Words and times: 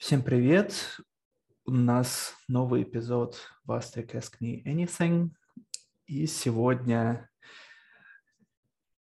Всем 0.00 0.22
привет! 0.22 0.98
У 1.66 1.72
нас 1.72 2.34
новый 2.48 2.84
эпизод 2.84 3.36
в 3.64 3.70
Ask 3.70 4.32
Me 4.40 4.64
Anything. 4.64 5.28
И 6.06 6.26
сегодня 6.26 7.28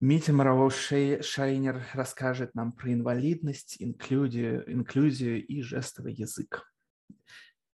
Митя 0.02 0.34
Моровой-Шайнер 0.34 1.86
расскажет 1.94 2.56
нам 2.56 2.72
про 2.72 2.92
инвалидность, 2.94 3.76
инклюзию, 3.78 4.70
инклюзию 4.74 5.46
и 5.46 5.62
жестовый 5.62 6.16
язык. 6.16 6.68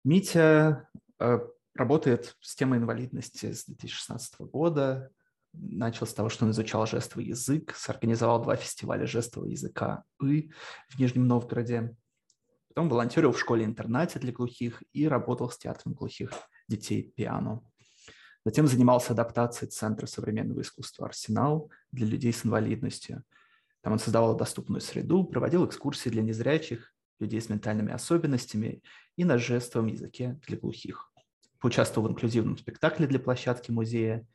Митя 0.04 0.88
э, 1.18 1.40
работает 1.74 2.36
с 2.40 2.54
темой 2.54 2.78
инвалидности 2.78 3.50
с 3.50 3.64
2016 3.64 4.42
года. 4.42 5.10
Начал 5.52 6.06
с 6.06 6.14
того, 6.14 6.28
что 6.28 6.44
он 6.44 6.52
изучал 6.52 6.86
жестовый 6.86 7.26
язык, 7.26 7.74
сорганизовал 7.74 8.40
два 8.40 8.54
фестиваля 8.54 9.08
жестового 9.08 9.48
языка 9.48 10.04
«И» 10.22 10.52
в 10.88 11.00
Нижнем 11.00 11.26
Новгороде– 11.26 11.96
Потом 12.68 12.88
волонтерил 12.88 13.32
в 13.32 13.40
школе-интернате 13.40 14.18
для 14.18 14.32
глухих 14.32 14.82
и 14.92 15.08
работал 15.08 15.50
с 15.50 15.58
театром 15.58 15.94
глухих 15.94 16.32
детей 16.68 17.12
«Пиано». 17.16 17.62
Затем 18.44 18.66
занимался 18.66 19.12
адаптацией 19.12 19.70
Центра 19.70 20.06
современного 20.06 20.60
искусства 20.60 21.06
«Арсенал» 21.06 21.70
для 21.92 22.06
людей 22.06 22.32
с 22.32 22.46
инвалидностью. 22.46 23.24
Там 23.80 23.94
он 23.94 23.98
создавал 23.98 24.36
доступную 24.36 24.80
среду, 24.80 25.24
проводил 25.24 25.66
экскурсии 25.66 26.08
для 26.08 26.22
незрячих, 26.22 26.94
людей 27.20 27.40
с 27.40 27.48
ментальными 27.48 27.92
особенностями 27.92 28.82
и 29.16 29.24
на 29.24 29.38
жестовом 29.38 29.88
языке 29.88 30.38
для 30.46 30.56
глухих. 30.56 31.12
Поучаствовал 31.58 32.08
в 32.08 32.12
инклюзивном 32.12 32.56
спектакле 32.56 33.06
для 33.06 33.18
площадки 33.18 33.70
музея, 33.70 34.26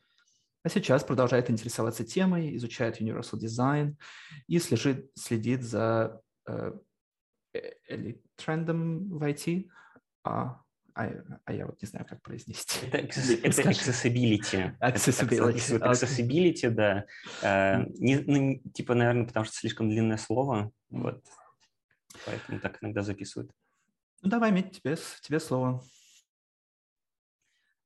а 0.62 0.68
сейчас 0.68 1.04
продолжает 1.04 1.50
интересоваться 1.50 2.04
темой, 2.04 2.56
изучает 2.56 3.00
Universal 3.00 3.38
Design 3.38 3.96
и 4.46 4.58
следит, 4.58 5.10
следит 5.14 5.62
за 5.62 6.20
э, 6.46 6.72
или 7.88 8.22
трендом 8.36 9.08
в 9.10 9.22
IT, 9.22 9.68
а, 10.24 10.60
а, 10.94 11.10
а 11.44 11.52
я 11.52 11.66
вот 11.66 11.80
не 11.82 11.88
знаю, 11.88 12.06
как 12.08 12.22
произнести. 12.22 12.86
Это, 12.86 12.98
это 13.42 13.62
accessibility. 13.62 14.76
Accessibility. 14.80 15.76
Это, 15.76 15.90
accessibility, 15.90 16.70
да. 16.70 17.04
Uh, 17.42 17.90
не, 17.98 18.18
ну, 18.18 18.60
типа, 18.72 18.94
наверное, 18.94 19.26
потому 19.26 19.44
что 19.44 19.56
слишком 19.56 19.90
длинное 19.90 20.16
слово, 20.16 20.70
вот. 20.90 21.24
Поэтому 22.26 22.60
так 22.60 22.78
иногда 22.80 23.02
записывают. 23.02 23.50
Ну, 24.22 24.30
давай, 24.30 24.52
Мить, 24.52 24.80
тебе, 24.80 24.96
тебе 25.20 25.40
слово. 25.40 25.82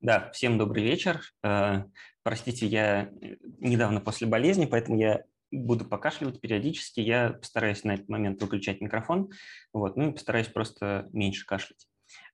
Да, 0.01 0.31
всем 0.33 0.59
добрый 0.59 0.85
вечер. 0.85 1.23
Uh, 1.45 1.91
простите, 2.23 2.67
я 2.67 3.11
недавно 3.59 4.01
после 4.01 4.27
болезни, 4.27 4.67
поэтому 4.67 4.99
я 4.99 5.25
буду 5.51 5.85
покашливать 5.85 6.41
периодически. 6.41 7.01
Я 7.01 7.31
постараюсь 7.31 7.85
на 7.85 7.95
этот 7.95 8.09
момент 8.09 8.41
выключать 8.41 8.81
микрофон, 8.81 9.31
вот, 9.73 9.97
ну 9.97 10.11
и 10.11 10.13
постараюсь 10.13 10.49
просто 10.49 11.09
меньше 11.13 11.47
кашлять. 11.47 11.87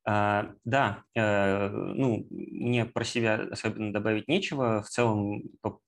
А, 0.06 0.52
да, 0.64 1.02
а, 1.16 1.68
ну, 1.70 2.26
мне 2.30 2.84
про 2.84 3.04
себя 3.04 3.46
особенно 3.50 3.92
добавить 3.92 4.28
нечего. 4.28 4.82
В 4.82 4.88
целом, 4.88 5.42
по, 5.60 5.80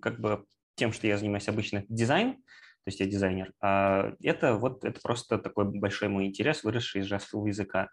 как 0.00 0.20
бы 0.20 0.44
тем, 0.74 0.92
что 0.92 1.06
я 1.06 1.16
занимаюсь 1.18 1.48
обычно, 1.48 1.84
дизайн, 1.88 2.36
то 2.86 2.90
есть 2.90 3.00
я 3.00 3.06
дизайнер. 3.06 3.52
А 3.60 4.12
это 4.22 4.54
вот 4.54 4.84
это 4.84 5.00
просто 5.00 5.38
такой 5.38 5.64
большой 5.64 6.06
мой 6.06 6.26
интерес, 6.26 6.62
выросший 6.62 7.00
из 7.00 7.06
жестового 7.06 7.48
языка. 7.48 7.88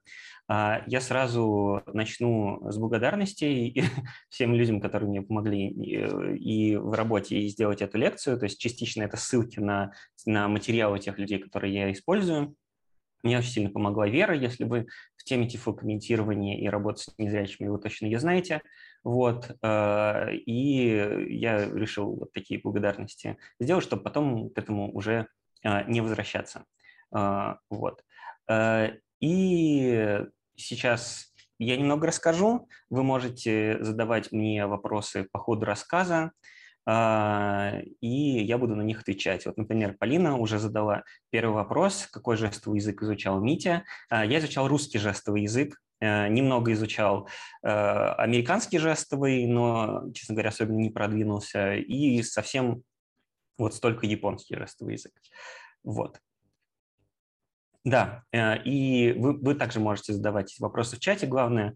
А 0.47 0.83
я 0.86 1.02
сразу 1.02 1.81
начну 1.88 2.69
с 2.69 2.77
благодарностей 2.77 3.86
всем 4.30 4.53
людям, 4.53 4.80
которые 4.80 5.09
мне 5.09 5.23
помогли 5.23 5.67
и 5.67 6.75
в 6.75 6.91
работе, 6.94 7.39
и 7.39 7.47
сделать 7.47 7.81
эту 7.81 7.97
лекцию. 7.97 8.38
То 8.38 8.44
есть 8.44 8.59
частично 8.59 9.02
это 9.02 9.17
ссылки 9.17 9.59
на, 9.59 9.94
на 10.27 10.47
материалы 10.47 10.99
тех 10.99 11.17
людей, 11.17 11.39
которые 11.39 11.73
я 11.73 11.91
использую. 11.91 12.55
Мне 13.23 13.39
очень 13.39 13.49
сильно 13.49 13.71
помогла 13.71 14.08
Вера, 14.08 14.36
если 14.36 14.64
вы 14.64 14.86
в 15.16 15.23
теме 15.23 15.49
тифлокомментирования 15.49 16.59
и 16.59 16.67
работы 16.67 16.99
с 16.99 17.17
незрячими, 17.17 17.67
вы 17.67 17.80
точно 17.80 18.05
ее 18.05 18.19
знаете. 18.19 18.61
Вот, 19.03 19.51
э, 19.61 20.33
и 20.33 21.36
я 21.36 21.65
решил 21.65 22.15
вот 22.15 22.31
такие 22.31 22.61
благодарности 22.61 23.37
сделать, 23.59 23.83
чтобы 23.83 24.03
потом 24.03 24.49
к 24.49 24.58
этому 24.58 24.93
уже 24.93 25.27
э, 25.64 25.83
не 25.89 25.99
возвращаться. 25.99 26.65
Э, 27.13 27.55
вот. 27.69 28.03
И 29.19 30.19
сейчас 30.55 31.33
я 31.58 31.77
немного 31.77 32.08
расскажу. 32.08 32.67
Вы 32.89 33.03
можете 33.03 33.77
задавать 33.81 34.31
мне 34.33 34.65
вопросы 34.67 35.27
по 35.31 35.39
ходу 35.39 35.65
рассказа, 35.65 36.33
и 36.86 38.43
я 38.45 38.58
буду 38.58 38.75
на 38.75 38.81
них 38.81 38.99
отвечать. 38.99 39.45
Вот, 39.45 39.55
например, 39.55 39.95
Полина 39.97 40.37
уже 40.37 40.59
задала 40.59 41.03
первый 41.30 41.53
вопрос, 41.53 42.09
какой 42.11 42.36
жестовый 42.36 42.80
язык 42.80 43.02
изучал 43.02 43.39
Митя. 43.39 43.86
Я 44.11 44.39
изучал 44.39 44.67
русский 44.67 44.99
жестовый 44.99 45.43
язык, 45.43 45.80
немного 46.03 46.73
изучал 46.73 47.30
э, 47.64 47.69
американский 47.69 48.77
жестовый, 48.77 49.45
но, 49.47 50.11
честно 50.14 50.36
говоря, 50.36 50.49
особенно 50.49 50.80
не 50.80 50.89
продвинулся, 50.89 51.75
и 51.75 52.21
совсем 52.23 52.83
вот 53.58 53.73
столько 53.73 54.05
японский 54.05 54.58
жестовый 54.58 54.95
язык. 54.95 55.13
Вот. 55.83 56.19
Да, 57.86 58.23
э, 58.31 58.61
и 58.63 59.13
вы, 59.13 59.37
вы 59.37 59.55
также 59.55 59.80
можете 59.80 60.13
задавать 60.13 60.55
вопросы 60.59 60.95
в 60.97 60.99
чате. 60.99 61.27
Главное, 61.27 61.75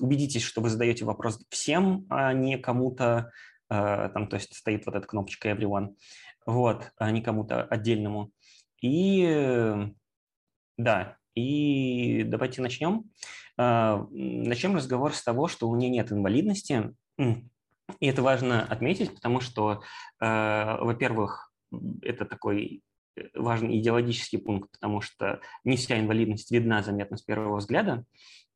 убедитесь, 0.00 0.42
что 0.42 0.60
вы 0.60 0.68
задаете 0.70 1.04
вопрос 1.04 1.44
всем, 1.48 2.06
а 2.10 2.32
не 2.32 2.58
кому-то, 2.58 3.30
там, 3.68 4.28
то 4.28 4.36
есть 4.36 4.54
стоит 4.54 4.86
вот 4.86 4.94
эта 4.94 5.06
кнопочка 5.06 5.50
everyone, 5.50 5.96
вот, 6.44 6.92
а 6.98 7.10
не 7.10 7.20
кому-то 7.20 7.64
отдельному. 7.64 8.30
И 8.80 9.90
да, 10.76 11.16
и 11.36 12.24
давайте 12.24 12.62
начнем. 12.62 13.04
А, 13.56 14.06
начнем 14.10 14.74
разговор 14.74 15.14
с 15.14 15.22
того, 15.22 15.46
что 15.46 15.68
у 15.68 15.76
меня 15.76 15.88
нет 15.88 16.10
инвалидности. 16.10 16.94
И 17.18 18.06
это 18.06 18.22
важно 18.22 18.64
отметить, 18.64 19.14
потому 19.14 19.40
что, 19.40 19.82
а, 20.18 20.78
во-первых, 20.82 21.52
это 22.02 22.24
такой 22.24 22.82
э, 23.16 23.22
важный 23.34 23.78
идеологический 23.78 24.38
пункт, 24.38 24.70
потому 24.72 25.00
что 25.00 25.40
не 25.62 25.76
вся 25.76 26.00
инвалидность 26.00 26.50
видна 26.50 26.82
заметно 26.82 27.16
с 27.16 27.22
первого 27.22 27.58
взгляда, 27.58 28.04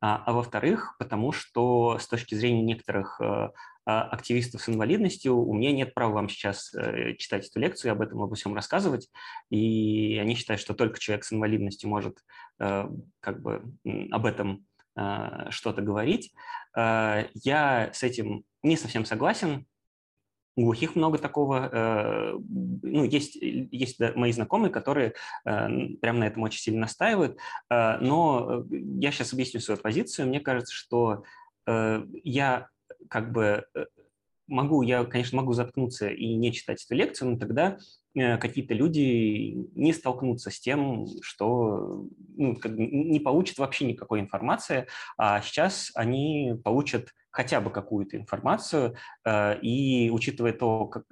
а, 0.01 0.23
а 0.27 0.33
во-вторых, 0.33 0.97
потому 0.99 1.33
что 1.33 1.99
с 1.99 2.09
точки 2.09 2.35
зрения 2.35 2.63
некоторых 2.63 3.21
э, 3.21 3.51
активистов 3.99 4.63
с 4.63 4.69
инвалидностью, 4.69 5.37
у 5.37 5.55
меня 5.55 5.73
нет 5.73 5.95
права 5.95 6.15
вам 6.15 6.29
сейчас 6.29 6.75
э, 6.75 7.15
читать 7.17 7.47
эту 7.47 7.59
лекцию, 7.61 7.93
об 7.93 8.03
этом 8.03 8.23
обо 8.23 8.35
всем 8.35 8.55
рассказывать, 8.55 9.09
и 9.51 10.19
они 10.21 10.35
считают, 10.35 10.61
что 10.61 10.75
только 10.75 10.99
человек 10.99 11.25
с 11.25 11.33
инвалидностью 11.33 11.89
может 11.89 12.19
э, 12.59 12.89
как 13.21 13.43
бы 13.43 13.63
об 14.11 14.27
этом 14.27 14.67
э, 14.97 15.51
что-то 15.51 15.83
говорить. 15.83 16.33
Я 16.77 17.91
с 17.93 18.05
этим 18.05 18.45
не 18.63 18.77
совсем 18.77 19.05
согласен, 19.05 19.67
у 20.57 20.65
глухих 20.65 20.95
много 20.95 21.19
такого. 21.19 22.39
Ну, 22.45 23.05
есть, 23.05 23.35
есть 23.35 23.99
мои 24.15 24.31
знакомые, 24.31 24.71
которые 24.71 25.15
прямо 25.43 26.19
на 26.19 26.27
этом 26.29 26.43
очень 26.43 26.61
сильно 26.61 26.83
настаивают. 26.83 27.39
Но 27.69 28.65
я 28.71 29.11
сейчас 29.11 29.33
объясню 29.33 29.59
свою 29.59 29.81
позицию. 29.81 30.29
Мне 30.29 30.39
кажется, 30.39 30.73
что 30.73 31.25
я 31.67 32.69
как 33.11 33.33
бы 33.33 33.67
э, 33.75 33.85
могу, 34.47 34.83
я, 34.83 35.05
конечно, 35.05 35.37
могу 35.37 35.53
заткнуться 35.53 36.09
и 36.09 36.35
не 36.35 36.53
читать 36.53 36.85
эту 36.85 36.95
лекцию, 36.95 37.33
но 37.33 37.39
тогда 37.39 37.79
э, 38.15 38.39
какие-то 38.39 38.73
люди 38.73 39.69
не 39.75 39.93
столкнутся 39.93 40.51
с 40.51 40.61
тем, 40.61 41.07
что 41.21 42.07
ну, 42.37 42.57
не 42.65 43.21
получат 43.21 43.59
вообще 43.59 43.85
никакой 43.85 44.21
информации, 44.21 44.87
а 45.19 45.41
сейчас 45.43 45.91
они 45.95 46.55
получат 46.65 47.09
хотя 47.31 47.61
бы 47.61 47.71
какую-то 47.71 48.17
информацию, 48.17 48.97
э, 49.25 49.61
и 49.61 50.11
учитывая 50.11 50.53
то, 50.53 50.87
как, 50.87 51.05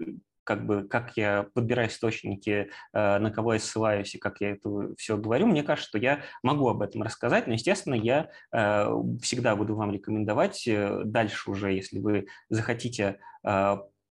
как 0.49 0.65
бы, 0.65 0.89
как 0.89 1.15
я 1.19 1.43
подбираю 1.53 1.91
источники, 1.91 2.71
э, 2.95 3.19
на 3.19 3.31
кого 3.31 3.53
я 3.53 3.61
ссылаюсь 3.61 4.15
и 4.15 4.19
как 4.19 4.41
я 4.41 4.53
это 4.53 4.95
все 4.97 5.19
говорю, 5.19 5.47
мне 5.47 5.63
кажется, 5.63 5.91
что 5.91 5.99
я 5.99 6.23
могу 6.43 6.67
об 6.71 6.81
этом 6.81 7.03
рассказать, 7.03 7.47
но, 7.47 7.53
естественно, 7.53 7.93
я 7.93 8.31
э, 8.51 8.87
всегда 9.21 9.55
буду 9.57 9.77
вам 9.77 9.93
рекомендовать 9.93 10.67
э, 10.67 11.03
дальше 11.05 11.51
уже, 11.51 11.75
если 11.75 11.99
вы 11.99 12.29
захотите 12.49 13.19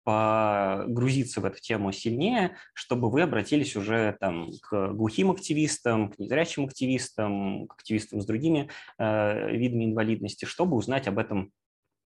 погрузиться 0.03 1.41
в 1.41 1.45
эту 1.45 1.59
тему 1.59 1.91
сильнее, 1.91 2.57
чтобы 2.73 3.09
вы 3.09 3.23
обратились 3.23 3.75
уже 3.75 4.15
там, 4.19 4.51
к 4.61 4.89
глухим 4.89 5.31
активистам, 5.31 6.11
к 6.11 6.19
незрячим 6.19 6.65
активистам, 6.65 7.65
к 7.67 7.73
активистам 7.73 8.21
с 8.21 8.25
другими 8.25 8.69
э, 8.99 9.55
видами 9.55 9.85
инвалидности, 9.85 10.45
чтобы 10.45 10.75
узнать 10.75 11.07
об 11.07 11.17
этом 11.17 11.51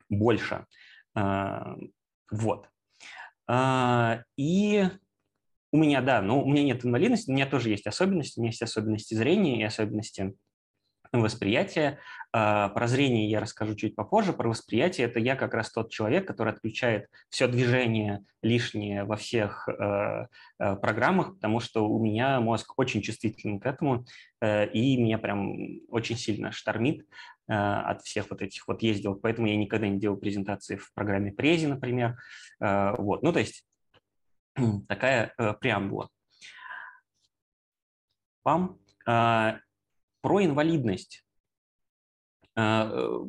больше. 0.08 0.66
Э, 1.16 1.74
вот. 2.30 2.68
А, 3.52 4.22
и 4.36 4.84
у 5.72 5.76
меня, 5.76 6.00
да, 6.02 6.22
ну, 6.22 6.40
у 6.40 6.48
меня 6.48 6.62
нет 6.62 6.84
инвалидности, 6.84 7.30
у 7.30 7.34
меня 7.34 7.46
тоже 7.46 7.70
есть 7.70 7.84
особенности, 7.84 8.38
у 8.38 8.42
меня 8.42 8.50
есть 8.50 8.62
особенности 8.62 9.14
зрения 9.14 9.60
и 9.60 9.64
особенности 9.64 10.36
восприятие. 11.12 11.98
А, 12.32 12.68
про 12.68 12.86
зрение 12.86 13.28
я 13.28 13.40
расскажу 13.40 13.74
чуть 13.74 13.96
попозже. 13.96 14.32
Про 14.32 14.50
восприятие 14.50 15.08
это 15.08 15.18
я 15.18 15.34
как 15.34 15.54
раз 15.54 15.72
тот 15.72 15.90
человек, 15.90 16.26
который 16.26 16.52
отключает 16.52 17.08
все 17.28 17.48
движение 17.48 18.24
лишнее 18.42 19.04
во 19.04 19.16
всех 19.16 19.68
э, 19.68 20.26
э, 20.58 20.76
программах, 20.76 21.34
потому 21.34 21.60
что 21.60 21.88
у 21.88 22.02
меня 22.02 22.40
мозг 22.40 22.78
очень 22.78 23.02
чувствительный 23.02 23.58
к 23.58 23.66
этому, 23.66 24.04
э, 24.40 24.68
и 24.68 24.96
меня 24.96 25.18
прям 25.18 25.80
очень 25.88 26.16
сильно 26.16 26.52
штормит 26.52 27.06
от 27.52 28.02
всех 28.02 28.30
вот 28.30 28.42
этих 28.42 28.68
вот 28.68 28.80
ездил. 28.80 29.16
Поэтому 29.16 29.48
я 29.48 29.56
никогда 29.56 29.88
не 29.88 29.98
делал 29.98 30.16
презентации 30.16 30.76
в 30.76 30.94
программе 30.94 31.32
Прези, 31.32 31.66
например. 31.66 32.16
Вот. 32.60 33.24
Ну, 33.24 33.32
то 33.32 33.40
есть 33.40 33.66
такая 34.88 35.34
преамбула. 35.60 36.10
Пам. 38.44 38.78
Про 40.20 40.44
инвалидность. 40.44 41.24
А, 42.56 42.90
э, 42.92 43.20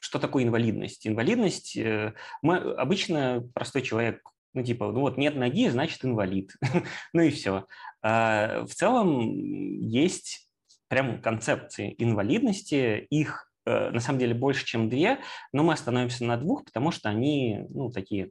что 0.00 0.18
такое 0.18 0.44
инвалидность? 0.44 1.06
Инвалидность, 1.06 1.76
э, 1.76 2.14
мы 2.42 2.56
обычно 2.56 3.48
простой 3.54 3.82
человек, 3.82 4.22
ну 4.52 4.62
типа, 4.62 4.90
ну 4.92 5.00
вот 5.00 5.16
нет 5.16 5.36
ноги, 5.36 5.68
значит 5.68 6.04
инвалид. 6.04 6.52
ну 7.12 7.22
и 7.22 7.30
все. 7.30 7.66
А, 8.02 8.64
в 8.64 8.74
целом 8.74 9.80
есть 9.80 10.48
прям 10.88 11.20
концепции 11.20 11.94
инвалидности, 11.98 13.06
их 13.10 13.50
э, 13.66 13.90
на 13.90 14.00
самом 14.00 14.18
деле 14.18 14.34
больше, 14.34 14.64
чем 14.64 14.88
две, 14.88 15.20
но 15.52 15.62
мы 15.62 15.72
остановимся 15.72 16.24
на 16.24 16.36
двух, 16.36 16.64
потому 16.64 16.90
что 16.90 17.08
они, 17.08 17.66
ну, 17.70 17.90
такие 17.90 18.30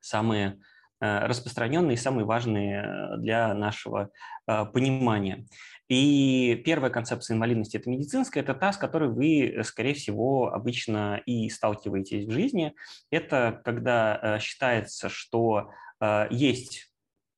самые 0.00 0.60
распространенные 1.02 1.94
и 1.94 1.98
самые 1.98 2.24
важные 2.24 3.16
для 3.18 3.52
нашего 3.54 4.10
понимания. 4.46 5.44
И 5.92 6.62
первая 6.64 6.90
концепция 6.90 7.34
инвалидности– 7.34 7.76
это 7.78 7.90
медицинская, 7.90 8.42
это 8.42 8.54
та, 8.54 8.72
с 8.72 8.78
которой 8.78 9.10
вы, 9.10 9.46
э, 9.46 9.62
скорее 9.62 9.92
всего, 9.92 10.48
обычно 10.50 11.20
и 11.26 11.50
сталкиваетесь 11.50 12.26
в 12.26 12.30
жизни. 12.30 12.74
Это 13.10 13.60
когда 13.62 14.18
э, 14.22 14.38
считается, 14.40 15.10
что 15.10 15.70
э, 16.00 16.28
есть 16.30 16.90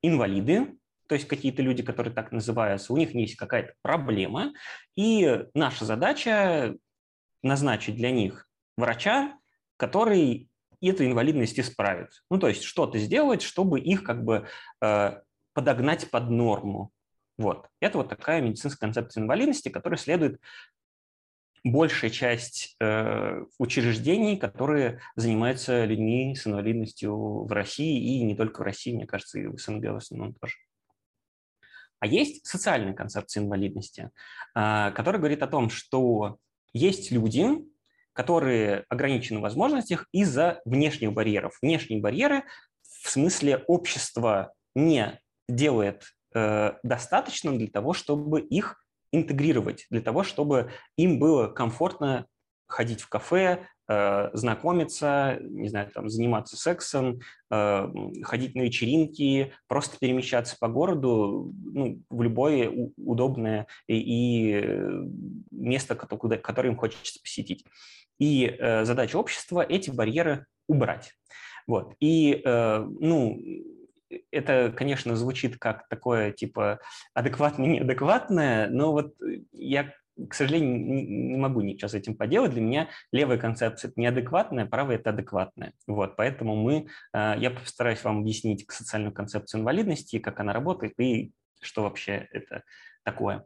инвалиды, 0.03 0.77
то 1.09 1.17
есть 1.17 1.27
какие-то 1.27 1.63
люди, 1.63 1.83
которые 1.83 2.15
так 2.15 2.31
называются, 2.31 2.93
у 2.93 2.97
них 2.97 3.13
есть 3.13 3.35
какая-то 3.35 3.73
проблема, 3.83 4.53
и 4.95 5.47
наша 5.55 5.85
задача 5.85 6.77
назначить 7.43 7.97
для 7.97 8.13
них 8.13 8.49
врача, 8.77 9.37
который 9.77 10.49
эту 10.81 11.05
инвалидность 11.05 11.59
исправит. 11.59 12.11
Ну, 12.31 12.39
то 12.39 12.49
есть 12.49 12.63
что-то 12.63 12.99
сделать, 12.99 13.43
чтобы 13.43 13.81
их 13.81 14.05
как 14.05 14.25
бы 14.25 14.49
подогнать 15.55 16.11
под 16.11 16.31
норму. 16.31 16.91
Вот. 17.37 17.69
Это 17.81 17.99
вот 17.99 18.09
такая 18.09 18.41
медицинская 18.41 18.89
концепция 18.89 19.23
инвалидности, 19.23 19.69
которой 19.69 19.97
следует 19.97 20.41
большая 21.65 22.11
часть 22.11 22.77
э, 22.79 23.43
учреждений, 23.59 24.37
которые 24.37 25.01
занимаются 25.17 25.85
людьми 25.85 26.37
с 26.37 26.47
инвалидностью 26.47 27.45
в 27.45 27.51
России 27.51 28.19
и 28.19 28.23
не 28.23 28.37
только 28.37 28.61
в 28.61 28.65
России, 28.65 28.95
мне 28.95 29.07
кажется, 29.07 29.39
и 29.39 29.47
в 29.47 29.59
СНГ 29.59 29.85
в 29.85 29.97
основном 29.97 30.35
тоже. 30.35 30.57
А 32.01 32.07
есть 32.07 32.47
социальная 32.47 32.93
концепция 32.93 33.43
инвалидности, 33.43 34.11
э, 34.55 34.93
которая 34.95 35.19
говорит 35.19 35.43
о 35.43 35.49
том, 35.49 35.71
что 35.71 36.37
есть 36.75 37.11
люди, 37.11 37.47
которые 38.15 38.87
ограничены 38.89 39.41
в 39.41 39.43
возможностях 39.43 40.07
из-за 40.13 40.63
внешних 40.65 41.13
барьеров. 41.13 41.59
Внешние 41.61 42.01
барьеры 42.01 42.45
в 43.03 43.11
смысле 43.11 43.65
общество 43.67 44.55
не 44.75 45.21
делает 45.49 46.05
Э, 46.35 46.73
достаточно 46.83 47.57
для 47.57 47.69
того, 47.69 47.93
чтобы 47.93 48.41
их 48.41 48.85
интегрировать, 49.13 49.87
для 49.91 50.01
того, 50.01 50.25
чтобы 50.25 50.73
им 50.97 51.21
было 51.21 51.47
комфортно 51.47 52.27
ходить 52.67 53.01
в 53.03 53.09
кафе, 53.09 53.69
знакомиться, 53.87 55.39
не 55.41 55.69
знаю, 55.69 55.91
там, 55.93 56.09
заниматься 56.09 56.57
сексом, 56.57 57.21
э, 57.51 57.89
ходить 58.23 58.55
на 58.55 58.63
вечеринки, 58.63 59.53
просто 59.69 59.99
перемещаться 59.99 60.57
по 60.59 60.69
городу 60.69 61.53
ну, 61.65 62.01
в 62.09 62.23
любое 62.23 62.71
удобное 62.97 63.67
и, 63.87 63.99
и 63.99 64.65
место, 65.51 65.97
куда, 65.97 66.39
которое 66.39 66.71
им 66.71 66.77
хочется 66.77 67.21
посетить. 67.21 67.65
И 68.19 68.57
задача 68.85 69.17
общества– 69.17 69.61
эти 69.69 69.91
барьеры 69.91 70.47
убрать. 70.69 71.13
Вот. 71.67 71.95
И, 72.01 72.41
ну, 72.45 73.41
это, 74.31 74.73
конечно, 74.77 75.17
звучит 75.17 75.59
как 75.59 75.89
такое, 75.89 76.33
типа, 76.33 76.81
адекватное-неадекватное, 77.15 78.69
но 78.69 78.93
вот 78.93 79.15
я, 79.53 79.93
к 80.29 80.35
сожалению, 80.35 80.79
не 80.79 81.37
могу 81.37 81.61
ничего 81.61 81.89
с 81.89 81.95
этим 81.95 82.17
поделать. 82.17 82.53
Для 82.53 82.61
меня 82.61 82.89
левая 83.13 83.39
концепция– 83.39 83.89
это 83.91 84.01
неадекватная, 84.01 84.67
правая– 84.67 84.97
это 84.99 85.11
адекватная. 85.11 85.73
Вот, 85.87 86.17
поэтому 86.17 86.57
мы, 86.57 86.87
а, 87.13 87.37
я 87.37 87.51
постараюсь 87.51 88.03
вам 88.05 88.21
объяснить 88.21 88.65
социальную 88.71 89.13
концепцию 89.13 89.61
инвалидности, 89.61 90.19
как 90.19 90.41
она 90.41 90.53
работает 90.53 90.99
и 90.99 91.33
что 91.61 91.83
вообще 91.83 92.29
это 92.31 92.63
такое. 93.03 93.45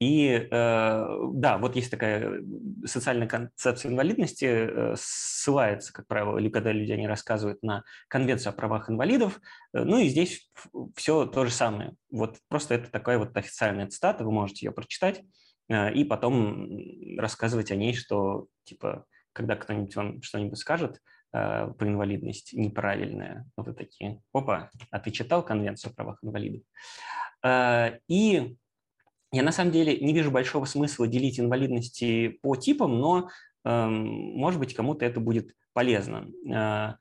И 0.00 0.30
э, 0.30 0.48
да, 0.50 1.58
вот 1.58 1.76
есть 1.76 1.90
такая 1.90 2.42
социальная 2.86 3.28
концепция 3.28 3.90
инвалидности, 3.90 4.46
э, 4.46 4.94
ссылается, 4.96 5.92
как 5.92 6.06
правило, 6.06 6.38
или 6.38 6.48
когда 6.48 6.72
люди 6.72 6.90
они 6.92 7.06
рассказывают 7.06 7.62
на 7.62 7.84
Конвенцию 8.08 8.50
о 8.50 8.54
правах 8.54 8.88
инвалидов. 8.88 9.38
Э, 9.74 9.84
ну 9.84 9.98
и 9.98 10.08
здесь 10.08 10.50
все 10.96 11.26
то 11.26 11.44
же 11.44 11.50
самое. 11.50 11.96
Вот 12.10 12.38
просто 12.48 12.76
это 12.76 12.90
такая 12.90 13.18
вот 13.18 13.36
официальная 13.36 13.88
цитата, 13.88 14.24
вы 14.24 14.32
можете 14.32 14.66
ее 14.66 14.72
прочитать 14.72 15.22
и 15.68 16.02
потом 16.02 16.68
рассказывать 17.16 17.70
о 17.70 17.76
ней, 17.76 17.94
что 17.94 18.48
типа, 18.64 19.04
когда 19.32 19.54
кто-нибудь 19.54 19.94
вам 19.94 20.20
что-нибудь 20.20 20.58
скажет, 20.58 20.98
про 21.30 21.76
инвалидность 21.82 22.54
неправильное. 22.54 23.48
вы 23.56 23.72
такие, 23.72 24.20
опа, 24.32 24.70
а 24.90 24.98
ты 24.98 25.12
читал 25.12 25.44
Конвенцию 25.44 25.92
о 25.92 25.94
правах 25.94 26.18
инвалидов? 26.24 26.62
И 28.08 28.56
я 29.32 29.42
на 29.42 29.52
самом 29.52 29.72
деле 29.72 29.98
не 29.98 30.12
вижу 30.12 30.30
большого 30.30 30.64
смысла 30.64 31.06
делить 31.06 31.38
инвалидности 31.38 32.38
по 32.42 32.56
типам, 32.56 32.98
но, 32.98 33.30
э, 33.64 33.86
может 33.86 34.58
быть, 34.58 34.74
кому-то 34.74 35.04
это 35.04 35.20
будет 35.20 35.54
полезно, 35.72 36.28
э, 36.48 36.94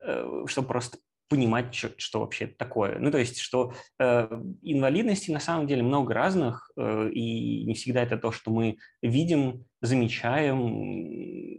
э, 0.00 0.44
чтобы 0.46 0.68
просто 0.68 0.98
понимать, 1.28 1.74
что, 1.74 1.90
что 1.96 2.20
вообще 2.20 2.44
это 2.44 2.56
такое. 2.56 2.98
Ну, 2.98 3.10
то 3.10 3.18
есть, 3.18 3.38
что 3.38 3.72
э, 3.98 4.28
инвалидностей 4.62 5.34
на 5.34 5.40
самом 5.40 5.66
деле 5.66 5.82
много 5.82 6.14
разных, 6.14 6.70
э, 6.76 7.10
и 7.10 7.64
не 7.64 7.74
всегда 7.74 8.02
это 8.02 8.16
то, 8.16 8.30
что 8.30 8.50
мы 8.50 8.78
видим, 9.02 9.64
замечаем, 9.80 11.04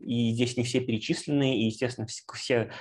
и 0.08 0.32
здесь 0.32 0.56
не 0.56 0.64
все 0.64 0.80
перечислены, 0.80 1.58
и, 1.58 1.66
естественно, 1.66 2.08
все, 2.08 2.24
все 2.34 2.72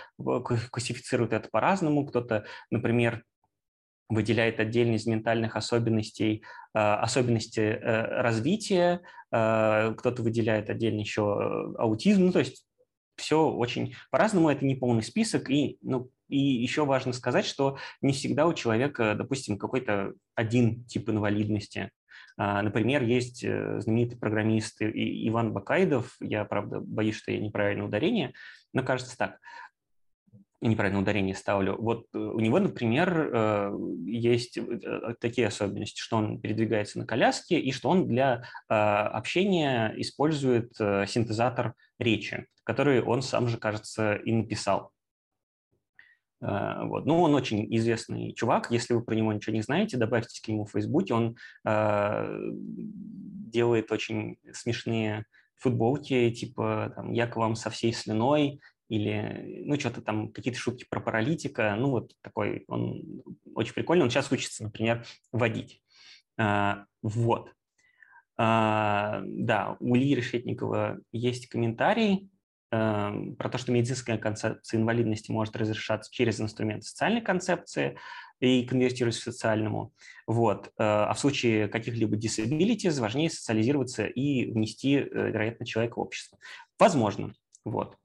классифицируют 0.71 1.33
это 1.33 1.49
по-разному. 1.49 2.07
Кто-то, 2.07 2.45
например, 2.71 3.25
выделяет 4.09 4.61
отдельно 4.61 4.95
из 4.95 5.07
ментальных 5.07 5.57
особенностей 5.57 6.45
а, 6.75 7.01
особенности 7.01 7.61
э, 7.61 8.21
развития, 8.21 9.01
а, 9.31 9.95
кто-то 9.95 10.23
выделяет 10.23 10.71
отдельно 10.71 11.01
еще 11.01 11.75
аутизм, 11.79 12.27
ну, 12.27 12.33
то 12.33 12.39
есть 12.39 12.67
все 13.17 13.49
очень 13.49 13.95
по-разному, 14.11 14.51
это 14.51 14.65
не 14.65 14.75
полный 14.75 15.03
список, 15.03 15.51
и, 15.51 15.79
ну, 15.81 16.11
и 16.29 16.39
еще 16.39 16.85
важно 16.85 17.13
сказать, 17.13 17.47
что 17.47 17.79
не 18.03 18.13
всегда 18.13 18.47
у 18.47 18.53
человека, 18.53 19.15
допустим, 19.17 19.59
какой-то 19.59 20.13
один 20.35 20.85
тип 20.85 21.09
инвалидности. 21.09 21.91
А, 22.37 22.61
например, 22.61 23.03
есть 23.03 23.43
э, 23.43 23.81
знаменитый 23.81 24.19
программист 24.19 24.83
Иван 24.83 25.53
Бакайдов, 25.53 26.15
я, 26.21 26.45
правда, 26.45 26.81
боюсь, 26.81 27.17
что 27.17 27.33
я 27.33 27.41
неправильно 27.41 27.87
ударение, 27.87 28.35
но 28.73 28.83
кажется 28.83 29.17
так– 29.17 29.39
неправильное 30.61 31.03
ударение 31.03 31.35
ставлю. 31.35 31.77
Вот 31.79 32.07
э, 32.15 32.19
у 32.19 32.41
него, 32.41 32.59
например, 32.59 33.31
э, 33.33 33.73
есть 34.07 34.57
э, 34.59 35.15
такие 35.21 35.49
особенности, 35.49 36.01
что 36.01 36.17
он 36.17 36.41
передвигается 36.41 36.99
на 36.99 37.07
коляске 37.07 37.59
и 37.59 37.73
что 37.73 37.91
он 37.91 38.09
для 38.09 38.45
общения 38.69 39.93
использует 39.97 40.75
синтезатор 40.77 41.75
речи, 41.99 42.47
который 42.65 43.03
он 43.03 43.23
сам 43.23 43.49
же, 43.49 43.59
кажется, 43.59 44.15
и 44.15 44.33
написал. 44.33 44.93
Вот. 46.41 47.07
Ну, 47.07 47.23
он 47.23 47.35
очень 47.35 47.67
известный 47.77 48.35
чувак. 48.35 48.71
Если 48.71 48.93
вы 48.93 49.03
про 49.03 49.15
него 49.15 49.33
ничего 49.33 49.55
не 49.57 49.63
знаете, 49.63 49.97
добавьте 49.97 50.43
к 50.43 50.49
нему 50.49 50.67
в 50.67 50.73
Фейсбуке. 50.73 51.15
Он 51.15 51.37
делает 53.51 53.91
очень 53.91 54.39
смешные 54.53 55.25
футболки, 55.57 56.31
типа 56.31 56.93
там, 56.95 57.13
«Я 57.13 57.27
к 57.27 57.37
вам 57.37 57.57
со 57.57 57.71
всей 57.71 57.93
слюной», 57.95 58.61
или, 58.89 59.63
ну, 59.67 59.79
что-то 59.79 60.01
там, 60.01 60.33
какие-то 60.33 60.59
шутки 60.59 60.87
про 60.89 61.01
паралитика, 61.01 61.75
ну, 61.77 61.91
вот 61.91 62.13
такой, 62.23 62.65
он 62.69 63.23
очень 63.55 63.75
прикольный, 63.75 64.05
он 64.05 64.11
сейчас 64.11 64.31
учится, 64.31 64.65
например, 64.65 65.05
водить. 65.33 65.83
А, 66.39 66.85
вот. 67.03 67.53
А, 68.39 69.23
да, 69.25 69.77
у 69.81 69.97
Ильи 69.97 70.15
Решетникова 70.15 70.99
есть 71.11 71.49
комментарий 71.49 72.31
а, 72.71 73.13
про 73.39 73.49
то, 73.49 73.59
что 73.59 73.73
медицинская 73.73 74.19
концепция 74.19 74.79
инвалидности 74.79 75.31
может 75.31 75.57
разрешаться 75.57 76.13
через 76.13 76.41
инструменты 76.41 76.87
социальной 76.87 77.23
концепции. 77.23 77.99
и 78.39 78.67
конвертируясь 78.67 79.19
к 79.19 79.23
социальному. 79.23 79.95
Вот. 80.27 80.71
А 80.77 81.13
в 81.15 81.19
случае 81.19 81.69
каких-либо 81.69 82.17
disabilities 82.17 83.01
важнее 83.01 83.31
социализироваться 83.31 84.05
и 84.05 84.51
внести, 84.51 84.97
вероятно, 84.97 85.65
человека 85.65 85.99
в 85.99 86.03
общество. 86.03 86.39
Возможно. 86.79 87.33
Вот. 87.65 87.97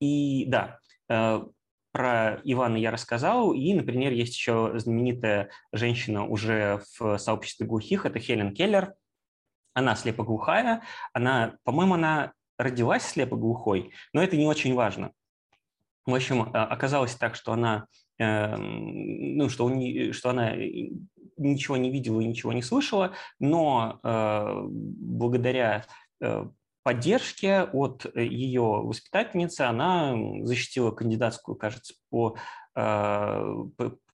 И 0.00 0.44
да, 0.46 0.80
про 1.94 2.40
Ивана 2.42 2.76
я 2.76 2.90
рассказал, 2.90 3.52
и, 3.52 3.72
например, 3.72 4.12
есть 4.12 4.34
еще 4.34 4.72
знаменитая 4.74 5.50
женщина 5.72 6.26
уже 6.26 6.82
в 6.98 7.18
сообществе 7.18 7.66
глухих, 7.66 8.04
это 8.04 8.18
Хелен 8.18 8.52
Келлер. 8.52 8.94
Она 9.74 9.94
слепоглухая, 9.94 10.82
она, 11.12 11.56
по-моему, 11.62 11.94
она 11.94 12.32
родилась 12.58 13.04
слепоглухой, 13.04 13.92
но 14.12 14.22
это 14.22 14.36
не 14.36 14.46
очень 14.46 14.74
важно. 14.74 15.12
В 16.06 16.14
общем, 16.14 16.50
а, 16.52 16.66
оказалось 16.66 17.14
так, 17.14 17.34
что 17.34 17.52
она, 17.52 17.86
эм, 18.18 19.36
ну, 19.36 19.48
что, 19.48 19.66
у 19.66 20.12
что 20.12 20.30
она 20.30 20.52
ничего 21.36 21.76
не 21.76 21.90
видела 21.90 22.20
и 22.20 22.26
ничего 22.26 22.52
не 22.52 22.62
слышала, 22.62 23.12
но 23.38 23.98
э, 24.02 24.62
благодаря 24.66 25.84
э, 26.20 26.44
поддержке 26.84 27.62
от 27.62 28.06
э, 28.06 28.24
ее 28.24 28.62
воспитательницы 28.62 29.62
она 29.62 30.14
защитила 30.42 30.92
кандидатскую, 30.92 31.56
кажется, 31.56 31.94
по, 32.10 32.36
э, 32.76 33.54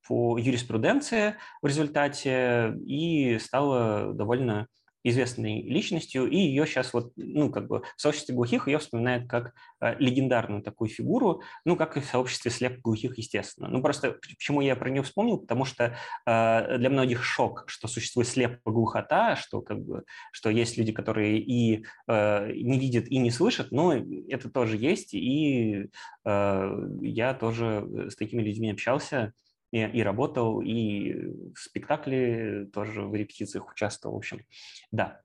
по 0.09 0.39
юриспруденции 0.39 1.35
в 1.61 1.67
результате 1.67 2.75
и 2.87 3.39
стала 3.39 4.15
довольно 4.15 4.69
известной 5.03 5.63
личностью, 5.63 6.29
и 6.29 6.37
ее 6.37 6.67
сейчас 6.67 6.93
вот, 6.93 7.13
ну, 7.17 7.51
как 7.51 7.69
бы 7.69 7.83
в 7.97 8.01
сообществе 8.01 8.35
глухих 8.35 8.69
ее 8.69 8.79
вспоминают 8.79 9.29
как 9.29 9.55
э, 9.81 9.97
легендарную 9.99 10.63
такую 10.63 10.89
фигуру, 10.89 11.43
ну, 11.65 11.77
как 11.77 11.97
и 11.97 12.01
в 12.01 12.05
сообществе 12.05 12.51
слепоглухих, 12.51 13.17
естественно. 13.19 13.69
Ну, 13.69 13.83
просто 13.83 14.13
почему 14.13 14.61
я 14.61 14.77
про 14.77 14.91
нее 14.91 15.03
вспомнил, 15.03 15.39
потому 15.39 15.65
что 15.65 15.97
э, 16.27 16.79
для 16.79 16.91
многих 16.91 17.25
шок, 17.25 17.65
что 17.67 17.89
существует 17.89 18.29
слепоглухота, 18.29 19.37
что 19.37 19.63
как 19.63 19.83
бы, 19.83 20.05
что 20.33 20.51
есть 20.51 20.77
люди, 20.77 20.93
которые 20.93 21.39
и 21.39 21.85
э, 22.07 22.53
не 22.53 22.79
видят, 22.79 23.09
и 23.09 23.19
не 23.19 23.31
слышат, 23.31 23.71
но 23.71 23.95
это 23.95 24.51
тоже 24.51 24.77
есть, 24.77 25.15
и 25.15 25.87
э, 26.25 26.89
я 27.01 27.35
тоже 27.35 28.09
с 28.11 28.17
такими 28.17 28.43
людьми 28.43 28.71
общался, 28.71 29.33
и, 29.73 30.03
работал, 30.03 30.61
и 30.61 31.13
в 31.55 31.59
спектакле 31.59 32.67
тоже 32.73 33.03
в 33.03 33.15
репетициях 33.15 33.71
участвовал, 33.71 34.17
в 34.17 34.19
общем, 34.19 34.45
да. 34.91 35.21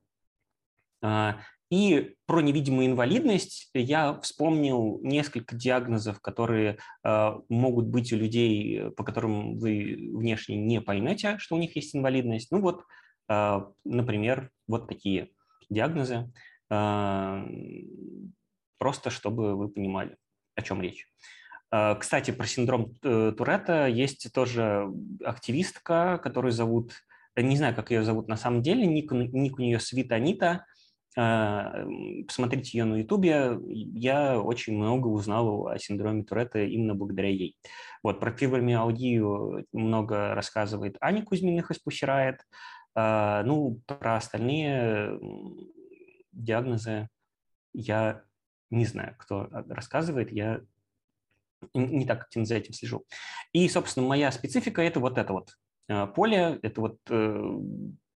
А, 1.01 1.39
и 1.71 2.15
про 2.27 2.41
невидимую 2.41 2.87
инвалидность 2.87 3.69
я 3.73 4.19
вспомнил 4.21 4.99
несколько 5.01 5.55
диагнозов, 5.55 6.21
которые 6.21 6.77
э, 7.03 7.31
могут 7.49 7.87
быть 7.87 8.13
у 8.13 8.17
людей, 8.17 8.91
по 8.91 9.03
которым 9.03 9.57
вы 9.57 10.11
внешне 10.13 10.57
не 10.57 10.79
поймете, 10.79 11.39
что 11.39 11.55
у 11.55 11.59
них 11.59 11.75
есть 11.75 11.95
инвалидность. 11.95 12.51
Ну 12.51 12.61
вот, 12.61 12.83
э, 13.29 13.59
например, 13.83 14.51
вот 14.67 14.87
такие 14.87 15.31
диагнозы, 15.69 16.31
просто 18.77 19.09
чтобы 19.09 19.55
вы 19.55 19.69
понимали, 19.69 20.17
о 20.55 20.61
чем 20.61 20.81
речь. 20.81 21.07
Э, 21.71 21.95
кстати, 21.95 22.31
про 22.31 22.45
синдром 22.45 22.93
э, 23.03 23.33
Туретта 23.37 23.87
есть 23.87 24.31
тоже 24.33 24.87
активистка, 25.23 26.19
которую 26.21 26.51
зовут, 26.51 26.93
э, 27.35 27.41
не 27.41 27.57
знаю, 27.57 27.75
как 27.75 27.91
ее 27.91 28.03
зовут 28.03 28.27
на 28.27 28.37
самом 28.37 28.61
деле, 28.61 28.85
ник, 28.85 29.11
ник 29.11 29.57
у 29.57 29.61
нее 29.61 29.79
Свита 29.79 30.15
Анита. 30.15 30.65
Посмотрите 31.17 32.77
ее 32.77 32.83
на 32.83 32.95
Ютубе. 32.95 33.57
Я 33.63 34.37
очень 34.37 34.75
много 34.75 35.07
узнал 35.07 35.67
о 35.69 35.79
синдроме 35.79 36.25
Туретта 36.25 36.59
именно 36.59 36.93
благодаря 36.93 37.29
ей. 37.29 37.55
Вот, 38.03 38.19
про 38.19 38.33
фибромиалгию 38.33 39.65
много 39.71 40.35
рассказывает 40.35 40.97
Аня 40.99 41.23
Кузьминых 41.23 41.71
из 41.71 41.79
Пусирает. 41.79 42.41
Ну, 42.95 43.79
про 43.85 44.17
остальные 44.17 45.17
диагнозы 46.33 47.07
я 47.71 48.23
не 48.69 48.83
знаю, 48.83 49.15
кто 49.17 49.47
рассказывает. 49.69 50.33
Я 50.33 50.59
не 51.73 52.05
так 52.05 52.23
активно 52.23 52.45
за 52.45 52.55
этим 52.55 52.73
слежу. 52.73 53.05
И, 53.53 53.67
собственно, 53.69 54.07
моя 54.07 54.31
специфика– 54.31 54.81
это 54.83 54.99
вот 54.99 55.17
это 55.17 55.33
вот 55.33 55.49
э, 55.87 56.07
поле, 56.07 56.59
это 56.61 56.81
вот 56.81 56.97
э, 57.09 57.59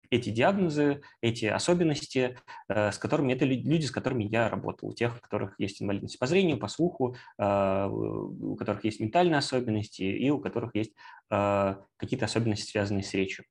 эти 0.09 0.29
диагнозы, 0.29 1.01
эти 1.21 1.45
особенности, 1.45 2.37
э, 2.67 2.91
с 2.91 2.97
которыми 2.97 3.33
это 3.33 3.45
люди, 3.45 3.85
с 3.85 3.91
которыми 3.91 4.23
я 4.23 4.49
работал, 4.49 4.89
у 4.89 4.93
тех, 4.93 5.17
у 5.17 5.21
которых 5.21 5.59
есть 5.59 5.81
инвалидность 5.81 6.17
по 6.19 6.27
зрению, 6.27 6.57
по 6.57 6.67
слуху, 6.67 7.15
у 7.37 8.55
которых 8.55 8.83
есть 8.85 8.99
ментальные 8.99 9.37
особенности 9.37 10.01
и 10.01 10.29
у 10.29 10.39
которых 10.39 10.75
есть 10.75 10.93
какие-то 11.29 12.25
особенности, 12.25 12.71
связанные 12.71 13.03
с 13.03 13.13
речью. 13.13 13.45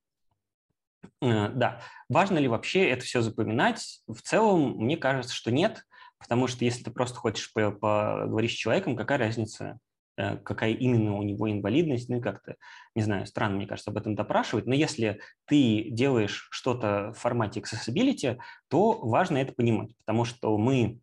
Да, 1.20 1.80
важно 2.08 2.38
ли 2.38 2.48
вообще 2.48 2.88
это 2.88 3.04
все 3.04 3.20
запоминать? 3.20 4.02
В 4.08 4.20
целом, 4.22 4.76
мне 4.78 4.96
кажется, 4.96 5.34
что 5.34 5.52
нет, 5.52 5.84
потому 6.18 6.48
что 6.48 6.64
если 6.64 6.82
ты 6.82 6.90
просто 6.90 7.16
хочешь 7.16 7.52
поговорить 7.52 8.50
с 8.50 8.54
человеком, 8.54 8.96
какая 8.96 9.18
разница, 9.18 9.78
какая 10.42 10.72
именно 10.72 11.16
у 11.16 11.22
него 11.22 11.50
инвалидность, 11.50 12.08
ну 12.08 12.18
и 12.18 12.20
как-то, 12.20 12.56
не 12.94 13.02
знаю, 13.02 13.26
странно, 13.26 13.56
мне 13.56 13.66
кажется, 13.66 13.90
об 13.90 13.96
этом 13.96 14.14
допрашивать, 14.14 14.66
но 14.66 14.74
если 14.74 15.20
ты 15.46 15.88
делаешь 15.90 16.48
что-то 16.50 17.12
в 17.12 17.18
формате 17.18 17.60
accessibility, 17.60 18.38
то 18.68 18.98
важно 19.00 19.38
это 19.38 19.52
понимать, 19.52 19.96
потому 19.98 20.24
что 20.24 20.56
мы 20.58 21.00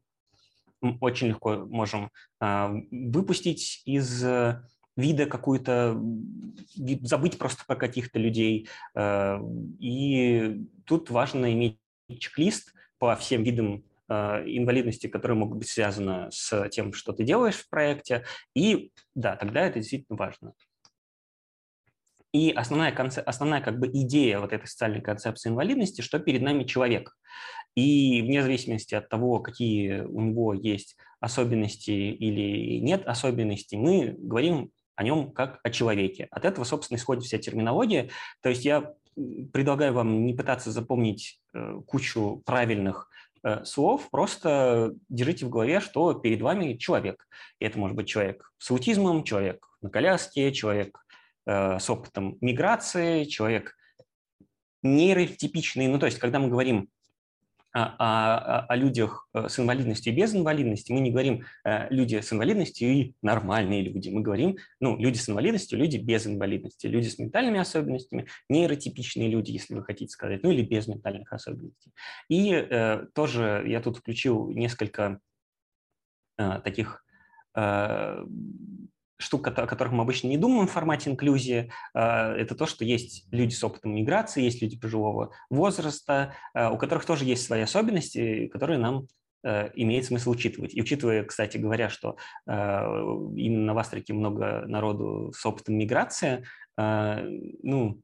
очень 1.00 1.27
легко 1.27 1.65
можем 1.65 2.12
а, 2.39 2.72
выпустить 2.91 3.81
из 3.86 4.24
вида 4.95 5.25
какую-то, 5.25 6.01
забыть 7.01 7.38
просто 7.38 7.63
про 7.65 7.75
каких-то 7.75 8.19
людей. 8.19 8.69
Э, 8.95 9.39
и 9.79 10.65
тут 10.86 11.10
важно 11.10 11.51
иметь 11.53 11.79
чек-лист 12.07 12.74
по 12.98 13.15
всем 13.15 13.43
видам 13.43 13.84
Э, 13.84 13.94
инвалидности, 14.09 15.07
которые 15.07 15.38
могут 15.38 15.57
быть 15.57 15.69
связаны 15.69 16.31
с 16.31 16.69
тем, 16.69 16.93
что 16.93 17.13
ты 17.13 17.24
делаешь 17.24 17.55
в 17.55 17.69
проекте. 17.69 18.25
И 18.53 18.91
да, 19.15 19.35
тогда 19.35 19.62
это 19.62 19.79
действительно 19.79 20.17
важно. 20.17 20.53
И 22.35 22.51
основная, 22.51 22.91
конце... 22.91 23.21
основная 23.21 23.62
как 23.62 23.79
бы 23.79 23.88
идея 23.88 24.39
вот 24.39 24.51
этой 24.51 24.67
социальной 24.67 25.01
концепции 25.01 25.50
инвалидности, 25.50 26.01
что 26.01 26.19
перед 26.19 26.41
нами 26.41 26.65
человек. 26.65 27.15
И 27.75 28.21
вне 28.21 28.41
зависимости 28.41 28.93
от 28.93 29.07
того, 29.07 29.39
какие 29.39 30.01
у 30.01 30.19
него 30.19 30.53
есть 30.53 30.97
особенности 31.21 31.91
или 31.91 32.79
нет 32.79 33.07
особенностей, 33.07 33.77
мы 33.77 34.15
говорим 34.17 34.71
о 34.95 35.03
нем 35.03 35.31
как 35.31 35.59
о 35.63 35.69
человеке. 35.69 36.27
От 36.29 36.43
этого, 36.43 36.65
собственно, 36.65 36.97
исходит 36.97 37.24
вся 37.24 37.38
терминология. 37.38 38.09
То 38.41 38.50
есть 38.50 38.65
я 38.65 38.93
предлагаю 39.53 39.93
вам 39.93 40.25
не 40.25 40.33
пытаться 40.33 40.71
запомнить 40.71 41.39
э, 41.53 41.79
кучу 41.88 42.43
правильных 42.45 43.09
Э, 43.09 43.25
слов, 43.63 44.09
просто 44.09 44.93
держите 45.09 45.45
в 45.45 45.49
голове, 45.49 45.79
что 45.79 46.13
перед 46.13 46.41
вами 46.41 46.73
человек. 46.77 47.27
И 47.59 47.65
это 47.65 47.77
может 47.77 47.95
быть 47.95 48.07
человек 48.07 48.51
с 48.57 48.71
аутизмом, 48.71 49.23
человек 49.23 49.67
на 49.81 49.89
коляске, 49.89 50.51
человек 50.51 50.97
э, 51.45 51.79
с 51.79 51.89
опытом 51.89 52.37
миграции, 52.41 53.25
человек 53.25 53.75
нейротипичный. 54.81 55.87
Ну, 55.87 55.99
то 55.99 56.05
есть, 56.05 56.19
когда 56.19 56.39
мы 56.39 56.47
говорим 56.47 56.89
о, 57.75 57.96
о, 58.00 58.65
о 58.67 58.75
людях 58.77 59.27
э, 59.34 59.50
с 59.50 59.60
инвалидностью 59.60 60.13
и 60.13 60.15
без 60.15 60.34
инвалидности, 60.34 60.94
мы 60.94 61.01
не 61.01 61.12
говорим 61.12 61.44
э, 61.65 61.88
люди 61.89 62.22
с 62.22 62.32
инвалидностью 62.32 62.88
и 62.88 63.15
нормальные 63.22 63.82
люди. 63.82 64.10
Мы 64.10 64.22
говорим, 64.22 64.55
ну, 64.79 64.98
люди 64.98 65.17
с 65.17 65.27
инвалидностью, 65.27 65.77
люди 65.77 65.98
без 65.98 66.25
инвалидности, 66.25 66.88
люди 66.88 67.10
с 67.10 67.20
ментальными 67.20 67.60
особенностями, 67.60 68.27
нейротипичные 68.48 69.27
люди, 69.27 69.51
если 69.51 69.75
вы 69.75 69.84
хотите 69.84 70.10
сказать, 70.10 70.41
ну 70.41 70.51
или 70.51 70.62
без 70.62 70.88
ментальных 70.88 71.34
особенностей. 71.34 71.91
И 72.29 72.53
э, 72.53 73.08
тоже 73.13 73.65
я 73.67 73.82
тут 73.82 73.98
включил 73.98 74.50
несколько 74.51 75.20
э, 76.38 76.62
таких 76.63 77.03
э, 77.58 78.24
штук, 79.17 79.48
о 79.48 79.51
которых 79.51 79.93
мы 79.93 80.03
обычно 80.03 80.27
не 80.27 80.38
думаем 80.38 80.67
в 80.67 80.72
формате 80.72 81.10
инклюзии, 81.10 81.72
а, 81.93 82.36
это 82.36 82.55
то, 82.55 82.65
что 82.65 82.84
есть 82.84 83.27
люди 83.31 83.53
с 83.53 83.63
опытом 83.63 83.95
миграции, 83.95 84.43
есть 84.43 84.62
люди 84.62 84.77
пожилого 84.77 85.31
возраста, 85.50 86.34
а, 86.53 86.72
у 86.72 86.77
которых 86.77 87.05
тоже 87.05 87.25
есть 87.25 87.45
свои 87.45 87.62
особенности, 87.62 88.48
которые 88.48 88.79
нам 88.79 89.07
э, 89.43 89.69
имеет 89.75 90.05
смысл 90.05 90.31
учитывать. 90.31 90.74
И 90.74 90.81
учитывая, 90.81 91.24
кстати 91.24 91.57
говоря, 91.57 91.89
что 91.89 92.17
а, 92.48 92.86
именно 93.36 93.74
в 93.74 93.77
Астрике 93.77 94.13
много 94.13 94.65
народу 94.65 95.31
с 95.36 95.45
опытом 95.45 95.77
миграции, 95.77 96.45
ну, 96.77 98.01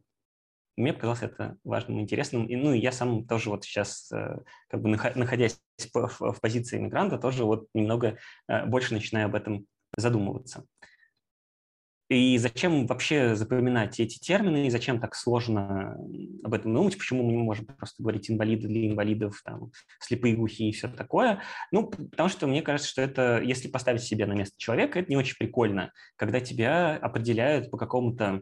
мне 0.78 0.94
показалось 0.94 1.22
это 1.22 1.58
важным 1.64 2.00
интересным. 2.00 2.46
И, 2.46 2.56
ну, 2.56 2.74
я 2.74 2.92
сам 2.92 3.26
тоже 3.26 3.50
вот 3.50 3.64
сейчас, 3.64 4.12
э, 4.12 4.40
как 4.70 4.82
бы 4.82 4.90
находясь 4.90 5.60
в 5.94 6.40
позиции 6.42 6.80
мигранта, 6.80 7.18
тоже 7.18 7.44
вот 7.44 7.68
немного 7.74 8.18
э, 8.48 8.66
больше 8.66 8.94
начинаю 8.94 9.28
об 9.28 9.36
этом 9.36 9.68
задумываться. 9.98 10.66
И 12.12 12.38
зачем 12.38 12.88
вообще 12.88 13.36
запоминать 13.36 13.98
эти 14.02 14.20
термины, 14.20 14.68
и 14.68 14.70
зачем 14.70 15.00
так 15.00 15.16
сложно 15.16 15.98
об 16.44 16.54
этом 16.54 16.74
думать, 16.74 16.98
почему 16.98 17.24
мы 17.24 17.32
не 17.32 17.42
можем 17.42 17.66
просто 17.66 18.04
говорить 18.04 18.30
инвалиды 18.30 18.68
для 18.68 18.86
инвалидов, 18.88 19.42
там, 19.46 19.72
слепые, 20.02 20.36
глухие 20.36 20.72
и 20.72 20.74
все 20.74 20.90
такое. 20.90 21.42
Ну, 21.72 21.88
потому 21.88 22.28
что 22.28 22.48
мне 22.48 22.62
кажется, 22.62 22.90
что 22.90 23.02
это, 23.02 23.40
если 23.42 23.70
поставить 23.70 24.04
себя 24.04 24.28
на 24.28 24.34
место 24.34 24.56
человека, 24.58 25.00
это 25.00 25.10
не 25.10 25.16
очень 25.16 25.38
прикольно, 25.38 25.94
когда 26.18 26.42
тебя 26.42 26.98
определяют 26.98 27.72
по 27.72 27.78
какому-то 27.78 28.42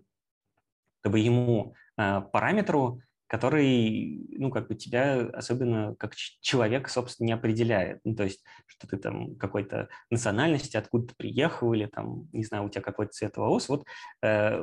ему 1.03 1.75
э, 1.95 2.21
параметру, 2.33 3.03
который, 3.29 4.25
ну, 4.31 4.49
как 4.49 4.67
бы 4.67 4.75
тебя 4.75 5.29
особенно 5.33 5.95
как 5.95 6.15
человек, 6.15 6.89
собственно, 6.89 7.27
не 7.27 7.33
определяет. 7.33 7.99
Ну, 8.03 8.15
то 8.15 8.23
есть, 8.23 8.43
что 8.65 8.87
ты 8.87 8.97
там 8.97 9.35
какой-то 9.35 9.87
национальности, 10.09 10.77
откуда 10.77 11.09
ты 11.09 11.15
приехал, 11.15 11.71
или 11.73 11.85
там, 11.85 12.27
не 12.33 12.43
знаю, 12.43 12.65
у 12.65 12.69
тебя 12.69 12.81
какой-то 12.81 13.11
цвет 13.11 13.37
волос. 13.37 13.69
Вот, 13.69 13.85
э, 14.23 14.59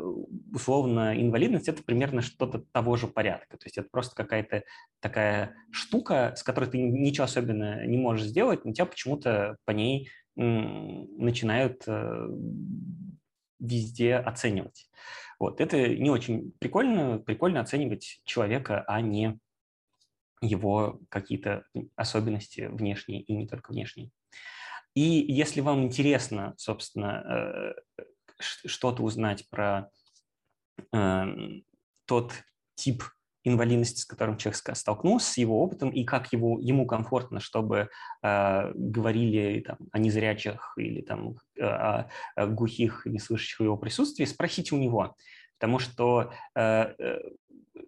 условно, 0.53 1.19
инвалидность– 1.19 1.69
это 1.71 1.85
примерно 1.85 2.23
что-то 2.23 2.65
того 2.73 2.97
же 2.97 3.07
порядка. 3.07 3.57
То 3.57 3.67
есть, 3.67 3.79
это 3.79 3.89
просто 3.89 4.17
какая-то 4.17 4.65
такая 4.99 5.55
штука, 5.71 6.35
с 6.37 6.43
которой 6.43 6.69
ты 6.69 6.79
ничего 6.79 7.25
особенно 7.25 7.87
не 7.87 7.99
можешь 7.99 8.27
сделать, 8.27 8.65
но 8.65 8.73
тебя 8.73 8.87
почему-то 8.87 9.59
по 9.65 9.71
ней 9.71 10.11
начинают 10.35 11.85
э, 11.87 12.29
везде 13.59 14.17
оценивать. 14.17 14.89
Вот. 15.39 15.61
Это 15.61 15.89
не 15.89 16.11
очень 16.11 16.53
прикольно. 16.59 17.19
Прикольно 17.19 17.61
оценивать 17.61 18.21
человека, 18.25 18.85
а 18.87 19.01
не 19.01 19.39
его 20.41 21.01
какие-то 21.09 21.65
особенности 21.95 22.69
внешние 22.71 23.23
и 23.23 23.35
не 23.35 23.47
только 23.47 23.73
внешние. 23.73 24.11
И 24.95 25.01
если 25.01 25.61
вам 25.61 25.85
интересно, 25.85 26.55
собственно, 26.57 27.75
э, 27.79 28.05
что-то 28.39 29.03
узнать 29.03 29.49
про 29.51 29.91
эм, 30.93 31.65
тот 32.07 32.33
тип 32.75 33.03
инвалидности, 33.47 34.00
с 34.00 34.05
которым 34.05 34.37
человек 34.37 34.61
столкнулся, 34.76 35.33
с 35.33 35.38
его 35.38 35.62
опытом, 35.62 35.91
и 35.91 36.05
как 36.05 36.33
его, 36.33 36.59
ему 36.61 36.87
комфортно, 36.87 37.41
чтобы 37.41 37.88
э, 38.23 38.73
говорили 38.75 39.61
там, 39.61 39.79
о 39.93 39.99
незрячих 39.99 40.75
или 40.76 41.00
там, 41.00 41.37
э, 41.57 41.65
о, 41.65 42.11
о 42.35 42.47
глухих 42.47 43.07
неслышащих 43.07 43.61
в 43.61 43.65
его 43.65 43.76
присутствии, 43.76 44.25
спросите 44.25 44.75
у 44.75 44.79
него. 44.79 45.15
Потому 45.59 45.79
что 45.79 46.33
э, 46.55 46.61
э, 46.61 47.19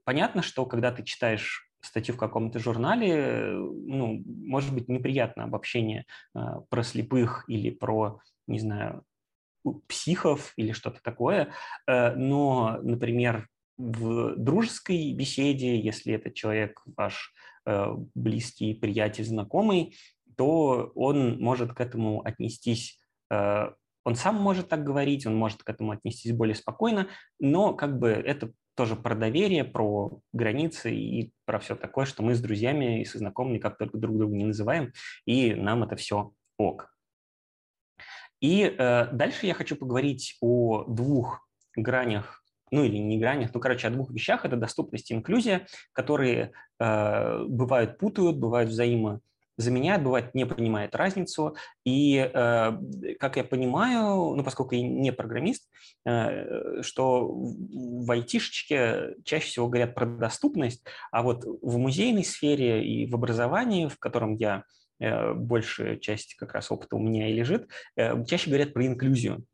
понятно, 0.05 0.43
что 0.43 0.65
когда 0.65 0.93
ты 0.93 1.03
читаешь 1.03 1.69
статью 1.81 2.15
в 2.15 2.19
каком-то 2.19 2.59
журнале, 2.59 3.53
ну, 3.53 4.23
может 4.27 4.73
быть 4.73 4.89
неприятно 4.89 5.45
обобщение 5.45 6.05
э, 6.35 6.41
про 6.69 6.83
слепых 6.83 7.45
или 7.49 7.71
про, 7.71 8.21
не 8.47 8.61
знаю, 8.61 9.03
психов 9.89 10.53
или 10.57 10.73
что-то 10.73 11.01
такое, 11.03 11.53
э, 11.87 12.15
но, 12.15 12.79
например, 12.83 13.49
в 13.79 14.37
дружеской 14.37 15.13
беседе, 15.13 15.79
если 15.79 16.15
этот 16.15 16.35
человек 16.35 16.83
ваш 16.97 17.33
э, 17.65 17.87
близкий, 18.15 18.75
приятель, 18.75 19.25
знакомый, 19.25 19.97
то 20.37 20.93
он 20.95 21.41
может 21.41 21.73
к 21.73 21.81
этому 21.81 22.23
отнестись 22.25 23.01
э, 23.31 23.71
он 24.09 24.15
сам 24.15 24.37
может 24.37 24.71
так 24.71 24.85
говорить, 24.85 25.27
он 25.27 25.37
может 25.37 25.63
к 25.63 25.69
этому 25.69 25.91
отнестись 25.91 26.33
более 26.33 26.55
спокойно, 26.55 27.09
но 27.39 27.75
как 27.75 27.99
бы 27.99 28.09
это 28.09 28.53
тоже 28.75 28.97
про 28.97 29.15
доверие, 29.15 29.65
про 29.65 30.21
границы 30.33 30.95
и 30.95 31.33
про 31.45 31.59
все 31.59 31.77
такое, 31.77 32.07
что 32.07 32.23
мы 32.23 32.35
с 32.35 32.41
друзьями 32.41 33.03
и 33.03 33.05
со 33.05 33.19
знакомыми 33.19 33.59
как 33.59 33.77
только 33.77 33.99
друг 33.99 34.17
друга 34.17 34.35
не 34.35 34.47
называем, 34.47 34.95
и 35.27 35.55
нам 35.55 35.83
это 35.83 35.97
все 35.97 36.33
ок. 36.57 36.95
И 38.41 38.63
э, 38.63 39.09
дальше 39.13 39.45
я 39.45 39.53
хочу 39.53 39.77
поговорить 39.77 40.39
о 40.41 40.85
двух 40.85 41.47
гранях 41.77 42.38
ну 42.71 42.85
или 42.85 42.97
не 42.97 43.19
гранях, 43.19 43.51
ну, 43.55 43.61
короче, 43.61 43.89
о 43.89 43.91
двух 43.91 44.11
вещах. 44.11 44.45
Это 44.45 44.57
доступность 44.57 45.11
и 45.11 45.15
инклюзия, 45.15 45.67
которые 45.93 46.53
э, 46.79 47.45
бывают 47.45 47.99
путают, 47.99 48.37
бывают 48.37 48.71
взаимо 48.71 49.21
заменяет, 49.59 50.05
бывает 50.05 50.35
не 50.35 50.47
понимает 50.47 50.95
разницу. 50.95 51.57
И, 51.85 52.17
э, 52.17 52.73
как 53.19 53.37
я 53.37 53.45
понимаю, 53.45 54.35
ну, 54.37 54.43
поскольку 54.45 54.75
я 54.75 54.83
не 54.83 55.13
программист, 55.13 55.69
э, 56.07 56.81
что 56.83 57.29
в 57.29 58.11
айтишечке 58.11 59.17
чаще 59.25 59.47
всего 59.47 59.69
говорят 59.69 59.95
про 59.95 60.07
доступность, 60.07 60.85
а 61.11 61.23
вот 61.23 61.45
в 61.45 61.77
музейной 61.77 62.25
сфере 62.25 62.85
и 62.87 63.11
в 63.11 63.15
образовании, 63.15 63.89
в 63.89 63.99
котором 63.99 64.37
я 64.37 64.63
большая 64.99 65.97
часть 65.97 66.35
как 66.35 66.55
раз 66.55 66.71
опыта 66.71 66.97
у 66.97 66.99
меня 66.99 67.29
и 67.29 67.33
лежит, 67.33 67.71
чаще 67.97 68.51
говорят 68.51 68.73
про 68.73 68.87
инклюзию. 68.87 69.45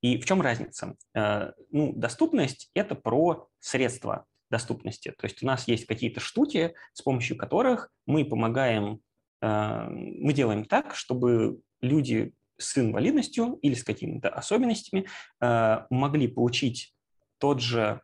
И 0.00 0.18
в 0.18 0.24
чем 0.24 0.40
разница? 0.40 0.94
Ну, 1.14 1.92
доступность– 1.94 2.70
это 2.74 2.94
про 2.94 3.48
средства 3.58 4.26
доступности. 4.50 5.12
То 5.18 5.24
есть 5.24 5.42
у 5.42 5.46
нас 5.46 5.66
есть 5.66 5.86
какие-то 5.86 6.20
штуки, 6.20 6.74
с 6.92 7.02
помощью 7.02 7.36
которых 7.36 7.90
мы 8.06 8.24
помогаем 8.24 9.00
Э, 9.42 9.88
мы 9.90 10.32
делаем 10.32 10.64
так, 10.64 10.94
чтобы 10.94 11.60
люди 11.80 12.32
с 12.56 12.78
инвалидностью 12.78 13.58
или 13.60 13.74
с 13.74 13.84
какими-то 13.84 14.30
особенностями 14.30 15.06
э, 15.40 15.84
могли 15.90 16.28
получить 16.28 16.94
тот 17.38 17.60
же 17.60 18.00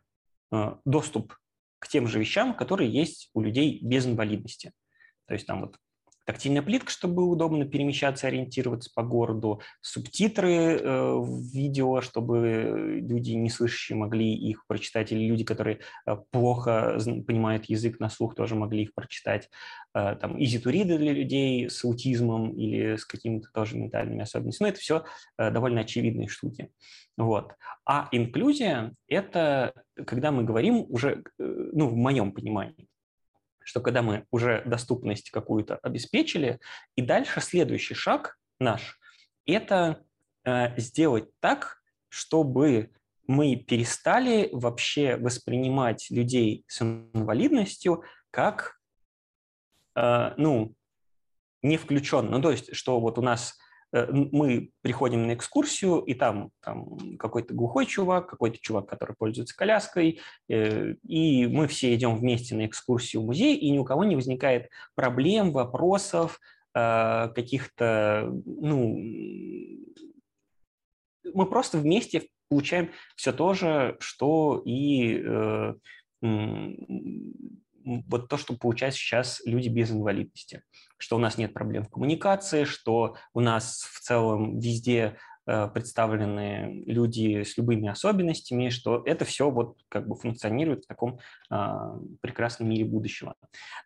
э, 0.50 0.76
доступ 0.84 1.38
к 1.78 1.86
тем 1.86 2.08
же 2.08 2.18
вещам, 2.18 2.54
которые 2.54 2.90
есть 2.90 3.30
у 3.34 3.40
людей 3.40 3.78
без 3.80 4.04
инвалидности. 4.04 4.72
То 5.26 5.34
есть 5.34 5.46
там 5.46 5.60
вот 5.60 5.76
тактильная 6.28 6.60
плитка, 6.60 6.90
чтобы 6.90 7.26
удобно 7.26 7.64
перемещаться, 7.64 8.26
ориентироваться 8.26 8.90
по 8.94 9.02
городу, 9.02 9.62
субтитры 9.80 10.78
э, 10.78 11.22
видео, 11.54 12.02
чтобы 12.02 13.00
люди 13.00 13.30
не 13.30 13.48
слышащие 13.48 13.96
могли 13.96 14.34
их 14.34 14.66
прочитать, 14.66 15.10
или 15.10 15.26
люди, 15.26 15.44
которые 15.44 15.78
э, 16.04 16.16
плохо 16.30 16.98
понимают 17.26 17.64
язык 17.70 17.98
на 17.98 18.10
слух, 18.10 18.34
тоже 18.34 18.56
могли 18.56 18.82
их 18.82 18.92
прочитать. 18.92 19.48
Э, 19.94 20.16
там 20.20 20.38
изитуриды 20.38 20.98
для 20.98 21.14
людей 21.14 21.70
с 21.70 21.82
аутизмом 21.82 22.50
или 22.50 22.96
с 22.96 23.06
какими-то 23.06 23.48
тоже 23.54 23.78
ментальными 23.78 24.20
особенностями. 24.20 24.68
Но 24.68 24.72
это 24.72 24.80
все 24.80 25.04
э, 25.38 25.50
довольно 25.50 25.80
очевидные 25.80 26.28
штуки. 26.28 26.68
Вот. 27.16 27.54
А 27.86 28.10
инклюзия– 28.12 28.92
это 29.08 29.72
когда 30.06 30.30
мы 30.30 30.44
говорим 30.44 30.84
уже, 30.90 31.22
э, 31.38 31.42
ну, 31.72 31.88
в 31.88 31.96
моем 31.96 32.32
понимании, 32.32 32.86
что 33.68 33.82
когда 33.82 34.00
мы 34.00 34.24
уже 34.30 34.62
доступность 34.64 35.30
какую-то 35.30 35.76
обеспечили, 35.82 36.58
и 36.96 37.02
дальше 37.02 37.42
следующий 37.42 37.92
шаг 37.92 38.38
наш– 38.58 38.98
это 39.46 40.06
э, 40.46 40.80
сделать 40.80 41.28
так, 41.40 41.82
чтобы 42.08 42.90
мы 43.26 43.56
перестали 43.56 44.48
вообще 44.52 45.16
воспринимать 45.16 46.08
людей 46.08 46.64
с 46.66 46.80
инвалидностью 46.80 48.04
как, 48.30 48.80
э, 49.94 50.32
ну, 50.38 50.74
не 51.60 51.76
включен. 51.76 52.30
Ну, 52.30 52.40
то 52.40 52.50
есть, 52.50 52.74
что 52.74 52.98
вот 53.00 53.18
у 53.18 53.22
нас 53.22 53.58
мы 53.92 54.70
приходим 54.82 55.26
на 55.26 55.34
экскурсию, 55.34 56.00
и 56.00 56.14
там, 56.14 56.50
там 56.60 57.16
какой-то 57.18 57.54
глухой 57.54 57.86
чувак, 57.86 58.28
какой-то 58.28 58.58
чувак, 58.60 58.86
который 58.86 59.16
пользуется 59.16 59.56
коляской, 59.56 60.20
э, 60.48 60.94
и 61.06 61.46
мы 61.46 61.66
все 61.68 61.94
идем 61.94 62.16
вместе 62.16 62.54
на 62.54 62.66
экскурсию 62.66 63.22
в 63.22 63.26
музей, 63.26 63.56
и 63.56 63.70
ни 63.70 63.78
у 63.78 63.84
кого 63.84 64.04
не 64.04 64.16
возникает 64.16 64.68
проблем, 64.94 65.52
вопросов, 65.52 66.38
э, 66.74 67.28
каких-то, 67.34 68.30
ну, 68.44 68.98
мы 71.34 71.46
просто 71.46 71.78
вместе 71.78 72.28
получаем 72.48 72.90
все 73.16 73.32
то 73.32 73.54
же, 73.54 73.96
что 74.00 74.62
и 74.64 75.22
вот 78.06 78.28
то, 78.28 78.36
что 78.36 78.56
получают 78.56 78.94
сейчас 78.94 79.40
люди 79.44 79.68
без 79.68 79.90
инвалидности 79.90 80.62
что 80.98 81.16
у 81.16 81.18
нас 81.18 81.38
нет 81.38 81.54
проблем 81.54 81.84
в 81.84 81.90
коммуникации, 81.90 82.64
что 82.64 83.16
у 83.32 83.40
нас 83.40 83.88
в 83.90 84.00
целом 84.00 84.58
везде 84.58 85.16
э, 85.46 85.68
представлены 85.68 86.82
люди 86.86 87.44
с 87.44 87.56
любыми 87.56 87.88
особенностями, 87.88 88.68
что 88.68 89.02
это 89.06 89.24
все 89.24 89.48
вот 89.50 89.78
как 89.88 90.06
бы 90.08 90.16
функционирует 90.16 90.84
в 90.84 90.88
таком 90.88 91.20
а, 91.48 91.96
прекрасном 92.20 92.68
мире 92.68 92.84
будущего. 92.84 93.34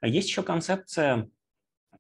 Есть 0.03 0.29
еще 0.29 0.43
концепция 0.43 1.29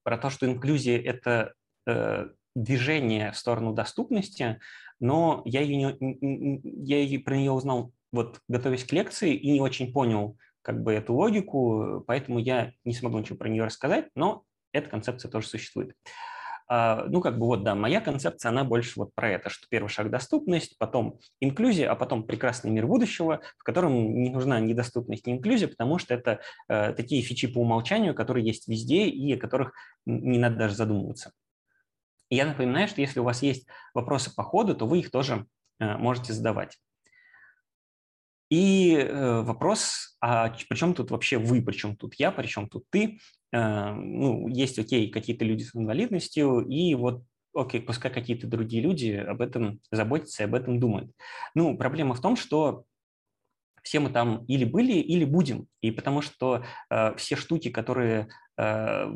про 0.02 0.18
то, 0.18 0.30
что 0.30 0.46
инклюзия– 0.46 1.00
это 1.04 1.52
э, 1.86 2.28
движение 2.56 3.32
в 3.32 3.36
сторону 3.36 3.74
доступности, 3.74 4.58
но 4.98 5.42
я, 5.44 5.60
ее 5.60 5.96
не, 6.00 6.60
я 6.62 7.20
про 7.20 7.36
нее 7.36 7.52
узнал, 7.52 7.92
вот 8.12 8.40
готовясь 8.48 8.84
к 8.84 8.92
лекции, 8.92 9.34
и 9.34 9.52
не 9.52 9.60
очень 9.60 9.92
понял 9.92 10.38
как 10.62 10.82
бы 10.82 10.92
эту 10.92 11.14
логику, 11.14 12.04
поэтому 12.06 12.38
я 12.38 12.72
не 12.84 12.94
смогу 12.94 13.18
ничего 13.18 13.36
про 13.36 13.48
нее 13.48 13.64
рассказать, 13.64 14.08
но 14.14 14.44
эта 14.72 14.88
концепция 14.88 15.30
тоже 15.30 15.46
существует. 15.46 15.94
А, 16.68 17.04
ну, 17.08 17.20
как 17.20 17.38
бы 17.38 17.46
вот, 17.46 17.64
да, 17.64 17.74
моя 17.74 18.00
концепция, 18.00 18.48
она 18.48 18.64
больше 18.64 18.98
вот 18.98 19.14
про 19.14 19.28
это, 19.28 19.50
что 19.50 19.66
первый 19.68 19.88
шаг– 19.88 20.10
доступность, 20.10 20.78
потом 20.78 21.18
инклюзия, 21.40 21.90
а 21.90 21.94
потом 21.94 22.24
прекрасный 22.24 22.70
мир 22.70 22.86
будущего, 22.86 23.42
в 23.58 23.62
котором 23.62 24.22
не 24.22 24.30
нужна 24.30 24.58
ни 24.58 24.72
доступность, 24.72 25.26
ни 25.26 25.34
инклюзия, 25.34 25.68
потому 25.68 25.98
что 25.98 26.14
это 26.14 26.40
э, 26.68 26.94
такие 26.94 27.20
фичи 27.20 27.46
по 27.46 27.58
умолчанию, 27.58 28.14
которые 28.14 28.46
есть 28.46 28.68
везде 28.68 29.06
и 29.06 29.34
о 29.34 29.38
которых 29.38 29.74
не 30.06 30.38
надо 30.38 30.56
даже 30.56 30.74
задумываться. 30.74 31.32
Я 32.30 32.46
напоминаю, 32.46 32.88
что 32.88 33.02
если 33.02 33.20
у 33.20 33.24
вас 33.24 33.42
есть 33.42 33.66
вопросы 33.92 34.34
по 34.34 34.42
ходу, 34.42 34.74
то 34.74 34.86
вы 34.86 35.00
их 35.00 35.10
тоже 35.10 35.44
э, 35.78 35.98
можете 35.98 36.32
задавать. 36.32 36.78
И 38.52 38.94
э, 38.94 39.40
вопрос, 39.40 40.14
а 40.20 40.50
при 40.50 40.76
чем 40.76 40.92
тут 40.92 41.10
вообще 41.10 41.38
вы, 41.38 41.62
при 41.62 41.72
чем 41.72 41.96
тут 41.96 42.16
я, 42.16 42.30
при 42.30 42.46
чем 42.46 42.68
тут 42.68 42.84
ты? 42.90 43.18
Э, 43.50 43.94
ну, 43.94 44.46
есть, 44.46 44.78
окей, 44.78 45.08
какие-то 45.08 45.46
люди 45.46 45.62
с 45.62 45.74
инвалидностью, 45.74 46.60
и 46.68 46.94
вот 46.94 47.22
окей, 47.54 47.80
пускай 47.80 48.12
какие-то 48.12 48.46
другие 48.46 48.82
люди 48.82 49.12
об 49.12 49.40
этом 49.40 49.80
заботятся 49.90 50.42
и 50.42 50.46
об 50.46 50.54
этом 50.54 50.78
думают. 50.78 51.10
Ну, 51.54 51.78
проблема 51.78 52.14
в 52.14 52.20
том, 52.20 52.36
что 52.36 52.84
все 53.82 54.00
мы 54.00 54.10
там 54.10 54.44
или 54.44 54.66
были, 54.66 54.98
или 54.98 55.24
будем. 55.24 55.66
И 55.80 55.90
потому 55.90 56.20
что 56.20 56.62
э, 56.90 57.16
все 57.16 57.36
штуки, 57.36 57.70
которые 57.70 58.28
э, 58.58 59.06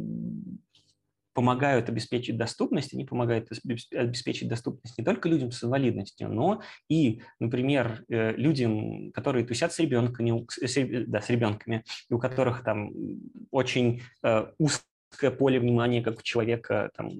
помогают 1.36 1.90
обеспечить 1.90 2.38
доступность, 2.38 2.94
они 2.94 3.04
помогают 3.04 3.50
обеспечить 3.92 4.48
доступность 4.48 4.96
не 4.96 5.04
только 5.04 5.28
людям 5.28 5.52
с 5.52 5.62
инвалидностью, 5.62 6.30
но 6.30 6.62
и, 6.88 7.20
например, 7.38 8.04
э, 8.08 8.32
людям, 8.32 9.12
которые 9.12 9.44
тусят 9.44 9.70
с 9.70 9.78
ребенками, 9.78 10.46
да, 11.06 11.20
с 11.20 11.28
ребенками, 11.28 11.84
и 12.08 12.14
у 12.14 12.18
которых 12.18 12.64
там 12.64 12.90
очень 13.50 14.00
э, 14.22 14.46
узкое 14.56 15.30
поле 15.30 15.60
внимания, 15.60 16.00
как 16.00 16.20
у 16.20 16.22
человека 16.22 16.90
там, 16.96 17.10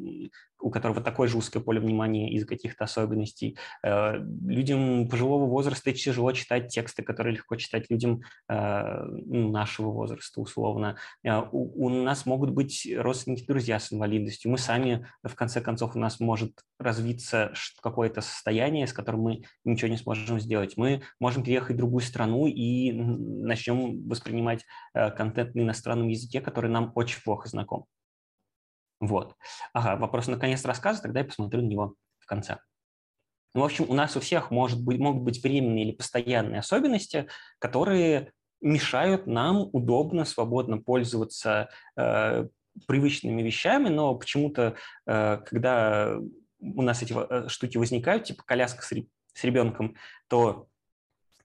у 0.60 0.70
которого 0.70 1.00
такое 1.00 1.28
же 1.28 1.38
узкое 1.38 1.60
поле 1.62 1.80
внимания 1.80 2.32
из-за 2.32 2.46
каких-то 2.46 2.84
особенностей. 2.84 3.56
Э, 3.82 4.14
людям 4.18 5.08
пожилого 5.08 5.46
возраста 5.46 5.92
тяжело 5.92 6.32
читать 6.32 6.68
тексты, 6.68 7.02
которые 7.02 7.34
легко 7.34 7.56
читать 7.56 7.86
людям 7.90 8.22
э, 8.48 9.02
ну, 9.04 9.50
нашего 9.50 9.90
возраста, 9.90 10.40
условно. 10.40 10.96
Э, 11.24 11.42
у 11.52 11.88
нас 11.88 12.26
могут 12.26 12.50
быть 12.50 12.88
родственники, 12.96 13.44
друзья 13.46 13.78
с 13.78 13.92
инвалидностью. 13.92 14.50
Мы 14.50 14.58
сами, 14.58 15.06
в 15.22 15.34
конце 15.34 15.60
концов, 15.60 15.96
у 15.96 15.98
нас 15.98 16.20
может 16.20 16.52
развиться 16.78 17.52
какое-то 17.82 18.20
состояние, 18.20 18.86
с 18.86 18.92
которым 18.92 19.22
мы 19.22 19.42
ничего 19.64 19.90
не 19.90 19.96
сможем 19.96 20.40
сделать. 20.40 20.76
Мы 20.76 21.02
можем 21.20 21.42
переехать 21.42 21.76
в 21.76 21.78
другую 21.78 22.02
страну 22.02 22.46
и 22.46 22.92
начнем 22.92 24.08
воспринимать 24.08 24.64
контент 24.92 25.54
на 25.54 25.60
иностранном 25.60 26.08
языке, 26.08 26.40
который 26.40 26.70
нам 26.70 26.92
очень 26.94 27.22
плохо 27.22 27.48
знаком. 27.48 27.86
Вот. 29.00 29.34
Ага, 29.72 29.96
вопрос 29.96 30.26
наконец 30.26 30.64
рассказа, 30.64 31.02
тогда 31.02 31.20
я 31.20 31.26
посмотрю 31.26 31.62
на 31.62 31.66
него 31.66 31.94
в 32.18 32.26
конце. 32.26 32.58
Ну, 33.54 33.62
в 33.62 33.64
общем, 33.64 33.86
у 33.88 33.94
нас 33.94 34.16
у 34.16 34.20
всех 34.20 34.50
может 34.50 34.82
быть, 34.82 34.98
могут 34.98 35.22
быть 35.22 35.42
временные 35.42 35.84
или 35.84 35.92
постоянные 35.92 36.60
особенности, 36.60 37.26
которые 37.58 38.32
мешают 38.60 39.26
нам 39.26 39.68
удобно, 39.72 40.24
свободно 40.24 40.78
пользоваться 40.78 41.68
э, 41.96 42.48
привычными 42.86 43.42
вещами, 43.42 43.88
но 43.88 44.14
почему-то, 44.14 44.76
э, 45.06 45.38
когда 45.46 46.16
у 46.60 46.82
нас 46.82 47.02
эти 47.02 47.14
э, 47.14 47.48
штуки 47.48 47.78
возникают, 47.78 48.24
типа 48.24 48.42
коляска 48.44 48.82
с, 48.82 48.92
с 49.34 49.44
ребенком, 49.44 49.94
то 50.28 50.68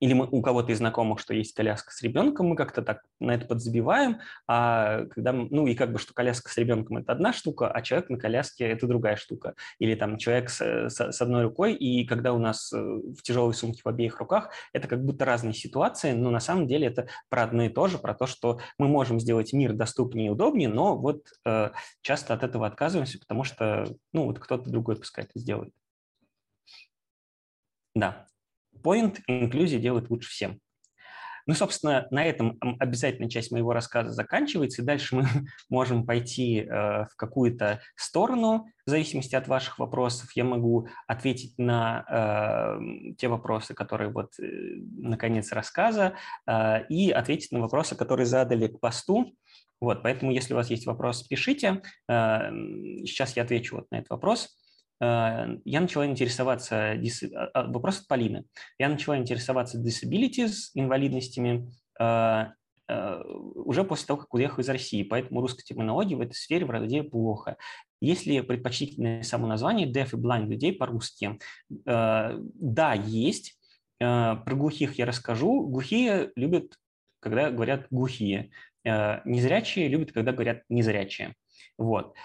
или 0.01 0.13
мы, 0.13 0.27
у 0.29 0.41
кого-то 0.41 0.71
из 0.71 0.79
знакомых, 0.79 1.19
что 1.19 1.35
есть 1.35 1.53
коляска 1.53 1.91
с 1.91 2.01
ребенком, 2.01 2.47
мы 2.47 2.55
как-то 2.55 2.81
так 2.81 3.03
на 3.19 3.35
это 3.35 3.45
подзабиваем, 3.45 4.17
а 4.47 5.05
когда, 5.05 5.31
ну 5.31 5.67
и 5.67 5.75
как 5.75 5.93
бы, 5.93 5.99
что 5.99 6.13
коляска 6.15 6.49
с 6.51 6.57
ребенком– 6.57 6.97
это 6.97 7.11
одна 7.11 7.31
штука, 7.31 7.71
а 7.71 7.81
человек 7.83 8.09
на 8.09 8.17
коляске– 8.17 8.65
это 8.67 8.87
другая 8.87 9.15
штука. 9.15 9.53
Или 9.77 9.93
там 9.93 10.17
человек 10.17 10.49
с, 10.49 10.59
с, 10.59 11.11
с 11.11 11.21
одной 11.21 11.43
рукой, 11.43 11.75
и 11.75 12.03
когда 12.05 12.33
у 12.33 12.39
нас 12.39 12.73
э, 12.73 12.77
в 12.77 13.21
тяжелой 13.21 13.53
сумке 13.53 13.81
в 13.85 13.87
обеих 13.87 14.19
руках, 14.19 14.49
это 14.73 14.87
как 14.87 15.05
будто 15.05 15.23
разные 15.23 15.53
ситуации, 15.53 16.13
но 16.13 16.31
на 16.31 16.39
самом 16.39 16.65
деле 16.65 16.87
это 16.87 17.07
про 17.29 17.43
одно 17.43 17.63
и 17.65 17.69
то 17.69 17.87
же, 17.87 17.99
про 17.99 18.15
то, 18.15 18.25
что 18.25 18.59
мы 18.79 18.87
можем 18.87 19.19
сделать 19.19 19.53
мир 19.53 19.73
доступнее 19.73 20.27
и 20.27 20.31
удобнее, 20.31 20.67
но 20.67 20.97
вот 20.97 21.27
э, 21.45 21.69
часто 22.01 22.33
от 22.33 22.41
этого 22.41 22.65
отказываемся, 22.65 23.19
потому 23.19 23.43
что, 23.43 23.85
ну, 24.13 24.25
вот 24.25 24.39
кто-то 24.39 24.67
другой 24.67 24.95
пускай 24.95 25.25
это 25.25 25.37
сделает. 25.39 25.71
Да, 27.93 28.25
point 28.81 29.19
инклюзия 29.27 29.79
делает 29.79 30.09
лучше 30.09 30.29
всем. 30.29 30.59
Ну, 31.47 31.53
собственно, 31.53 32.07
на 32.11 32.23
этом 32.23 32.57
обязательная 32.79 33.29
часть 33.29 33.51
моего 33.51 33.73
рассказа 33.73 34.11
заканчивается, 34.11 34.81
и 34.81 34.85
дальше 34.85 35.15
мы 35.15 35.25
можем 35.69 36.05
пойти 36.05 36.59
э, 36.59 36.65
в 37.05 37.15
какую-то 37.15 37.81
сторону, 37.95 38.67
в 38.85 38.89
зависимости 38.89 39.35
от 39.35 39.47
ваших 39.47 39.79
вопросов. 39.79 40.31
Я 40.35 40.43
могу 40.43 40.87
ответить 41.07 41.57
на 41.57 42.05
э, 42.09 43.13
те 43.17 43.27
вопросы, 43.27 43.73
которые 43.73 44.11
вот 44.11 44.31
э, 44.39 44.43
на 44.97 45.17
конец 45.17 45.51
рассказа, 45.51 46.15
и 46.89 47.11
ответить 47.11 47.51
на 47.51 47.59
вопросы, 47.59 47.95
которые 47.95 48.25
задали 48.25 48.67
к 48.67 48.79
посту. 48.79 49.33
Вот, 49.79 50.03
поэтому, 50.03 50.31
если 50.31 50.53
у 50.53 50.57
вас 50.57 50.69
есть 50.69 50.85
вопрос, 50.85 51.23
пишите. 51.23 51.81
Сейчас 52.07 53.35
я 53.35 53.43
отвечу 53.43 53.77
вот 53.77 53.89
на 53.91 53.97
этот 53.97 54.11
вопрос. 54.11 54.60
Э, 55.01 55.57
я 55.65 55.81
начала 55.81 56.05
интересоваться, 56.05 56.91
а, 56.91 57.45
а, 57.53 57.63
вопрос 57.67 58.01
от 58.01 58.07
Полины, 58.07 58.45
я 58.77 58.87
начала 58.87 59.17
интересоваться 59.17 59.81
disabilities, 59.81 60.69
инвалидностями, 60.75 61.73
э, 61.99 62.45
э, 62.87 63.21
уже 63.55 63.83
после 63.83 64.05
того, 64.05 64.19
как 64.19 64.33
уехал 64.33 64.61
из 64.61 64.69
России, 64.69 65.01
поэтому 65.03 65.41
русской 65.41 65.63
терминологии 65.63 66.15
в 66.15 66.21
этой 66.21 66.35
сфере 66.35 66.65
вроде 66.65 67.03
плохо. 67.03 67.57
Есть 67.99 68.25
ли 68.27 68.41
предпочтительное 68.41 69.23
само 69.23 69.47
название 69.47 69.91
deaf 69.91 70.09
и 70.13 70.21
blind 70.21 70.47
людей 70.47 70.73
по-русски? 70.73 71.39
Да, 71.85 72.93
есть. 72.93 73.59
Про 73.99 74.55
глухих 74.55 74.97
я 74.97 75.05
расскажу. 75.05 75.67
Глухие 75.67 76.31
любят, 76.35 76.79
когда 77.19 77.51
говорят 77.51 77.85
глухие. 77.91 78.49
Незрячие 78.83 79.87
любят, 79.87 80.13
когда 80.13 80.31
говорят 80.31 80.63
незрячие. 80.67 81.35
Вот 81.77 82.15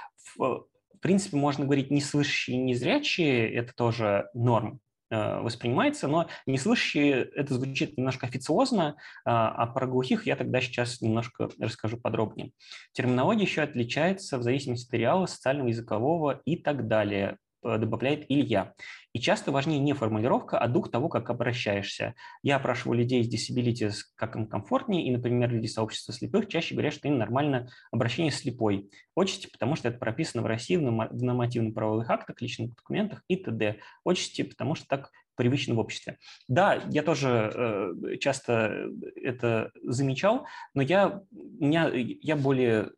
принципе, 1.07 1.37
можно 1.37 1.65
говорить 1.65 1.93
неслышащие 1.93 2.57
и 2.57 2.61
незрячие, 2.61 3.55
это 3.55 3.73
тоже 3.73 4.29
норм 4.35 4.81
э, 5.09 5.39
воспринимается, 5.39 6.09
но 6.09 6.27
неслышащие 6.47 7.31
это 7.37 7.55
звучит 7.55 7.97
немножко 7.97 8.27
официозно, 8.27 8.97
а, 9.25 9.51
а 9.51 9.67
про 9.69 9.87
глухих 9.87 10.27
я 10.27 10.35
тогда 10.35 10.61
сейчас 10.61 11.01
немножко 11.01 11.49
расскажу 11.61 11.97
подробнее. 11.97 12.51
Терминология 12.91 13.45
еще 13.45 13.63
отличается 13.63 14.37
в 14.37 14.43
зависимости 14.43 14.89
от 14.89 14.95
реала, 14.95 15.27
социального, 15.27 15.69
языкового 15.69 16.41
и 16.45 16.57
так 16.57 16.89
далее. 16.89 17.39
Э, 17.63 17.79
добавляет 17.79 18.27
Илья. 18.29 18.75
И 19.17 19.19
часто 19.19 19.51
важнее 19.51 19.79
не 19.79 19.95
формулировка, 19.95 20.59
а 20.59 20.69
дух 20.69 20.91
того, 20.91 21.09
как 21.09 21.31
обращаешься. 21.31 22.15
Я 22.43 22.57
опрашиваю 22.57 22.99
людей 22.99 23.25
с 23.25 23.33
disabilities, 23.33 23.95
как 24.15 24.37
им 24.37 24.47
комфортнее, 24.47 25.07
и, 25.07 25.11
например, 25.11 25.51
люди 25.51 25.69
сообщества 25.69 26.13
слепых 26.13 26.49
чаще 26.49 26.75
говорят, 26.75 26.93
что 26.93 27.09
им 27.09 27.17
нормально 27.17 27.71
обращение 27.91 28.31
слепой. 28.31 28.91
Отчасти, 29.17 29.47
потому 29.51 29.75
что 29.75 29.89
это 29.89 29.97
прописано 29.97 30.43
в 30.43 30.47
России 30.47 30.77
в 30.77 30.83
нормативно-правовых 31.23 32.11
актах, 32.11 32.43
личных 32.43 32.75
документах 32.75 33.25
и 33.27 33.37
т.д. 33.37 33.79
Отчасти, 34.05 34.43
потому 34.43 34.75
что 34.75 34.87
так 34.87 35.11
привычно 35.35 35.75
в 35.77 35.79
обществе. 35.79 36.19
Да, 36.47 36.83
я 36.91 37.03
тоже 37.03 37.51
э, 37.55 38.17
часто 38.19 38.91
это 39.15 39.71
замечал, 39.83 40.45
но 40.75 40.83
я, 40.83 41.23
меня, 41.31 41.91
я 41.95 42.37
более 42.37 42.91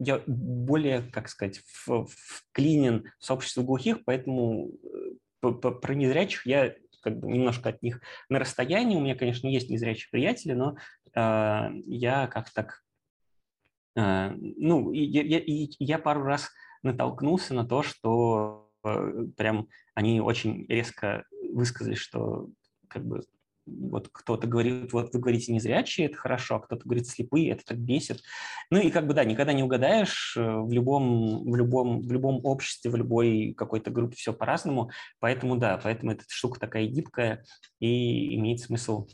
я 0.00 0.20
более, 0.26 1.02
как 1.02 1.28
сказать, 1.28 1.60
вклинен 1.68 3.04
в 3.20 3.24
сообщество 3.24 3.62
глухих, 3.62 4.04
поэтому 4.04 4.72
э, 4.82 5.14
про 5.52 5.94
незрячих 5.94 6.46
я 6.46 6.74
как 7.04 7.18
бы 7.18 7.28
немножко 7.28 7.68
от 7.68 7.82
них 7.82 8.00
на 8.28 8.38
расстоянии. 8.38 8.96
У 8.96 9.00
меня, 9.00 9.14
конечно, 9.14 9.46
есть 9.46 9.68
незрячие 9.68 10.08
приятели, 10.10 10.54
но 10.54 10.76
э, 11.14 11.68
я 11.86 12.26
как 12.28 12.50
так... 12.50 12.82
Э, 13.94 14.30
ну, 14.34 14.90
я, 14.92 15.22
я, 15.22 15.40
я 15.44 15.98
пару 15.98 16.22
раз 16.22 16.50
натолкнулся 16.82 17.54
на 17.54 17.66
то, 17.66 17.82
что 17.82 18.70
э, 18.84 19.26
прям 19.36 19.68
они 19.94 20.20
очень 20.20 20.66
резко 20.66 21.24
высказали, 21.52 21.94
что 21.94 22.48
как 22.88 23.04
бы 23.04 23.22
вот 23.66 24.08
кто-то 24.12 24.46
говорит, 24.46 24.92
вот 24.92 25.12
вы 25.14 25.20
говорите 25.20 25.52
незрячие, 25.52 26.06
это 26.06 26.16
хорошо, 26.16 26.56
а 26.56 26.60
кто-то 26.60 26.82
говорит 26.84 27.06
слепые, 27.06 27.50
это 27.50 27.64
так 27.64 27.78
бесит. 27.78 28.22
Ну 28.70 28.78
и 28.78 28.90
как 28.90 29.06
бы 29.06 29.14
да, 29.14 29.24
никогда 29.24 29.52
не 29.52 29.62
угадаешь, 29.62 30.36
э, 30.36 30.40
в 30.40 30.72
любом, 30.72 31.50
в 31.50 31.56
любом, 31.56 32.02
в 32.02 32.12
любом 32.12 32.40
обществе, 32.44 32.90
в 32.90 32.96
любой 32.96 33.54
какой-то 33.56 33.90
группе 33.90 34.16
все 34.16 34.32
по-разному, 34.32 34.90
поэтому 35.18 35.56
да, 35.56 35.80
поэтому 35.82 36.12
эта 36.12 36.24
штука 36.28 36.60
такая 36.60 36.86
гибкая 36.86 37.44
и 37.80 38.34
имеет 38.36 38.60
смысл 38.60 39.08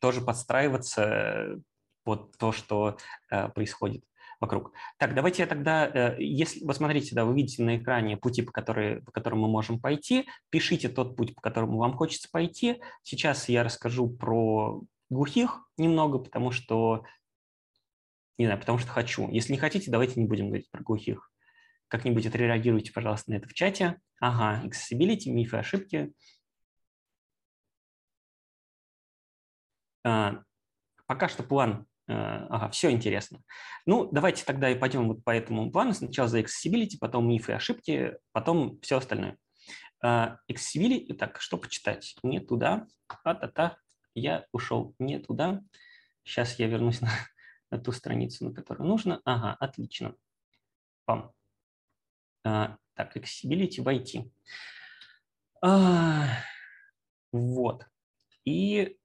тоже 0.00 0.20
подстраиваться 0.20 1.60
под 2.04 2.36
то, 2.36 2.52
что 2.52 2.98
э, 3.30 3.48
происходит 3.48 4.04
вокруг. 4.42 4.72
Так, 4.98 5.14
давайте 5.14 5.42
я 5.42 5.46
тогда, 5.46 5.86
э, 5.86 6.16
если, 6.18 6.64
вот 6.64 6.76
смотрите, 6.76 7.14
да, 7.14 7.24
вы 7.24 7.34
видите 7.34 7.62
на 7.62 7.76
экране 7.76 8.16
пути, 8.16 8.42
по, 8.42 8.50
которые, 8.50 9.00
по 9.00 9.12
которым 9.12 9.38
мы 9.40 9.48
можем 9.48 9.80
пойти, 9.80 10.28
пишите 10.50 10.88
тот 10.88 11.16
путь, 11.16 11.34
по 11.34 11.40
которому 11.40 11.78
вам 11.78 11.96
хочется 11.96 12.28
пойти. 12.30 12.82
Сейчас 13.04 13.48
я 13.48 13.62
расскажу 13.62 14.10
про 14.10 14.82
глухих 15.10 15.64
немного, 15.78 16.18
потому 16.18 16.50
что, 16.50 17.04
не 18.36 18.46
знаю, 18.46 18.58
потому 18.58 18.78
что 18.78 18.90
хочу. 18.90 19.30
Если 19.30 19.52
не 19.52 19.58
хотите, 19.58 19.92
давайте 19.92 20.20
не 20.20 20.26
будем 20.26 20.48
говорить 20.48 20.70
про 20.72 20.82
глухих. 20.82 21.30
Как-нибудь 21.86 22.26
отреагируйте, 22.26 22.92
пожалуйста, 22.92 23.30
на 23.30 23.36
это 23.36 23.48
в 23.48 23.54
чате. 23.54 24.00
Ага, 24.20 24.66
accessibility, 24.66 25.30
мифы, 25.30 25.56
ошибки. 25.56 26.12
А, 30.04 30.42
пока 31.06 31.28
что 31.28 31.44
план 31.44 31.86
ага, 32.12 32.68
все 32.70 32.90
интересно. 32.90 33.42
Ну, 33.86 34.08
давайте 34.10 34.44
тогда 34.44 34.70
и 34.70 34.78
пойдем 34.78 35.08
вот 35.08 35.24
по 35.24 35.30
этому 35.30 35.70
плану. 35.70 35.92
Сначала 35.92 36.28
за 36.28 36.40
accessibility, 36.40 36.96
потом 37.00 37.28
мифы 37.28 37.52
и 37.52 37.54
ошибки, 37.54 38.16
потом 38.32 38.80
все 38.80 38.98
остальное. 38.98 39.38
Accessibility, 40.04 41.14
так, 41.14 41.40
что 41.40 41.58
почитать? 41.58 42.16
Мне 42.22 42.40
туда, 42.40 42.86
а-та-та, 43.08 43.76
я 44.14 44.46
ушел 44.52 44.94
не 44.98 45.18
туда. 45.18 45.62
Сейчас 46.24 46.58
я 46.58 46.66
вернусь 46.66 47.00
на, 47.00 47.10
на 47.70 47.78
ту 47.78 47.92
страницу, 47.92 48.44
на 48.44 48.52
которую 48.52 48.88
нужно. 48.88 49.20
Ага, 49.24 49.56
отлично. 49.58 50.14
Пам. 51.04 51.32
А, 52.44 52.76
так, 52.94 53.16
accessibility 53.16 53.80
в 53.82 53.88
IT. 53.88 54.30
А, 55.62 56.26
вот. 57.32 57.86
И 58.44 58.98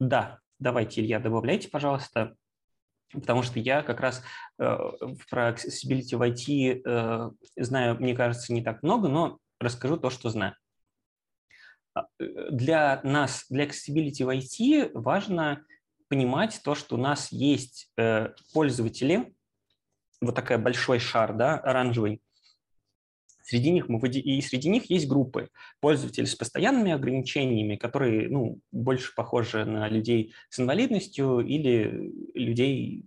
да, 0.00 0.40
давайте, 0.58 1.02
Илья, 1.02 1.20
добавляйте, 1.20 1.68
пожалуйста, 1.68 2.34
потому 3.12 3.42
что 3.42 3.60
я 3.60 3.82
как 3.82 4.00
раз 4.00 4.22
э, 4.58 4.78
про 5.28 5.50
accessibility 5.50 6.16
в 6.16 6.22
IT 6.22 6.82
э, 6.84 7.30
знаю, 7.56 7.96
мне 8.00 8.14
кажется, 8.14 8.52
не 8.52 8.62
так 8.62 8.82
много, 8.82 9.08
но 9.08 9.38
расскажу 9.60 9.98
то, 9.98 10.10
что 10.10 10.30
знаю. 10.30 10.56
А, 11.94 12.06
э, 12.18 12.50
для 12.50 13.00
нас, 13.04 13.44
для 13.50 13.66
accessibility 13.66 14.24
в 14.24 14.30
IT 14.30 14.90
важно 14.94 15.64
понимать 16.08 16.60
то, 16.64 16.74
что 16.74 16.96
у 16.96 16.98
нас 16.98 17.30
есть 17.30 17.92
э, 17.96 18.30
пользователи, 18.54 19.34
вот 20.20 20.34
такой 20.34 20.58
большой 20.58 20.98
шар, 20.98 21.34
да, 21.34 21.58
оранжевый, 21.58 22.22
Среди 23.50 23.72
них 23.72 23.88
мы 23.88 23.98
и 24.08 24.40
среди 24.42 24.68
них 24.68 24.88
есть 24.90 25.08
группы 25.08 25.48
пользователей 25.80 26.28
с 26.28 26.36
постоянными 26.36 26.92
ограничениями, 26.92 27.74
которые 27.74 28.28
ну, 28.28 28.60
больше 28.70 29.12
похожи 29.12 29.64
на 29.64 29.88
людей 29.88 30.32
с 30.50 30.60
инвалидностью 30.60 31.40
или 31.40 32.12
людей 32.32 33.06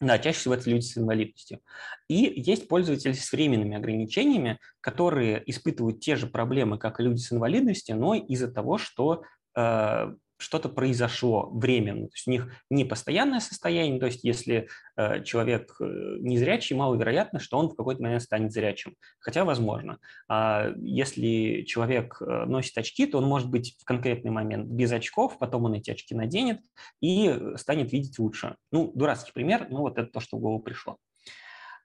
да, 0.00 0.18
чаще 0.18 0.38
всего 0.38 0.54
это 0.54 0.70
люди 0.70 0.84
с 0.84 0.96
инвалидностью. 0.96 1.60
И 2.08 2.14
есть 2.40 2.68
пользователи 2.68 3.12
с 3.12 3.30
временными 3.30 3.76
ограничениями, 3.76 4.58
которые 4.80 5.42
испытывают 5.44 6.00
те 6.00 6.16
же 6.16 6.26
проблемы, 6.26 6.78
как 6.78 6.98
и 6.98 7.02
люди 7.02 7.20
с 7.20 7.30
инвалидностью, 7.34 7.96
но 7.98 8.14
из-за 8.14 8.50
того, 8.50 8.78
что 8.78 9.24
э, 9.54 10.14
что-то 10.42 10.68
произошло 10.68 11.48
временно. 11.50 12.08
То 12.08 12.14
есть 12.14 12.28
у 12.28 12.30
них 12.30 12.52
не 12.68 12.84
постоянное 12.84 13.40
состояние, 13.40 14.00
то 14.00 14.06
есть 14.06 14.24
если 14.24 14.68
э, 14.96 15.22
человек 15.22 15.76
э, 15.80 15.84
незрячий, 16.20 16.76
маловероятно, 16.76 17.38
что 17.38 17.58
он 17.58 17.68
в 17.68 17.76
какой-то 17.76 18.02
момент 18.02 18.22
станет 18.22 18.52
зрячим, 18.52 18.96
хотя 19.20 19.44
возможно. 19.44 19.98
А 20.28 20.72
если 20.78 21.62
человек 21.62 22.20
э, 22.20 22.44
носит 22.46 22.76
очки, 22.76 23.06
то 23.06 23.18
он 23.18 23.24
может 23.24 23.48
быть 23.50 23.76
в 23.80 23.84
конкретный 23.84 24.30
момент 24.30 24.66
без 24.66 24.90
очков, 24.92 25.38
потом 25.38 25.64
он 25.64 25.74
эти 25.74 25.90
очки 25.90 26.14
наденет 26.14 26.60
и 27.00 27.38
станет 27.56 27.92
видеть 27.92 28.18
лучше. 28.18 28.56
Ну, 28.72 28.90
дурацкий 28.94 29.32
пример, 29.32 29.68
но 29.70 29.80
вот 29.80 29.98
это 29.98 30.10
то, 30.10 30.20
что 30.20 30.36
в 30.36 30.40
голову 30.40 30.60
пришло. 30.60 30.98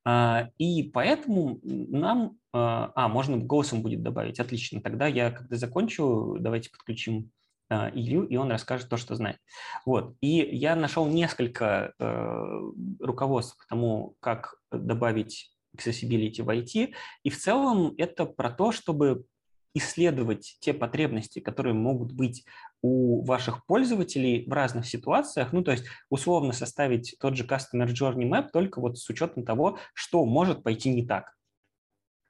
А, 0.09 0.49
и 0.57 0.83
поэтому 0.83 1.59
нам... 1.63 2.37
А, 2.53 2.93
а, 2.95 3.09
можно 3.09 3.37
голосом 3.37 3.81
будет 3.81 4.01
добавить. 4.01 4.39
Отлично. 4.39 4.81
Тогда 4.81 5.05
я, 5.05 5.31
когда 5.31 5.57
закончу, 5.57 6.37
давайте 6.39 6.69
подключим 6.69 7.29
Илью, 7.69 8.23
и 8.23 8.35
он 8.37 8.51
расскажет 8.51 8.89
то, 8.89 8.97
что 8.97 9.15
знает. 9.15 9.37
Вот. 9.85 10.15
И 10.21 10.27
я 10.27 10.75
нашел 10.75 11.05
несколько 11.07 11.93
э, 11.99 12.61
руководств 12.99 13.57
к 13.57 13.67
тому, 13.67 14.15
как 14.19 14.55
добавить 14.71 15.51
accessibility 15.75 16.41
в 16.43 16.49
IT, 16.49 16.93
и 17.23 17.29
в 17.29 17.37
целом 17.37 17.93
это 17.97 18.25
про 18.25 18.49
то, 18.49 18.71
чтобы 18.71 19.25
исследовать 19.73 20.57
те 20.59 20.73
потребности, 20.73 21.39
которые 21.39 21.73
могут 21.73 22.11
быть 22.11 22.45
у 22.81 23.23
ваших 23.23 23.65
пользователей 23.65 24.45
в 24.47 24.53
разных 24.53 24.87
ситуациях, 24.87 25.53
ну, 25.53 25.63
то 25.63 25.71
есть 25.71 25.85
условно 26.09 26.53
составить 26.53 27.15
тот 27.19 27.35
же 27.35 27.43
Customer 27.43 27.85
Journey 27.85 28.27
Map, 28.27 28.49
только 28.51 28.79
вот 28.79 28.97
с 28.97 29.07
учетом 29.09 29.45
того, 29.45 29.77
что 29.93 30.25
может 30.25 30.63
пойти 30.63 30.89
не 30.89 31.05
так. 31.05 31.35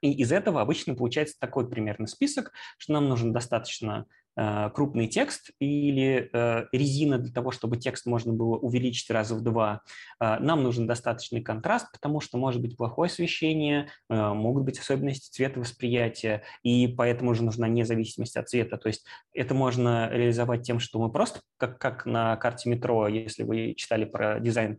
И 0.00 0.12
из 0.12 0.30
этого 0.30 0.60
обычно 0.60 0.94
получается 0.94 1.36
такой 1.40 1.68
примерный 1.68 2.06
список, 2.06 2.52
что 2.76 2.92
нам 2.92 3.08
нужен 3.08 3.32
достаточно 3.32 4.06
Э, 4.27 4.27
крупный 4.72 5.08
текст 5.08 5.50
или 5.58 6.30
э, 6.32 6.66
резина 6.70 7.18
для 7.18 7.32
того, 7.32 7.50
чтобы 7.50 7.76
текст 7.76 8.06
можно 8.06 8.32
было 8.32 8.56
увеличить 8.56 9.10
раза 9.10 9.34
в 9.34 9.42
два. 9.42 9.80
Э, 10.20 10.38
нам 10.38 10.62
нужен 10.62 10.86
достаточный 10.86 11.40
контраст, 11.42 11.90
потому 11.92 12.20
что 12.20 12.38
может 12.38 12.62
быть 12.62 12.76
плохое 12.76 13.08
освещение, 13.08 13.88
могут 14.08 14.64
быть 14.64 14.78
особенности 14.78 15.30
цветовосприятия, 15.34 16.42
и 16.62 16.86
поэтому 16.86 17.34
же 17.34 17.42
нужна 17.42 17.68
независимость 17.68 18.36
от 18.36 18.48
цвета. 18.48 18.76
То 18.76 18.88
есть 18.88 19.04
это 19.34 19.54
можно 19.54 20.08
реализовать 20.10 20.62
тем, 20.62 20.78
что 20.78 21.00
мы 21.00 21.10
просто, 21.10 21.40
как, 21.56 21.78
как 21.78 22.06
на 22.06 22.36
карте 22.36 22.70
метро, 22.70 23.08
если 23.08 23.42
вы 23.42 23.74
читали 23.76 24.04
про 24.04 24.40
дизайн 24.40 24.78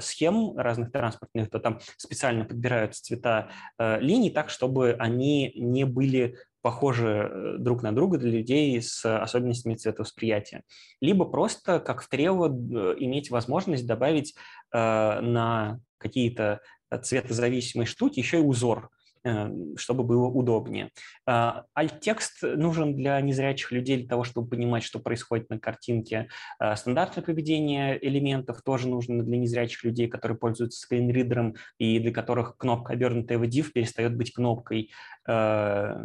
схем 0.00 0.56
разных 0.56 0.92
транспортных, 0.92 1.50
то 1.50 1.58
там 1.58 1.80
специально 1.96 2.44
подбираются 2.44 3.02
цвета 3.02 3.50
линий 3.78 4.30
так, 4.30 4.50
чтобы 4.50 4.96
они 4.98 5.52
не 5.56 5.84
были 5.84 6.36
похожи 6.62 7.06
э, 7.06 7.56
друг 7.58 7.82
на 7.82 7.92
друга 7.92 8.18
для 8.18 8.30
людей 8.30 8.80
с 8.80 9.04
особенностями 9.04 9.74
цветовосприятия. 9.74 10.62
Либо 11.00 11.24
просто, 11.24 11.80
как 11.80 12.02
в 12.02 12.08
Трево, 12.08 12.48
э, 12.48 12.94
иметь 12.98 13.30
возможность 13.30 13.86
добавить 13.86 14.34
э, 14.72 14.78
на 15.20 15.80
какие-то 15.98 16.60
цветозависимые 17.02 17.86
штуки 17.86 18.20
еще 18.20 18.38
и 18.38 18.42
узор. 18.42 18.90
Э, 19.24 19.48
чтобы 19.76 20.04
было 20.04 20.26
удобнее. 20.26 20.90
А, 21.26 21.64
альт-текст 21.76 22.42
нужен 22.42 22.94
для 22.94 23.20
незрячих 23.20 23.72
людей 23.72 23.98
для 23.98 24.08
того, 24.08 24.24
чтобы 24.24 24.48
понимать, 24.48 24.82
что 24.82 24.98
происходит 25.00 25.50
на 25.50 25.58
картинке. 25.58 26.28
А, 26.58 26.76
стандартное 26.76 27.24
поведение 27.24 27.98
элементов 28.06 28.62
тоже 28.62 28.88
нужно 28.88 29.22
для 29.22 29.36
незрячих 29.36 29.84
людей, 29.84 30.08
которые 30.08 30.38
пользуются 30.38 30.80
скринридером 30.80 31.56
и 31.78 31.98
для 31.98 32.12
которых 32.12 32.56
кнопка, 32.56 32.92
обернутая 32.92 33.38
в 33.38 33.42
div, 33.42 33.70
перестает 33.72 34.16
быть 34.16 34.32
кнопкой. 34.32 34.90
А, 35.30 36.02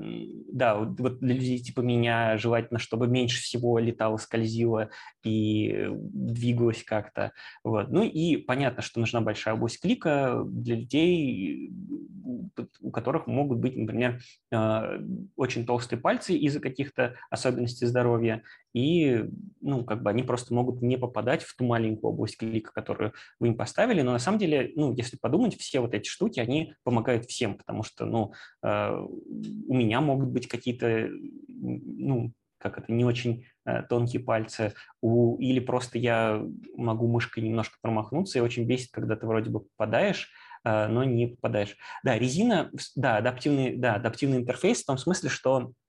да, 0.52 0.76
вот 0.76 1.20
для 1.20 1.34
людей 1.34 1.58
типа 1.60 1.80
меня 1.80 2.38
желательно, 2.38 2.78
чтобы 2.78 3.08
меньше 3.08 3.42
всего 3.42 3.80
летало, 3.80 4.18
скользило 4.18 4.90
и 5.24 5.88
двигалось 5.90 6.84
как-то. 6.84 7.32
Вот. 7.64 7.90
Ну 7.90 8.04
и 8.04 8.36
понятно, 8.36 8.82
что 8.82 9.00
нужна 9.00 9.22
большая 9.22 9.56
область 9.56 9.80
клика 9.80 10.44
для 10.46 10.76
людей, 10.76 11.72
у 12.82 12.92
которых 12.92 13.28
могут 13.28 13.60
быть, 13.60 13.78
например, 13.78 14.20
а, 14.52 15.00
очень 15.38 15.66
толстые 15.66 16.00
пальцы 16.00 16.36
из-за 16.36 16.60
каких-то 16.60 17.16
особенностей 17.30 17.86
здоровья, 17.86 18.44
и 18.74 19.26
ну, 19.62 19.84
как 19.86 20.04
бы 20.04 20.10
они 20.10 20.24
просто 20.24 20.54
могут 20.54 20.82
не 20.82 20.98
попадать 20.98 21.44
в 21.44 21.56
ту 21.56 21.66
маленькую 21.66 22.14
область 22.14 22.38
клика, 22.38 22.72
которую 22.74 23.14
вы 23.40 23.50
им 23.50 23.58
поставили. 23.58 24.02
Но 24.02 24.12
на 24.12 24.20
самом 24.20 24.40
деле, 24.40 24.72
ну, 24.76 24.94
если 24.94 25.18
подумать, 25.18 25.58
все 25.58 25.80
вот 25.80 25.94
эти 25.94 26.08
штуки, 26.08 26.40
они 26.40 26.74
помогают 26.84 27.26
всем, 27.26 27.56
потому 27.56 27.84
что 27.84 28.06
ну, 28.06 28.34
а, 28.62 29.00
у 29.00 29.74
меня 29.74 30.02
могут 30.02 30.30
быть 30.30 30.48
какие-то 30.48 31.10
ну, 31.48 32.34
как 32.58 32.78
это, 32.78 32.94
не 32.94 33.04
очень 33.04 33.46
э, 33.66 33.84
тонкие 33.84 34.24
пальцы, 34.24 34.74
у, 35.02 35.36
или 35.38 35.60
просто 35.60 35.98
я 35.98 36.42
могу 36.78 37.10
мышкой 37.10 37.44
немножко 37.44 37.76
промахнуться, 37.82 38.40
и 38.40 38.42
очень 38.42 38.66
бесит, 38.66 38.90
когда 38.94 39.18
ты 39.18 39.28
вроде 39.28 39.50
бы 39.50 39.60
попадаешь, 39.60 40.32
Э, 40.64 40.88
но 40.88 41.04
не 41.04 41.28
попадаешь. 41.28 41.76
Да, 42.04 42.18
резина, 42.18 42.72
да, 42.96 43.18
адаптивный, 43.18 43.76
да, 43.76 43.96
адаптивный 43.96 44.38
интерфейс 44.38 44.82
в 44.82 44.86
том 44.86 44.98
смысле, 44.98 45.30
что 45.30 45.62
э, 45.62 45.83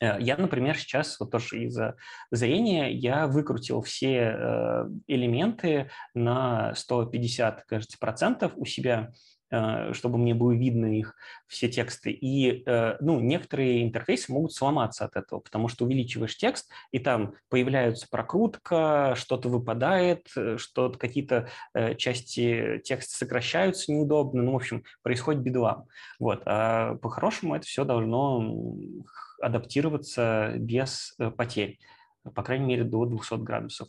я, 0.00 0.36
например, 0.36 0.76
сейчас 0.76 1.18
вот 1.20 1.30
тоже 1.30 1.64
из-за 1.64 1.96
зрения 2.30 2.92
я 2.92 3.26
выкрутил 3.26 3.82
все 3.82 4.36
э, 4.36 4.88
элементы 5.06 5.90
на 6.14 6.74
150, 6.74 7.64
кажется, 7.64 7.98
процентов 7.98 8.52
у 8.56 8.64
себя 8.64 9.12
Э, 9.54 9.92
чтобы 9.92 10.18
мне 10.18 10.34
было 10.34 10.52
видно 10.52 10.86
их 10.86 11.14
все 11.46 11.68
тексты. 11.68 12.10
И 12.10 12.64
э, 12.66 12.96
ну, 13.00 13.20
некоторые 13.20 13.84
интерфейсы 13.84 14.32
могут 14.32 14.52
сломаться 14.52 15.04
от 15.04 15.16
этого, 15.16 15.40
потому 15.40 15.68
что 15.68 15.84
увеличиваешь 15.84 16.36
текст, 16.36 16.70
и 16.90 16.98
там 16.98 17.34
появляется 17.50 18.08
прокрутка, 18.10 19.14
что-то 19.16 19.48
выпадает, 19.48 20.26
э, 20.36 20.56
что-то 20.56 20.98
какие-то 20.98 21.48
части 21.98 22.80
текста 22.84 23.16
сокращаются 23.16 23.92
неудобно, 23.92 24.42
ну, 24.42 24.52
в 24.52 24.56
общем, 24.56 24.82
происходит 25.02 25.42
бедлам. 25.42 25.86
Вот. 26.18 26.42
А 26.46 26.96
по-хорошему 26.96 27.54
это 27.54 27.66
все 27.66 27.84
должно 27.84 28.76
адаптироваться 29.40 30.54
без 30.56 31.16
потерь, 31.36 31.78
по 32.34 32.42
крайней 32.42 32.66
мере, 32.66 32.84
до 32.84 33.04
200 33.04 33.42
градусов. 33.42 33.88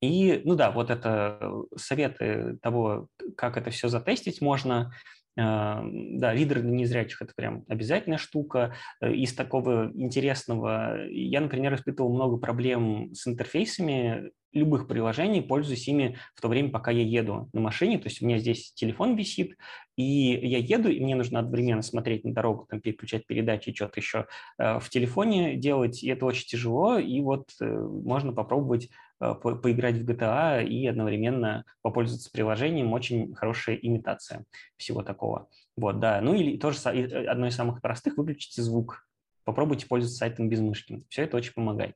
И, 0.00 0.40
ну 0.44 0.54
да, 0.54 0.70
вот 0.70 0.90
это 0.90 1.38
э, 1.40 1.62
советы 1.76 2.58
того, 2.62 3.08
как 3.36 3.56
это 3.56 3.70
все 3.70 3.88
затестить 3.88 4.40
можно. 4.40 4.94
А, 5.38 5.82
да, 5.84 6.34
ридер 6.34 6.60
для 6.60 6.70
незрячих– 6.70 7.22
это 7.22 7.32
прям 7.34 7.64
обязательная 7.68 8.18
штука. 8.18 8.74
Э, 9.00 9.12
из 9.12 9.32
такого 9.34 9.90
интересного, 9.94 11.06
я, 11.08 11.40
например, 11.40 11.74
испытывал 11.74 12.12
много 12.12 12.36
проблем 12.36 13.14
с 13.14 13.26
интерфейсами 13.28 14.32
любых 14.52 14.88
приложений, 14.88 15.42
пользуюсь 15.42 15.86
ими 15.86 16.18
в 16.34 16.40
то 16.40 16.48
время, 16.48 16.70
пока 16.70 16.90
я 16.90 17.02
еду 17.02 17.48
на 17.52 17.60
машине. 17.60 17.98
То 17.98 18.08
есть 18.08 18.20
у 18.20 18.26
меня 18.26 18.38
здесь 18.38 18.72
телефон 18.74 19.14
висит, 19.14 19.56
и 19.96 20.02
я 20.02 20.58
еду, 20.58 20.88
и 20.88 20.98
мне 20.98 21.14
нужно 21.14 21.38
одновременно 21.38 21.82
смотреть 21.82 22.24
на 22.24 22.34
дорогу, 22.34 22.66
там, 22.68 22.80
переключать 22.80 23.26
передачи, 23.26 23.72
что-то 23.72 24.00
еще 24.00 24.26
э, 24.58 24.80
в 24.80 24.88
телефоне 24.88 25.56
делать, 25.56 26.02
и 26.02 26.08
это 26.08 26.26
очень 26.26 26.48
тяжело, 26.48 26.98
и 26.98 27.20
вот 27.20 27.50
можно 27.60 28.32
попробовать 28.32 28.88
Э, 28.90 29.09
по 29.20 29.54
поиграть 29.54 29.96
в 29.96 30.04
GTA 30.04 30.64
и 30.64 30.86
одновременно 30.86 31.64
попользоваться 31.82 32.30
приложением. 32.30 32.92
Очень 32.92 33.34
хорошая 33.34 33.76
имитация 33.76 34.44
всего 34.76 35.02
такого. 35.02 35.48
Вот, 35.76 36.00
да. 36.00 36.20
Ну 36.20 36.34
или 36.34 36.56
тоже 36.56 36.78
э, 36.86 37.26
одно 37.26 37.46
из 37.46 37.54
самых 37.54 37.80
простых– 37.80 38.16
выключите 38.16 38.62
звук 38.62 39.06
попробуйте 39.44 39.86
пользоваться 39.86 40.18
сайтом 40.18 40.48
без 40.48 40.60
мышки. 40.60 41.04
Все 41.08 41.22
это 41.22 41.36
очень 41.36 41.52
помогает. 41.52 41.94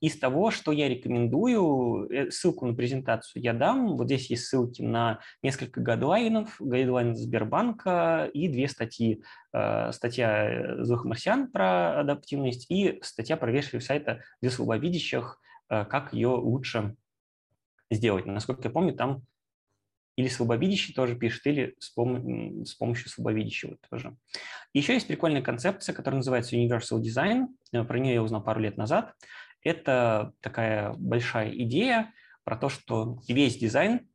Из 0.00 0.18
того, 0.18 0.50
что 0.50 0.72
я 0.72 0.88
рекомендую, 0.88 2.08
э, 2.10 2.30
ссылку 2.30 2.66
на 2.66 2.74
презентацию 2.74 3.42
я 3.42 3.52
дам. 3.52 3.96
Вот 3.96 4.06
здесь 4.06 4.30
есть 4.30 4.46
ссылки 4.46 4.80
на 4.80 5.20
несколько 5.42 5.80
гайдлайнов, 5.80 6.56
гайдлайн 6.58 7.14
Сбербанка 7.14 8.30
и 8.32 8.48
две 8.48 8.68
статьи. 8.68 9.22
Э, 9.52 9.92
статья 9.92 10.82
«Звук 10.84 11.04
марсиан» 11.04 11.50
про 11.50 12.00
адаптивность 12.00 12.70
и 12.70 12.98
статья 13.02 13.36
про 13.36 13.52
версию 13.52 13.82
сайта 13.82 14.22
для 14.40 14.50
слабовидящих, 14.50 15.38
э, 15.68 15.84
как 15.84 16.14
ее 16.14 16.28
лучше 16.28 16.96
сделать. 17.90 18.24
Насколько 18.24 18.68
я 18.68 18.70
помню, 18.70 18.94
там 18.94 19.22
или 20.16 20.28
слабовидящий 20.28 20.94
тоже 20.94 21.14
пишет, 21.16 21.46
или 21.46 21.74
с, 21.78 21.96
пом- 21.96 22.64
с 22.64 22.74
помощью 22.74 23.08
слабовидящего 23.08 23.76
тоже. 23.90 24.16
Еще 24.72 24.94
есть 24.94 25.06
прикольная 25.06 25.42
концепция, 25.42 25.94
которая 25.94 26.18
называется 26.18 26.56
Universal 26.56 27.00
Design. 27.00 27.46
Про 27.86 27.98
нее 27.98 28.14
я 28.14 28.22
узнал 28.22 28.42
пару 28.42 28.60
лет 28.60 28.76
назад. 28.76 29.14
Это 29.62 30.32
такая 30.40 30.94
большая 30.94 31.50
идея 31.50 32.12
про 32.44 32.56
то, 32.56 32.68
что 32.68 33.18
весь 33.28 33.58
дизайн 33.58 34.08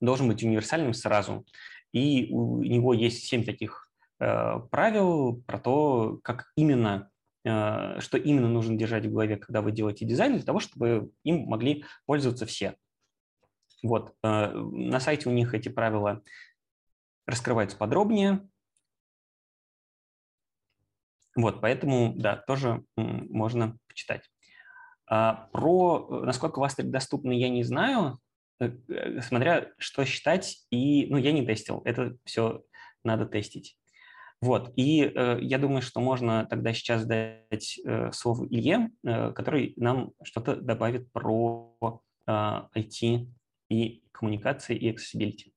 должен 0.00 0.28
быть 0.28 0.42
универсальным 0.42 0.94
сразу. 0.94 1.44
И 1.92 2.28
у 2.30 2.62
него 2.62 2.92
есть 2.92 3.24
семь 3.24 3.44
таких 3.44 3.90
э, 4.20 4.58
правил 4.70 5.42
про 5.46 5.58
то, 5.58 6.20
как 6.22 6.50
именно, 6.56 7.10
э, 7.44 8.00
что 8.00 8.18
именно 8.18 8.48
нужно 8.48 8.76
держать 8.76 9.06
в 9.06 9.10
голове, 9.10 9.36
когда 9.36 9.62
вы 9.62 9.72
делаете 9.72 10.04
дизайн, 10.04 10.34
для 10.34 10.44
того, 10.44 10.60
чтобы 10.60 11.10
им 11.24 11.46
могли 11.46 11.84
пользоваться 12.04 12.46
все. 12.46 12.76
Вот, 13.82 14.14
э, 14.22 14.52
на 14.52 15.00
сайте 15.00 15.28
у 15.28 15.32
них 15.32 15.54
эти 15.54 15.68
правила 15.68 16.22
раскрываются 17.26 17.76
подробнее. 17.76 18.48
Вот, 21.36 21.60
поэтому, 21.60 22.14
да, 22.16 22.36
тоже 22.36 22.84
можно 22.96 23.78
почитать. 23.86 24.28
А, 25.10 25.48
про, 25.52 26.06
э, 26.10 26.26
насколько 26.26 26.58
Вастрик 26.58 26.90
доступны, 26.90 27.32
я 27.32 27.48
не 27.48 27.62
знаю, 27.62 28.18
э, 28.60 28.70
э, 28.88 29.20
смотря 29.22 29.72
что 29.78 30.04
считать, 30.04 30.66
и, 30.70 31.06
ну, 31.06 31.16
я 31.16 31.32
не 31.32 31.46
тестил, 31.46 31.80
это 31.84 32.16
все 32.24 32.62
надо 33.04 33.26
тестить. 33.26 33.78
Вот, 34.40 34.72
и 34.76 35.02
э, 35.02 35.38
я 35.40 35.58
думаю, 35.58 35.82
что 35.82 36.00
можно 36.00 36.46
тогда 36.46 36.74
сейчас 36.74 37.06
дать 37.06 37.80
э, 37.84 38.12
слово 38.12 38.46
Илье, 38.50 38.90
э, 39.02 39.32
который 39.32 39.72
нам 39.76 40.12
что-то 40.22 40.56
добавит 40.56 41.10
про 41.12 41.74
э, 42.26 42.30
IT 42.76 43.26
и 43.70 44.02
коммуникации 44.12 44.76
и 44.76 44.92
accessibility. 44.92 45.52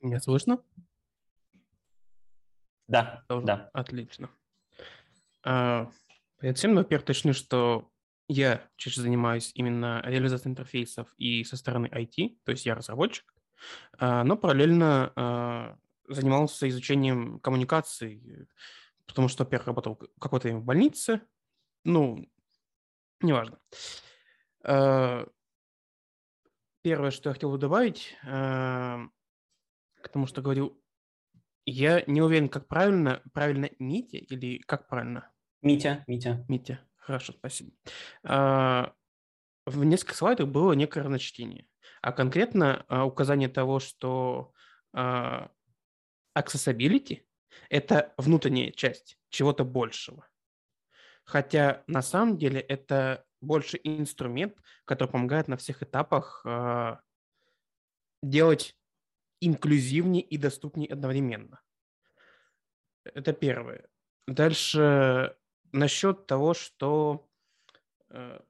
Меня 0.00 0.20
слышно? 0.20 0.62
Да, 2.86 3.24
Тоже? 3.28 3.46
да. 3.46 3.70
Отлично. 3.72 4.30
А, 5.44 5.90
перед 6.40 6.62
во-первых, 6.62 7.06
точню, 7.06 7.34
что 7.34 7.90
я 8.28 8.66
чаще 8.76 9.00
занимаюсь 9.00 9.50
именно 9.54 10.02
реализацией 10.04 10.52
интерфейсов 10.52 11.12
и 11.18 11.44
со 11.44 11.56
стороны 11.56 11.86
IT, 11.86 12.38
то 12.44 12.52
есть 12.52 12.66
я 12.66 12.74
разработчик, 12.74 13.34
а, 13.98 14.24
но 14.24 14.36
параллельно 14.36 15.12
а, 15.14 15.78
занимался 16.08 16.68
изучением 16.68 17.38
коммуникаций, 17.40 18.48
потому 19.06 19.28
что, 19.28 19.44
во-первых, 19.44 19.66
работал 19.66 19.96
какое-то 20.20 20.48
время 20.48 20.60
в 20.60 20.64
больнице, 20.64 21.20
ну, 21.84 22.26
неважно. 23.20 23.58
А, 24.62 25.26
первое, 26.82 27.10
что 27.10 27.30
я 27.30 27.34
хотел 27.34 27.50
бы 27.50 27.58
добавить, 27.58 28.16
к 30.04 30.08
тому, 30.12 30.26
что 30.26 30.42
говорил 30.42 30.83
я 31.66 32.04
не 32.06 32.20
уверен, 32.20 32.48
как 32.48 32.68
правильно. 32.68 33.22
Правильно 33.32 33.70
Митя 33.78 34.18
или 34.18 34.58
как 34.58 34.88
правильно? 34.88 35.30
Митя, 35.62 36.04
Митя. 36.06 36.44
Митя. 36.48 36.80
Хорошо, 36.96 37.32
спасибо. 37.32 37.72
А, 38.22 38.92
в 39.66 39.84
нескольких 39.84 40.16
слайдах 40.16 40.48
было 40.48 40.72
некое 40.72 41.00
разночтение. 41.00 41.66
А 42.02 42.12
конкретно 42.12 42.84
а, 42.88 43.04
указание 43.04 43.48
того, 43.48 43.80
что 43.80 44.52
а, 44.92 45.50
accessibility– 46.36 47.22
это 47.70 48.12
внутренняя 48.18 48.70
часть 48.72 49.18
чего-то 49.30 49.64
большего. 49.64 50.26
Хотя 51.24 51.82
на 51.86 52.02
самом 52.02 52.36
деле 52.36 52.60
это 52.60 53.24
больше 53.40 53.80
инструмент, 53.82 54.58
который 54.84 55.08
помогает 55.08 55.48
на 55.48 55.56
всех 55.56 55.82
этапах 55.82 56.44
делать 58.22 58.76
инклюзивнее 59.46 60.22
и 60.22 60.36
доступнее 60.38 60.92
одновременно. 60.92 61.60
Это 63.04 63.32
первое. 63.32 63.88
Дальше 64.26 65.36
насчет 65.72 66.26
того, 66.26 66.54
что 66.54 67.28
э, 68.08 68.40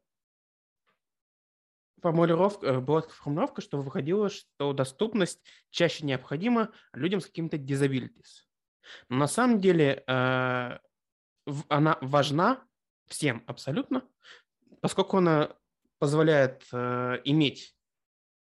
формулировка, 2.01 2.67
э, 2.67 2.81
была 2.81 3.03
формулировка, 3.03 3.63
что 3.63 3.81
выходило, 3.81 4.29
что 4.29 4.73
доступность 4.73 5.43
чаще 5.71 6.07
необходима 6.07 6.71
людям 6.93 7.21
с 7.21 7.27
какими-то 7.27 7.57
disabilities. 7.57 8.45
Но 9.09 9.17
на 9.17 9.27
самом 9.27 9.61
деле 9.61 10.05
э, 10.07 10.79
она 11.69 11.99
важна 12.01 12.65
всем 13.07 13.43
абсолютно, 13.47 14.07
поскольку 14.81 15.17
она 15.17 15.57
позволяет 15.99 16.65
иметь 17.25 17.75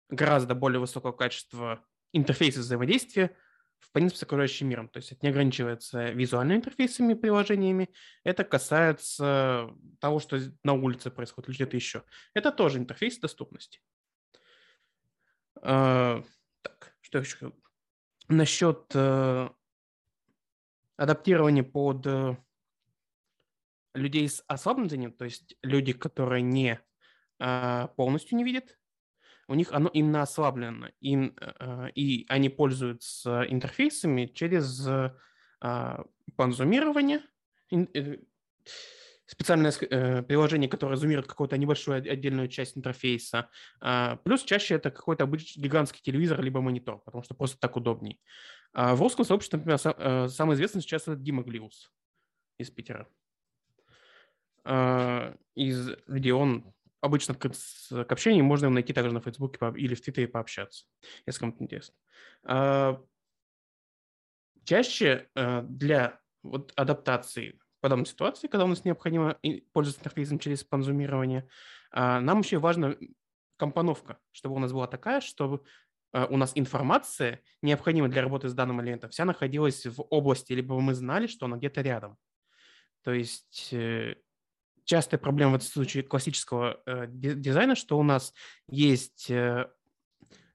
гораздо 0.08 0.54
более 0.54 0.78
высокого 0.78 1.12
качества 1.12 1.84
интерфейсы 2.12 2.60
взаимодействия 2.60 3.36
в 3.80 3.92
принципе 3.92 4.18
с 4.18 4.22
окружающим 4.22 4.68
миром. 4.68 4.88
То 4.88 4.98
есть 4.98 5.10
это 5.12 5.20
не 5.22 5.30
ограничивается 5.30 6.10
визуальными 6.10 6.58
интерфейсами, 6.58 7.14
приложениями. 7.14 7.90
Это 8.24 8.44
касается 8.44 9.70
того, 9.98 10.20
что 10.20 10.38
на 10.62 10.74
улице 10.74 11.10
происходит 11.10 11.48
или 11.48 11.56
где-то 11.56 11.76
еще. 11.76 12.04
Это 12.34 12.52
тоже 12.52 12.78
интерфейс 12.78 13.18
доступности. 13.18 13.80
А, 15.62 16.22
так, 16.62 16.94
что 17.00 17.18
еще? 17.18 17.52
Насчет 18.28 18.84
э, 18.94 19.48
адаптирования 20.96 21.64
под 21.64 22.06
э, 22.06 22.36
людей 23.94 24.28
с 24.28 24.44
ослабленным 24.46 24.88
зрением, 24.88 25.12
то 25.12 25.24
есть 25.24 25.56
люди, 25.62 25.92
которые 25.92 26.42
не 26.42 26.80
э, 27.40 27.88
полностью 27.96 28.38
не 28.38 28.44
видят, 28.44 28.78
у 29.50 29.54
них 29.54 29.72
оно 29.72 29.88
именно 29.88 30.22
ослаблено, 30.22 30.90
им, 31.00 31.34
э, 31.40 31.90
и 31.96 32.24
они 32.28 32.48
пользуются 32.48 33.44
интерфейсами 33.48 34.26
через 34.26 34.88
а, 35.60 36.04
панзумирование, 36.36 37.20
э, 37.72 38.18
специальное 39.26 39.72
э, 39.72 40.22
приложение, 40.22 40.68
которое 40.68 40.96
зумирует 40.96 41.26
какую-то 41.26 41.58
небольшую 41.58 41.96
отдельную 41.96 42.46
часть 42.46 42.78
интерфейса. 42.78 43.50
А, 43.80 44.16
плюс 44.24 44.44
чаще 44.44 44.76
это 44.76 44.92
какой-то 44.92 45.24
обычный 45.24 45.60
гигантский 45.60 46.00
телевизор 46.00 46.40
либо 46.40 46.60
монитор, 46.60 47.00
потому 47.00 47.24
что 47.24 47.34
просто 47.34 47.58
так 47.58 47.76
удобней. 47.76 48.20
А 48.72 48.94
в 48.94 49.00
русском 49.00 49.24
сообществе, 49.24 49.58
например, 49.58 50.30
самый 50.30 50.54
известный 50.54 50.80
сейчас 50.80 51.02
это 51.02 51.16
Дима 51.16 51.42
Глиус 51.42 51.90
из 52.56 52.70
Питера, 52.70 53.08
из, 54.64 55.90
где 56.06 56.32
он 56.34 56.72
обычно 57.00 57.34
к, 57.34 57.48
к 57.48 58.12
общению 58.12 58.44
можно 58.44 58.70
найти 58.70 58.92
также 58.92 59.12
на 59.12 59.20
Фейсбуке 59.20 59.58
или 59.76 59.94
в 59.94 60.00
Твиттере 60.00 60.28
пообщаться, 60.28 60.86
если 61.26 61.40
кому-то 61.40 61.62
интересно. 61.62 61.94
А, 62.44 63.02
чаще 64.64 65.28
а, 65.34 65.62
для 65.62 66.20
вот 66.42 66.72
адаптации 66.76 67.58
подобной 67.80 68.06
ситуации, 68.06 68.48
когда 68.48 68.64
у 68.64 68.68
нас 68.68 68.84
необходимо 68.84 69.38
пользоваться 69.72 70.00
интерфейсом 70.02 70.38
через 70.38 70.60
спанзумирование, 70.60 71.48
а, 71.90 72.20
нам 72.20 72.40
еще 72.40 72.58
важна 72.58 72.96
компоновка, 73.56 74.18
чтобы 74.32 74.56
у 74.56 74.58
нас 74.58 74.72
была 74.72 74.86
такая, 74.86 75.20
чтобы 75.20 75.62
у 76.12 76.36
нас 76.36 76.50
информация, 76.56 77.40
необходимая 77.62 78.10
для 78.10 78.22
работы 78.22 78.48
с 78.48 78.54
данным 78.54 78.80
элементом, 78.82 79.10
вся 79.10 79.24
находилась 79.24 79.86
в 79.86 80.02
области, 80.10 80.52
либо 80.52 80.80
мы 80.80 80.92
знали, 80.94 81.28
что 81.28 81.46
она 81.46 81.56
где-то 81.56 81.82
рядом. 81.82 82.18
То 83.04 83.12
есть 83.12 83.68
э, 83.72 84.16
частая 84.90 85.20
проблема 85.20 85.52
в 85.52 85.54
этом 85.54 85.68
случае 85.68 86.02
классического 86.02 86.80
э, 86.84 87.06
дизайна, 87.08 87.76
что 87.76 87.96
у 87.96 88.02
нас 88.02 88.34
есть 88.66 89.30
э, 89.30 89.70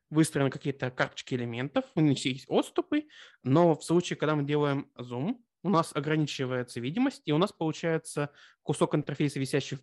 выстроены 0.10 0.50
какие-то 0.50 0.92
карточки 0.92 1.36
элементов, 1.36 1.86
у 1.96 2.02
них 2.02 2.26
есть 2.26 2.44
отступы, 2.50 3.06
но 3.44 3.76
в 3.76 3.84
случае, 3.86 4.18
когда 4.18 4.36
мы 4.36 4.44
делаем 4.44 4.92
зум, 4.98 5.42
у 5.64 5.70
нас 5.70 5.96
ограничивается 5.96 6.82
видимость, 6.82 7.22
и 7.24 7.32
у 7.32 7.38
нас 7.38 7.54
получается 7.54 8.30
кусок 8.62 8.94
интерфейса, 8.96 9.40
висящий 9.40 9.78
в 9.78 9.82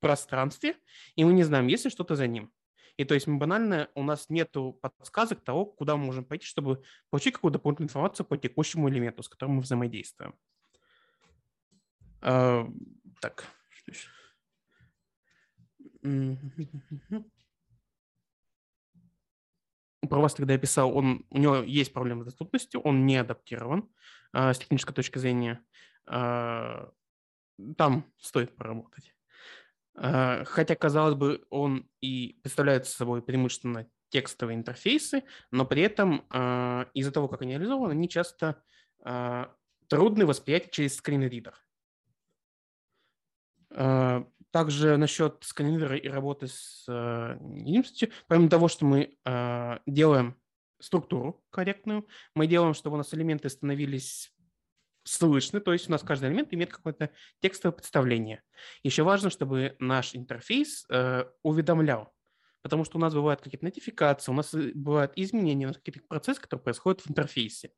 пространстве, 0.00 0.74
и 1.14 1.22
мы 1.22 1.32
не 1.32 1.44
знаем, 1.44 1.68
есть 1.68 1.84
ли 1.84 1.90
что-то 1.92 2.16
за 2.16 2.26
ним. 2.26 2.52
И 2.96 3.04
то 3.04 3.14
есть 3.14 3.28
мы 3.28 3.38
банально, 3.38 3.90
у 3.94 4.02
нас 4.02 4.28
нет 4.28 4.52
подсказок 4.80 5.44
того, 5.44 5.66
куда 5.66 5.96
мы 5.96 6.06
можем 6.06 6.24
пойти, 6.24 6.46
чтобы 6.46 6.82
получить 7.10 7.34
какую-то 7.34 7.58
дополнительную 7.58 7.90
информацию 7.90 8.26
по 8.26 8.36
текущему 8.36 8.88
элементу, 8.88 9.22
с 9.22 9.28
которым 9.28 9.54
мы 9.54 9.60
взаимодействуем. 9.60 10.34
Uh, 12.22 12.72
так, 13.20 13.44
про 20.08 20.20
вас 20.20 20.34
тогда 20.34 20.52
я 20.52 20.58
писал, 20.58 20.96
он, 20.96 21.24
у 21.30 21.38
него 21.38 21.56
есть 21.56 21.92
проблемы 21.92 22.22
с 22.22 22.26
доступностью, 22.26 22.80
он 22.80 23.06
не 23.06 23.16
адаптирован 23.16 23.88
э, 24.32 24.52
с 24.52 24.58
технической 24.58 24.94
точки 24.94 25.18
зрения. 25.18 25.64
Э, 26.06 26.88
там 27.76 28.12
стоит 28.18 28.54
поработать. 28.56 29.14
Э, 29.96 30.44
хотя, 30.44 30.74
казалось 30.74 31.14
бы, 31.14 31.44
он 31.50 31.88
и 32.00 32.38
представляет 32.42 32.86
собой 32.86 33.22
преимущественно 33.22 33.88
текстовые 34.10 34.56
интерфейсы, 34.56 35.24
но 35.50 35.64
при 35.64 35.82
этом 35.82 36.26
э, 36.30 36.86
из-за 36.94 37.10
того, 37.10 37.28
как 37.28 37.42
они 37.42 37.52
реализованы, 37.54 37.92
они 37.92 38.08
часто 38.08 38.62
э, 39.04 39.46
трудны 39.88 40.26
восприятие 40.26 40.70
через 40.70 40.96
скринридер. 40.96 41.54
Э, 43.74 44.24
также 44.50 44.96
насчет 44.96 45.38
сканера 45.42 45.96
и 45.96 46.08
работы 46.08 46.46
с 46.46 46.84
э, 46.88 47.36
единственностью, 47.56 48.10
помимо 48.28 48.48
того, 48.48 48.68
что 48.68 48.84
мы 48.84 49.16
э, 49.24 49.78
делаем 49.86 50.36
структуру 50.80 51.42
корректную, 51.50 52.06
мы 52.36 52.46
делаем, 52.46 52.74
чтобы 52.74 52.94
у 52.94 52.98
нас 52.98 53.12
элементы 53.14 53.48
становились 53.48 54.32
слышны, 55.02 55.60
то 55.60 55.72
есть 55.72 55.88
у 55.88 55.92
нас 55.92 56.02
каждый 56.02 56.30
элемент 56.30 56.54
имеет 56.54 56.72
какое-то 56.72 57.10
текстовое 57.40 57.74
представление. 57.74 58.42
Еще 58.84 59.02
важно, 59.02 59.28
чтобы 59.28 59.76
наш 59.78 60.14
интерфейс 60.14 60.86
уведомлял, 61.42 62.14
потому 62.62 62.84
что 62.84 62.96
у 62.96 63.00
нас 63.00 63.12
бывают 63.12 63.42
какие-то 63.42 63.66
нотификации, 63.66 64.32
у 64.32 64.34
нас 64.34 64.54
бывают 64.54 65.12
изменения, 65.16 65.66
у 65.66 65.68
нас 65.68 65.76
какие-то 65.76 66.00
процессы, 66.08 66.40
которые 66.40 66.64
происходят 66.64 67.02
в 67.02 67.10
интерфейсе. 67.10 67.72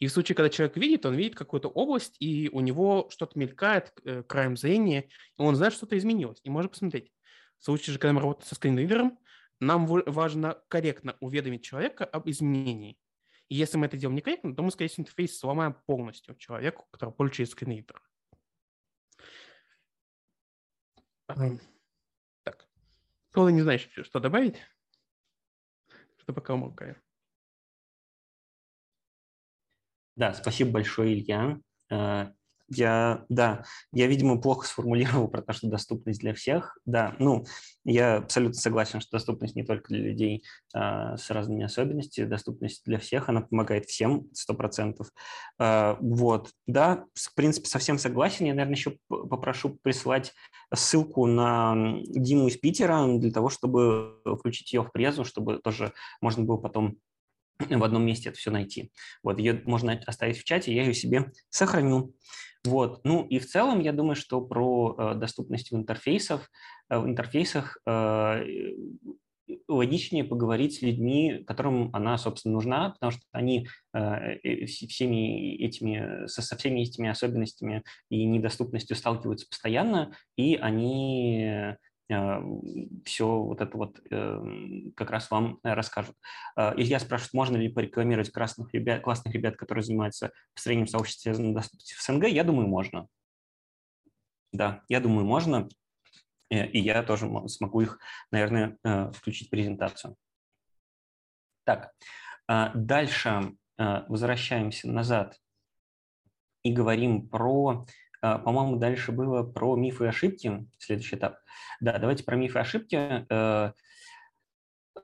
И 0.00 0.06
в 0.06 0.12
случае, 0.12 0.34
когда 0.34 0.48
человек 0.48 0.76
видит, 0.78 1.04
он 1.04 1.14
видит 1.14 1.36
какую-то 1.36 1.68
область, 1.68 2.16
и 2.20 2.48
у 2.48 2.60
него 2.60 3.08
что-то 3.10 3.38
мелькает 3.38 3.92
э, 4.02 4.22
краем 4.22 4.56
зрения, 4.56 5.10
и 5.38 5.42
он 5.42 5.54
знает, 5.54 5.74
что 5.74 5.80
что-то 5.80 5.98
изменилось, 5.98 6.40
и 6.42 6.48
может 6.50 6.72
посмотреть. 6.72 7.12
В 7.58 7.64
случае 7.64 7.92
же, 7.92 7.98
когда 7.98 8.14
мы 8.14 8.20
работаем 8.20 8.46
со 8.46 8.54
скринридером, 8.54 9.18
нам 9.60 9.86
важно 9.86 10.62
корректно 10.68 11.18
уведомить 11.20 11.62
человека 11.62 12.06
об 12.06 12.28
изменении. 12.30 12.98
И 13.50 13.56
если 13.56 13.76
мы 13.76 13.86
это 13.86 13.98
делаем 13.98 14.16
некорректно, 14.16 14.56
то 14.56 14.62
мы, 14.62 14.70
скорее 14.70 14.88
всего, 14.88 15.02
интерфейс 15.02 15.38
сломаем 15.38 15.76
полностью 15.84 16.34
человеку, 16.36 16.86
который 16.90 17.12
пользуется 17.12 17.52
скринридером. 17.52 18.00
Так. 22.42 22.66
Кто 23.30 23.50
не 23.50 23.60
знаешь, 23.60 23.86
что 24.02 24.18
добавить? 24.18 24.56
Что 26.16 26.32
пока 26.32 26.54
умолкаю. 26.54 26.96
Да, 30.16 30.34
спасибо 30.34 30.72
большое, 30.72 31.14
Илья. 31.14 31.58
Э, 31.90 32.30
я, 32.72 33.24
да, 33.28 33.64
я, 33.92 34.06
видимо, 34.06 34.40
плохо 34.40 34.66
сформулировал 34.66 35.26
про 35.28 35.42
то, 35.42 35.52
что 35.52 35.66
доступность 35.66 36.20
для 36.20 36.32
всех. 36.34 36.78
Да, 36.84 37.16
ну, 37.18 37.44
я 37.84 38.18
абсолютно 38.18 38.60
согласен, 38.60 39.00
что 39.00 39.16
доступность 39.16 39.56
не 39.56 39.64
только 39.64 39.88
для 39.88 39.98
людей 39.98 40.44
а, 40.72 41.16
с 41.16 41.30
разными 41.30 41.64
особенностями, 41.64 42.26
доступность 42.26 42.82
для 42.84 43.00
всех, 43.00 43.28
она 43.28 43.40
помогает 43.40 43.86
всем, 43.86 44.28
сто 44.32 44.54
процентов. 44.54 45.08
А, 45.58 45.98
вот, 46.00 46.50
да, 46.68 47.06
в 47.14 47.34
принципе, 47.34 47.66
совсем 47.66 47.98
согласен. 47.98 48.46
Я, 48.46 48.54
наверное, 48.54 48.76
еще 48.76 48.96
попрошу 49.08 49.78
прислать 49.82 50.32
ссылку 50.72 51.26
на 51.26 51.74
Диму 52.04 52.46
из 52.46 52.56
Питера 52.56 53.04
для 53.18 53.32
того, 53.32 53.48
чтобы 53.48 54.20
включить 54.38 54.72
ее 54.72 54.84
в 54.84 54.92
презу, 54.92 55.24
чтобы 55.24 55.58
тоже 55.58 55.92
можно 56.20 56.44
было 56.44 56.56
потом 56.56 56.98
в 57.70 57.84
одном 57.84 58.04
месте 58.04 58.30
это 58.30 58.38
все 58.38 58.50
найти. 58.50 58.90
Вот, 59.22 59.38
ее 59.38 59.62
можно 59.64 60.00
оставить 60.06 60.38
в 60.38 60.44
чате, 60.44 60.74
я 60.74 60.82
ее 60.82 60.94
себе 60.94 61.32
сохраню. 61.48 62.14
Вот, 62.64 63.00
ну 63.04 63.26
и 63.26 63.38
в 63.38 63.46
целом 63.46 63.80
я 63.80 63.92
думаю, 63.92 64.16
что 64.16 64.40
про 64.42 64.94
э, 64.98 65.14
доступность 65.14 65.70
в 65.70 65.76
интерфейсах, 65.76 66.50
э, 66.90 66.98
в 66.98 67.06
интерфейсах 67.06 67.78
э, 67.86 68.44
логичнее 69.66 70.24
поговорить 70.24 70.74
с 70.74 70.82
людьми, 70.82 71.42
которым 71.46 71.88
она, 71.94 72.18
собственно, 72.18 72.54
нужна, 72.54 72.90
потому 72.90 73.12
что 73.12 73.22
они 73.32 73.66
э, 73.94 74.66
всеми 74.66 75.56
этими, 75.56 76.26
со, 76.26 76.42
со 76.42 76.56
всеми 76.56 76.80
этими 76.80 77.08
особенностями 77.08 77.82
и 78.10 78.26
недоступностью 78.26 78.94
сталкиваются 78.94 79.48
постоянно, 79.48 80.14
и 80.36 80.56
они 80.56 81.40
Э, 81.40 81.76
все 83.04 83.26
вот 83.26 83.60
это 83.60 83.76
вот 83.76 84.00
эм, 84.10 84.92
как 84.96 85.10
раз 85.10 85.30
вам 85.30 85.60
э, 85.62 85.74
расскажут. 85.74 86.16
Э, 86.56 86.72
Илья 86.76 86.98
спрашивает, 86.98 87.34
можно 87.34 87.56
ли 87.56 87.68
порекламировать 87.68 88.30
красных 88.30 88.74
ребят, 88.74 89.02
классных 89.02 89.34
ребят, 89.34 89.56
которые 89.56 89.84
занимаются 89.84 90.32
построением 90.52 90.88
сообщества 90.88 91.32
доступности 91.32 91.94
в 91.94 92.02
СНГ? 92.02 92.26
Я 92.26 92.42
думаю, 92.42 92.68
можно. 92.68 93.06
Да, 94.52 94.82
я 94.88 95.00
думаю, 95.00 95.24
можно. 95.24 95.68
И 96.50 96.80
я 96.80 97.04
тоже 97.04 97.30
смогу 97.46 97.82
их, 97.82 98.00
наверное, 98.32 98.76
включить 99.12 99.46
в 99.46 99.50
презентацию. 99.50 100.16
Так, 101.64 101.92
дальше 102.74 103.54
возвращаемся 103.78 104.88
назад 104.88 105.38
и 106.64 106.72
говорим 106.72 107.28
про 107.28 107.70
а, 107.78 107.84
по-моему, 108.20 108.76
дальше 108.76 109.12
было 109.12 109.42
про 109.42 109.76
мифы 109.76 110.04
и 110.04 110.08
ошибки, 110.08 110.66
следующий 110.78 111.16
этап. 111.16 111.38
Да, 111.80 111.98
давайте 111.98 112.24
про 112.24 112.36
мифы 112.36 112.58
и 112.58 112.60
ошибки. 112.60 113.26
Э, 113.30 113.72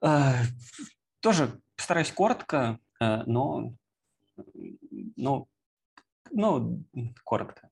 э, 0.03 0.33
тоже 1.21 1.61
постараюсь 1.77 2.13
коротко, 2.13 2.79
э, 3.01 3.23
но, 3.27 3.75
но, 5.17 5.49
но 6.31 6.79
коротко. 7.25 7.71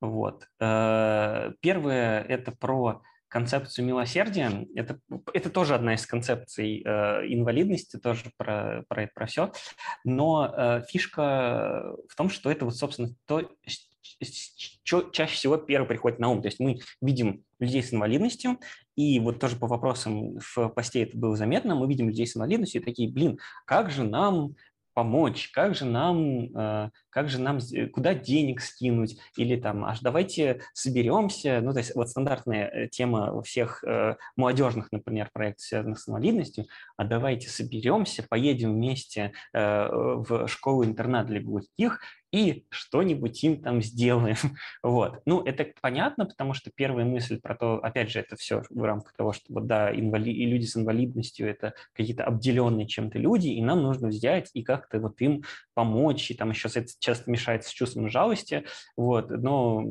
Вот. 0.00 0.48
Первое– 0.58 2.22
это 2.28 2.50
про 2.50 3.02
концепцию 3.32 3.86
милосердия. 3.86 4.66
Это, 4.74 5.00
это 5.32 5.48
тоже 5.48 5.74
одна 5.74 5.94
из 5.94 6.06
концепций 6.06 6.82
э, 6.84 6.90
инвалидности, 7.32 7.96
тоже 7.96 8.30
про, 8.36 8.84
про 8.88 9.04
это, 9.04 9.12
про 9.14 9.26
все. 9.26 9.52
Но 10.04 10.52
э, 10.54 10.82
фишка 10.88 11.94
в 12.08 12.14
том, 12.14 12.28
что 12.28 12.50
это 12.50 12.66
вот, 12.66 12.76
собственно, 12.76 13.08
то, 13.26 13.48
чаще 14.82 15.34
всего 15.34 15.56
первое 15.56 15.88
приходит 15.88 16.18
на 16.18 16.28
ум. 16.28 16.42
То 16.42 16.48
есть 16.48 16.60
мы 16.60 16.80
видим 17.00 17.44
людей 17.58 17.82
с 17.82 17.92
инвалидностью, 17.92 18.58
и 18.96 19.20
вот 19.20 19.38
тоже 19.38 19.56
по 19.56 19.66
вопросам 19.66 20.38
в 20.38 20.68
посте 20.68 21.02
это 21.02 21.16
было 21.16 21.36
заметно, 21.36 21.74
мы 21.74 21.88
видим 21.88 22.08
людей 22.08 22.26
с 22.26 22.36
инвалидностью 22.36 22.82
и 22.82 22.84
такие, 22.84 23.10
блин, 23.10 23.38
как 23.64 23.90
же 23.90 24.04
нам 24.04 24.54
помочь, 24.94 25.50
как 25.52 25.74
же 25.74 25.84
нам, 25.84 26.54
э, 26.56 26.90
как 27.10 27.28
же 27.28 27.40
нам, 27.40 27.58
куда 27.92 28.14
денег 28.14 28.60
скинуть, 28.60 29.18
или 29.36 29.56
там, 29.56 29.84
аж 29.84 30.00
давайте 30.00 30.60
соберемся, 30.74 31.60
ну, 31.62 31.72
то 31.72 31.78
есть 31.78 31.94
вот 31.94 32.08
стандартная 32.08 32.68
э, 32.68 32.88
тема 32.88 33.32
у 33.32 33.42
всех 33.42 33.82
э, 33.84 34.16
молодежных, 34.36 34.92
например, 34.92 35.30
проектов, 35.32 35.64
связанных 35.64 35.98
с 35.98 36.08
инвалидностью, 36.08 36.66
а 36.96 37.04
давайте 37.04 37.48
соберемся, 37.48 38.24
поедем 38.28 38.74
вместе 38.74 39.32
в 39.52 40.46
школу-интернат 40.46 41.26
для 41.26 41.40
глухих 41.40 42.00
и 42.32 42.64
что-нибудь 42.70 43.42
им 43.44 43.62
там 43.62 43.82
сделаем. 43.82 44.36
Вот. 44.82 45.20
Ну, 45.26 45.42
это 45.42 45.66
понятно, 45.80 46.26
потому 46.26 46.54
что 46.54 46.70
первая 46.74 47.04
мысль 47.04 47.40
про 47.40 47.54
то, 47.54 47.76
опять 47.76 48.10
же, 48.10 48.20
это 48.20 48.36
все 48.36 48.62
в 48.70 48.82
рамках 48.82 49.12
того, 49.14 49.32
что 49.32 49.44
вот, 49.52 49.66
да, 49.66 49.94
инвали... 49.94 50.30
и 50.30 50.46
люди 50.46 50.64
с 50.64 50.76
инвалидностью– 50.76 51.48
это 51.48 51.74
какие-то 51.92 52.24
обделенные 52.24 52.86
чем-то 52.86 53.18
люди, 53.18 53.48
и 53.48 53.62
нам 53.62 53.82
нужно 53.82 54.08
взять 54.08 54.50
и 54.54 54.62
как-то 54.62 54.98
вот 54.98 55.20
им 55.20 55.44
помочь, 55.74 56.30
и 56.30 56.34
там 56.34 56.50
еще 56.50 56.68
это 56.68 56.88
часто 56.98 57.30
мешается 57.30 57.70
с 57.70 57.72
чувством 57.72 58.08
жалости, 58.08 58.64
вот, 58.96 59.30
но 59.30 59.84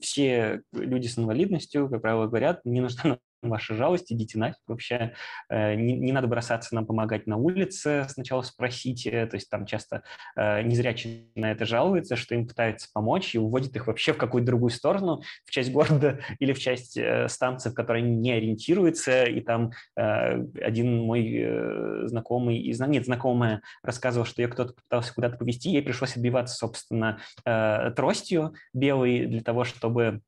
все 0.00 0.62
люди 0.72 1.06
с 1.06 1.18
инвалидностью, 1.18 1.88
как 1.88 2.02
правило, 2.02 2.26
говорят, 2.26 2.64
мне 2.64 2.80
нужна 2.80 3.18
ваша 3.42 3.74
жалость, 3.74 4.12
идите 4.12 4.38
нафиг 4.38 4.58
вообще. 4.66 5.14
Э, 5.48 5.74
не, 5.74 5.96
не 5.96 6.12
надо 6.12 6.26
бросаться 6.26 6.74
нам 6.74 6.86
помогать 6.86 7.26
на 7.26 7.36
улице, 7.36 8.06
сначала 8.08 8.42
спросите. 8.42 9.26
То 9.26 9.36
есть 9.36 9.48
там 9.48 9.66
часто 9.66 10.02
э, 10.36 10.62
незрячие 10.62 11.26
на 11.34 11.52
это 11.52 11.64
жалуются, 11.64 12.16
что 12.16 12.34
им 12.34 12.46
пытаются 12.46 12.88
помочь 12.92 13.34
и 13.34 13.38
уводят 13.38 13.74
их 13.76 13.86
вообще 13.86 14.12
в 14.12 14.18
какую-то 14.18 14.46
другую 14.46 14.70
сторону, 14.70 15.22
в 15.44 15.50
часть 15.50 15.72
города 15.72 16.20
или 16.38 16.52
в 16.52 16.58
часть 16.58 16.96
э, 16.96 17.28
станции, 17.28 17.70
в 17.70 17.74
которой 17.74 18.02
они 18.02 18.16
не 18.16 18.32
ориентируются. 18.32 19.24
И 19.24 19.40
там 19.40 19.70
один 19.94 20.98
мой 20.98 22.06
знакомый, 22.06 22.58
нет, 22.60 23.04
знакомая 23.04 23.62
рассказывал, 23.82 24.26
что 24.26 24.42
ее 24.42 24.48
кто-то 24.48 24.74
пытался 24.74 25.14
куда-то 25.14 25.36
повезти, 25.36 25.70
ей 25.70 25.82
пришлось 25.82 26.16
отбиваться, 26.16 26.56
собственно, 26.56 27.20
тростью 27.44 28.54
белой 28.72 29.26
для 29.26 29.42
того, 29.42 29.64
чтобы 29.64 30.22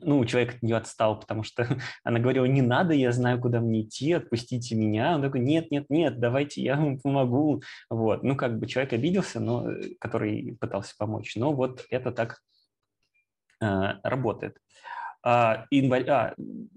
ну, 0.00 0.24
человек 0.24 0.56
от 0.56 0.62
нее 0.62 0.76
отстал, 0.76 1.18
потому 1.18 1.42
что 1.42 1.66
она 2.04 2.18
говорила, 2.18 2.44
не 2.44 2.62
надо, 2.62 2.94
я 2.94 3.12
знаю, 3.12 3.40
куда 3.40 3.60
мне 3.60 3.82
идти, 3.82 4.12
отпустите 4.12 4.74
меня. 4.74 5.14
Он 5.14 5.22
такой, 5.22 5.40
нет, 5.40 5.70
нет, 5.70 5.86
нет, 5.88 6.18
давайте 6.18 6.62
я 6.62 6.76
вам 6.76 6.98
помогу. 6.98 7.62
Вот, 7.90 8.22
ну, 8.22 8.36
как 8.36 8.58
бы 8.58 8.66
человек 8.66 8.92
обиделся, 8.92 9.40
но, 9.40 9.70
э, 9.70 9.94
который 9.98 10.56
пытался 10.60 10.94
помочь. 10.98 11.36
Но 11.36 11.52
вот 11.52 11.84
это 11.90 12.12
так 12.12 12.40
э, 13.60 13.94
работает. 14.02 14.56
А, 15.24 15.66
инвали... 15.70 16.08
а, 16.08 16.34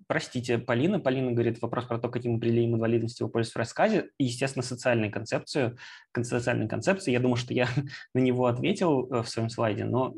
простите, 0.07 0.59
Полина. 0.59 0.99
Полина 0.99 1.31
говорит 1.31 1.61
вопрос 1.61 1.85
про 1.85 1.97
то, 1.97 2.09
каким 2.09 2.35
определением 2.35 2.75
инвалидности 2.75 3.23
вы 3.23 3.29
пользуетесь 3.29 3.55
в 3.55 3.59
рассказе. 3.59 4.09
И, 4.19 4.25
естественно, 4.25 4.61
социальную 4.61 5.11
концепцию, 5.11 5.77
социальной 6.21 6.67
концепции. 6.67 7.11
Я 7.11 7.19
думаю, 7.19 7.37
что 7.37 7.53
я 7.53 7.67
на 8.13 8.19
него 8.19 8.45
ответил 8.45 9.11
э, 9.11 9.23
в 9.23 9.29
своем 9.29 9.49
слайде, 9.49 9.85
но 9.85 10.13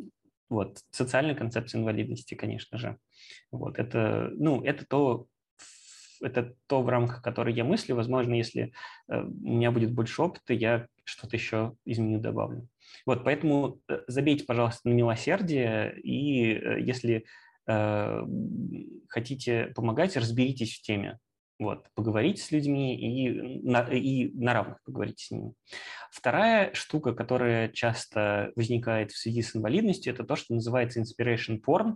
вот, 0.50 0.80
социальная 0.92 1.36
концепция 1.36 1.80
инвалидности, 1.80 2.36
конечно 2.36 2.78
же. 2.78 2.98
Вот, 3.52 3.80
это, 3.80 4.32
ну, 4.36 4.64
это 4.64 4.86
то, 4.86 5.28
это 6.22 6.56
то, 6.68 6.82
в 6.82 6.90
рамках 6.90 7.22
которой 7.22 7.54
я 7.54 7.64
мыслю. 7.64 7.96
Возможно, 7.96 8.34
если 8.34 8.74
э, 9.08 9.22
у 9.22 9.54
меня 9.54 9.72
будет 9.72 9.92
больше 9.92 10.22
опыта, 10.22 10.54
я 10.54 10.88
что-то 11.04 11.36
еще 11.36 11.76
изменю, 11.86 12.20
добавлю. 12.20 12.68
Вот, 13.06 13.24
поэтому 13.24 13.80
э, 13.88 14.02
забейте, 14.08 14.46
пожалуйста, 14.46 14.88
на 14.90 14.94
милосердие, 14.94 16.00
и 16.02 16.54
э, 16.54 16.82
если 16.82 17.26
э, 17.68 18.24
хотите 19.10 19.72
помогать, 19.76 20.18
разберитесь 20.18 20.78
в 20.78 20.82
теме. 20.82 21.20
Вот, 21.60 21.88
поговорите 21.96 22.42
с 22.42 22.52
людьми 22.52 22.96
и 22.96 23.62
на, 23.68 23.82
и 23.82 24.32
на 24.34 24.54
равных 24.54 24.84
поговорите 24.84 25.26
с 25.26 25.32
ними. 25.32 25.54
Вторая 26.12 26.72
штука, 26.74 27.14
которая 27.14 27.70
часто 27.70 28.52
возникает 28.56 29.12
в 29.12 29.18
связи 29.18 29.42
с 29.42 29.56
инвалидностью, 29.56 30.14
это 30.14 30.24
то, 30.24 30.36
что 30.36 30.54
называется 30.54 31.02
inspiration 31.02 31.60
porn. 31.60 31.96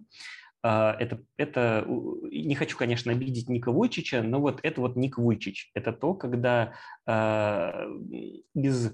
А, 0.64 0.96
это, 1.00 1.22
это, 1.38 1.86
не 1.88 2.56
хочу, 2.56 2.76
конечно, 2.76 3.12
обидеть 3.12 3.50
Ника 3.50 3.72
Вуйчича, 3.72 4.24
но 4.24 4.40
вот 4.40 4.60
это 4.64 4.82
вот 4.82 4.96
Ник 4.96 5.18
Вуйчич. 5.18 5.70
Это 5.76 5.92
то, 5.92 6.16
когда 6.16 6.74
э, 7.06 7.12
э, 8.56 8.90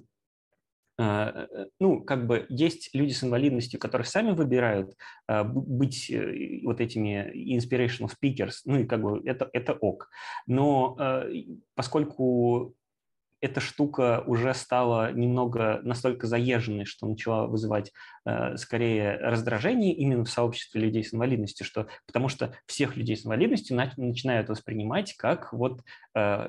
ну, 0.97 2.01
как 2.01 2.25
бы 2.25 2.47
есть 2.49 2.89
люди 2.93 3.13
с 3.13 3.23
инвалидностью, 3.23 3.79
которые 3.79 4.07
сами 4.07 4.31
выбирают 4.31 4.95
а, 5.27 5.43
быть 5.43 6.09
э, 6.09 6.61
вот 6.63 6.81
этими 6.81 7.31
inspirational 7.55 8.09
speakers, 8.09 8.61
ну 8.65 8.79
и 8.79 8.85
как 8.85 9.01
бы 9.01 9.21
это, 9.25 9.49
это 9.53 9.73
ок. 9.73 10.09
Но 10.47 10.95
а, 10.99 11.27
поскольку 11.75 12.73
эта 13.39 13.59
штука 13.59 14.23
уже 14.25 14.53
стала 14.53 15.11
немного 15.11 15.79
настолько 15.83 16.27
заезженной, 16.27 16.85
что 16.85 17.07
начала 17.07 17.45
вызывать 17.45 17.91
э, 18.25 18.57
скорее 18.57 19.17
раздражение 19.17 19.93
именно 19.93 20.25
в 20.25 20.29
сообществе 20.29 20.81
людей 20.81 21.03
с 21.03 21.13
инвалидностью, 21.13 21.65
что, 21.65 21.87
потому 22.07 22.29
что 22.29 22.53
всех 22.65 22.97
людей 22.97 23.15
с 23.15 23.25
инвалидностью 23.25 23.77
на, 23.77 23.91
начинают 23.97 24.49
воспринимать 24.49 25.13
как 25.17 25.53
вот 25.53 25.81
э, 26.15 26.47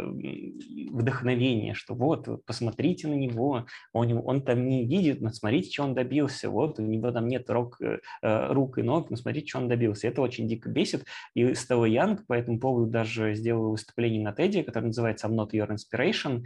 вдохновение, 0.91 1.75
что 1.75 1.95
вот, 1.95 2.45
посмотрите 2.47 3.07
на 3.07 3.15
него, 3.15 3.67
он, 3.93 4.23
он 4.25 4.43
там 4.43 4.67
не 4.67 4.87
видит, 4.87 5.21
но 5.21 5.31
смотрите, 5.31 5.71
что 5.71 5.85
он 5.85 5.95
добился, 5.95 6.49
вот, 6.49 6.79
у 6.79 6.83
него 6.83 7.11
там 7.11 7.29
нет 7.29 7.51
рук, 7.51 7.81
э, 7.83 7.99
э, 8.23 8.53
рук 8.53 8.79
и 8.79 8.83
ног, 8.83 9.11
но 9.11 9.17
смотрите, 9.17 9.49
что 9.49 9.59
он 9.59 9.69
добился. 9.69 10.09
Это 10.09 10.23
очень 10.23 10.49
дико 10.49 10.71
бесит, 10.71 11.05
и 11.35 11.55
Стелла 11.55 11.85
Янг 11.85 12.27
по 12.27 12.33
этому 12.33 12.59
поводу 12.59 12.87
даже 12.87 13.35
сделала 13.35 13.69
выступление 13.69 14.23
на 14.23 14.33
TED, 14.33 14.65
которое 14.65 14.87
называется 14.87 15.27
«I'm 15.27 15.35
not 15.35 15.51
your 15.51 15.69
inspiration», 15.69 16.45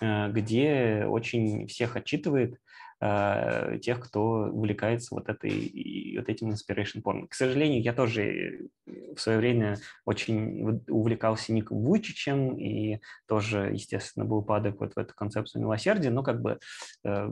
где 0.00 1.06
очень 1.08 1.66
всех 1.68 1.96
отчитывает 1.96 2.58
э, 3.00 3.78
тех, 3.80 4.00
кто 4.00 4.50
увлекается 4.50 5.14
вот, 5.14 5.28
этой, 5.28 6.16
вот 6.18 6.28
этим 6.28 6.50
inspiration 6.50 7.02
porn. 7.02 7.28
К 7.28 7.34
сожалению, 7.34 7.82
я 7.82 7.92
тоже 7.92 8.68
в 8.86 9.18
свое 9.18 9.38
время 9.38 9.78
очень 10.04 10.82
увлекался 10.88 11.52
Ником 11.52 11.82
Вучичем 11.82 12.58
и 12.58 13.00
тоже, 13.26 13.70
естественно, 13.72 14.24
был 14.24 14.42
падок 14.42 14.80
вот 14.80 14.94
в 14.94 14.98
эту 14.98 15.14
концепцию 15.14 15.62
милосердия, 15.62 16.10
но 16.10 16.22
как 16.22 16.42
бы 16.42 16.58
э, 17.04 17.30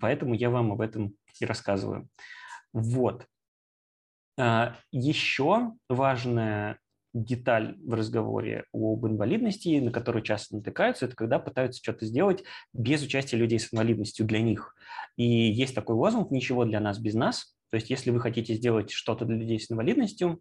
поэтому 0.00 0.34
я 0.34 0.50
вам 0.50 0.72
об 0.72 0.80
этом 0.80 1.14
и 1.38 1.44
рассказываю. 1.44 2.08
Вот. 2.72 3.26
Еще 4.90 5.72
важная 5.88 6.78
деталь 7.12 7.76
в 7.84 7.94
разговоре 7.94 8.64
об 8.72 9.06
инвалидности, 9.06 9.80
на 9.80 9.90
которую 9.90 10.22
часто 10.22 10.56
натыкаются, 10.56 11.06
это 11.06 11.16
когда 11.16 11.38
пытаются 11.38 11.82
что-то 11.82 12.06
сделать 12.06 12.44
без 12.72 13.02
участия 13.02 13.36
людей 13.36 13.58
с 13.58 13.72
инвалидностью 13.72 14.26
для 14.26 14.40
них. 14.40 14.74
И 15.16 15.24
есть 15.24 15.74
такой 15.74 15.96
лозунг 15.96 16.30
«Ничего 16.30 16.64
для 16.64 16.80
нас 16.80 16.98
без 16.98 17.14
нас». 17.14 17.56
То 17.70 17.76
есть 17.76 17.90
если 17.90 18.10
вы 18.10 18.20
хотите 18.20 18.54
сделать 18.54 18.90
что-то 18.90 19.24
для 19.24 19.36
людей 19.36 19.60
с 19.60 19.70
инвалидностью, 19.70 20.40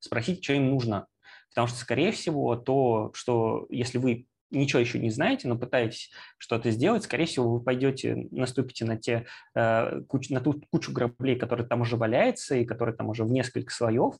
спросите, 0.00 0.42
что 0.42 0.54
им 0.54 0.70
нужно. 0.70 1.06
Потому 1.50 1.68
что, 1.68 1.78
скорее 1.78 2.12
всего, 2.12 2.56
то, 2.56 3.10
что 3.14 3.66
если 3.70 3.98
вы 3.98 4.26
ничего 4.50 4.80
еще 4.80 4.98
не 4.98 5.10
знаете, 5.10 5.48
но 5.48 5.56
пытаетесь 5.56 6.10
что-то 6.38 6.70
сделать, 6.70 7.04
скорее 7.04 7.26
всего, 7.26 7.52
вы 7.52 7.60
пойдете, 7.60 8.28
наступите 8.30 8.84
на, 8.84 8.96
те, 8.96 9.26
э, 9.54 10.00
куч, 10.08 10.30
на 10.30 10.40
ту 10.40 10.62
кучу 10.70 10.92
граблей, 10.92 11.36
которые 11.36 11.66
там 11.66 11.80
уже 11.80 11.96
валяется 11.96 12.56
и 12.56 12.64
которые 12.64 12.94
там 12.94 13.08
уже 13.08 13.24
в 13.24 13.30
несколько 13.30 13.72
слоев, 13.72 14.14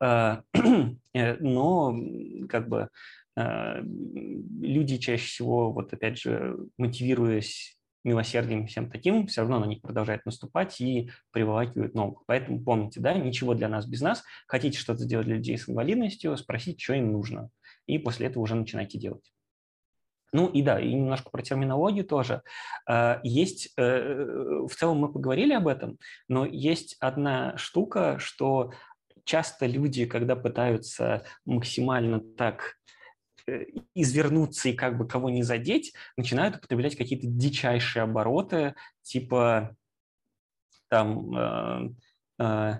э, 0.00 0.38
э, 1.14 1.36
но 1.40 1.96
как 2.48 2.68
бы 2.68 2.88
э, 3.36 3.82
люди 4.60 4.98
чаще 4.98 5.26
всего, 5.26 5.72
вот 5.72 5.92
опять 5.92 6.18
же, 6.18 6.56
мотивируясь 6.78 7.76
милосердием 8.06 8.66
всем 8.66 8.88
таким, 8.88 9.26
все 9.26 9.40
равно 9.40 9.58
на 9.58 9.64
них 9.64 9.82
продолжают 9.82 10.24
наступать 10.24 10.80
и 10.80 11.10
приволакивают 11.32 11.94
новых. 11.94 12.22
Поэтому 12.26 12.62
помните, 12.62 13.00
да, 13.00 13.14
ничего 13.14 13.54
для 13.54 13.68
нас 13.68 13.86
без 13.86 14.00
нас. 14.00 14.22
Хотите 14.46 14.78
что-то 14.78 15.00
сделать 15.00 15.26
для 15.26 15.36
людей 15.36 15.58
с 15.58 15.68
инвалидностью, 15.68 16.36
спросите, 16.36 16.78
что 16.78 16.94
им 16.94 17.10
нужно. 17.10 17.50
И 17.86 17.98
после 17.98 18.28
этого 18.28 18.44
уже 18.44 18.54
начинайте 18.54 18.98
делать. 18.98 19.32
Ну 20.32 20.48
и 20.48 20.62
да, 20.62 20.80
и 20.80 20.92
немножко 20.92 21.30
про 21.30 21.42
терминологию 21.42 22.04
тоже. 22.04 22.42
А, 22.86 23.20
есть, 23.22 23.72
э, 23.76 24.64
в 24.68 24.74
целом 24.74 24.98
мы 24.98 25.12
поговорили 25.12 25.52
об 25.52 25.68
этом, 25.68 25.98
но 26.28 26.44
есть 26.44 26.96
одна 27.00 27.56
штука, 27.56 28.18
что 28.18 28.72
часто 29.24 29.66
люди, 29.66 30.06
когда 30.06 30.36
пытаются 30.36 31.24
максимально 31.44 32.20
так 32.20 32.76
э, 33.46 33.64
извернуться 33.94 34.68
и 34.68 34.74
как 34.74 34.98
бы 34.98 35.06
кого 35.06 35.30
не 35.30 35.42
задеть, 35.42 35.92
начинают 36.16 36.56
употреблять 36.56 36.96
какие-то 36.96 37.26
дичайшие 37.26 38.02
обороты, 38.02 38.74
типа 39.02 39.76
там 40.88 41.94
э, 42.38 42.78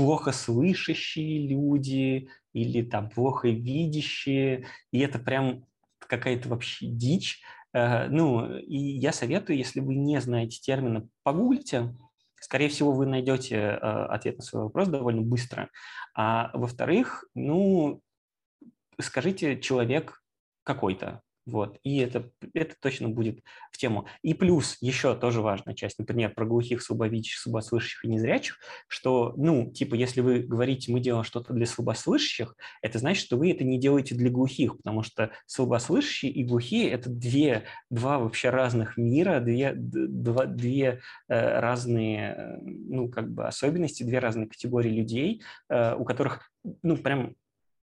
плохо 0.00 0.32
слышащие 0.32 1.46
люди 1.46 2.30
или 2.54 2.82
там 2.82 3.10
плохо 3.10 3.48
видящие, 3.48 4.66
и 4.92 5.00
это 5.00 5.18
прям 5.18 5.66
какая-то 5.98 6.48
вообще 6.48 6.86
дичь. 6.86 7.42
Э, 7.74 8.08
ну, 8.08 8.56
и 8.56 8.78
я 8.78 9.12
советую, 9.12 9.58
если 9.58 9.80
вы 9.80 9.94
не 9.94 10.18
знаете 10.22 10.58
термина, 10.58 11.06
погуглите, 11.22 11.94
скорее 12.40 12.70
всего, 12.70 12.92
вы 12.92 13.04
найдете 13.04 13.56
э, 13.56 13.76
ответ 13.76 14.38
на 14.38 14.42
свой 14.42 14.62
вопрос 14.62 14.88
довольно 14.88 15.20
быстро. 15.20 15.68
А 16.14 16.50
во-вторых, 16.54 17.26
ну, 17.34 18.00
скажите 18.98 19.60
человек 19.60 20.22
какой-то, 20.62 21.20
вот. 21.50 21.78
И 21.82 21.98
это, 21.98 22.30
это 22.54 22.74
точно 22.80 23.08
будет 23.08 23.40
в 23.72 23.78
тему. 23.78 24.06
И 24.22 24.34
плюс 24.34 24.76
еще 24.80 25.14
тоже 25.16 25.40
важная 25.42 25.74
часть, 25.74 25.98
например, 25.98 26.32
про 26.34 26.46
глухих, 26.46 26.82
слабовидящих, 26.82 27.40
слабослышащих 27.40 28.04
и 28.04 28.08
незрячих, 28.08 28.58
что, 28.86 29.34
ну, 29.36 29.70
типа, 29.70 29.94
если 29.94 30.20
вы 30.20 30.40
говорите, 30.40 30.92
мы 30.92 31.00
делаем 31.00 31.24
что-то 31.24 31.52
для 31.52 31.66
слабослышащих, 31.66 32.54
это 32.82 32.98
значит, 32.98 33.24
что 33.24 33.36
вы 33.36 33.50
это 33.50 33.64
не 33.64 33.78
делаете 33.78 34.14
для 34.14 34.30
глухих, 34.30 34.76
потому 34.76 35.02
что 35.02 35.30
слабослышащие 35.46 36.30
и 36.32 36.44
глухие– 36.44 36.90
это 36.92 37.10
две, 37.10 37.64
два 37.90 38.18
вообще 38.18 38.50
разных 38.50 38.96
мира, 38.96 39.40
две, 39.40 39.72
два, 39.74 40.46
две 40.46 41.00
э, 41.28 41.60
разные, 41.60 42.34
э, 42.36 42.58
ну, 42.62 43.08
как 43.08 43.32
бы 43.32 43.46
особенности, 43.46 44.04
две 44.04 44.20
разные 44.20 44.48
категории 44.48 44.90
людей, 44.90 45.42
э, 45.68 45.94
у 45.96 46.04
которых, 46.04 46.50
ну, 46.82 46.96
прям 46.96 47.34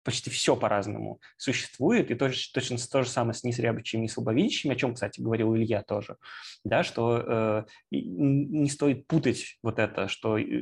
почти 0.05 0.29
все 0.29 0.55
по-разному 0.55 1.19
существует, 1.35 2.11
и 2.11 2.15
тоже, 2.15 2.39
точно 2.53 2.77
то 2.77 3.03
же 3.03 3.09
самое 3.09 3.33
с 3.33 3.43
незрябочими 3.43 4.05
и 4.05 4.07
слабовидящими, 4.07 4.73
о 4.73 4.75
чем, 4.75 4.93
кстати, 4.93 5.19
говорил 5.19 5.55
Илья 5.55 5.81
тоже, 5.81 6.17
да, 6.63 6.83
что 6.83 7.17
э, 7.17 7.65
не 7.91 8.69
стоит 8.69 9.07
путать 9.07 9.57
вот 9.63 9.79
это, 9.79 10.07
что 10.07 10.37
э, 10.37 10.61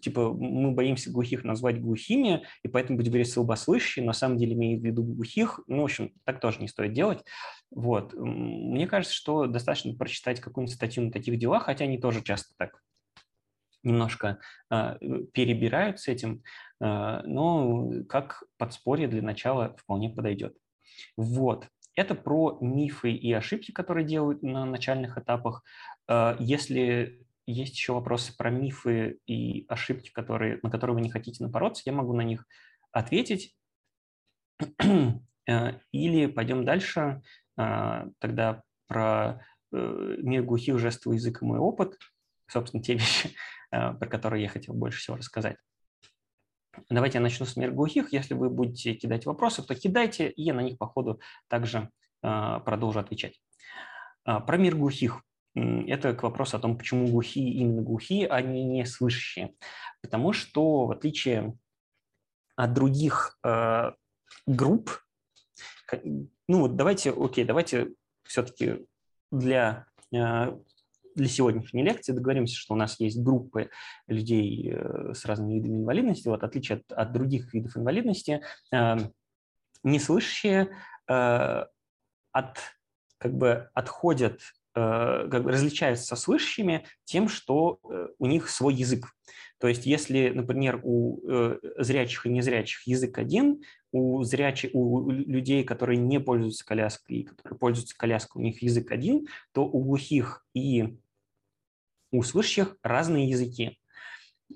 типа 0.00 0.32
мы 0.32 0.72
боимся 0.72 1.12
глухих 1.12 1.44
назвать 1.44 1.80
глухими, 1.80 2.42
и 2.64 2.68
поэтому 2.68 2.96
будем 2.96 3.12
говорить 3.12 3.30
слабослышащие, 3.30 4.04
на 4.04 4.14
самом 4.14 4.38
деле 4.38 4.54
имеет 4.54 4.80
в 4.80 4.84
виду 4.84 5.04
глухих, 5.04 5.60
ну, 5.66 5.82
в 5.82 5.84
общем, 5.84 6.12
так 6.24 6.40
тоже 6.40 6.60
не 6.60 6.68
стоит 6.68 6.94
делать. 6.94 7.22
Вот. 7.70 8.14
Мне 8.14 8.86
кажется, 8.86 9.14
что 9.14 9.46
достаточно 9.46 9.94
прочитать 9.94 10.40
какую-нибудь 10.40 10.74
статью 10.74 11.04
на 11.04 11.12
таких 11.12 11.38
делах, 11.38 11.64
хотя 11.64 11.84
они 11.84 11.98
тоже 11.98 12.22
часто 12.22 12.54
так 12.56 12.80
немножко 13.82 14.38
э, 14.70 14.96
перебирают 15.32 16.00
с 16.00 16.08
этим, 16.08 16.42
э, 16.80 17.20
но 17.24 17.90
как 18.08 18.44
подспорье 18.56 19.08
для 19.08 19.22
начала 19.22 19.76
вполне 19.76 20.10
подойдет. 20.10 20.56
Вот. 21.16 21.68
Это 21.94 22.14
про 22.14 22.58
мифы 22.60 23.12
и 23.12 23.32
ошибки, 23.32 23.72
которые 23.72 24.06
делают 24.06 24.42
на 24.42 24.64
начальных 24.64 25.18
этапах. 25.18 25.62
Э, 26.08 26.36
если 26.38 27.26
есть 27.46 27.76
еще 27.76 27.94
вопросы 27.94 28.36
про 28.36 28.50
мифы 28.50 29.18
и 29.26 29.64
ошибки, 29.68 30.10
которые, 30.10 30.60
на 30.62 30.70
которые 30.70 30.94
вы 30.94 31.00
не 31.00 31.10
хотите 31.10 31.42
напороться, 31.42 31.82
я 31.86 31.92
могу 31.92 32.14
на 32.14 32.22
них 32.22 32.46
ответить. 32.92 33.56
Или 35.92 36.26
пойдем 36.26 36.66
дальше, 36.66 37.22
тогда 37.56 38.62
про 38.86 39.40
мир 39.72 40.42
глухих, 40.42 40.78
жестовый 40.78 41.16
язык 41.16 41.40
и 41.40 41.46
мой 41.46 41.58
опыт, 41.58 41.96
собственно, 42.48 42.82
те 42.82 42.94
вещи, 42.96 43.30
Э, 43.30 43.57
про 43.70 44.06
которые 44.06 44.42
я 44.42 44.48
хотел 44.48 44.74
больше 44.74 44.98
всего 45.00 45.16
рассказать. 45.16 45.56
Давайте 46.90 47.18
я 47.18 47.22
начну 47.22 47.46
с 47.46 47.56
мир 47.56 47.72
глухих. 47.72 48.12
Если 48.12 48.34
вы 48.34 48.50
будете 48.50 48.94
кидать 48.94 49.26
вопросы, 49.26 49.62
то 49.62 49.74
кидайте, 49.74 50.28
и 50.28 50.42
я 50.42 50.54
на 50.54 50.60
них 50.60 50.78
по 50.78 50.86
ходу 50.86 51.20
также 51.48 51.90
э, 52.22 52.60
продолжу 52.64 53.00
отвечать. 53.00 53.40
Э, 54.26 54.40
про 54.40 54.56
мир 54.56 54.76
глухих. 54.76 55.22
Это 55.54 56.14
к 56.14 56.22
вопросу 56.22 56.56
о 56.56 56.60
том, 56.60 56.78
почему 56.78 57.08
глухие 57.08 57.52
именно 57.52 57.82
глухие, 57.82 58.28
а 58.28 58.40
не 58.40 58.64
не 58.64 58.84
слышащие. 58.86 59.54
Потому 60.02 60.32
что, 60.32 60.86
в 60.86 60.92
отличие 60.92 61.58
от 62.54 62.74
других 62.74 63.38
э, 63.44 63.92
групп, 64.46 64.90
ну 65.92 66.60
вот 66.60 66.76
давайте, 66.76 67.10
окей, 67.10 67.44
давайте 67.44 67.88
все-таки 68.24 68.86
для, 69.32 69.86
э, 70.12 70.56
для 71.18 71.28
сегодняшней 71.28 71.82
лекции 71.82 72.12
договоримся, 72.12 72.56
что 72.56 72.74
у 72.74 72.76
нас 72.76 72.98
есть 73.00 73.20
группы 73.20 73.70
людей 74.06 74.72
э, 74.72 75.12
с 75.12 75.24
разными 75.26 75.54
видами 75.54 75.78
инвалидности. 75.78 76.28
Вот 76.28 76.42
отличие 76.42 76.78
от, 76.78 76.92
от 76.92 77.12
других 77.12 77.52
видов 77.52 77.76
инвалидности, 77.76 78.40
э, 78.72 78.96
неслышащие 79.82 80.70
э, 81.08 81.64
от, 82.32 82.58
как 83.18 83.34
бы 83.34 83.68
отходят 83.74 84.40
Э, 84.78 85.26
как 85.28 85.42
бы 85.42 85.50
различаются 85.50 86.06
со 86.06 86.14
слышащими 86.14 86.84
тем, 87.04 87.28
что 87.28 87.80
у 88.18 88.26
них 88.26 88.48
свой 88.48 88.74
язык. 88.74 89.06
То 89.58 89.66
есть 89.66 89.86
если, 89.86 90.28
например, 90.28 90.80
у 90.84 91.20
зрячих 91.78 92.26
и 92.26 92.30
незрячих 92.30 92.86
язык 92.86 93.18
один, 93.18 93.62
у, 93.90 94.22
зрячих, 94.22 94.70
у 94.74 95.10
людей, 95.10 95.64
которые 95.64 95.96
не 95.96 96.20
пользуются 96.20 96.64
коляской 96.64 97.16
и 97.16 97.24
которые 97.24 97.58
пользуются 97.58 97.96
коляской, 97.96 98.40
у 98.40 98.44
них 98.44 98.62
язык 98.62 98.92
один, 98.92 99.26
то 99.52 99.64
у 99.64 99.82
глухих 99.82 100.46
и 100.54 100.96
у 102.10 102.22
слышащих 102.22 102.76
разные 102.82 103.28
языки. 103.28 103.78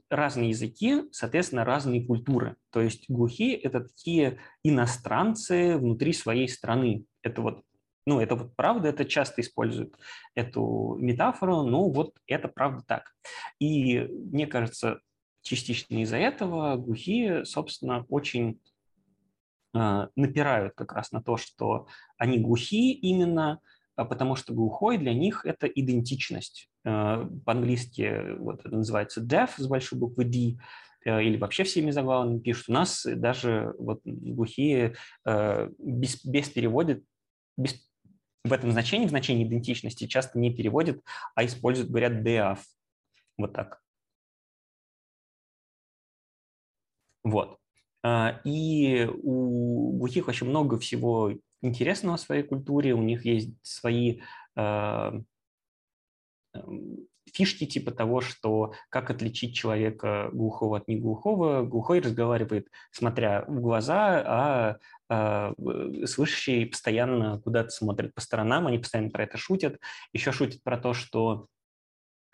Разные 0.09 0.51
языки, 0.51 1.03
соответственно, 1.13 1.65
разные 1.65 2.07
культуры. 2.07 2.57
То 2.71 2.81
есть 2.81 3.11
глухие– 3.11 3.57
это 3.61 3.81
такие 3.81 4.39
иностранцы 4.63 5.77
внутри 5.77 6.13
своей 6.13 6.49
страны. 6.49 7.05
Это 7.23 7.43
вот 7.43 7.63
ну, 8.05 8.21
это 8.21 8.35
вот 8.35 8.57
правда, 8.57 8.89
это 8.89 9.05
часто 9.05 9.43
используют 9.43 9.97
эту 10.35 10.97
метафору, 10.99 11.63
но 11.63 11.89
вот 11.89 12.17
это 12.27 12.49
правда 12.49 12.83
так. 12.85 13.15
И 13.61 14.01
мне 14.01 14.47
кажется, 14.49 15.01
частично 15.43 16.03
из-за 16.03 16.17
этого 16.17 16.77
глухие, 16.77 17.45
собственно, 17.45 18.05
очень 18.09 18.61
э, 19.75 20.09
напирают 20.17 20.75
как 20.75 20.93
раз 20.93 21.13
на 21.13 21.23
то, 21.23 21.37
что 21.37 21.87
они 22.17 22.39
глухие 22.39 22.93
именно, 22.95 23.61
а 23.95 24.05
потому 24.05 24.35
что 24.35 24.53
глухой 24.53 24.99
для 24.99 25.15
них 25.15 25.45
это 25.45 25.67
идентичность. 25.67 26.69
Э, 26.85 27.29
по-английски 27.45 28.37
вот 28.39 28.61
это 28.61 28.75
называется 28.75 29.21
deaf 29.21 29.51
с 29.57 29.67
большой 29.67 29.99
буквы 29.99 30.25
D, 30.25 30.59
э, 31.05 31.23
или 31.23 31.37
вообще 31.37 31.63
всеми 31.63 31.91
заглавными 31.93 32.41
пишут. 32.41 32.71
У 32.71 32.73
нас 32.73 33.07
даже 33.07 33.75
вот 33.79 34.01
глухие 34.05 34.97
э, 35.25 35.71
без, 35.79 36.25
без 36.25 36.49
перевода, 36.49 37.01
без 37.57 37.89
в 38.45 38.53
этом 38.53 38.73
значении, 38.73 39.07
в 39.07 39.11
значении 39.11 39.47
идентичности 39.47 40.09
часто 40.09 40.41
не 40.41 40.53
переводят, 40.53 41.01
а 41.37 41.45
используют, 41.45 41.91
говорят 41.91 42.27
deaf. 42.27 42.59
Вот 43.39 43.53
так. 43.53 43.81
Вот. 47.23 47.59
И 48.45 49.09
у 49.23 49.97
глухих 49.97 50.27
очень 50.27 50.49
много 50.49 50.77
всего 50.77 51.33
интересного 51.63 52.17
в 52.17 52.21
своей 52.21 52.43
культуре, 52.43 52.95
у 52.95 53.03
них 53.03 53.25
есть 53.25 53.55
свои 53.63 54.23
фишки 57.33 57.67
типа 57.67 57.91
того, 57.93 58.21
что 58.21 58.75
как 58.89 59.11
отличить 59.11 59.55
человека 59.55 60.29
глухого 60.33 60.79
от 60.79 60.89
неглухого. 60.89 61.63
Глухой 61.63 62.01
разговаривает, 62.01 62.69
смотря 62.91 63.45
в 63.47 63.61
глаза, 63.61 64.23
а 64.27 64.77
а, 65.09 65.53
слышащие 66.07 66.67
постоянно 66.67 67.39
куда-то 67.41 67.69
смотрят 67.69 68.15
по 68.15 68.21
сторонам, 68.21 68.67
они 68.67 68.79
постоянно 68.79 69.11
про 69.11 69.25
это 69.25 69.37
шутят. 69.37 69.79
Еще 70.15 70.33
шутят 70.33 70.63
про 70.63 70.79
то, 70.79 70.95
что 70.95 71.45
э, 71.45 71.62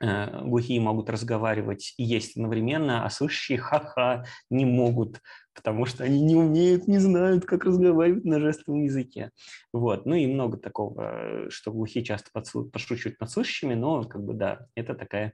глухие 0.01 0.81
могут 0.81 1.11
разговаривать 1.11 1.95
и 1.97 2.05
есть 2.05 2.37
одновременно, 2.37 3.05
а 3.05 3.11
слышащие 3.11 3.59
ха-ха 3.59 4.25
не 4.51 4.65
могут, 4.65 5.21
потому 5.55 5.87
что 5.87 6.05
они 6.05 6.21
не 6.21 6.37
умеют, 6.37 6.87
не 6.87 6.99
знают, 6.99 7.45
как 7.45 7.65
разговаривать 7.65 8.25
на 8.25 8.39
жестовом 8.39 8.85
языке. 8.85 9.31
Вот. 9.73 10.07
Ну 10.07 10.15
и 10.15 10.27
много 10.27 10.57
такого, 10.57 11.51
что 11.51 11.73
глухие 11.73 12.05
часто 12.05 12.31
подшучивают 12.33 13.21
над 13.21 13.31
слышащими, 13.31 13.75
но 13.75 14.05
как 14.05 14.23
бы 14.23 14.35
да, 14.35 14.67
это 14.77 14.95
такая 14.95 15.33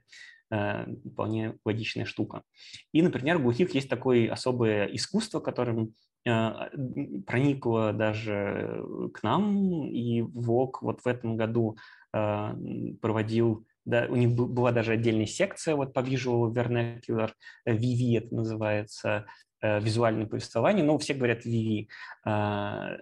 э, 0.51 0.85
вполне 1.11 1.57
логичная 1.63 2.05
штука. 2.05 2.41
И, 2.91 3.01
например, 3.03 3.37
у 3.37 3.41
глухих 3.41 3.75
есть 3.75 3.89
такое 3.89 4.31
особое 4.31 4.87
искусство, 4.87 5.39
которым 5.39 5.93
а, 6.27 6.69
проникло 7.27 7.93
даже 7.93 8.83
к 9.13 9.21
нам, 9.21 9.87
и 9.91 10.21
ВОК 10.21 10.81
вот 10.81 11.01
в 11.01 11.07
этом 11.07 11.37
году 11.37 11.77
а, 12.11 12.55
проводил, 12.99 13.67
да, 13.85 14.07
у 14.09 14.15
них 14.15 14.31
была 14.31 14.71
даже 14.71 14.93
отдельная 14.93 15.27
секция 15.27 15.75
вот 15.75 15.93
по 15.93 15.99
Visual 15.99 16.51
Vernacular, 16.51 17.31
VV 17.67 18.17
это 18.17 18.35
называется, 18.35 19.25
э, 19.61 19.79
визуальное 19.79 20.25
повествование, 20.25 20.83
но 20.83 20.97
все 20.97 21.13
говорят 21.13 21.45
VV. 21.45 21.87
А, 22.25 22.97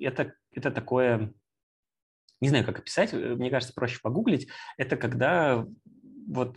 это, 0.00 0.34
это 0.52 0.70
такое, 0.70 1.32
не 2.40 2.48
знаю, 2.48 2.64
как 2.64 2.80
описать, 2.80 3.12
мне 3.12 3.50
кажется, 3.50 3.74
проще 3.74 4.00
погуглить, 4.02 4.48
это 4.76 4.96
когда 4.96 5.64
вот 6.28 6.56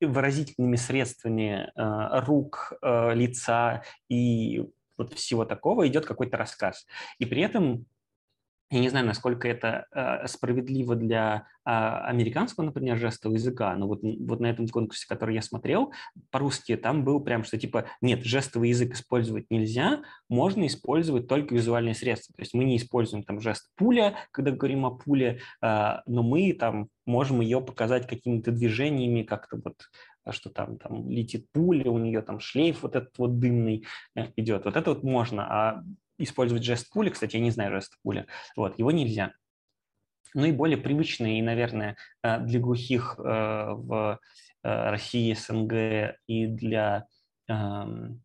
выразительными 0.00 0.76
средствами 0.76 1.70
э, 1.74 2.20
рук, 2.24 2.72
э, 2.82 3.14
лица 3.14 3.82
и 4.08 4.62
вот 4.96 5.14
всего 5.14 5.44
такого 5.44 5.86
идет 5.88 6.06
какой-то 6.06 6.36
рассказ. 6.36 6.86
И 7.18 7.26
при 7.26 7.42
этом 7.42 7.86
я 8.70 8.78
не 8.78 8.88
знаю, 8.88 9.04
насколько 9.04 9.48
это 9.48 9.86
э, 9.92 10.28
справедливо 10.28 10.94
для 10.94 11.46
э, 11.66 11.70
американского, 11.70 12.64
например, 12.64 12.96
жестового 12.96 13.36
языка, 13.36 13.74
но 13.74 13.88
вот, 13.88 14.00
вот 14.02 14.38
на 14.38 14.46
этом 14.46 14.68
конкурсе, 14.68 15.06
который 15.08 15.34
я 15.34 15.42
смотрел, 15.42 15.92
по-русски 16.30 16.76
там 16.76 17.02
был 17.02 17.20
прям, 17.20 17.42
что 17.42 17.58
типа, 17.58 17.86
нет, 18.00 18.24
жестовый 18.24 18.68
язык 18.68 18.94
использовать 18.94 19.46
нельзя, 19.50 20.02
можно 20.28 20.66
использовать 20.68 21.26
только 21.26 21.54
визуальные 21.54 21.94
средства. 21.94 22.32
То 22.36 22.42
есть 22.42 22.54
мы 22.54 22.62
не 22.62 22.76
используем 22.76 23.24
там 23.24 23.40
жест 23.40 23.70
пуля, 23.74 24.14
когда 24.30 24.52
говорим 24.52 24.86
о 24.86 24.92
пуле, 24.92 25.40
э, 25.62 25.92
но 26.06 26.22
мы 26.22 26.52
там 26.52 26.88
можем 27.06 27.40
ее 27.40 27.60
показать 27.60 28.06
какими-то 28.06 28.52
движениями, 28.52 29.24
как-то 29.24 29.60
вот 29.64 29.74
что 30.32 30.50
там, 30.50 30.78
там 30.78 31.08
летит 31.08 31.46
пуля, 31.52 31.90
у 31.90 31.98
нее 31.98 32.22
там 32.22 32.38
шлейф 32.38 32.82
вот 32.82 32.94
этот 32.94 33.18
вот 33.18 33.40
дымный 33.40 33.84
э, 34.14 34.28
идет. 34.36 34.64
Вот 34.64 34.76
это 34.76 34.90
вот 34.90 35.02
можно, 35.02 35.42
а 35.42 35.82
использовать 36.22 36.64
жест 36.64 36.90
пули, 36.90 37.10
кстати, 37.10 37.36
я 37.36 37.42
не 37.42 37.50
знаю 37.50 37.72
жест 37.72 37.98
пули, 38.02 38.26
вот, 38.56 38.78
его 38.78 38.90
нельзя. 38.90 39.32
Ну 40.34 40.44
и 40.44 40.52
более 40.52 40.78
привычные, 40.78 41.38
и, 41.38 41.42
наверное, 41.42 41.96
э, 42.22 42.38
для 42.40 42.60
глухих 42.60 43.16
э, 43.18 43.22
в 43.22 44.20
э, 44.62 44.90
России, 44.90 45.34
СНГ 45.34 46.16
и 46.26 46.46
для 46.46 47.06
эм, 47.48 48.22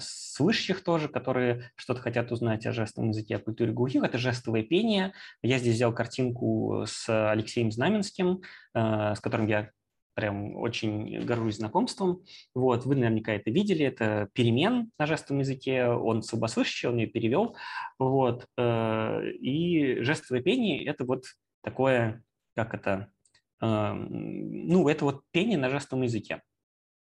слышащих 0.00 0.82
тоже, 0.82 1.08
которые 1.08 1.70
что-то 1.76 2.00
хотят 2.00 2.32
узнать 2.32 2.66
о 2.66 2.72
жестовом 2.72 3.10
языке, 3.10 3.36
о 3.36 3.38
культуре 3.38 3.70
глухих, 3.70 4.02
это 4.02 4.18
жестовое 4.18 4.62
пение. 4.62 5.12
Я 5.42 5.58
здесь 5.58 5.74
взял 5.74 5.94
картинку 5.94 6.84
с 6.86 7.30
Алексеем 7.30 7.70
Знаменским, 7.70 8.40
с 8.74 9.20
которым 9.20 9.46
я 9.46 9.70
прям 10.18 10.56
очень 10.56 11.24
горжусь 11.24 11.58
знакомством. 11.58 12.24
Вот, 12.52 12.84
вы 12.86 12.96
наверняка 12.96 13.34
это 13.34 13.52
видели, 13.52 13.84
это 13.86 14.28
перемен 14.32 14.90
на 14.98 15.06
жестовом 15.06 15.42
языке, 15.42 15.86
он 15.86 16.22
слабослышащий, 16.22 16.88
он 16.88 16.96
ее 16.96 17.06
перевел. 17.06 17.54
Вот, 18.00 18.48
э, 18.56 19.30
и 19.34 20.00
жестовое 20.02 20.42
пение– 20.42 20.84
это 20.86 21.04
вот 21.04 21.22
такое, 21.62 22.24
как 22.56 22.74
это, 22.74 23.12
эм, 23.60 24.66
ну, 24.66 24.88
это 24.88 25.04
вот 25.04 25.22
пение 25.30 25.56
на 25.56 25.70
жестовом 25.70 26.02
языке. 26.02 26.42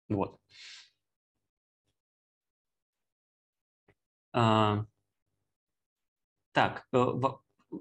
Вот. 0.10 0.38
А, 4.34 4.86
так, 6.52 6.86
э, 6.92 6.98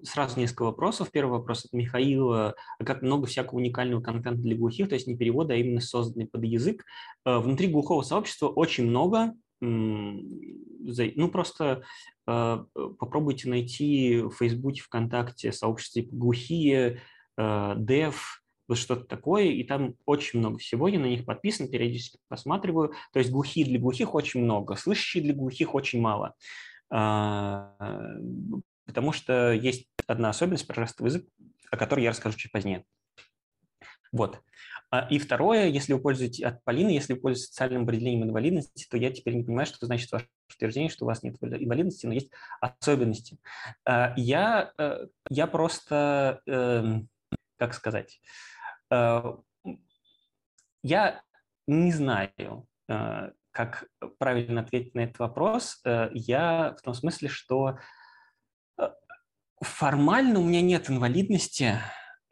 сразу 0.02 0.38
несколько 0.40 0.64
вопросов. 0.64 1.10
Первый 1.10 1.38
вопрос 1.38 1.64
от 1.64 1.72
Михаила. 1.72 2.54
Как 2.84 3.02
много 3.02 3.26
всякого 3.26 3.58
уникального 3.58 4.00
контента 4.00 4.40
для 4.40 4.56
глухих, 4.56 4.88
то 4.88 4.94
есть 4.94 5.06
не 5.06 5.16
перевода, 5.16 5.54
а 5.54 5.56
именно 5.56 5.80
созданный 5.80 6.26
под 6.26 6.44
язык. 6.44 6.84
Э, 7.24 7.38
внутри 7.38 7.68
глухого 7.68 8.02
сообщества 8.02 8.48
очень 8.48 8.86
много. 8.86 9.34
Ну, 9.60 11.28
просто 11.32 11.82
э, 12.26 12.64
попробуйте 12.98 13.48
найти 13.48 14.20
в 14.20 14.32
Фейсбуке, 14.32 14.82
ВКонтакте 14.82 15.50
сообщество 15.50 16.02
типа 16.02 16.14
глухие, 16.14 17.00
э, 17.38 18.10
вот 18.68 18.78
что-то 18.78 19.04
такое, 19.04 19.44
и 19.44 19.62
там 19.62 19.94
очень 20.06 20.40
много 20.40 20.58
всего, 20.58 20.88
я 20.88 20.98
на 20.98 21.06
них 21.06 21.24
подписан, 21.24 21.68
периодически 21.68 22.18
посматриваю. 22.28 22.92
То 23.12 23.20
есть 23.20 23.30
глухие 23.30 23.64
для 23.64 23.78
глухих 23.78 24.14
очень 24.14 24.42
много, 24.42 24.74
слышащие 24.74 25.22
для 25.22 25.34
глухих 25.34 25.74
очень 25.74 26.00
мало 26.00 26.34
потому 28.86 29.12
что 29.12 29.52
есть 29.52 29.88
одна 30.06 30.30
особенность 30.30 30.66
про 30.66 30.86
жестовый 30.86 31.10
язык, 31.10 31.28
о 31.70 31.76
которой 31.76 32.02
я 32.02 32.10
расскажу 32.10 32.38
чуть 32.38 32.52
позднее. 32.52 32.84
Вот. 34.12 34.40
А, 34.90 35.06
и 35.10 35.18
второе, 35.18 35.66
если 35.66 35.92
вы 35.92 36.00
пользуетесь 36.00 36.42
от 36.42 36.62
Полины, 36.64 36.90
если 36.90 37.14
вы 37.14 37.20
пользуетесь 37.20 37.48
социальным 37.48 37.82
определением 37.82 38.24
инвалидности, 38.24 38.86
то 38.88 38.96
я 38.96 39.10
теперь 39.10 39.34
не 39.34 39.42
понимаю, 39.42 39.66
что 39.66 39.84
значит 39.84 40.10
ваше 40.12 40.28
утверждение, 40.54 40.90
что 40.90 41.04
у 41.04 41.08
вас 41.08 41.22
нет 41.22 41.36
инвалидности, 41.40 42.06
но 42.06 42.14
есть 42.14 42.30
особенности. 42.60 43.38
А, 43.84 44.14
я, 44.16 44.72
э, 44.78 45.06
я 45.28 45.46
просто, 45.46 46.40
эм, 46.46 47.08
как 47.58 47.74
сказать, 47.74 48.20
э, 48.90 49.22
я 50.82 51.22
не 51.66 51.92
знаю, 51.92 52.66
э, 52.88 53.30
как 53.50 53.88
правильно 54.18 54.60
ответить 54.60 54.94
на 54.94 55.00
этот 55.00 55.18
вопрос, 55.18 55.80
я 56.12 56.76
в 56.78 56.82
том 56.82 56.92
смысле, 56.92 57.28
что 57.28 57.78
формально 59.60 60.40
у 60.40 60.44
меня 60.44 60.60
нет 60.60 60.90
инвалидности, 60.90 61.78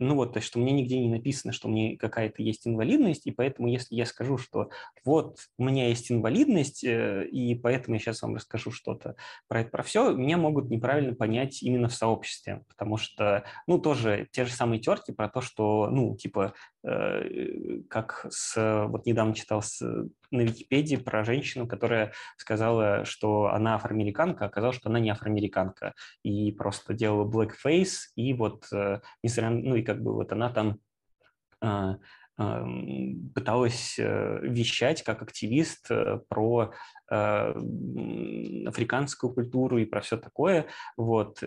ну 0.01 0.17
вот, 0.17 0.33
то 0.33 0.39
есть, 0.39 0.49
что 0.49 0.59
мне 0.59 0.73
нигде 0.73 0.99
не 0.99 1.09
написано, 1.09 1.53
что 1.53 1.69
меня 1.69 1.97
какая-то 1.97 2.43
есть 2.43 2.67
инвалидность, 2.67 3.27
и 3.27 3.31
поэтому, 3.31 3.69
если 3.69 3.95
я 3.95 4.07
скажу, 4.07 4.39
что 4.39 4.71
вот 5.05 5.39
у 5.57 5.65
меня 5.65 5.89
есть 5.89 6.11
инвалидность, 6.11 6.83
э, 6.83 7.27
и 7.29 7.55
поэтому 7.55 7.95
я 7.95 8.01
сейчас 8.01 8.23
вам 8.23 8.35
расскажу 8.35 8.73
что-то 8.73 9.15
про 9.47 9.61
это, 9.61 9.71
про 9.71 9.83
все, 9.85 10.13
меня 10.13 10.37
могут 10.37 10.69
неправильно 10.69 11.15
понять 11.15 11.63
именно 11.63 11.89
в 11.89 11.95
сообществе, 11.95 12.65
потому 12.69 12.97
что, 12.97 13.45
ну, 13.69 13.79
тоже 13.79 14.29
те 14.33 14.45
же 14.45 14.53
самые 14.53 14.81
терки 14.81 15.13
про 15.13 15.29
то, 15.29 15.41
что, 15.41 15.89
ну, 15.91 16.17
типа, 16.17 16.55
как 17.89 18.27
с, 18.29 18.87
вот 18.89 19.07
недавно 19.07 19.35
читал 19.35 19.63
с, 19.63 19.81
на 20.31 20.41
Википедии 20.41 20.97
про 20.97 21.25
женщину, 21.25 21.67
которая 21.67 22.13
сказала, 22.37 23.05
что 23.05 23.47
она 23.47 23.77
афроамериканка, 23.77 24.45
а 24.45 24.49
оказалось, 24.49 24.77
что 24.77 24.91
она 24.91 25.01
не 25.01 25.11
афроамериканка, 25.11 25.95
и 26.23 26.53
просто 26.53 26.93
делала 26.93 27.27
blackface, 27.27 28.11
и 28.17 28.35
вот, 28.35 28.67
э, 28.73 29.01
несмотря, 29.23 29.51
ну, 29.51 29.77
и 29.77 29.83
как 29.83 30.03
бы 30.03 30.13
вот 30.13 30.31
она 30.33 30.51
там 30.51 30.79
а, 31.61 31.97
пыталась 33.33 33.97
э, 33.97 34.41
вещать 34.43 35.05
как 35.05 35.23
активист 35.23 35.89
э, 35.91 36.19
про 36.29 36.65
э, 36.65 36.71
африканскую 37.07 39.33
культуру 39.33 39.79
и 39.79 39.85
про 39.85 40.01
все 40.01 40.17
такое, 40.17 40.67
вот, 40.97 41.43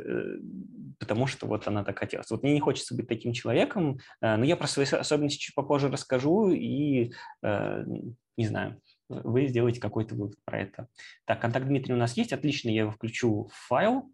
потому 0.99 1.27
что 1.27 1.47
вот 1.47 1.67
она 1.67 1.83
так 1.83 1.99
хотела. 1.99 2.23
Вот 2.29 2.43
мне 2.43 2.53
не 2.53 2.59
хочется 2.59 2.95
быть 2.95 3.07
таким 3.07 3.33
человеком, 3.33 3.97
но 4.21 4.43
я 4.43 4.55
про 4.55 4.67
свои 4.67 4.85
особенности 4.85 5.39
чуть 5.39 5.55
попозже 5.55 5.89
расскажу 5.89 6.51
и, 6.51 7.11
не 7.41 8.45
знаю, 8.45 8.79
вы 9.09 9.47
сделаете 9.47 9.79
какой-то 9.79 10.15
вывод 10.15 10.35
про 10.45 10.59
это. 10.59 10.87
Так, 11.25 11.41
контакт 11.41 11.65
Дмитрия 11.65 11.95
у 11.95 11.97
нас 11.97 12.15
есть, 12.17 12.33
отлично, 12.33 12.69
я 12.69 12.81
его 12.81 12.91
включу 12.91 13.45
в 13.45 13.53
файл. 13.53 14.11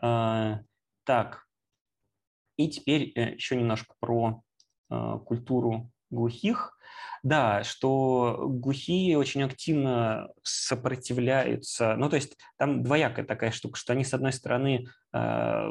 Так, 0.00 1.46
и 2.56 2.68
теперь 2.68 3.12
еще 3.14 3.56
немножко 3.56 3.94
про 4.00 4.42
культуру 5.24 5.92
глухих. 6.10 6.76
Да, 7.22 7.64
что 7.64 8.46
глухие 8.48 9.18
очень 9.18 9.42
активно 9.42 10.30
сопротивляются. 10.42 11.94
Ну, 11.96 12.08
то 12.08 12.16
есть 12.16 12.38
там 12.56 12.82
двоякая 12.82 13.26
такая 13.26 13.50
штука, 13.50 13.78
что 13.78 13.92
они, 13.92 14.04
с 14.04 14.14
одной 14.14 14.32
стороны, 14.32 14.86
э, 15.12 15.68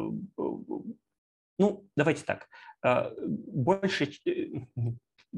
ну, 1.58 1.88
давайте 1.96 2.24
так, 2.24 2.48
э, 2.86 3.12
больше, 3.18 4.12
э, 4.26 4.48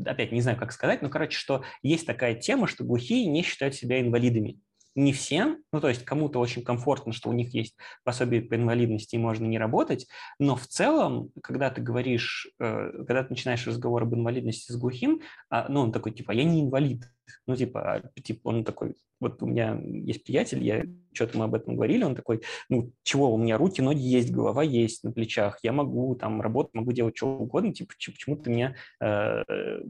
опять 0.05 0.33
не 0.33 0.41
знаю, 0.41 0.57
как 0.57 0.73
сказать, 0.73 1.01
но, 1.01 1.09
короче, 1.09 1.37
что 1.37 1.63
есть 1.81 2.05
такая 2.05 2.35
тема, 2.35 2.67
что 2.67 2.83
глухие 2.83 3.25
не 3.27 3.41
считают 3.41 3.75
себя 3.75 4.01
инвалидами 4.01 4.59
не 4.95 5.13
всем, 5.13 5.63
ну 5.71 5.79
то 5.79 5.89
есть 5.89 6.03
кому-то 6.03 6.39
очень 6.39 6.63
комфортно, 6.63 7.13
что 7.13 7.29
у 7.29 7.33
них 7.33 7.53
есть 7.53 7.75
пособие 8.03 8.41
по 8.41 8.55
инвалидности 8.55 9.15
и 9.15 9.19
можно 9.19 9.45
не 9.45 9.57
работать, 9.57 10.07
но 10.39 10.55
в 10.55 10.67
целом, 10.67 11.31
когда 11.41 11.69
ты 11.69 11.81
говоришь, 11.81 12.49
э, 12.59 12.91
когда 13.05 13.23
ты 13.23 13.29
начинаешь 13.29 13.65
разговор 13.67 14.03
об 14.03 14.13
инвалидности 14.13 14.71
с 14.71 14.75
глухим, 14.75 15.21
а, 15.49 15.67
ну 15.69 15.81
он 15.81 15.91
такой 15.91 16.11
типа, 16.11 16.31
я 16.31 16.43
не 16.43 16.61
инвалид, 16.61 17.05
ну 17.47 17.55
типа, 17.55 17.95
а, 17.95 18.21
типа 18.21 18.49
он 18.49 18.63
такой, 18.63 18.95
вот 19.19 19.41
у 19.43 19.45
меня 19.45 19.79
есть 19.83 20.23
приятель, 20.23 20.63
я 20.63 20.83
что-то 21.13 21.37
мы 21.37 21.45
об 21.45 21.53
этом 21.53 21.75
говорили, 21.75 22.03
он 22.03 22.15
такой, 22.15 22.41
ну 22.69 22.91
чего, 23.03 23.33
у 23.33 23.37
меня 23.37 23.57
руки, 23.57 23.81
ноги 23.81 24.01
есть, 24.01 24.31
голова 24.31 24.63
есть 24.63 25.03
на 25.03 25.11
плечах, 25.11 25.59
я 25.63 25.71
могу 25.71 26.15
там 26.15 26.41
работать, 26.41 26.73
могу 26.73 26.91
делать 26.91 27.15
что 27.15 27.27
угодно, 27.27 27.73
типа 27.73 27.93
почему 27.93 28.35
ты 28.35 28.49
меня, 28.49 28.75
э, 28.99 29.43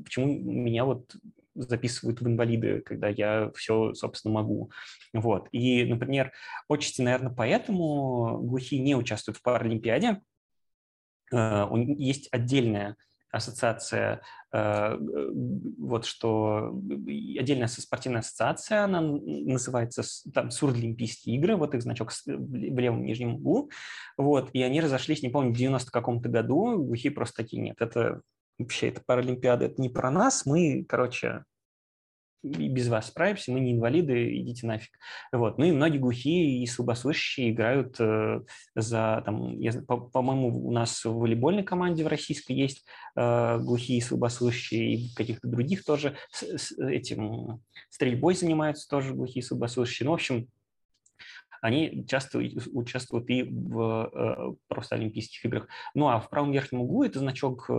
почему 0.04 0.28
меня 0.28 0.86
вот 0.86 1.16
записывают 1.56 2.22
в 2.22 2.28
инвалиды, 2.28 2.82
когда 2.82 3.10
я 3.10 3.52
все, 3.56 3.94
собственно, 3.94 4.36
могу. 4.36 4.72
Вот. 5.14 5.48
И, 5.52 5.84
например, 5.86 6.32
отчасти, 6.70 7.02
наверное, 7.02 7.34
поэтому 7.34 8.40
глухие 8.40 8.82
не 8.82 8.96
участвуют 8.96 9.38
в 9.38 9.42
Паралимпиаде. 9.42 10.22
Э, 11.34 11.68
есть 11.74 12.30
отдельная 12.32 12.96
ассоциация, 13.32 14.22
э, 14.52 14.98
вот 15.80 16.06
что 16.06 16.78
отдельная 17.08 17.68
спортивная 17.68 18.20
ассоциация, 18.20 18.84
она 18.84 19.02
называется 19.02 20.04
там 20.34 20.52
Сурдлимпийские 20.52 21.38
игры, 21.38 21.56
вот 21.56 21.74
их 21.74 21.82
значок 21.82 22.12
в 22.12 22.56
левом 22.56 23.06
нижнем 23.06 23.36
углу, 23.36 23.70
вот, 24.18 24.50
и 24.52 24.62
они 24.62 24.82
разошлись, 24.82 25.24
не 25.24 25.30
помню, 25.30 25.54
в 25.54 25.58
90 25.58 25.92
каком-то 25.92 26.28
году, 26.28 26.84
глухие 26.84 27.14
просто 27.14 27.44
такие, 27.44 27.62
нет, 27.62 27.78
это 27.80 28.22
вообще 28.62 28.90
это 28.90 29.02
Паралимпиада, 29.06 29.66
это 29.66 29.82
не 29.82 29.90
про 29.90 30.12
нас, 30.12 30.46
мы, 30.46 30.86
короче, 30.88 31.44
и 32.44 32.70
без 32.70 32.88
вас 32.88 33.08
справимся, 33.08 33.52
мы 33.52 33.60
не 33.60 33.74
инвалиды, 33.74 34.38
идите 34.40 34.66
нафиг. 34.66 34.92
Вот. 35.32 35.58
Ну 35.58 35.66
и 35.66 35.72
многие 35.72 36.00
глухие 36.00 36.64
и 36.64 36.66
слабослышащие 36.66 37.52
играют 37.52 38.00
э, 38.00 38.42
за, 38.76 39.22
там, 39.26 39.60
я, 39.60 39.74
по, 39.88 39.98
по-моему, 39.98 40.68
у 40.68 40.72
нас 40.72 41.06
в 41.06 41.14
волейбольной 41.14 41.64
команде 41.64 42.04
в 42.04 42.08
российской 42.08 42.54
есть 42.54 42.86
э, 43.16 43.60
глухие 43.60 44.00
и 44.00 44.02
слабослышащие, 44.02 44.94
и 44.96 45.14
каких-то 45.14 45.48
других 45.48 45.84
тоже 45.84 46.18
с, 46.32 46.44
с 46.58 46.80
этим 46.80 47.62
стрельбой 47.90 48.34
занимаются 48.34 48.90
тоже 48.90 49.14
глухие 49.14 49.44
и 49.44 49.46
слабослышащие. 49.46 50.06
Ну, 50.06 50.12
в 50.12 50.16
общем, 50.16 50.48
они 51.62 52.06
часто 52.08 52.40
участвуют 52.40 53.30
и 53.30 53.44
в 53.44 54.12
э, 54.12 54.56
просто 54.68 54.96
Олимпийских 54.96 55.46
играх. 55.46 55.68
Ну 55.94 56.10
а 56.10 56.20
в 56.20 56.30
правом 56.30 56.52
верхнем 56.52 56.82
углу 56.82 57.04
это 57.04 57.20
значок 57.20 57.70
э, 57.70 57.74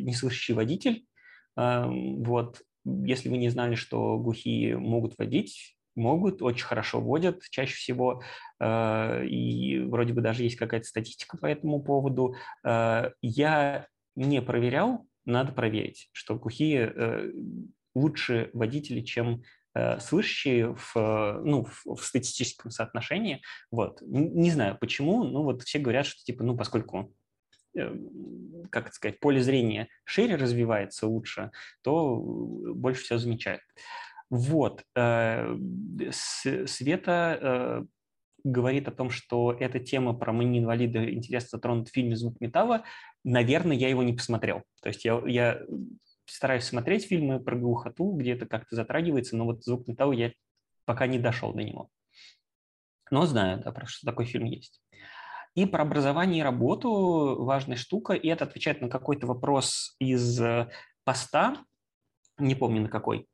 «Неслышащий 0.00 0.54
водитель». 0.54 1.06
Э, 1.56 1.86
вот. 1.86 2.60
Если 2.84 3.28
вы 3.28 3.36
не 3.38 3.48
знали, 3.48 3.76
что 3.76 4.18
глухие 4.18 4.76
могут 4.76 5.16
водить, 5.16 5.76
могут, 5.94 6.42
очень 6.42 6.64
хорошо 6.64 7.00
водят 7.00 7.42
чаще 7.48 7.76
всего, 7.76 8.22
э, 8.58 9.26
и 9.26 9.78
вроде 9.78 10.12
бы 10.12 10.20
даже 10.20 10.42
есть 10.42 10.56
какая-то 10.56 10.86
статистика 10.86 11.38
по 11.38 11.46
этому 11.46 11.80
поводу. 11.80 12.34
Я 12.64 13.86
не 14.16 14.42
проверял, 14.42 15.06
надо 15.24 15.52
проверить, 15.52 16.08
что 16.12 16.34
глухие 16.34 17.32
лучше 17.94 18.50
водители, 18.52 19.00
чем 19.00 19.42
слышащие 20.00 20.74
в, 20.74 21.40
ну, 21.44 21.66
в, 21.84 22.02
статистическом 22.02 22.70
соотношении. 22.70 23.42
Вот. 23.70 24.02
Не 24.02 24.50
знаю 24.50 24.76
почему, 24.80 25.24
но 25.24 25.42
вот 25.42 25.62
все 25.62 25.78
говорят, 25.78 26.06
что 26.06 26.22
типа, 26.22 26.44
ну, 26.44 26.56
поскольку 26.56 27.14
э, 27.76 27.94
как 28.70 28.86
это 28.86 28.94
сказать, 28.94 29.20
поле 29.20 29.40
зрения 29.42 29.88
шире 30.04 30.36
развивается 30.36 31.06
лучше, 31.06 31.50
то 31.82 32.16
больше 32.16 33.02
всего 33.02 33.18
замечают. 33.18 33.62
Вот. 34.28 34.84
Э, 34.94 35.56
Света 36.10 37.86
говорит 38.44 38.88
о 38.88 38.92
том, 38.92 39.10
что 39.10 39.52
эта 39.58 39.78
тема 39.78 40.14
про 40.14 40.32
мы 40.32 40.44
инвалиды 40.44 41.12
интересно 41.12 41.50
затронут 41.52 41.88
в 41.88 41.92
фильме 41.92 42.16
«Звук 42.16 42.40
металла». 42.40 42.84
Наверное, 43.24 43.76
я 43.76 43.88
его 43.88 44.02
не 44.02 44.12
посмотрел. 44.12 44.62
То 44.82 44.88
есть 44.88 45.04
я, 45.04 45.22
я 45.26 45.62
стараюсь 46.26 46.64
смотреть 46.64 47.06
фильмы 47.06 47.40
про 47.40 47.56
глухоту, 47.56 48.12
где 48.12 48.32
это 48.32 48.46
как-то 48.46 48.76
затрагивается, 48.76 49.36
но 49.36 49.44
вот 49.44 49.64
«Звук 49.64 49.86
металла» 49.86 50.12
я 50.12 50.32
пока 50.84 51.06
не 51.06 51.18
дошел 51.18 51.52
до 51.52 51.62
него. 51.62 51.88
Но 53.10 53.26
знаю, 53.26 53.60
да, 53.62 53.72
про 53.72 53.86
что 53.86 54.06
такой 54.06 54.24
фильм 54.24 54.46
есть. 54.46 54.80
И 55.54 55.66
про 55.66 55.82
образование 55.82 56.40
и 56.40 56.42
работу 56.42 57.44
важная 57.44 57.76
штука, 57.76 58.14
и 58.14 58.26
это 58.28 58.44
отвечает 58.44 58.80
на 58.80 58.88
какой-то 58.88 59.26
вопрос 59.26 59.96
из 59.98 60.40
э, 60.40 60.70
поста, 61.04 61.56
не 62.38 62.54
помню 62.54 62.82
на 62.82 62.88
какой, 62.88 63.28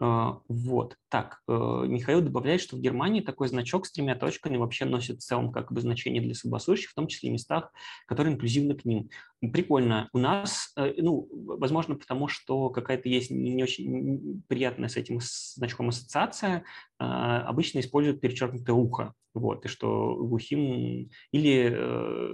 вот, 0.00 0.96
так, 1.10 1.42
э, 1.46 1.52
Михаил 1.52 2.22
добавляет, 2.22 2.62
что 2.62 2.76
в 2.76 2.80
Германии 2.80 3.20
такой 3.20 3.48
значок 3.48 3.86
с 3.86 3.92
тремя 3.92 4.14
точками 4.14 4.56
вообще 4.56 4.86
носит 4.86 5.18
в 5.18 5.24
целом 5.24 5.52
как 5.52 5.72
бы 5.72 5.80
значение 5.80 6.22
для 6.22 6.34
слабослышащих, 6.34 6.90
в 6.90 6.94
том 6.94 7.06
числе 7.06 7.30
местах, 7.30 7.70
которые 8.06 8.34
инклюзивны 8.34 8.74
к 8.74 8.86
ним. 8.86 9.10
Прикольно. 9.52 10.08
У 10.14 10.18
нас, 10.18 10.72
э, 10.76 10.94
ну, 10.98 11.28
возможно, 11.32 11.96
потому 11.96 12.28
что 12.28 12.70
какая-то 12.70 13.08
есть 13.10 13.30
не 13.30 13.62
очень 13.62 14.42
приятная 14.48 14.88
с 14.88 14.96
этим 14.96 15.18
значком 15.20 15.90
ассоциация, 15.90 16.64
а, 16.98 17.42
обычно 17.42 17.80
используют 17.80 18.20
перечеркнутое 18.20 18.74
ухо, 18.74 19.14
вот, 19.34 19.64
и 19.64 19.68
что 19.68 20.16
глухим 20.16 21.10
или 21.32 21.72
э, 21.72 22.32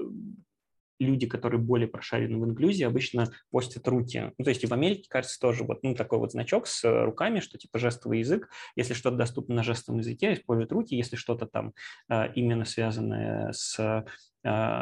люди, 0.99 1.27
которые 1.27 1.61
более 1.61 1.89
прошарены 1.89 2.39
в 2.39 2.45
инклюзии, 2.45 2.85
обычно 2.85 3.31
постят 3.51 3.87
руки. 3.89 4.33
Ну, 4.39 4.45
то 4.45 4.51
есть 4.51 4.65
и 4.65 4.67
в 4.67 4.73
Америке, 4.73 5.07
кажется, 5.09 5.39
тоже 5.41 5.65
вот 5.65 5.83
ну, 5.83 5.95
такой 5.95 6.19
вот 6.19 6.33
значок 6.33 6.67
с 6.67 6.85
руками, 7.05 7.41
что 7.41 7.59
типа 7.59 7.79
жестовый 7.79 8.21
язык. 8.21 8.49
Если 8.77 8.95
что-то 8.95 9.17
доступно 9.17 9.57
на 9.57 9.63
жестовом 9.63 10.01
языке, 10.01 10.33
используют 10.33 10.73
руки. 10.73 10.97
Если 10.97 11.17
что-то 11.17 11.47
там 11.47 11.73
э, 12.09 12.33
именно 12.35 12.65
связанное 12.65 13.53
с 13.53 13.79
э, 13.79 14.05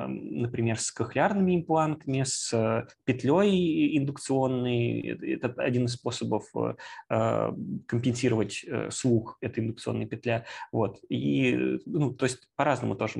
например, 0.06 0.78
с 0.78 0.92
кохлеарными 0.92 1.56
имплантами, 1.56 2.22
с 2.22 2.86
петлей 3.04 3.96
индукционной. 3.96 5.00
Это 5.00 5.54
один 5.56 5.86
из 5.86 5.94
способов 5.94 6.44
э, 6.54 7.52
компенсировать 7.86 8.64
слух, 8.90 9.38
это 9.40 9.62
индукционная 9.62 10.06
петля. 10.06 10.44
Вот. 10.70 10.98
И, 11.08 11.78
ну, 11.86 12.12
то 12.12 12.26
есть 12.26 12.46
по-разному 12.56 12.94
тоже, 12.94 13.18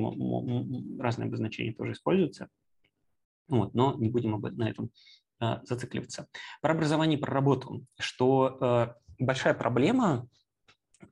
разные 1.01 1.29
обозначения 1.29 1.73
тоже 1.73 1.93
используются. 1.93 2.49
Вот, 3.49 3.75
но 3.75 3.95
не 3.95 4.09
будем 4.09 4.35
об, 4.35 4.45
на 4.57 4.69
этом 4.69 4.91
а, 5.39 5.61
зацикливаться. 5.65 6.29
Про 6.61 6.73
образование 6.73 7.19
и 7.19 7.21
про 7.21 7.33
работу, 7.33 7.85
что 7.99 8.57
а, 8.61 8.95
большая 9.19 9.55
проблема 9.55 10.29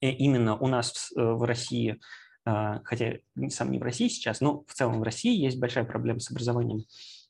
именно 0.01 0.57
у 0.57 0.69
нас 0.69 1.13
в 1.15 1.47
России, 1.47 2.01
хотя 2.45 3.19
сам 3.51 3.71
не 3.71 3.79
в 3.79 3.83
России 3.83 4.09
сейчас, 4.09 4.41
но 4.41 4.65
в 4.67 4.73
целом 4.73 4.99
в 5.01 5.03
России 5.03 5.39
есть 5.39 5.61
большая 5.61 5.85
проблема 5.85 6.19
с 6.19 6.31
образованием 6.31 6.85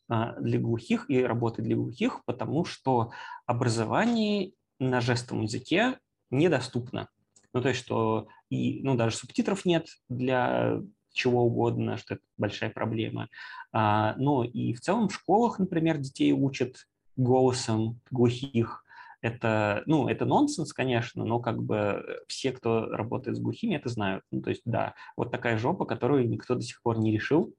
для 0.09 0.61
глухих 0.61 1.11
и 1.11 1.23
работы 1.23 1.61
для 1.61 1.75
глухих, 1.75 2.25
потому 2.25 2.65
что 2.65 3.11
образование 3.47 4.53
на 4.79 5.01
жестовом 5.01 5.43
языке 5.43 5.99
недоступно. 6.31 7.09
Ну, 7.53 7.61
то 7.61 7.69
есть, 7.69 7.81
что 7.81 8.29
и, 8.49 8.83
ну, 8.83 8.95
даже 8.95 9.17
субтитров 9.17 9.65
нет 9.65 9.87
для 10.09 10.81
чего 11.13 11.45
угодно, 11.45 11.97
что 11.97 12.15
это 12.15 12.23
большая 12.37 12.71
проблема. 12.71 13.29
А, 13.73 14.15
но 14.17 14.45
и 14.45 14.73
в 14.75 14.81
целом 14.81 15.09
в 15.09 15.15
школах, 15.15 15.59
например, 15.59 15.99
детей 15.99 16.33
учат 16.33 16.87
голосом 17.17 18.01
глухих. 18.11 18.85
Это, 19.21 19.85
ну, 19.87 20.09
это 20.09 20.25
нонсенс, 20.25 20.73
конечно, 20.73 21.25
но 21.25 21.39
как 21.39 21.63
бы 21.63 22.05
все, 22.27 22.51
кто 22.51 22.87
работает 22.87 23.37
с 23.37 23.41
глухими, 23.41 23.77
это 23.77 23.89
знают. 23.89 24.25
Ну, 24.33 24.43
то 24.43 24.51
есть, 24.51 24.63
да, 24.65 24.95
вот 25.17 25.31
такая 25.31 25.59
жопа, 25.59 25.85
которую 25.85 26.29
никто 26.29 26.57
до 26.57 26.63
сих 26.63 26.83
пор 26.83 26.99
не 26.99 27.13
решил 27.13 27.55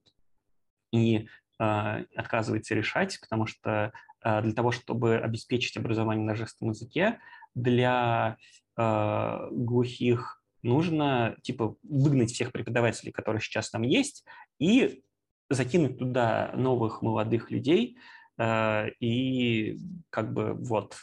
и 0.92 1.28
э, 1.60 2.06
отказывается 2.16 2.76
решать, 2.76 3.20
потому 3.22 3.46
что 3.48 3.94
э, 4.24 4.42
для 4.42 4.54
того, 4.54 4.72
чтобы 4.72 5.16
обеспечить 5.16 5.78
образование 5.78 6.26
на 6.26 6.36
жестовом 6.36 6.74
языке, 6.74 7.20
для 7.56 8.38
э, 8.78 9.48
глухих 9.52 10.43
нужно 10.64 11.38
типа 11.44 11.76
выгнать 11.84 12.32
всех 12.32 12.52
преподавателей, 12.52 13.12
которые 13.12 13.42
сейчас 13.42 13.70
там 13.70 13.84
есть, 13.84 14.26
и 14.60 15.04
закинуть 15.50 16.00
туда 16.00 16.52
новых 16.56 17.02
молодых 17.02 17.52
людей, 17.52 17.98
э, 18.38 18.90
и 19.00 19.78
как 20.10 20.34
бы 20.34 20.54
вот 20.54 20.98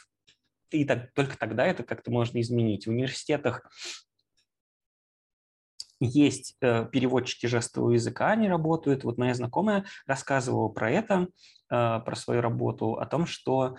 и 0.71 0.85
так, 0.85 1.13
только 1.13 1.37
тогда 1.37 1.65
это 1.65 1.83
как-то 1.83 2.11
можно 2.11 2.39
изменить. 2.41 2.87
В 2.87 2.89
университетах 2.89 3.69
есть 5.99 6.57
э, 6.61 6.85
переводчики 6.91 7.45
жестового 7.45 7.91
языка, 7.91 8.31
они 8.31 8.47
работают. 8.49 9.03
Вот 9.03 9.17
моя 9.17 9.33
знакомая 9.33 9.85
рассказывала 10.07 10.69
про 10.69 10.89
это, 10.89 11.27
э, 11.69 11.99
про 11.99 12.15
свою 12.15 12.41
работу, 12.41 12.95
о 12.95 13.05
том, 13.05 13.25
что 13.25 13.77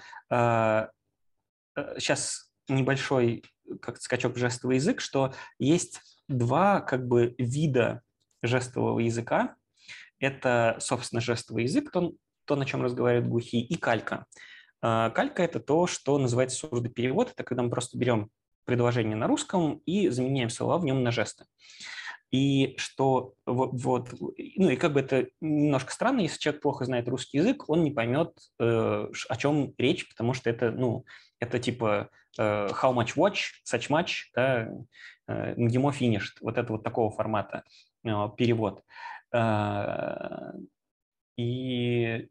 сейчас 1.99 2.53
небольшой 2.69 3.43
как 3.81 4.01
скачок 4.01 4.35
в 4.35 4.39
жестовый 4.39 4.77
язык, 4.77 5.01
что 5.01 5.35
есть 5.59 6.01
два 6.29 6.81
как 6.81 7.07
бы 7.07 7.35
вида 7.39 8.03
жестового 8.43 9.01
языка. 9.01 9.57
Это, 10.19 10.77
собственно, 10.79 11.21
жестовый 11.21 11.65
язык, 11.65 11.91
то, 11.91 12.13
то 12.45 12.57
на 12.57 12.65
чем 12.65 12.83
разговаривают 12.83 13.29
глухие, 13.29 13.65
и 13.65 13.77
калька. 13.77 14.27
А, 14.81 15.11
калька– 15.11 15.43
это 15.45 15.61
то, 15.61 15.87
что 15.87 16.19
называется 16.19 16.59
сурдоперевод. 16.59 17.31
Это 17.31 17.45
когда 17.45 17.63
мы 17.63 17.71
просто 17.71 17.99
берем 17.99 18.31
предложение 18.65 19.17
на 19.17 19.27
русском 19.27 19.83
и 19.87 20.09
заменяем 20.09 20.51
слова 20.51 20.79
в 20.79 20.85
нем 20.85 21.03
на 21.03 21.11
жесты. 21.11 21.45
И 22.33 22.75
что 22.79 23.35
вот, 23.45 24.09
ну 24.57 24.71
и 24.71 24.77
как 24.77 24.95
бы 24.95 25.01
это 25.01 25.29
немножко 25.43 25.93
странно, 25.93 26.21
если 26.21 26.39
человек 26.39 26.63
плохо 26.63 26.87
знает 26.87 27.07
русский 27.07 27.37
язык, 27.37 27.69
он 27.69 27.85
не 27.85 27.91
поймет, 27.91 28.33
э, 28.59 29.09
о 29.29 29.37
чем 29.37 29.75
речь, 29.77 30.09
потому 30.09 30.33
что 30.33 30.49
это, 30.49 30.71
ну, 30.71 31.05
это 31.41 31.59
типа 31.59 32.09
э, 32.39 32.69
how 32.69 32.95
much 32.95 33.17
watch, 33.17 33.51
such 33.71 33.91
much, 33.91 34.31
да, 34.35 34.71
э, 35.29 35.55
demo 35.57 35.93
finished, 35.93 36.39
вот 36.41 36.57
это 36.57 36.73
вот 36.73 36.83
такого 36.83 37.11
формата 37.11 37.65
э, 38.05 38.29
перевод. 38.39 38.83
И 41.37 42.29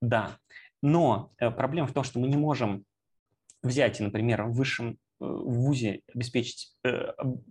да, 0.00 0.38
но 0.80 1.32
проблема 1.38 1.86
в 1.86 1.92
том, 1.92 2.04
что 2.04 2.18
мы 2.18 2.28
не 2.28 2.36
можем 2.36 2.84
взять, 3.62 4.00
например, 4.00 4.44
в 4.44 4.52
высшем 4.52 4.98
в 5.18 5.52
ВУЗе 5.52 6.02
обеспечить 6.14 6.74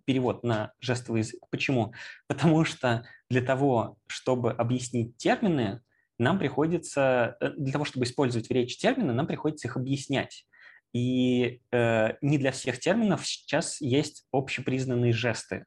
перевод 0.05 0.43
на 0.43 0.73
жестовый 0.79 1.21
язык. 1.21 1.41
Почему? 1.49 1.93
Потому 2.27 2.63
что 2.65 3.05
для 3.29 3.41
того, 3.41 3.97
чтобы 4.07 4.51
объяснить 4.51 5.17
термины, 5.17 5.81
нам 6.19 6.39
приходится, 6.39 7.37
для 7.57 7.71
того, 7.71 7.85
чтобы 7.85 8.05
использовать 8.05 8.47
в 8.47 8.51
речи 8.51 8.77
термины, 8.77 9.13
нам 9.13 9.27
приходится 9.27 9.67
их 9.67 9.77
объяснять. 9.77 10.45
И 10.93 11.61
э, 11.71 12.13
не 12.21 12.37
для 12.37 12.51
всех 12.51 12.79
терминов 12.79 13.27
сейчас 13.27 13.81
есть 13.81 14.25
общепризнанные 14.31 15.13
жесты. 15.13 15.65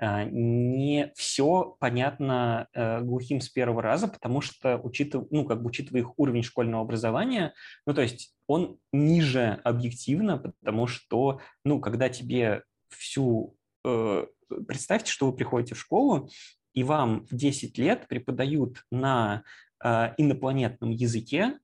Э, 0.00 0.24
не 0.24 1.12
все 1.14 1.76
понятно 1.78 2.68
э, 2.72 3.02
глухим 3.02 3.40
с 3.40 3.50
первого 3.50 3.82
раза, 3.82 4.08
потому 4.08 4.40
что, 4.40 4.78
учитывая, 4.78 5.26
ну, 5.30 5.44
как 5.44 5.62
бы 5.62 5.68
учитывая 5.68 6.00
их 6.00 6.18
уровень 6.18 6.42
школьного 6.42 6.82
образования, 6.82 7.52
ну, 7.86 7.92
то 7.92 8.00
есть 8.00 8.34
он 8.46 8.78
ниже 8.92 9.60
объективно, 9.62 10.38
потому 10.38 10.86
что, 10.86 11.40
ну, 11.64 11.80
когда 11.80 12.08
тебе 12.08 12.64
всю... 12.88 13.56
Э, 13.84 14.26
представьте, 14.66 15.12
что 15.12 15.26
вы 15.26 15.36
приходите 15.36 15.74
в 15.74 15.80
школу, 15.80 16.30
и 16.72 16.82
вам 16.82 17.26
10 17.30 17.76
лет 17.78 18.08
преподают 18.08 18.84
на 18.90 19.44
э, 19.84 20.14
инопланетном 20.16 20.90
языке, 20.90 21.58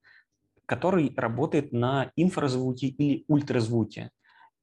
который 0.67 1.15
работает 1.17 1.73
на 1.73 2.13
инфразвуке 2.17 2.89
или 2.89 3.25
ультразвуке. 3.29 4.11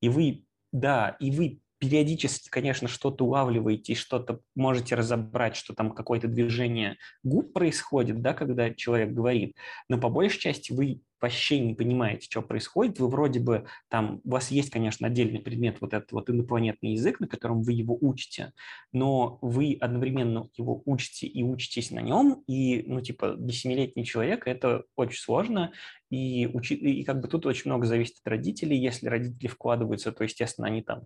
И 0.01 0.09
вы, 0.09 0.45
да, 0.71 1.15
и 1.19 1.31
вы 1.31 1.62
периодически, 1.83 2.47
конечно, 2.47 2.87
что-то 2.87 3.25
улавливаете, 3.25 3.93
что-то 3.93 4.39
можете 4.55 4.95
разобрать, 4.95 5.57
что 5.57 5.73
там 5.73 5.91
какое-то 5.91 6.29
движение 6.29 6.95
губ 7.23 7.51
происходит, 7.51 8.21
да, 8.21 8.33
когда 8.33 8.73
человек 8.73 9.11
говорит, 9.11 9.57
но 9.89 9.99
по 9.99 10.07
большей 10.07 10.39
части 10.39 10.71
вы 10.71 11.01
вообще 11.19 11.59
не 11.59 11.73
понимаете, 11.73 12.27
что 12.29 12.41
происходит, 12.41 12.99
вы 12.99 13.09
вроде 13.09 13.41
бы 13.41 13.65
там, 13.89 14.21
у 14.23 14.29
вас 14.29 14.49
есть, 14.49 14.69
конечно, 14.69 15.07
отдельный 15.07 15.39
предмет, 15.39 15.81
вот 15.81 15.93
этот 15.93 16.13
вот 16.13 16.29
инопланетный 16.29 16.93
язык, 16.93 17.19
на 17.19 17.27
котором 17.27 17.63
вы 17.63 17.73
его 17.73 17.97
учите, 17.99 18.53
но 18.93 19.39
вы 19.41 19.77
одновременно 19.79 20.49
его 20.55 20.81
учите 20.85 21.27
и 21.27 21.43
учитесь 21.43 21.91
на 21.91 21.99
нем, 21.99 22.43
и, 22.47 22.85
ну, 22.87 23.01
типа, 23.01 23.35
для 23.35 23.53
семилетний 23.53 24.05
человек 24.05 24.47
это 24.47 24.85
очень 24.95 25.19
сложно, 25.19 25.73
и, 26.09 26.49
учи, 26.53 26.75
и 26.75 27.03
как 27.03 27.19
бы 27.19 27.27
тут 27.27 27.45
очень 27.45 27.71
много 27.71 27.85
зависит 27.85 28.19
от 28.23 28.27
родителей, 28.29 28.77
если 28.77 29.07
родители 29.07 29.47
вкладываются, 29.47 30.13
то, 30.13 30.23
естественно, 30.23 30.67
они 30.67 30.81
там 30.81 31.03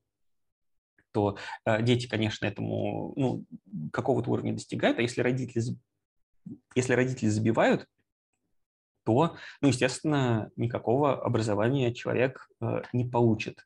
то 1.18 1.36
э, 1.66 1.82
дети, 1.82 2.08
конечно, 2.08 2.46
этому 2.46 3.14
ну, 3.16 3.44
какого-то 3.92 4.30
уровня 4.30 4.54
достигают, 4.54 5.00
а 5.00 5.02
если 5.02 5.22
родители, 5.22 5.64
если 6.76 6.94
родители 6.94 7.28
забивают, 7.28 7.88
то, 9.04 9.36
ну, 9.62 9.70
естественно, 9.70 10.52
никакого 10.56 11.20
образования 11.20 11.92
человек 11.92 12.48
э, 12.62 12.84
не 12.94 13.06
получит. 13.06 13.66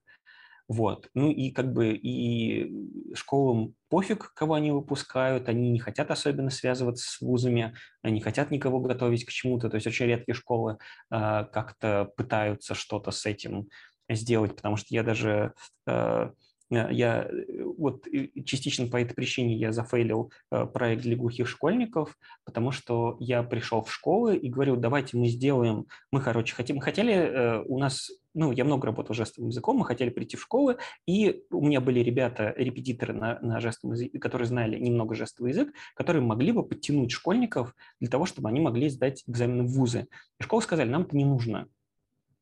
Вот. 0.69 1.09
Ну 1.13 1.29
и 1.29 1.51
как 1.51 1.73
бы 1.73 1.93
и 1.93 2.71
школам 3.15 3.75
пофиг, 3.89 4.33
кого 4.33 4.53
они 4.53 4.71
выпускают, 4.71 5.49
они 5.49 5.71
не 5.71 5.79
хотят 5.79 6.09
особенно 6.09 6.51
связываться 6.51 7.11
с 7.11 7.19
вузами, 7.19 7.75
они 8.01 8.21
хотят 8.21 8.49
никого 8.51 8.79
готовить 8.79 9.25
к 9.25 9.29
чему-то. 9.29 9.69
То 9.69 9.75
есть 9.75 9.87
очень 9.87 10.05
редкие 10.05 10.35
школы 10.35 10.77
э, 11.11 11.45
как-то 11.51 12.13
пытаются 12.15 12.75
что-то 12.75 13.11
с 13.11 13.25
этим 13.25 13.67
сделать, 14.09 14.55
потому 14.55 14.77
что 14.77 14.87
я 14.91 15.03
даже 15.03 15.53
Э, 15.87 16.31
я 16.71 17.23
э, 17.23 17.63
вот 17.77 18.07
частично 18.45 18.87
по 18.87 18.99
этой 18.99 19.13
причине 19.13 19.55
я 19.55 19.71
зафейлил 19.71 20.31
э, 20.51 20.65
проект 20.65 21.03
для 21.03 21.15
глухих 21.15 21.47
школьников, 21.47 22.17
потому 22.45 22.71
что 22.71 23.17
я 23.19 23.43
пришел 23.43 23.83
в 23.83 23.93
школы 23.93 24.37
и 24.37 24.49
говорил, 24.49 24.77
давайте 24.77 25.17
мы 25.17 25.27
сделаем, 25.27 25.87
мы, 26.11 26.21
короче, 26.21 26.55
хотим, 26.55 26.79
хотели, 26.79 27.61
у 27.67 27.77
нас, 27.77 28.09
ну, 28.33 28.51
я 28.51 28.63
много 28.63 28.87
работал 28.87 29.13
жестовым 29.13 29.49
языком, 29.49 29.77
мы 29.77 29.85
хотели 29.85 30.09
прийти 30.09 30.37
в 30.37 30.41
школы, 30.41 30.77
и 31.05 31.43
у 31.51 31.65
меня 31.65 31.81
были 31.81 31.99
ребята, 31.99 32.53
репетиторы 32.55 33.13
на, 33.13 33.39
на 33.41 33.59
жестовом 33.59 33.95
языке, 33.95 34.19
которые 34.19 34.47
знали 34.47 34.79
немного 34.79 35.15
жестовый 35.15 35.51
язык, 35.51 35.73
которые 35.95 36.23
могли 36.23 36.51
бы 36.51 36.63
подтянуть 36.63 37.11
школьников 37.11 37.75
для 37.99 38.09
того, 38.09 38.25
чтобы 38.25 38.49
они 38.49 38.61
могли 38.61 38.89
сдать 38.89 39.23
экзамены 39.27 39.63
в 39.63 39.73
вузы. 39.73 40.07
И 40.39 40.43
школы 40.43 40.61
сказали, 40.61 40.89
нам 40.89 41.03
это 41.03 41.17
не 41.17 41.25
нужно. 41.25 41.67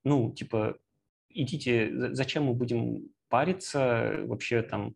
Ну, 0.03 0.31
типа, 0.31 0.77
идите, 1.29 2.13
зачем 2.13 2.45
мы 2.45 2.53
будем 2.53 3.09
париться, 3.29 4.21
вообще 4.25 4.61
там, 4.61 4.95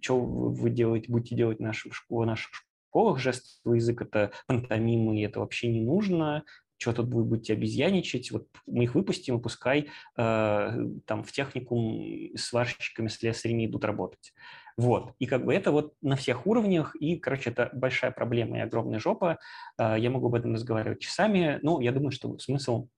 что 0.00 0.20
вы 0.20 0.70
делаете, 0.70 1.10
будете 1.10 1.36
делать 1.36 1.58
в 1.58 1.62
наших, 1.62 1.92
в 2.08 2.24
наших 2.24 2.50
школах, 2.88 3.18
жестовый 3.18 3.78
язык– 3.78 4.00
это 4.02 4.32
пантомимы, 4.46 5.22
это 5.22 5.40
вообще 5.40 5.68
не 5.68 5.80
нужно, 5.80 6.44
что 6.78 6.92
тут 6.92 7.08
вы 7.08 7.24
будете 7.24 7.54
обезьяничать, 7.54 8.30
вот 8.30 8.48
мы 8.66 8.84
их 8.84 8.94
выпустим, 8.94 9.40
пускай 9.40 9.88
э, 10.16 10.86
там 11.06 11.24
в 11.24 11.32
техникум 11.32 12.36
сварщиками, 12.36 13.08
слесарями 13.08 13.66
идут 13.66 13.84
работать. 13.84 14.34
Вот. 14.76 15.14
И 15.18 15.26
как 15.26 15.44
бы 15.44 15.54
это 15.54 15.72
вот 15.72 15.94
на 16.02 16.16
всех 16.16 16.46
уровнях, 16.46 16.94
и, 16.96 17.16
короче, 17.16 17.50
это 17.50 17.70
большая 17.72 18.10
проблема 18.10 18.58
и 18.58 18.60
огромная 18.60 18.98
жопа. 18.98 19.38
Э, 19.78 19.96
я 19.98 20.10
могу 20.10 20.26
об 20.26 20.34
этом 20.34 20.54
разговаривать 20.54 21.00
часами, 21.00 21.58
но 21.62 21.80
я 21.80 21.92
думаю, 21.92 22.10
что 22.10 22.38
смысл 22.38 22.88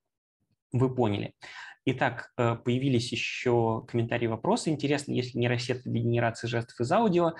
вы 0.72 0.94
поняли. 0.94 1.34
Итак, 1.90 2.32
э, 2.36 2.54
появились 2.54 3.10
еще 3.12 3.82
комментарии, 3.88 4.26
вопросы. 4.26 4.68
Интересно, 4.68 5.12
если 5.12 5.38
нейросети 5.38 5.80
для 5.88 6.02
генерации 6.02 6.46
жестов 6.46 6.78
из 6.80 6.92
аудио 6.92 7.32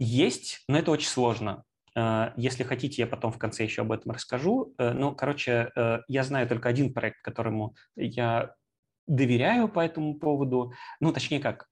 есть, 0.00 0.64
но 0.66 0.78
это 0.78 0.90
очень 0.90 1.06
сложно. 1.06 1.62
Э, 1.94 2.32
если 2.36 2.64
хотите, 2.64 3.02
я 3.02 3.06
потом 3.06 3.30
в 3.30 3.38
конце 3.38 3.62
еще 3.62 3.82
об 3.82 3.92
этом 3.92 4.10
расскажу. 4.10 4.74
Э, 4.78 4.92
ну, 4.92 5.14
короче, 5.14 5.70
я 6.08 6.24
знаю 6.24 6.48
только 6.48 6.68
один 6.68 6.92
проект, 6.92 7.22
которому 7.22 7.76
я 7.94 8.52
доверяю 9.06 9.68
по 9.68 9.78
этому 9.78 10.18
поводу. 10.18 10.72
Ну, 10.98 11.12
точнее 11.12 11.38
как, 11.38 11.68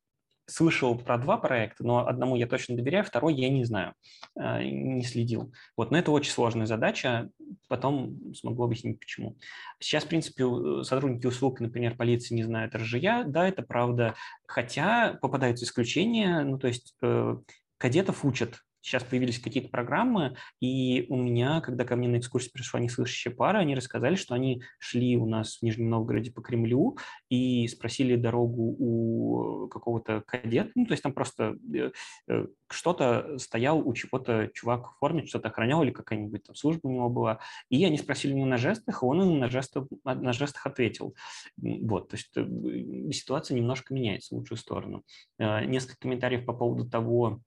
слышал 0.50 0.96
про 0.98 1.18
два 1.18 1.36
проекта, 1.36 1.84
но 1.84 2.06
одному 2.06 2.36
я 2.36 2.46
точно 2.46 2.76
доверяю, 2.76 3.04
второй 3.04 3.34
я 3.34 3.48
не 3.48 3.64
знаю, 3.64 3.94
э, 4.38 4.64
не 4.64 5.02
следил. 5.04 5.52
Вот, 5.76 5.90
но 5.90 5.98
это 5.98 6.10
очень 6.10 6.32
сложная 6.32 6.66
задача, 6.66 7.30
потом 7.68 8.34
смогу 8.34 8.64
объяснить, 8.64 8.98
почему. 8.98 9.36
Сейчас, 9.78 10.04
в 10.04 10.08
принципе, 10.08 10.44
сотрудники 10.82 11.26
услуг, 11.26 11.60
например, 11.60 11.96
полиции 11.96 12.34
не 12.34 12.42
знают 12.42 12.74
РЖЯ, 12.74 13.24
да, 13.24 13.48
это 13.48 13.62
правда, 13.62 14.14
хотя 14.46 15.18
попадаются 15.20 15.64
исключения, 15.64 16.42
ну, 16.42 16.58
то 16.58 16.68
есть 16.68 16.94
э, 17.02 17.36
кадетов 17.78 18.24
учат 18.24 18.60
сейчас 18.82 19.04
появились 19.04 19.38
какие-то 19.38 19.68
программы, 19.68 20.36
и 20.60 21.06
у 21.08 21.16
меня, 21.16 21.60
когда 21.60 21.84
ко 21.84 21.96
мне 21.96 22.08
на 22.08 22.18
экскурсию 22.18 22.52
пришла 22.52 22.80
неслышащая 22.80 23.32
пара, 23.32 23.58
они 23.58 23.74
рассказали, 23.74 24.14
что 24.14 24.34
они 24.34 24.62
шли 24.78 25.16
у 25.16 25.26
нас 25.26 25.58
в 25.58 25.62
Нижнем 25.62 25.90
Новгороде 25.90 26.32
по 26.32 26.40
Кремлю 26.40 26.96
и 27.28 27.68
спросили 27.68 28.16
дорогу 28.16 28.76
у 28.78 29.68
какого-то 29.68 30.22
кадета, 30.26 30.70
ну, 30.74 30.86
то 30.86 30.92
есть 30.92 31.02
там 31.02 31.12
просто 31.12 31.56
э, 31.74 31.90
э, 32.28 32.46
что-то 32.70 33.38
стоял 33.38 33.86
у 33.86 33.92
чего-то 33.92 34.50
чувак 34.54 34.92
в 34.92 34.98
форме, 34.98 35.26
что-то 35.26 35.48
охранял 35.48 35.82
или 35.82 35.90
какая-нибудь 35.90 36.44
там 36.44 36.54
служба 36.54 36.86
у 36.86 36.92
него 36.92 37.08
была, 37.08 37.40
и 37.68 37.84
они 37.84 37.98
спросили 37.98 38.32
ему 38.32 38.46
на 38.46 38.56
жестах, 38.56 39.02
и 39.02 39.06
он 39.06 39.22
им 39.22 39.38
на 39.38 39.48
жестах, 39.48 39.86
на 40.04 40.32
жестах 40.32 40.66
ответил. 40.66 41.14
Вот, 41.58 42.08
то 42.08 42.16
есть 42.16 42.30
э, 42.36 43.12
ситуация 43.12 43.56
немножко 43.56 43.94
меняется 43.94 44.34
в 44.34 44.38
лучшую 44.38 44.58
сторону. 44.58 45.04
Несколько 45.38 46.00
комментариев 46.00 46.44
по 46.44 46.52
поводу 46.52 46.88
того, 46.88 47.40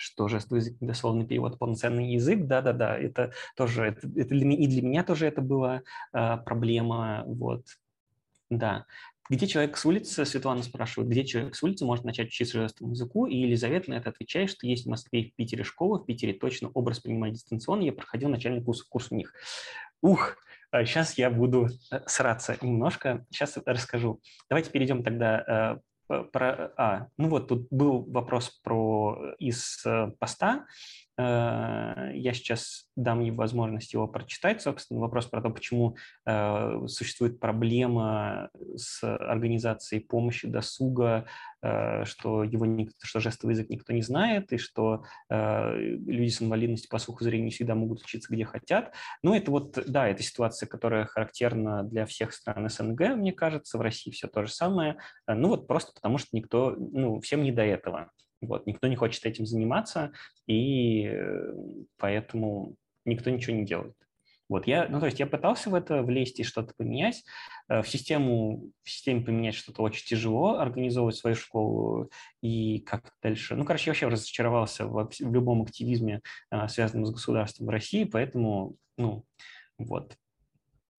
что 0.00 0.28
жестовый 0.28 0.62
язык 0.62 0.80
недословный 0.80 1.26
перевод 1.26 1.58
полноценный 1.58 2.14
язык, 2.14 2.46
да-да-да, 2.46 2.96
это 2.96 3.32
тоже, 3.54 3.84
это, 3.84 4.08
это 4.16 4.30
для, 4.30 4.50
и 4.50 4.66
для 4.66 4.82
меня 4.82 5.04
тоже 5.04 5.26
это 5.26 5.42
была 5.42 5.82
э, 6.14 6.36
проблема, 6.38 7.24
вот, 7.26 7.66
да. 8.48 8.86
Где 9.28 9.46
человек 9.46 9.76
с 9.76 9.84
улицы, 9.84 10.24
Светлана 10.24 10.62
спрашивает, 10.62 11.10
где 11.10 11.24
человек 11.24 11.54
с 11.54 11.62
улицы 11.62 11.84
может 11.84 12.04
начать 12.04 12.28
учиться 12.28 12.62
жестовому 12.62 12.94
языку, 12.94 13.26
и 13.26 13.36
Елизавета 13.36 13.90
на 13.90 13.94
это 13.94 14.08
отвечает, 14.08 14.50
что 14.50 14.66
есть 14.66 14.86
в 14.86 14.88
Москве 14.88 15.20
и 15.20 15.30
в 15.30 15.34
Питере 15.34 15.64
школы, 15.64 16.00
в 16.00 16.06
Питере 16.06 16.32
точно 16.32 16.70
образ 16.70 17.00
принимать 17.00 17.34
дистанционно, 17.34 17.82
я 17.82 17.92
проходил 17.92 18.30
начальный 18.30 18.62
курс, 18.62 18.82
курс 18.82 19.08
у 19.10 19.16
них. 19.16 19.34
Ух, 20.00 20.36
сейчас 20.72 21.10
а 21.18 21.20
я 21.20 21.30
буду 21.30 21.68
э, 21.92 22.00
сраться 22.06 22.56
немножко, 22.62 23.26
сейчас 23.30 23.58
расскажу. 23.66 24.20
Давайте 24.48 24.70
перейдем 24.70 25.04
тогда 25.04 25.76
э, 25.76 25.89
про, 26.32 26.72
а, 26.76 27.06
ну 27.16 27.28
вот 27.28 27.48
тут 27.48 27.68
был 27.70 28.04
вопрос 28.10 28.50
про 28.62 29.16
э, 29.16 29.34
из 29.38 29.84
э, 29.86 30.10
поста. 30.18 30.66
Э, 31.20 32.10
я 32.14 32.32
сейчас 32.32 32.86
дам 32.96 33.20
ей 33.20 33.30
возможность 33.30 33.92
его 33.92 34.06
прочитать, 34.08 34.62
собственно, 34.62 35.00
вопрос 35.00 35.26
про 35.26 35.42
то, 35.42 35.50
почему 35.50 35.96
э, 36.26 36.86
существует 36.86 37.40
проблема 37.40 38.50
с 38.76 39.02
организацией 39.02 40.00
помощи 40.00 40.48
досуга, 40.48 41.26
э, 41.62 42.04
что 42.04 42.44
его 42.44 42.66
что 43.02 43.20
жестовый 43.20 43.54
язык 43.54 43.68
никто 43.68 43.92
не 43.92 44.02
знает, 44.02 44.52
и 44.52 44.58
что 44.58 45.04
люди 45.28 46.28
с 46.30 46.42
инвалидностью 46.42 46.88
по 46.90 46.98
слуху 46.98 47.24
зрения 47.24 47.46
не 47.46 47.50
всегда 47.50 47.74
могут 47.74 48.02
учиться 48.02 48.32
где 48.32 48.44
хотят. 48.44 48.94
Ну, 49.22 49.34
это 49.34 49.50
вот, 49.50 49.78
да, 49.86 50.08
это 50.08 50.22
ситуация, 50.22 50.66
которая 50.66 51.04
характерна 51.04 51.82
для 51.82 52.06
всех 52.06 52.32
стран 52.32 52.68
СНГ, 52.68 53.16
мне 53.16 53.32
кажется, 53.32 53.78
в 53.78 53.80
России 53.80 54.10
все 54.10 54.28
то 54.28 54.44
же 54.44 54.52
самое. 54.52 54.98
Ну, 55.26 55.48
вот 55.48 55.66
просто 55.66 55.92
потому, 55.92 56.18
что 56.18 56.28
никто, 56.32 56.74
ну, 56.76 57.20
всем 57.20 57.42
не 57.42 57.52
до 57.52 57.62
этого. 57.62 58.10
Вот, 58.40 58.66
никто 58.66 58.86
не 58.86 58.96
хочет 58.96 59.26
этим 59.26 59.46
заниматься, 59.46 60.12
и 60.46 61.04
э, 61.04 61.54
поэтому 61.98 62.76
никто 63.04 63.30
ничего 63.30 63.56
не 63.56 63.64
делает. 63.64 63.94
Вот 64.50 64.66
я, 64.66 64.88
ну, 64.88 64.98
то 64.98 65.06
есть 65.06 65.20
я 65.20 65.28
пытался 65.28 65.70
в 65.70 65.76
это 65.76 66.02
влезть 66.02 66.40
и 66.40 66.42
что-то 66.42 66.74
поменять. 66.74 67.24
Э, 67.68 67.82
в 67.82 67.88
систему, 67.88 68.72
в 68.82 68.90
системе 68.90 69.22
поменять 69.22 69.54
что-то 69.54 69.82
очень 69.82 70.04
тяжело, 70.06 70.58
организовывать 70.58 71.16
свою 71.16 71.36
школу 71.36 72.10
и 72.42 72.80
как 72.80 73.14
дальше. 73.22 73.54
Ну, 73.54 73.64
короче, 73.64 73.86
я 73.86 73.92
вообще 73.92 74.08
разочаровался 74.08 74.86
в, 74.86 75.08
в 75.08 75.32
любом 75.32 75.62
активизме, 75.62 76.20
э, 76.50 76.66
связанном 76.66 77.06
с 77.06 77.12
государством 77.12 77.66
в 77.66 77.70
России, 77.70 78.04
поэтому, 78.04 78.74
ну, 78.98 79.24
вот. 79.78 80.16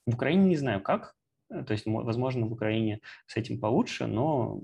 В 0.05 0.15
Украине 0.15 0.45
не 0.45 0.55
знаю 0.55 0.81
как, 0.81 1.15
то 1.49 1.73
есть, 1.73 1.85
возможно, 1.85 2.45
в 2.45 2.53
Украине 2.53 3.01
с 3.27 3.35
этим 3.35 3.59
получше, 3.59 4.07
но, 4.07 4.61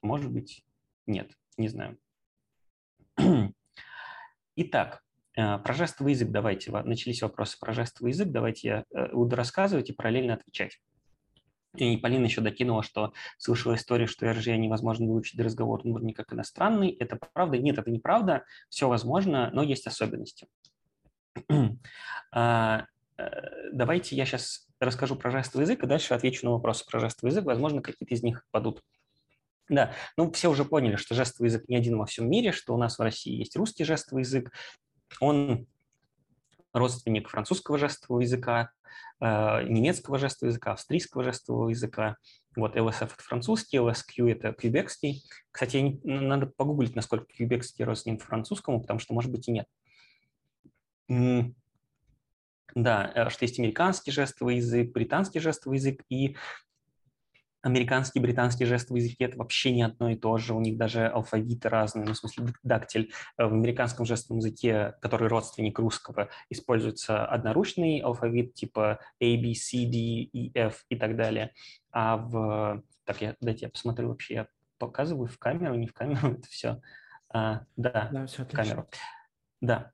может 0.00 0.30
быть, 0.30 0.64
нет, 1.06 1.32
не 1.56 1.68
знаю. 1.68 1.98
Итак, 4.56 5.02
э, 5.36 5.58
про 5.58 5.74
жестовый 5.74 6.12
язык 6.12 6.30
давайте. 6.30 6.70
Начались 6.70 7.22
вопросы 7.22 7.58
про 7.58 7.72
жестовый 7.72 8.12
язык. 8.12 8.30
Давайте 8.30 8.68
я 8.68 8.84
э, 8.94 9.12
буду 9.12 9.36
рассказывать 9.36 9.90
и 9.90 9.92
параллельно 9.92 10.34
отвечать. 10.34 10.80
И 11.76 11.96
Полина 11.98 12.24
еще 12.24 12.40
докинула, 12.40 12.82
что 12.82 13.12
слышала 13.36 13.74
историю, 13.74 14.08
что 14.08 14.30
РЖ 14.32 14.48
невозможно 14.48 15.06
выучить 15.06 15.38
разговор 15.38 15.84
не 15.84 16.12
как 16.12 16.32
иностранный. 16.32 16.90
Это 16.90 17.18
правда? 17.32 17.58
Нет, 17.58 17.78
это 17.78 17.90
неправда. 17.90 18.44
Все 18.68 18.88
возможно, 18.88 19.50
но 19.52 19.62
есть 19.62 19.86
особенности. 19.86 20.46
А, 22.30 22.84
э, 23.16 23.70
давайте 23.72 24.14
я 24.14 24.26
сейчас 24.26 24.68
расскажу 24.80 25.16
про 25.16 25.30
жестовый 25.30 25.64
язык, 25.64 25.82
и 25.82 25.86
дальше 25.86 26.12
отвечу 26.12 26.44
на 26.44 26.52
вопросы 26.52 26.84
про 26.84 27.00
жестовый 27.00 27.30
язык. 27.30 27.46
Возможно, 27.46 27.80
какие-то 27.80 28.14
из 28.14 28.22
них 28.22 28.44
падут. 28.50 28.82
Да, 29.68 29.92
ну 30.16 30.30
все 30.32 30.50
уже 30.50 30.64
поняли, 30.64 30.96
что 30.96 31.14
жестовый 31.14 31.48
язык 31.48 31.68
не 31.68 31.76
один 31.76 31.98
во 31.98 32.06
всем 32.06 32.28
мире, 32.28 32.52
что 32.52 32.74
у 32.74 32.78
нас 32.78 32.98
в 32.98 33.02
России 33.02 33.36
есть 33.36 33.56
русский 33.56 33.84
жестовый 33.84 34.22
язык. 34.22 34.50
Он 35.20 35.66
родственник 36.72 37.28
французского 37.28 37.76
жестового 37.76 38.22
языка, 38.22 38.70
э, 39.20 39.62
немецкого 39.64 40.18
жестового 40.18 40.50
языка, 40.50 40.72
австрийского 40.72 41.22
жестового 41.22 41.68
языка. 41.68 42.16
Вот 42.56 42.76
LSF– 42.76 43.10
это 43.14 43.22
французский, 43.22 43.78
LSQ– 43.78 44.30
это 44.32 44.52
квебекский. 44.52 45.22
Кстати, 45.50 45.76
не, 45.76 46.00
надо 46.04 46.46
погуглить, 46.46 46.96
насколько 46.96 47.26
квебекский 47.26 47.84
родственник 47.84 48.22
французскому, 48.22 48.80
потому 48.80 49.00
что, 49.00 49.14
может 49.14 49.30
быть, 49.30 49.48
и 49.48 49.52
нет. 49.52 49.66
Да, 52.74 53.12
э, 53.14 53.30
что 53.30 53.44
есть 53.44 53.58
американский 53.58 54.10
жестовый 54.10 54.56
язык, 54.56 54.92
британский 54.92 55.40
жестовый 55.40 55.78
язык 55.78 56.02
и 56.08 56.36
американский 57.62 58.18
и 58.18 58.22
британский 58.22 58.64
жестовый 58.64 59.02
языки– 59.02 59.16
это 59.24 59.36
вообще 59.38 59.72
не 59.72 59.82
одно 59.82 60.10
и 60.10 60.16
то 60.16 60.36
же, 60.38 60.54
у 60.54 60.60
них 60.60 60.76
даже 60.76 61.06
алфавиты 61.06 61.68
разные, 61.68 62.06
ну, 62.06 62.12
в 62.12 62.18
смысле 62.18 62.46
дактиль. 62.62 63.12
Э, 63.36 63.46
в 63.46 63.52
американском 63.52 64.06
жестовом 64.06 64.38
языке, 64.38 64.94
который 65.00 65.28
родственник 65.28 65.78
русского, 65.78 66.28
используется 66.50 67.26
одноручный 67.26 67.98
алфавит 68.00 68.54
типа 68.54 69.00
A, 69.20 69.36
B, 69.36 69.54
C, 69.54 69.86
D, 69.86 70.28
E, 70.32 70.50
F 70.54 70.84
и 70.88 70.96
так 70.96 71.16
далее. 71.16 71.52
А 71.90 72.16
в… 72.16 72.82
Так, 73.04 73.20
я, 73.20 73.34
дайте 73.40 73.66
я 73.66 73.70
посмотрю 73.70 74.08
вообще, 74.08 74.34
я 74.34 74.48
показываю 74.78 75.28
в 75.28 75.38
камеру, 75.38 75.74
не 75.74 75.86
в 75.86 75.92
камеру, 75.92 76.32
это 76.38 76.48
все. 76.48 76.80
А, 77.30 77.62
да, 77.76 78.08
да 78.12 78.26
все 78.26 78.44
в 78.44 78.48
камеру. 78.48 78.88
Да, 79.60 79.92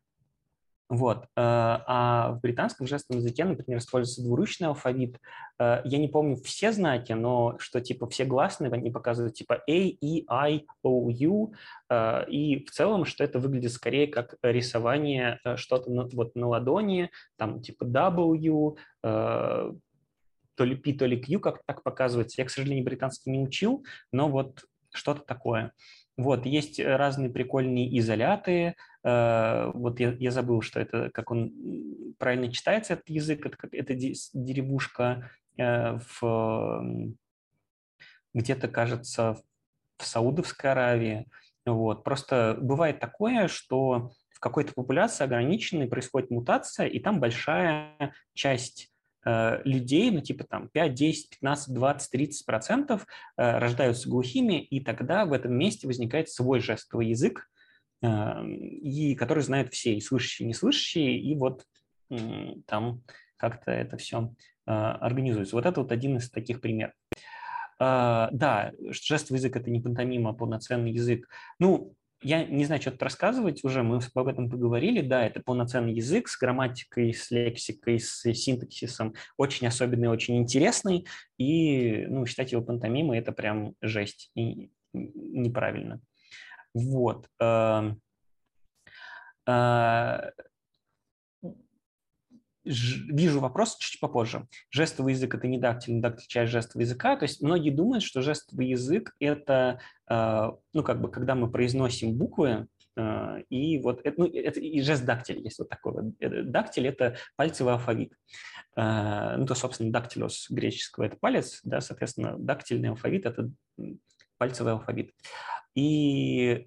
вот. 0.91 1.25
Э, 1.25 1.29
а 1.37 2.33
в 2.33 2.41
британском 2.41 2.87
жестовом 2.87 3.21
языке, 3.23 3.45
например, 3.45 3.79
используется 3.79 4.23
двуручный 4.23 4.69
алфавит. 4.69 5.19
Э, 5.59 5.81
я 5.85 5.99
не 5.99 6.09
помню 6.09 6.37
все 6.37 6.73
знаки, 6.73 7.13
но 7.13 7.57
что 7.59 7.81
типа 7.81 8.07
все 8.09 8.25
гласные 8.25 8.71
они 8.71 8.91
показывают 8.91 9.35
типа 9.35 9.63
A, 9.67 9.73
E, 9.73 10.25
I, 10.29 10.67
O, 10.83 11.09
U. 11.09 11.55
Э, 11.89 12.29
и 12.29 12.65
в 12.65 12.71
целом, 12.71 13.07
что 13.07 13.25
это 13.25 13.39
выглядит 13.39 13.73
скорее 13.73 14.09
как 14.09 14.37
рисование 14.43 15.41
что-то 15.57 15.91
на, 15.91 16.07
вот 16.13 16.35
на 16.37 16.49
ладони, 16.49 17.11
там 17.37 17.63
типа 17.63 17.85
W, 17.85 18.77
то 20.57 20.65
ли 20.65 20.77
P, 20.77 20.93
то 20.93 21.07
ли 21.07 21.21
Q, 21.21 21.41
как 21.41 21.63
так 21.65 21.83
показывается. 21.83 22.41
Я, 22.41 22.47
к 22.47 22.51
сожалению, 22.51 22.85
британский 22.85 23.31
не 23.31 23.41
учил, 23.41 23.85
но 24.13 24.29
вот 24.29 24.65
что-то 24.93 25.23
такое. 25.23 25.73
Вот, 26.17 26.47
есть 26.47 26.79
разные 26.79 27.31
прикольные 27.31 27.99
изоляты. 27.99 28.77
Э, 29.05 29.71
вот 29.75 30.01
я, 30.01 30.13
я 30.13 30.31
забыл, 30.31 30.63
что 30.63 30.81
это, 30.81 31.11
как 31.11 31.31
он 31.31 31.53
правильно 32.19 32.53
читается, 32.53 32.95
этот 32.95 33.09
язык, 33.09 33.47
это, 33.47 33.69
это 33.71 33.95
деревушка 33.95 35.31
э, 35.57 35.99
в 36.19 37.07
где-то, 38.33 38.67
кажется, 38.67 39.37
в 39.99 40.07
Саудовской 40.07 40.73
Аравии. 40.73 41.29
Вот. 41.65 42.03
Просто 42.03 42.59
бывает 42.61 42.99
такое, 42.99 43.47
что 43.47 44.11
в 44.31 44.41
какой-то 44.41 44.73
популяции 44.75 45.23
ограниченной 45.23 45.87
происходит 45.87 46.31
мутация, 46.31 46.87
и 46.87 46.99
там 46.99 47.21
большая 47.21 48.13
часть 48.35 48.93
Э, 49.25 49.61
людей, 49.65 50.11
ну 50.11 50.21
типа 50.21 50.45
там 50.45 50.69
5, 50.69 50.95
10, 50.95 51.31
15, 51.31 51.75
20, 51.75 52.11
30 52.11 52.47
процентов 52.47 53.07
э, 53.37 53.59
рождаются 53.59 54.09
глухими, 54.09 54.63
и 54.63 54.81
тогда 54.81 55.25
в 55.25 55.33
этом 55.33 55.55
месте 55.55 55.87
возникает 55.87 56.29
свой 56.29 56.61
жестовый 56.61 57.09
язык, 57.09 57.49
и 58.05 59.15
который 59.15 59.43
знают 59.43 59.73
все, 59.73 59.95
и 59.95 60.01
слышащие, 60.01 60.47
и 60.47 60.49
неслышащие, 60.49 61.19
и 61.19 61.35
вот 61.37 61.65
там 62.67 63.03
как-то 63.37 63.71
это 63.71 63.97
все 63.97 64.35
организуется. 64.67 65.57
Вот 65.57 65.67
это 65.67 65.81
вот 65.81 65.93
один 65.93 66.19
из 66.19 66.31
таких 66.31 66.61
примеров. 66.61 66.93
Да, 67.79 68.73
жестовый 68.91 69.39
язык– 69.39 69.57
это 69.59 69.71
не 69.71 69.81
пантомима, 69.81 70.31
а 70.31 70.35
полноценный 70.35 70.93
язык. 70.93 71.29
Ну, 71.59 71.95
я 72.23 72.45
не 72.45 72.65
знаю, 72.65 72.81
что 72.81 72.93
тут 72.93 73.03
рассказывать 73.03 73.65
уже, 73.65 73.83
мы 73.83 74.01
об 74.15 74.29
этом 74.29 74.49
поговорили, 74.49 75.03
да, 75.03 75.27
это 75.27 75.41
полноценный 75.41 75.93
язык 75.95 76.29
с 76.29 76.39
грамматикой, 76.39 77.13
с 77.13 77.31
лексикой, 77.31 77.99
с 77.99 78.23
синтаксисом, 78.33 79.15
очень 79.37 79.67
особенный, 79.67 80.09
очень 80.09 80.37
интересный, 80.39 81.07
и, 81.37 82.07
ну, 82.09 82.25
считать 82.25 82.53
его 82.53 82.63
пантомимой– 82.63 83.19
это 83.21 83.33
прям 83.33 83.75
жесть. 83.83 84.31
И 84.35 84.71
неправильно. 84.93 86.01
Вот. 86.75 87.29
Эм, 87.39 88.01
э, 89.47 90.31
вижу 92.65 93.41
вопрос 93.41 93.77
чуть 93.79 94.01
попозже. 94.01 94.49
Жестовый 94.71 95.15
язык– 95.15 95.35
это 95.37 95.47
не 95.47 95.59
дактиль, 95.59 95.95
не 95.95 96.01
дактиль– 96.01 96.27
часть 96.29 96.51
жестового 96.51 96.83
языка. 96.83 97.17
То 97.17 97.25
есть 97.25 97.41
многие 97.41 97.71
думают, 97.71 98.03
что 98.03 98.23
жестовый 98.23 98.69
язык– 98.69 99.15
это, 99.21 99.81
э, 100.11 100.51
ну, 100.73 100.83
как 100.83 101.01
бы, 101.01 101.11
когда 101.11 101.37
мы 101.37 101.49
произносим 101.49 102.15
буквы, 102.17 102.67
э, 102.97 103.43
и 103.51 103.79
вот 103.79 104.01
это, 104.03 104.21
ну, 104.21 104.27
это 104.27 104.59
и 104.59 104.81
жест 104.81 105.05
дактиль 105.05 105.41
есть 105.41 105.61
вот 105.61 105.69
такой 105.69 105.93
вот. 105.93 106.51
Дактиль– 106.51 106.87
это 106.89 107.17
пальцевый 107.37 107.75
алфавит. 107.75 108.13
Ну, 108.77 109.47
то, 109.47 109.55
собственно, 109.55 109.93
дактилос 109.93 110.49
греческого– 110.51 111.05
это 111.05 111.17
палец, 111.17 111.61
да, 111.63 111.81
соответственно, 111.81 112.37
дактильный 112.37 112.89
алфавит– 112.89 113.25
это 113.27 113.51
пальцевый 114.39 114.73
алфавит. 114.73 115.13
И 115.75 116.67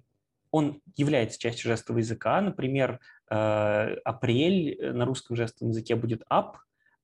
он 0.50 0.80
является 0.96 1.38
частью 1.38 1.70
жестового 1.70 2.00
языка. 2.00 2.40
Например, 2.40 3.00
Э, 3.30 3.96
апрель 4.04 4.74
э, 4.80 4.92
на 4.92 5.04
русском 5.04 5.36
жестовом 5.36 5.72
языке 5.72 5.96
будет 5.96 6.22
up, 6.32 6.54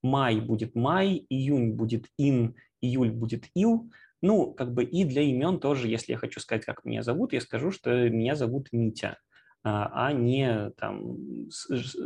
май 0.02 0.40
будет 0.40 0.74
май, 0.74 1.26
июнь 1.28 1.72
будет 1.72 2.06
in, 2.18 2.54
июль 2.80 3.10
будет 3.10 3.44
ил. 3.54 3.90
Ну, 4.22 4.54
как 4.54 4.72
бы 4.72 4.84
и 4.84 5.04
для 5.04 5.20
имен 5.20 5.60
тоже, 5.60 5.86
если 5.86 6.12
я 6.12 6.18
хочу 6.18 6.40
сказать, 6.40 6.64
как 6.64 6.86
меня 6.86 7.02
зовут, 7.02 7.34
я 7.34 7.42
скажу, 7.42 7.70
что 7.70 8.08
меня 8.08 8.36
зовут 8.36 8.68
Митя, 8.72 9.18
а, 9.62 10.06
а 10.06 10.12
не 10.14 10.70
там 10.78 11.18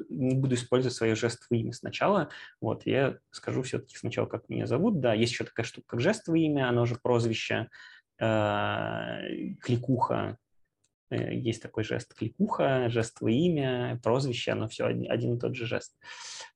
не 0.09 0.35
буду 0.35 0.57
использовать 0.57 0.97
свое 0.97 1.15
жестовое 1.15 1.61
имя 1.61 1.73
сначала. 1.73 2.29
Вот, 2.61 2.87
я 2.87 3.19
скажу 3.31 3.63
все-таки 3.63 3.97
сначала, 3.97 4.27
как 4.27 4.49
меня 4.49 4.67
зовут. 4.67 4.99
Да, 4.99 5.15
есть 5.15 5.33
еще 5.33 5.45
такая 5.45 5.65
штука, 5.65 5.87
как 5.91 6.01
жестовое 6.01 6.41
имя, 6.41 6.69
оно 6.69 6.87
же 6.87 6.97
прозвище, 7.01 7.69
кликуха, 8.19 10.39
Э, 11.11 11.35
есть 11.35 11.62
такой 11.62 11.85
жест 11.85 12.14
кликуха, 12.14 12.89
жестовое 12.89 13.33
имя, 13.33 14.01
прозвище, 14.03 14.53
оно 14.53 14.69
все 14.69 14.87
один, 14.87 15.11
один 15.11 15.37
и 15.37 15.41
тот 15.41 15.55
же 15.55 15.66
жест. 15.66 15.97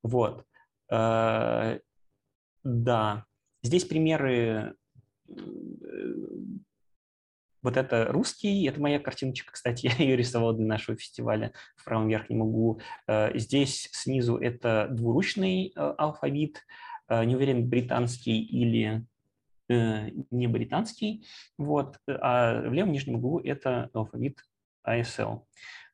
Вот. 0.02 0.44
Э, 0.90 1.78
да. 2.64 3.24
Здесь 3.62 3.84
примеры 3.84 4.74
э, 5.28 5.34
вот 7.62 7.76
это 7.76 8.06
русский, 8.06 8.66
это 8.66 8.80
моя 8.80 8.98
картиночка, 8.98 9.52
кстати, 9.52 9.86
я 9.86 10.04
ее 10.04 10.16
рисовал 10.16 10.52
для 10.52 10.66
нашего 10.66 10.96
фестиваля 10.96 11.52
в 11.76 11.84
правом 11.84 12.08
верхнем 12.08 12.42
углу. 12.42 12.80
Здесь 13.34 13.88
снизу 13.92 14.36
это 14.36 14.88
двуручный 14.90 15.72
алфавит, 15.76 16.66
не 17.08 17.36
уверен, 17.36 17.68
британский 17.68 18.42
или 18.42 19.06
не 20.30 20.46
британский, 20.46 21.26
вот, 21.58 21.98
а 22.06 22.60
в 22.68 22.72
левом 22.72 22.92
нижнем 22.92 23.16
углу 23.16 23.40
это 23.40 23.90
алфавит 23.92 24.44
ASL. 24.86 25.42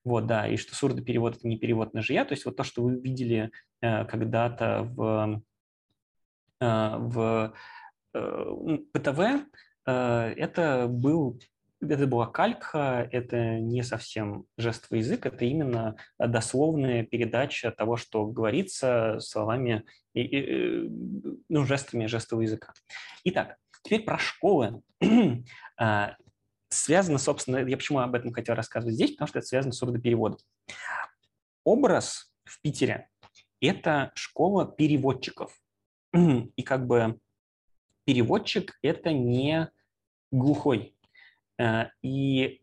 Вот, 0.04 0.26
да, 0.26 0.48
и 0.48 0.56
что 0.56 0.74
сурдоперевод– 0.74 1.36
это 1.38 1.48
не 1.48 1.58
перевод 1.58 1.92
на 1.92 2.02
жия, 2.02 2.24
то 2.24 2.32
есть 2.32 2.44
вот 2.44 2.56
то, 2.56 2.64
что 2.64 2.82
вы 2.82 2.98
видели 2.98 3.50
э, 3.82 4.04
когда-то 4.06 4.84
в, 4.84 5.42
э, 6.60 6.96
в 6.98 7.54
э, 8.14 8.78
ПТВ, 8.92 9.20
э, 9.86 10.34
это 10.36 10.86
был 10.88 11.40
это 11.80 12.06
была 12.06 12.26
калька, 12.26 13.08
это 13.12 13.60
не 13.60 13.82
совсем 13.82 14.46
жестовый 14.56 15.00
язык, 15.00 15.26
это 15.26 15.44
именно 15.44 15.96
дословная 16.18 17.04
передача 17.04 17.70
того, 17.70 17.96
что 17.96 18.26
говорится 18.26 19.18
словами, 19.20 19.84
ну, 20.14 21.64
жестами 21.64 22.06
жестового 22.06 22.42
языка. 22.42 22.72
Итак, 23.24 23.58
теперь 23.88 24.04
про 24.04 24.18
школы. 24.18 24.82
А, 25.80 26.16
связано, 26.70 27.18
собственно, 27.18 27.58
я 27.58 27.76
почему 27.76 28.00
об 28.00 28.14
этом 28.14 28.32
хотел 28.32 28.56
рассказывать 28.56 28.96
здесь, 28.96 29.12
потому 29.12 29.28
что 29.28 29.38
это 29.38 29.46
связано 29.46 29.72
с 29.72 29.78
сурдопереводом. 29.78 30.38
Образ 31.64 32.32
в 32.44 32.60
Питере– 32.60 33.08
это 33.60 34.10
школа 34.14 34.66
переводчиков. 34.66 35.56
И 36.12 36.62
как 36.62 36.86
бы 36.86 37.18
переводчик– 38.04 38.76
это 38.82 39.12
не 39.12 39.70
глухой. 40.32 40.96
Э, 41.58 41.86
и 42.02 42.60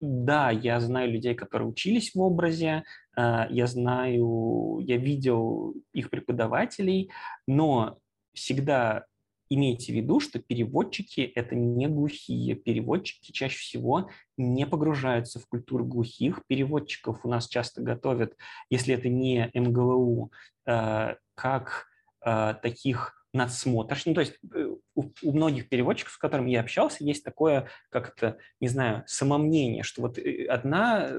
да, 0.00 0.50
я 0.50 0.80
знаю 0.80 1.12
людей, 1.12 1.34
которые 1.34 1.68
учились 1.68 2.14
в 2.14 2.20
образе, 2.20 2.84
э, 3.16 3.46
я 3.50 3.66
знаю, 3.66 4.78
я 4.82 4.96
видел 4.96 5.74
их 5.92 6.10
преподавателей, 6.10 7.10
но 7.46 7.98
всегда 8.32 9.06
имейте 9.48 9.92
в 9.92 9.96
виду, 9.96 10.20
что 10.20 10.38
переводчики– 10.38 11.20
это 11.34 11.54
не 11.54 11.86
глухие. 11.88 12.54
Переводчики 12.54 13.32
чаще 13.32 13.58
всего 13.58 14.10
не 14.36 14.66
погружаются 14.66 15.38
в 15.38 15.46
культуру 15.46 15.84
глухих. 15.84 16.42
Переводчиков 16.46 17.24
у 17.24 17.28
нас 17.28 17.48
часто 17.48 17.82
готовят, 17.82 18.36
если 18.70 18.94
это 18.94 19.08
не 19.08 19.50
МГЛУ, 19.54 20.32
э, 20.66 21.14
как 21.34 21.86
э, 22.24 22.54
таких 22.62 23.26
надсмотрщиков. 23.32 24.06
Ну, 24.06 24.14
то 24.14 24.20
есть 24.20 24.38
э, 24.54 24.74
у, 24.94 25.32
многих 25.32 25.68
переводчиков, 25.68 26.14
с 26.14 26.18
которыми 26.18 26.50
я 26.50 26.60
общался, 26.60 27.04
есть 27.04 27.24
такое, 27.24 27.68
как 27.90 28.14
это, 28.16 28.38
не 28.60 28.68
знаю, 28.68 29.04
самомнение, 29.06 29.82
что 29.82 30.02
вот 30.02 30.18
одна 30.48 31.10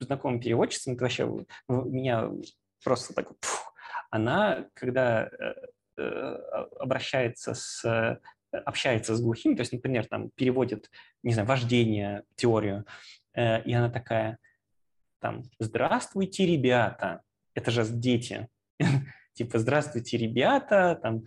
знакомая 0.00 0.40
переводчица, 0.40 0.90
это 0.90 1.02
вообще 1.02 1.46
меня 1.68 2.30
просто 2.82 3.14
так, 3.14 3.28
фу, 3.40 3.70
она, 4.10 4.66
когда 4.74 5.30
обращается 5.98 7.54
с 7.54 7.84
э, 7.84 8.18
общается 8.64 9.14
с 9.14 9.20
глухими, 9.20 9.54
то 9.54 9.60
есть, 9.60 9.72
например, 9.72 10.06
там 10.06 10.30
переводит, 10.30 10.90
не 11.22 11.32
знаю, 11.32 11.48
вождение, 11.48 12.22
теорию, 12.36 12.86
э, 13.34 13.62
и 13.62 13.72
она 13.72 13.90
такая, 13.90 14.38
там, 15.20 15.42
здравствуйте, 15.58 16.46
ребята, 16.46 17.22
это 17.54 17.70
же 17.70 17.84
дети, 17.86 18.48
типа, 19.34 19.58
здравствуйте, 19.58 20.16
ребята, 20.16 20.98
там, 21.02 21.24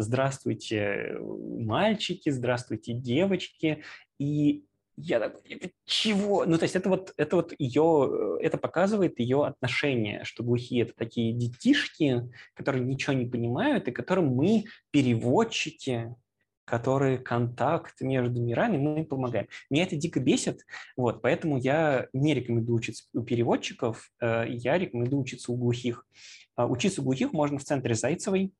здравствуйте, 0.00 1.16
мальчики, 1.20 2.30
здравствуйте, 2.30 2.92
девочки, 2.92 3.82
и 4.18 4.64
я 5.00 5.20
такой, 5.20 5.72
чего? 5.84 6.44
Ну, 6.44 6.58
то 6.58 6.64
есть 6.64 6.76
это 6.76 6.88
вот, 6.88 7.12
это 7.16 7.36
вот 7.36 7.54
ее, 7.58 8.38
это 8.40 8.58
показывает 8.58 9.18
ее 9.20 9.46
отношение, 9.46 10.24
что 10.24 10.42
глухие– 10.42 10.82
это 10.84 10.92
такие 10.94 11.32
детишки, 11.32 12.28
которые 12.54 12.84
ничего 12.84 13.12
не 13.12 13.26
понимают, 13.26 13.86
и 13.86 13.92
которым 13.92 14.34
мы, 14.34 14.64
переводчики, 14.90 16.14
которые 16.64 17.18
контакт 17.18 18.00
между 18.00 18.40
мирами, 18.40 18.76
мы 18.76 18.98
им 18.98 19.06
помогаем. 19.06 19.46
Меня 19.70 19.84
это 19.84 19.96
дико 19.96 20.20
бесит, 20.20 20.66
вот, 20.96 21.22
поэтому 21.22 21.58
я 21.58 22.08
не 22.12 22.34
рекомендую 22.34 22.76
учиться 22.76 23.04
у 23.14 23.22
переводчиков, 23.22 24.10
э, 24.20 24.46
я 24.48 24.78
рекомендую 24.78 25.22
учиться 25.22 25.52
у 25.52 25.56
глухих. 25.56 26.04
А, 26.56 26.66
учиться 26.66 27.00
у 27.00 27.04
глухих 27.04 27.32
можно 27.32 27.58
в 27.58 27.64
центре 27.64 27.94
Зайцевой, 27.94 28.52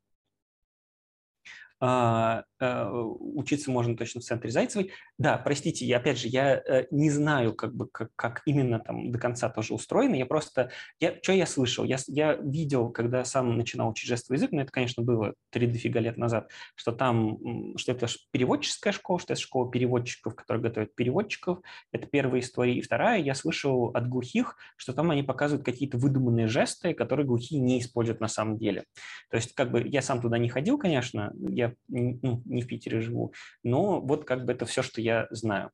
а, 1.80 2.44
э, 2.57 2.57
учиться 2.60 3.70
можно 3.70 3.96
точно 3.96 4.20
в 4.20 4.24
центре 4.24 4.50
Зайцевой. 4.50 4.92
Да, 5.16 5.38
простите, 5.38 5.86
я, 5.86 5.98
опять 5.98 6.18
же, 6.18 6.28
я 6.28 6.56
э, 6.56 6.86
не 6.90 7.10
знаю, 7.10 7.54
как 7.54 7.74
бы, 7.74 7.88
как, 7.88 8.10
как 8.16 8.42
именно 8.46 8.80
там 8.80 9.10
до 9.12 9.18
конца 9.18 9.48
тоже 9.48 9.74
устроено. 9.74 10.14
Я 10.14 10.26
просто, 10.26 10.70
я, 11.00 11.16
что 11.22 11.32
я 11.32 11.46
слышал? 11.46 11.84
Я, 11.84 11.98
я 12.08 12.34
видел, 12.34 12.90
когда 12.90 13.24
сам 13.24 13.56
начинал 13.56 13.90
учить 13.90 14.08
жестовый 14.08 14.38
язык, 14.38 14.52
но 14.52 14.62
это, 14.62 14.72
конечно, 14.72 15.02
было 15.02 15.34
три 15.50 15.66
дофига 15.66 16.00
лет 16.00 16.16
назад, 16.16 16.50
что 16.74 16.92
там, 16.92 17.76
что 17.76 17.92
это 17.92 18.06
переводческая 18.30 18.92
школа, 18.92 19.20
что 19.20 19.34
это 19.34 19.42
школа 19.42 19.70
переводчиков, 19.70 20.34
которые 20.34 20.62
готовят 20.62 20.94
переводчиков. 20.94 21.60
Это 21.92 22.06
первая 22.06 22.40
история. 22.40 22.74
И 22.74 22.80
вторая, 22.80 23.20
я 23.20 23.34
слышал 23.34 23.90
от 23.94 24.08
глухих, 24.08 24.56
что 24.76 24.92
там 24.92 25.10
они 25.10 25.22
показывают 25.22 25.64
какие-то 25.64 25.98
выдуманные 25.98 26.48
жесты, 26.48 26.94
которые 26.94 27.26
глухие 27.26 27.60
не 27.60 27.78
используют 27.80 28.20
на 28.20 28.28
самом 28.28 28.58
деле. 28.58 28.84
То 29.30 29.36
есть, 29.36 29.54
как 29.54 29.70
бы, 29.70 29.86
я 29.86 30.02
сам 30.02 30.20
туда 30.20 30.38
не 30.38 30.48
ходил, 30.48 30.78
конечно, 30.78 31.32
я 31.38 31.74
ну, 31.88 32.42
не 32.48 32.62
в 32.62 32.66
Питере 32.66 33.00
живу, 33.00 33.32
но 33.62 34.00
вот 34.00 34.24
как 34.24 34.44
бы 34.44 34.52
это 34.52 34.66
все, 34.66 34.82
что 34.82 35.00
я 35.00 35.26
знаю. 35.30 35.70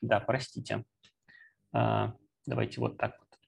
Да, 0.00 0.20
простите. 0.20 0.84
А, 1.72 2.14
давайте 2.46 2.80
вот 2.80 2.98
так 2.98 3.18
вот 3.18 3.38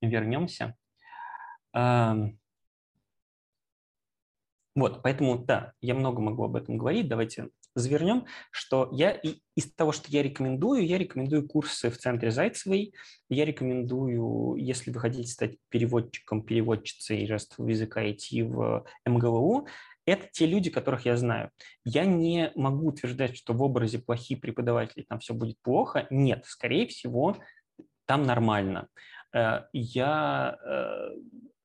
вернемся. 0.00 0.76
А, 1.72 2.16
вот, 4.74 5.02
поэтому, 5.02 5.38
да, 5.38 5.72
я 5.80 5.94
много 5.94 6.20
могу 6.20 6.44
об 6.44 6.56
этом 6.56 6.78
говорить. 6.78 7.08
Давайте 7.08 7.50
завернем, 7.74 8.26
что 8.50 8.88
я 8.92 9.12
и 9.12 9.40
из 9.54 9.72
того, 9.72 9.92
что 9.92 10.10
я 10.10 10.22
рекомендую, 10.22 10.86
я 10.86 10.98
рекомендую 10.98 11.48
курсы 11.48 11.90
в 11.90 11.98
центре 11.98 12.30
Зайцевой, 12.30 12.94
я 13.28 13.44
рекомендую, 13.44 14.56
если 14.56 14.90
вы 14.90 15.00
хотите 15.00 15.30
стать 15.30 15.56
переводчиком, 15.68 16.42
переводчицей 16.42 17.26
жестового 17.26 17.70
языка, 17.70 18.08
идти 18.10 18.42
в 18.42 18.84
МГЛУ, 19.06 19.66
это 20.06 20.28
те 20.32 20.46
люди, 20.46 20.70
которых 20.70 21.04
я 21.04 21.16
знаю. 21.16 21.50
Я 21.84 22.04
не 22.04 22.52
могу 22.54 22.88
утверждать, 22.88 23.36
что 23.36 23.52
в 23.52 23.62
образе 23.62 23.98
плохие 23.98 24.40
преподаватели, 24.40 25.02
там 25.02 25.18
все 25.18 25.34
будет 25.34 25.58
плохо. 25.62 26.06
Нет, 26.10 26.44
скорее 26.46 26.86
всего, 26.86 27.36
там 28.06 28.24
нормально. 28.24 28.88
Э, 29.32 29.62
я, 29.72 30.58
э, 30.64 31.10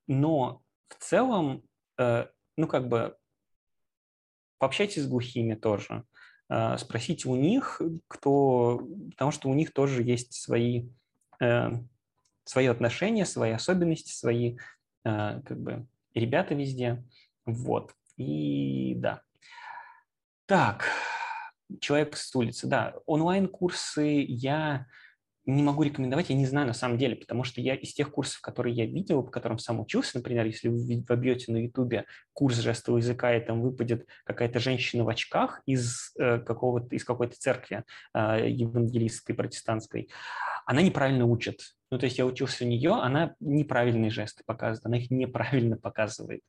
но 0.08 0.62
в 0.90 0.96
целом, 1.00 1.64
э, 1.98 2.28
ну 2.58 2.68
как 2.68 2.88
бы, 2.88 3.18
пообщайтесь 4.60 5.04
с 5.04 5.08
глухими 5.08 5.56
тоже. 5.56 6.04
спросите 6.78 7.28
у 7.28 7.36
них, 7.36 7.82
кто, 8.08 8.80
потому 9.12 9.32
что 9.32 9.50
у 9.50 9.54
них 9.56 9.74
тоже 9.74 10.04
есть 10.04 10.34
свои, 10.34 10.88
свои 12.44 12.68
отношения, 12.68 13.26
свои 13.26 13.52
особенности, 13.52 14.12
свои 14.12 14.58
как 15.04 15.60
бы 15.60 15.88
ребята 16.14 16.54
везде. 16.54 17.04
Вот. 17.46 17.96
И 18.18 18.96
да. 18.96 19.22
Так, 20.46 20.86
человек 21.80 22.16
с 22.18 22.34
улицы, 22.36 22.68
да. 22.68 22.96
Онлайн-курсы 23.06 24.26
я 24.28 24.88
не 25.46 25.62
могу 25.62 25.84
рекомендовать, 25.84 26.30
я 26.30 26.36
не 26.36 26.46
знаю 26.46 26.68
на 26.68 26.74
самом 26.74 26.98
деле, 26.98 27.16
потому 27.16 27.44
что 27.44 27.62
я 27.62 27.76
из 27.76 27.94
тех 27.94 28.12
курсов, 28.12 28.42
которые 28.42 28.76
я 28.76 28.86
видел, 28.86 29.22
по 29.22 29.30
которым 29.30 29.60
сам 29.60 29.80
учился, 29.80 30.18
например, 30.18 30.46
если 30.46 30.70
вы 30.70 31.04
вобьете 31.08 31.52
на 31.52 31.58
Ютубе 31.58 32.06
курс 32.34 32.58
жестового 32.58 32.98
языка, 32.98 33.36
и 33.36 33.46
там 33.46 33.62
выпадет 33.62 34.08
какая-то 34.24 34.60
женщина 34.60 35.04
в 35.04 35.10
очках 35.10 35.62
из, 35.68 36.14
э, 36.18 36.40
какого-то, 36.40 36.96
из 36.96 37.04
какой-то 37.04 37.36
церкви 37.38 37.84
э, 38.16 38.50
евангелистской, 38.50 39.36
протестантской, 39.36 40.10
она 40.66 40.82
неправильно 40.82 41.26
учит. 41.26 41.75
Ну, 41.92 42.00
то 42.00 42.06
есть 42.06 42.18
я 42.18 42.26
учился 42.26 42.66
у 42.66 42.68
нее, 42.68 42.94
она 42.94 43.36
неправильные 43.40 44.10
жесты 44.10 44.44
показывает, 44.44 44.86
она 44.86 44.98
их 44.98 45.12
неправильно 45.12 45.78
показывает. 45.78 46.42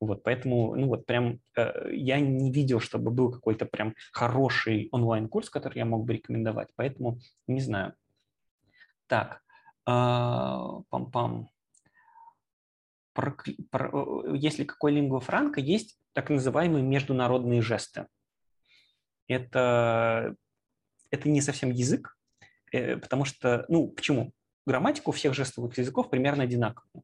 Вот, 0.00 0.22
поэтому, 0.22 0.74
ну 0.76 0.86
вот 0.88 1.04
прям 1.04 1.40
э, 1.56 1.90
я 1.92 2.20
не 2.20 2.50
видел, 2.50 2.80
чтобы 2.80 3.10
был 3.10 3.30
какой-то 3.30 3.66
прям 3.66 3.94
хороший 4.12 4.88
онлайн-курс, 4.92 5.50
который 5.50 5.78
я 5.78 5.84
мог 5.84 6.06
бы 6.06 6.14
рекомендовать, 6.14 6.68
поэтому 6.74 7.18
не 7.46 7.60
знаю. 7.60 7.94
Так, 9.06 9.42
а, 9.84 10.80
пам-пам. 10.90 11.48
Про, 13.12 13.36
про, 13.70 14.34
если 14.34 14.64
какой 14.64 14.92
лингва 14.92 15.18
франка, 15.20 15.60
есть 15.60 15.98
так 16.12 16.30
называемые 16.30 16.84
международные 16.84 17.62
жесты. 17.62 18.06
Это, 19.26 20.34
это 21.10 21.28
не 21.28 21.40
совсем 21.40 21.70
язык, 21.70 22.16
э, 22.70 22.96
потому 22.96 23.24
что, 23.24 23.64
ну, 23.68 23.88
почему? 23.88 24.32
Грамматика 24.68 25.08
у 25.08 25.12
всех 25.12 25.34
жестовых 25.34 25.76
языков 25.78 26.10
примерно 26.10 26.44
одинаковая. 26.44 27.02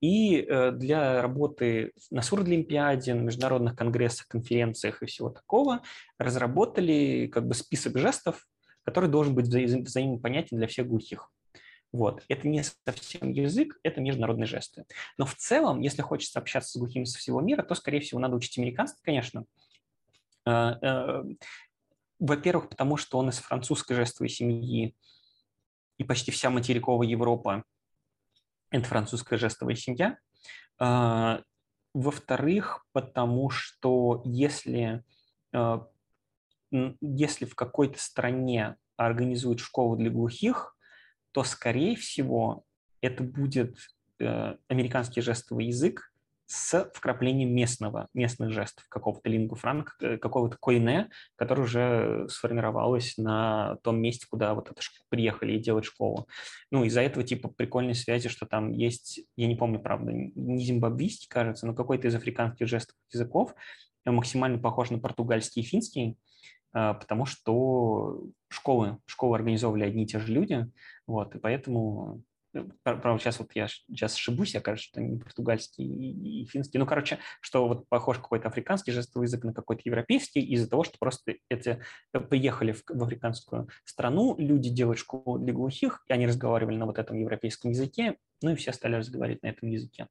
И 0.00 0.40
э, 0.40 0.72
для 0.72 1.22
работы 1.22 1.92
на 2.10 2.22
Сурдлимпиаде, 2.22 3.14
на 3.14 3.20
международных 3.20 3.76
конгрессах, 3.76 4.26
конференциях 4.26 5.02
и 5.02 5.06
всего 5.06 5.30
такого 5.30 5.82
разработали 6.18 7.30
как 7.32 7.46
бы 7.46 7.54
список 7.54 7.96
жестов, 7.98 8.46
который 8.84 9.08
должен 9.08 9.34
быть 9.34 9.46
вза- 9.46 9.80
взаимопонятен 9.80 10.58
для 10.58 10.66
всех 10.66 10.88
глухих. 10.88 11.30
Вот. 11.92 12.24
Это 12.28 12.48
не 12.48 12.64
совсем 12.64 13.32
язык, 13.32 13.78
это 13.82 14.00
международные 14.00 14.46
жесты. 14.46 14.84
Но 15.18 15.24
в 15.24 15.34
целом, 15.36 15.80
если 15.80 16.02
хочется 16.02 16.40
общаться 16.40 16.72
с 16.72 16.76
глухими 16.76 17.04
со 17.04 17.18
всего 17.18 17.40
мира, 17.40 17.62
то, 17.62 17.74
скорее 17.74 18.00
всего, 18.00 18.18
надо 18.18 18.34
учить 18.34 18.58
американский, 18.58 19.02
конечно. 19.04 19.44
Э, 20.46 20.74
э, 20.82 21.22
во-первых, 22.18 22.70
потому 22.70 22.96
что 22.96 23.18
он 23.18 23.28
из 23.28 23.38
французской 23.38 23.94
жестовой 23.94 24.30
семьи, 24.30 24.96
и 26.02 26.04
почти 26.04 26.30
вся 26.30 26.50
материковая 26.50 27.06
Европа– 27.06 27.64
это 28.70 28.84
французская 28.84 29.38
жестовая 29.38 29.76
семья. 29.76 30.18
Э, 30.80 31.40
во-вторых, 31.94 32.84
потому 32.92 33.50
что 33.50 34.22
если 34.24 35.04
если 37.02 37.44
в 37.44 37.54
какой-то 37.54 38.00
стране 38.00 38.76
организуют 38.96 39.60
школу 39.60 39.96
для 39.96 40.10
глухих, 40.10 40.74
то, 41.32 41.44
скорее 41.44 41.96
всего, 41.96 42.64
это 43.02 43.22
будет 43.22 43.76
э, 44.18 44.56
американский 44.68 45.20
жестовый 45.20 45.66
язык 45.66 46.11
с 46.54 46.90
вкраплением 46.92 47.54
местного, 47.54 48.08
местных 48.12 48.50
жестов, 48.50 48.86
какого-то 48.90 49.26
лингу 49.30 49.54
франк, 49.54 49.96
э, 50.00 50.18
какого-то 50.18 50.58
коине, 50.60 51.08
который 51.34 51.64
уже 51.64 52.26
сформировалось 52.28 53.16
на 53.16 53.76
том 53.82 53.98
месте, 54.02 54.26
куда 54.28 54.52
вот 54.52 54.70
это 54.70 54.82
приехали 55.08 55.54
и 55.54 55.58
делать 55.58 55.86
школу. 55.86 56.28
Ну, 56.70 56.84
из-за 56.84 57.00
этого 57.00 57.24
типа 57.24 57.48
прикольной 57.48 57.94
связи, 57.94 58.28
что 58.28 58.44
там 58.44 58.72
есть, 58.72 59.20
я 59.34 59.46
не 59.46 59.56
помню, 59.56 59.80
правда, 59.80 60.12
не 60.12 60.62
зимбабвийский, 60.62 61.26
кажется, 61.26 61.66
но 61.66 61.74
какой-то 61.74 62.08
из 62.08 62.14
африканских 62.14 62.68
жестовых 62.68 63.00
языков, 63.10 63.54
э, 64.04 64.10
максимально 64.10 64.58
похож 64.58 64.90
на 64.90 64.98
португальский 64.98 65.62
и 65.62 65.64
финский, 65.64 66.18
а, 66.74 66.94
потому 66.94 67.24
что 67.24 68.24
школы, 68.48 68.98
школы 69.06 69.36
организовывали 69.36 69.84
одни 69.84 70.04
и 70.04 70.06
те 70.06 70.18
же 70.18 70.30
люди, 70.32 70.70
вот, 71.06 71.34
и 71.34 71.38
поэтому 71.38 72.16
э, 72.16 72.20
Правда, 72.82 73.18
сейчас 73.18 73.38
вот 73.38 73.52
я 73.54 73.66
сейчас 73.68 74.14
ошибусь, 74.14 74.54
я 74.54 74.60
кажется, 74.60 74.88
что 74.88 75.00
не 75.00 75.18
португальский 75.18 75.84
и, 75.84 76.44
финский. 76.46 76.78
Ну, 76.78 76.86
короче, 76.86 77.18
что 77.40 77.66
вот 77.66 77.88
похож 77.88 78.18
какой-то 78.18 78.48
африканский 78.48 78.92
жестовый 78.92 79.26
язык 79.26 79.44
на 79.44 79.54
какой-то 79.54 79.82
европейский 79.84 80.40
из-за 80.40 80.68
того, 80.68 80.84
что 80.84 80.98
просто 80.98 81.36
эти 81.48 81.82
э, 82.12 82.20
приехали 82.20 82.72
в, 82.72 82.82
в 82.86 83.02
африканскую 83.02 83.68
страну, 83.84 84.36
люди 84.38 84.68
делают 84.68 84.98
школу 84.98 85.38
для 85.38 85.54
глухих, 85.54 86.04
и 86.08 86.12
они 86.12 86.26
разговаривали 86.26 86.76
на 86.76 86.86
вот 86.86 86.98
этом 86.98 87.18
европейском 87.18 87.70
языке, 87.70 88.16
ну 88.42 88.50
и 88.50 88.54
все 88.54 88.72
стали 88.72 88.96
разговаривать 88.96 89.42
на 89.42 89.48
этом 89.48 89.68
языке. 89.68 90.08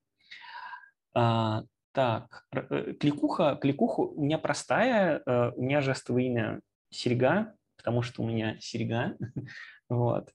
А, 1.13 1.63
так, 1.91 2.45
э, 2.53 2.93
кликуха, 2.93 3.55
кликуха 3.61 4.01
у 4.01 4.23
меня 4.23 4.37
простая, 4.39 5.21
э, 5.25 5.51
у 5.55 5.61
меня 5.61 5.81
жестовое 5.81 6.23
имя 6.23 6.61
Серега, 6.89 7.53
потому 7.77 8.01
что 8.01 8.23
у 8.23 8.27
меня 8.27 8.57
Серега, 8.59 9.15
вот. 9.89 10.31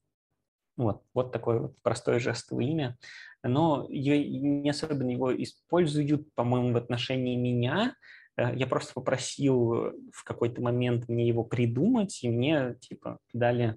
Вот, 0.77 1.03
вот 1.15 1.33
такое 1.33 1.59
вот 1.61 1.75
простое 1.83 2.19
жестовое 2.19 2.67
имя. 2.67 2.99
Но 3.43 3.87
не 3.89 4.69
особенно 4.69 5.11
его 5.11 5.35
используют, 5.43 6.33
по-моему, 6.35 6.73
в 6.73 6.77
отношении 6.77 7.37
меня. 7.37 7.95
Э, 8.37 8.55
я 8.55 8.67
просто 8.67 8.93
попросил 8.95 9.93
в 10.13 10.25
какой-то 10.25 10.61
момент 10.61 11.09
мне 11.09 11.27
его 11.27 11.45
придумать, 11.45 12.19
и 12.23 12.29
мне, 12.29 12.77
типа, 12.81 13.19
дали 13.33 13.77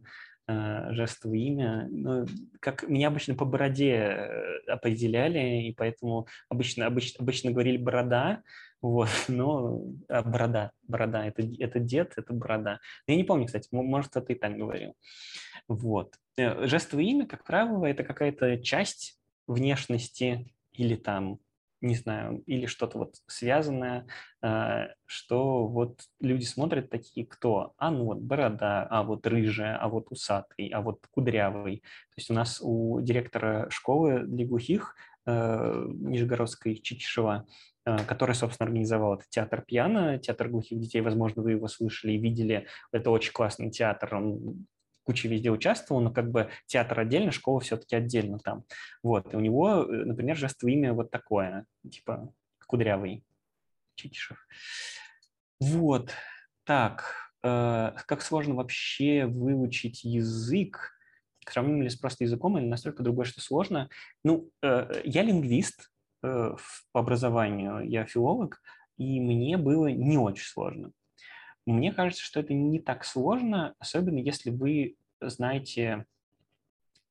Э, 0.50 0.92
жестовое 0.94 1.38
имя. 1.38 1.88
Ну, 1.92 2.26
как 2.60 2.82
меня 2.90 3.10
обычно 3.10 3.36
по 3.36 3.46
бороде 3.46 3.92
э, 3.94 4.58
определяли, 4.68 5.68
и 5.68 5.74
поэтому 5.76 6.26
обычно, 6.50 6.88
обычно, 6.88 7.22
обычно 7.22 7.52
говорили 7.52 7.78
«борода», 7.78 8.42
вот, 8.82 9.10
но 9.28 9.84
а, 10.08 10.24
борода, 10.24 10.72
борода, 10.88 11.24
это, 11.28 11.44
это 11.60 11.80
дед, 11.80 12.14
это 12.16 12.34
борода. 12.34 12.80
Я 13.06 13.16
не 13.16 13.24
помню, 13.24 13.46
кстати, 13.46 13.68
может, 13.72 14.16
это 14.16 14.34
и 14.34 14.36
так 14.36 14.58
говорил. 14.58 14.96
Вот. 15.68 16.16
Э, 16.40 16.68
жестовое 16.68 17.06
имя, 17.06 17.26
как 17.26 17.44
правило, 17.44 17.86
это 17.86 18.03
какая-то 18.03 18.57
часть 18.60 19.20
внешности 19.48 20.53
или 20.72 20.95
там 20.95 21.40
не 21.82 21.95
знаю, 21.95 22.44
или 22.45 22.66
что-то 22.66 22.98
вот 22.98 23.16
связанное, 23.28 24.06
э, 24.41 24.88
что 25.06 25.66
вот 25.66 26.02
люди 26.20 26.44
смотрят 26.44 26.90
такие, 26.90 27.26
кто? 27.26 27.74
А, 27.78 27.90
ну 27.90 28.03
вот 28.03 28.18
борода, 28.20 28.86
а 28.90 29.03
вот 29.03 29.26
рыжая, 29.26 29.78
а 29.78 29.88
вот 29.88 30.07
усатый, 30.10 30.68
а 30.70 30.82
вот 30.82 31.07
кудрявый. 31.11 31.78
То 31.78 32.14
есть 32.18 32.30
у 32.32 32.34
нас 32.34 32.60
у 32.61 32.99
директора 32.99 33.70
школы 33.70 34.24
для 34.26 34.45
глухих 34.45 34.94
э, 35.26 35.86
Нижегородской 35.88 36.76
Чичишева, 36.76 37.48
который, 37.86 38.36
собственно, 38.36 38.68
организовал 38.68 39.16
этот 39.16 39.30
театр 39.30 39.64
пьяно, 39.66 40.20
театр 40.20 40.49
глухих 40.49 40.80
детей, 40.80 40.99
возможно, 41.02 41.41
вы 41.41 41.52
его 41.52 41.68
слышали 41.70 42.11
и 42.11 42.18
видели. 42.18 42.68
Это 42.91 43.10
очень 43.10 43.32
классный 43.32 43.72
театр, 43.72 44.16
он 44.16 44.68
куча 45.10 45.27
везде 45.27 45.49
участвовал, 45.49 46.02
но 46.02 46.11
как 46.11 46.30
бы 46.30 46.52
театр 46.68 46.99
отдельно, 46.99 47.31
школа 47.31 47.60
все-таки 47.61 47.95
отдельно 47.95 48.38
там. 48.38 48.64
Вот, 49.02 49.34
и 49.34 49.36
у 49.36 49.40
него, 49.40 49.84
э, 49.84 50.06
например, 50.06 50.38
жестовое 50.38 50.73
имя 50.73 50.94
вот 50.94 51.10
такое, 51.10 51.65
типа 51.90 52.31
Кудрявый 52.68 53.23
Чичишев. 53.95 54.38
Вот, 55.60 56.11
так, 56.64 57.15
э, 57.44 57.94
как 58.06 58.22
сложно 58.22 58.53
вообще 58.53 59.26
выучить 59.26 60.03
язык, 60.03 60.91
сравним 61.48 61.81
ли 61.81 61.90
с 61.90 61.95
просто 61.95 62.26
языком 62.26 62.60
или 62.60 62.68
настолько 62.68 63.02
другое, 63.02 63.26
что 63.26 63.41
сложно. 63.41 63.90
Ну, 64.23 64.52
э, 64.61 65.02
я 65.06 65.23
лингвист 65.23 65.91
э, 66.22 66.56
по 66.91 66.99
образованию, 66.99 67.80
я 67.90 68.06
филолог, 68.06 68.61
и 68.99 69.19
мне 69.19 69.57
было 69.57 69.88
не 69.88 70.19
очень 70.19 70.45
сложно. 70.45 70.91
Мне 71.70 71.91
кажется, 71.91 72.24
что 72.24 72.40
это 72.40 72.54
не 72.54 72.80
так 72.80 73.06
сложно, 73.06 73.76
особенно 73.78 74.18
если 74.18 74.50
вы 74.50 74.96
знаете, 75.22 76.08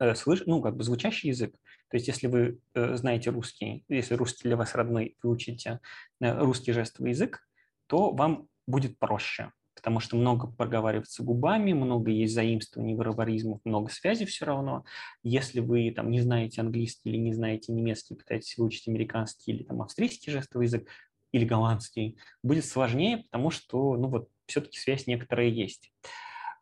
э, 0.01 0.17
слыш, 0.17 0.43
ну, 0.47 0.61
как 0.61 0.77
бы 0.77 0.83
звучащий 0.83 1.29
язык. 1.29 1.53
То 1.91 1.97
есть 1.97 2.09
если 2.09 2.27
вы 2.27 2.59
э, 2.75 2.97
знаете 2.97 3.31
русский, 3.31 3.85
если 3.89 4.15
русский 4.15 4.49
для 4.49 4.57
вас 4.57 4.75
родной, 4.75 5.17
вы 5.23 5.31
учите 5.31 5.79
э, 6.21 6.39
русский 6.41 6.73
жестовый 6.73 7.11
язык, 7.11 7.47
то 7.87 8.11
вам 8.11 8.49
будет 8.67 8.99
проще, 8.99 9.53
потому 9.77 10.01
что 10.01 10.17
много 10.17 10.49
проговаривается 10.49 11.23
губами, 11.23 11.73
много 11.73 12.11
есть 12.11 12.35
заимствований, 12.35 12.97
варваризмов, 12.97 13.61
много 13.65 13.93
связей 13.93 14.27
все 14.27 14.45
равно. 14.45 14.85
Если 15.23 15.61
вы 15.61 15.93
там 15.93 16.11
не 16.11 16.21
знаете 16.21 16.63
английский 16.63 17.11
или 17.11 17.19
не 17.19 17.33
знаете 17.33 17.73
немецкий, 17.73 18.17
пытаетесь 18.17 18.59
выучить 18.59 18.89
американский 18.89 19.53
или 19.53 19.63
там 19.63 19.83
австрийский 19.83 20.33
жестовый 20.33 20.67
язык, 20.67 20.89
или 21.31 21.45
голландский, 21.45 22.19
будет 22.43 22.65
сложнее, 22.65 23.19
потому 23.19 23.51
что, 23.51 23.97
ну 23.97 24.09
вот, 24.09 24.31
все-таки 24.49 24.79
связь 24.79 25.07
некоторая 25.07 25.49
есть. 25.49 25.93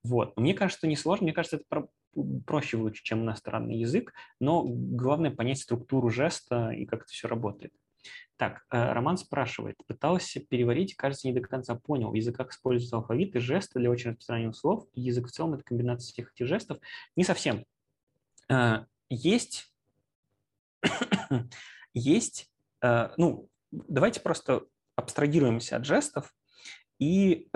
Вот. 0.02 0.36
Мне 0.36 0.54
кажется, 0.54 0.78
что 0.78 0.86
не 0.86 0.96
сложно, 0.96 1.24
мне 1.24 1.32
кажется, 1.32 1.56
это 1.56 1.64
про 1.68 1.88
проще 2.46 2.76
выучить, 2.76 3.04
чем 3.04 3.22
иностранный 3.22 3.76
язык, 3.76 4.14
но 4.40 4.64
главное 4.64 5.30
понять 5.30 5.58
структуру 5.58 6.08
жеста 6.08 6.70
и 6.70 6.86
как 6.86 7.02
это 7.02 7.12
все 7.12 7.28
работает. 7.28 7.72
Так, 8.36 8.64
э, 8.70 8.92
Роман 8.92 9.16
спрашивает. 9.16 9.76
Пытался 9.86 10.40
переварить, 10.40 10.94
кажется, 10.94 11.26
не 11.26 11.32
до 11.32 11.40
конца 11.40 11.74
понял. 11.74 12.10
В 12.10 12.14
языках 12.14 12.50
используются 12.50 12.96
алфавиты, 12.96 13.40
жесты 13.40 13.78
для 13.78 13.90
очень 13.90 14.10
распространенных 14.10 14.56
слов. 14.56 14.86
И 14.92 15.00
язык 15.00 15.28
в 15.28 15.30
целом– 15.30 15.54
это 15.54 15.64
комбинация 15.64 16.12
всех 16.12 16.32
этих 16.32 16.46
жестов. 16.46 16.78
Не 17.16 17.24
совсем. 17.24 17.64
Э, 18.48 18.84
есть, 19.08 19.72
есть, 21.94 22.50
э, 22.82 23.08
ну, 23.16 23.48
давайте 23.70 24.20
просто 24.20 24.66
абстрагируемся 24.96 25.76
от 25.76 25.84
жестов 25.86 26.34
и 26.98 27.48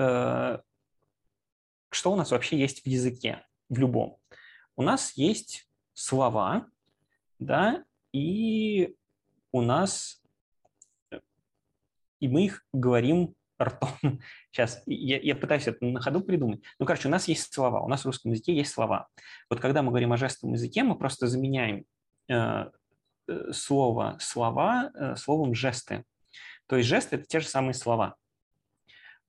что 1.92 2.12
у 2.12 2.16
нас 2.16 2.30
вообще 2.30 2.58
есть 2.58 2.82
в 2.82 2.86
языке, 2.86 3.44
в 3.68 3.78
любом. 3.78 4.18
У 4.76 4.82
нас 4.82 5.12
есть 5.16 5.68
слова, 5.92 6.66
да, 7.38 7.84
и 8.12 8.94
у 9.52 9.62
нас, 9.62 10.22
и 12.20 12.28
мы 12.28 12.44
их 12.44 12.64
говорим 12.72 13.34
ртом. 13.60 13.90
Сейчас, 14.52 14.82
я, 14.86 15.18
я 15.18 15.36
пытаюсь 15.36 15.66
это 15.66 15.84
на 15.84 16.00
ходу 16.00 16.20
придумать. 16.22 16.62
Ну, 16.78 16.86
короче, 16.86 17.08
у 17.08 17.10
нас 17.10 17.28
есть 17.28 17.52
слова, 17.52 17.80
у 17.80 17.88
нас 17.88 18.02
в 18.02 18.06
русском 18.06 18.32
языке 18.32 18.54
есть 18.54 18.72
слова. 18.72 19.08
Вот 19.48 19.60
когда 19.60 19.82
мы 19.82 19.90
говорим 19.90 20.12
о 20.12 20.16
жестовом 20.16 20.54
языке, 20.54 20.82
мы 20.82 20.96
просто 20.96 21.26
заменяем 21.26 21.84
э, 22.28 22.70
э 23.28 23.52
слово 23.52 24.16
«слова» 24.20 24.90
э, 24.94 25.16
словом 25.16 25.54
«жесты». 25.54 26.04
То 26.66 26.76
есть 26.76 26.88
жесты– 26.88 27.16
это 27.16 27.26
те 27.26 27.40
же 27.40 27.48
самые 27.48 27.74
слова. 27.74 28.16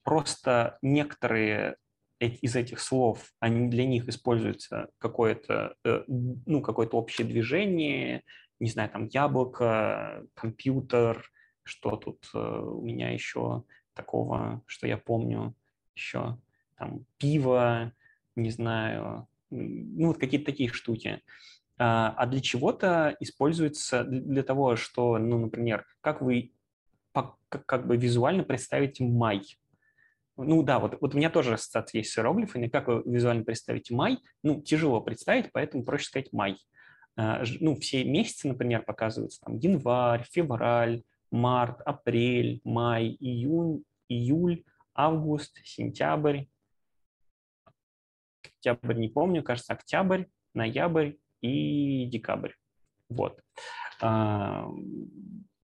Просто 0.03 0.77
некоторые 0.81 1.77
из 2.19 2.55
этих 2.55 2.79
слов, 2.79 3.33
они, 3.39 3.67
для 3.69 3.85
них 3.85 4.07
используется 4.07 4.89
какое-то 4.99 5.75
э, 5.83 6.03
ну, 6.07 6.61
какое 6.61 6.87
общее 6.87 7.25
движение, 7.27 8.23
не 8.59 8.69
знаю, 8.69 8.89
там 8.91 9.07
яблоко, 9.07 10.23
компьютер, 10.35 11.31
что 11.63 11.95
тут 11.95 12.29
э, 12.33 12.37
у 12.37 12.81
меня 12.81 13.09
еще 13.09 13.63
такого, 13.93 14.61
что 14.67 14.87
я 14.87 14.97
помню, 14.97 15.55
еще 15.95 16.37
там 16.77 17.05
пиво, 17.17 17.91
не 18.35 18.51
знаю, 18.51 19.27
ну 19.49 20.07
вот 20.07 20.19
какие-то 20.19 20.45
такие 20.45 20.69
штуки. 20.69 21.21
А, 21.77 22.13
а 22.15 22.27
для 22.27 22.39
чего-то 22.39 23.15
используется 23.19 24.03
для 24.03 24.43
того, 24.43 24.75
что, 24.75 25.17
ну, 25.17 25.39
например, 25.39 25.85
как 26.01 26.21
вы 26.21 26.53
как 27.65 27.85
бы 27.85 27.97
визуально 27.97 28.43
представите 28.43 29.03
май, 29.03 29.41
ну 30.43 30.63
да, 30.63 30.80
вот, 30.80 30.97
вот 31.01 31.13
у 31.13 31.18
меня 31.18 31.30
тоже 31.30 31.53
ассоциация 31.53 31.99
есть 31.99 32.11
с 32.11 32.18
иероглифами. 32.18 32.68
Как 32.68 32.88
вы 32.88 33.03
визуально 33.05 33.43
представите 33.43 33.93
май? 33.93 34.19
Ну, 34.43 34.61
тяжело 34.61 35.01
представить, 35.01 35.51
поэтому 35.51 35.84
проще 35.84 36.05
сказать 36.05 36.34
май. 36.34 36.57
А, 37.15 37.43
ну, 37.59 37.76
все 37.76 38.03
месяцы, 38.03 38.47
например, 38.47 38.84
показываются 38.84 39.41
там 39.41 39.57
январь, 39.57 40.26
февраль, 40.31 41.03
март, 41.31 41.81
апрель, 41.81 42.61
май, 42.63 43.18
июнь, 43.19 43.84
июль, 44.07 44.63
август, 44.93 45.59
сентябрь, 45.65 46.45
октябрь 48.43 48.97
не 48.97 49.09
помню, 49.09 49.43
кажется, 49.43 49.73
октябрь, 49.73 50.26
ноябрь 50.53 51.13
и 51.41 52.05
декабрь. 52.05 52.53
Вот. 53.09 53.41
А, 54.01 54.68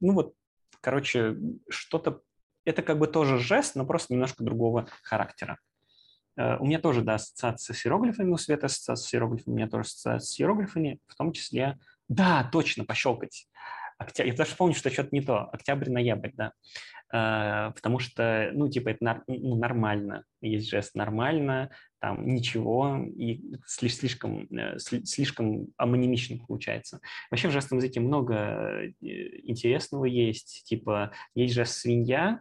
ну 0.00 0.12
вот, 0.12 0.34
короче, 0.80 1.36
что-то 1.68 2.22
это 2.68 2.82
как 2.82 2.98
бы 2.98 3.06
тоже 3.06 3.38
жест, 3.38 3.76
но 3.76 3.86
просто 3.86 4.12
немножко 4.12 4.44
другого 4.44 4.88
характера. 5.02 5.58
Э, 6.36 6.58
у 6.58 6.66
меня 6.66 6.78
тоже, 6.78 7.02
да, 7.02 7.14
ассоциация 7.14 7.74
с 7.74 7.86
иероглифами, 7.86 8.30
у 8.30 8.36
Света 8.36 8.66
ассоциация 8.66 9.08
с 9.08 9.14
иероглифами, 9.14 9.54
у 9.54 9.56
меня 9.56 9.68
тоже 9.68 9.82
ассоциация 9.82 10.26
с 10.26 10.40
иероглифами, 10.40 11.00
в 11.06 11.14
том 11.16 11.32
числе, 11.32 11.78
да, 12.08 12.48
точно, 12.52 12.84
пощелкать. 12.84 13.48
Октябрь, 13.98 14.30
я 14.30 14.36
даже 14.36 14.54
помню, 14.54 14.74
что 14.74 14.90
что-то 14.90 15.08
не 15.10 15.22
то, 15.22 15.48
октябрь-ноябрь, 15.50 16.30
да, 16.34 16.52
э, 17.12 17.72
потому 17.74 17.98
что, 17.98 18.50
ну, 18.52 18.68
типа, 18.68 18.90
это 18.90 19.22
ну, 19.26 19.56
нормально, 19.56 20.24
есть 20.42 20.68
жест 20.68 20.94
нормально, 20.94 21.70
там 22.00 22.24
ничего, 22.28 22.98
и 23.16 23.56
слишком, 23.66 24.42
э, 24.56 24.78
слишком 24.78 25.68
амонимично 25.78 26.38
получается. 26.46 27.00
Вообще 27.30 27.48
в 27.48 27.52
жестовом 27.52 27.82
языке 27.82 28.00
много 28.00 28.92
интересного 29.00 30.04
есть, 30.04 30.64
типа, 30.66 31.12
есть 31.34 31.54
жест 31.54 31.72
свинья, 31.72 32.40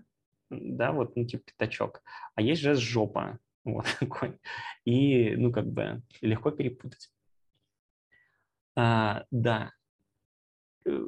да, 0.50 0.92
вот, 0.92 1.16
ну, 1.16 1.26
типа 1.26 1.44
пятачок, 1.46 2.02
а 2.36 2.42
есть 2.42 2.62
жест 2.62 2.82
жопа, 2.82 3.40
вот 3.66 3.86
такой. 4.00 4.38
И, 4.86 5.36
ну, 5.36 5.52
как 5.52 5.68
бы 5.68 6.02
легко 6.22 6.52
перепутать. 6.52 7.10
А, 8.76 9.26
да. 9.32 9.72
Э, 10.86 11.00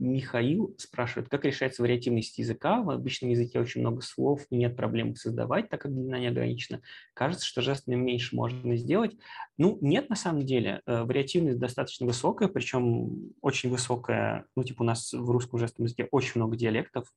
Михаил 0.00 0.74
спрашивает, 0.78 1.28
как 1.28 1.44
решается 1.44 1.82
вариативность 1.82 2.38
языка? 2.38 2.80
В 2.80 2.88
обычном 2.90 3.30
языке 3.30 3.60
очень 3.60 3.82
много 3.82 4.00
слов, 4.00 4.46
нет 4.50 4.74
проблем 4.74 5.10
их 5.10 5.18
создавать, 5.18 5.68
так 5.68 5.82
как 5.82 5.92
длина 5.92 6.18
не 6.18 6.28
ограничена. 6.28 6.80
Кажется, 7.12 7.44
что 7.44 7.60
жестами 7.60 7.96
меньше 7.96 8.34
можно 8.34 8.76
сделать. 8.76 9.16
Ну, 9.58 9.76
нет, 9.82 10.08
на 10.08 10.16
самом 10.16 10.46
деле. 10.46 10.80
Э, 10.86 11.02
вариативность 11.04 11.58
достаточно 11.58 12.06
высокая, 12.06 12.48
причем 12.48 13.32
очень 13.42 13.70
высокая. 13.70 14.46
Ну, 14.56 14.64
типа 14.64 14.82
у 14.82 14.86
нас 14.86 15.12
в 15.12 15.30
русском 15.30 15.58
жестовом 15.58 15.84
языке 15.86 16.08
очень 16.10 16.40
много 16.40 16.56
диалектов. 16.56 17.12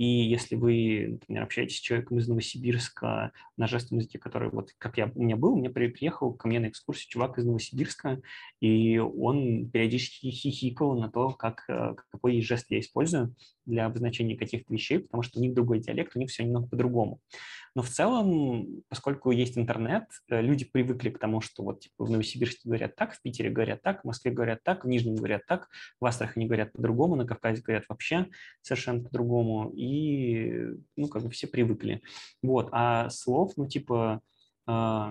И 0.00 0.06
если 0.06 0.54
вы, 0.54 1.08
например, 1.10 1.42
общаетесь 1.42 1.76
с 1.76 1.80
человеком 1.80 2.16
из 2.16 2.26
Новосибирска 2.26 3.32
на 3.58 3.66
жестовом 3.66 3.98
языке, 3.98 4.18
который, 4.18 4.48
вот 4.48 4.70
как 4.78 4.96
я, 4.96 5.12
у 5.14 5.22
меня 5.22 5.36
был, 5.36 5.54
меня 5.54 5.68
приехал 5.68 6.32
ко 6.32 6.48
мне 6.48 6.58
на 6.58 6.68
экскурсию 6.68 7.10
чувак 7.10 7.36
из 7.36 7.44
Новосибирска, 7.44 8.22
и 8.62 8.96
он 8.96 9.68
периодически 9.68 10.30
хихикал 10.30 10.98
на 10.98 11.10
то, 11.10 11.28
как, 11.32 11.64
э, 11.68 11.96
какой 12.12 12.40
жест 12.40 12.64
я 12.70 12.80
использую 12.80 13.34
для 13.66 13.84
обозначения 13.84 14.38
каких-то 14.38 14.72
вещей, 14.72 15.00
потому 15.00 15.22
что 15.22 15.38
у 15.38 15.42
них 15.42 15.52
другой 15.52 15.80
диалект, 15.80 16.16
у 16.16 16.18
них 16.18 16.30
все 16.30 16.44
немного 16.44 16.68
по-другому. 16.68 17.20
Но 17.74 17.82
в 17.82 17.88
целом, 17.88 18.82
поскольку 18.88 19.30
есть 19.30 19.56
интернет, 19.56 20.04
э, 20.28 20.40
люди 20.40 20.64
привыкли 20.64 21.10
к 21.10 21.18
тому, 21.18 21.40
что 21.40 21.62
вот 21.62 21.80
типа 21.80 22.04
в 22.04 22.10
Новосибирске 22.10 22.62
говорят 22.64 22.96
так, 22.96 23.14
в 23.14 23.22
Питере 23.22 23.50
говорят 23.50 23.82
так, 23.82 24.02
в 24.02 24.06
Москве 24.06 24.32
говорят 24.32 24.62
так, 24.64 24.84
в 24.84 24.88
Нижнем 24.88 25.14
говорят 25.14 25.46
так, 25.46 25.68
в 26.00 26.06
Астрахани 26.06 26.46
говорят 26.46 26.72
по-другому, 26.72 27.16
на 27.16 27.26
Кавказе 27.26 27.62
говорят 27.62 27.84
вообще 27.88 28.26
совершенно 28.62 29.02
по-другому, 29.02 29.70
и 29.70 30.74
ну 30.96 31.08
как 31.08 31.22
бы 31.22 31.30
все 31.30 31.46
привыкли. 31.46 32.02
Вот, 32.42 32.68
а 32.72 33.08
слов, 33.10 33.52
ну 33.56 33.68
типа, 33.68 34.20
э, 34.66 35.08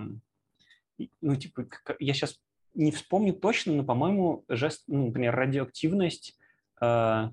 ну 1.21 1.35
типа, 1.35 1.67
я 1.99 2.13
сейчас 2.13 2.39
не 2.73 2.91
вспомню 2.91 3.33
точно, 3.33 3.73
но, 3.73 3.83
по-моему, 3.83 4.45
жест, 4.47 4.83
ну, 4.87 5.07
например, 5.07 5.35
радиоактивность 5.35 6.37
э, 6.81 7.29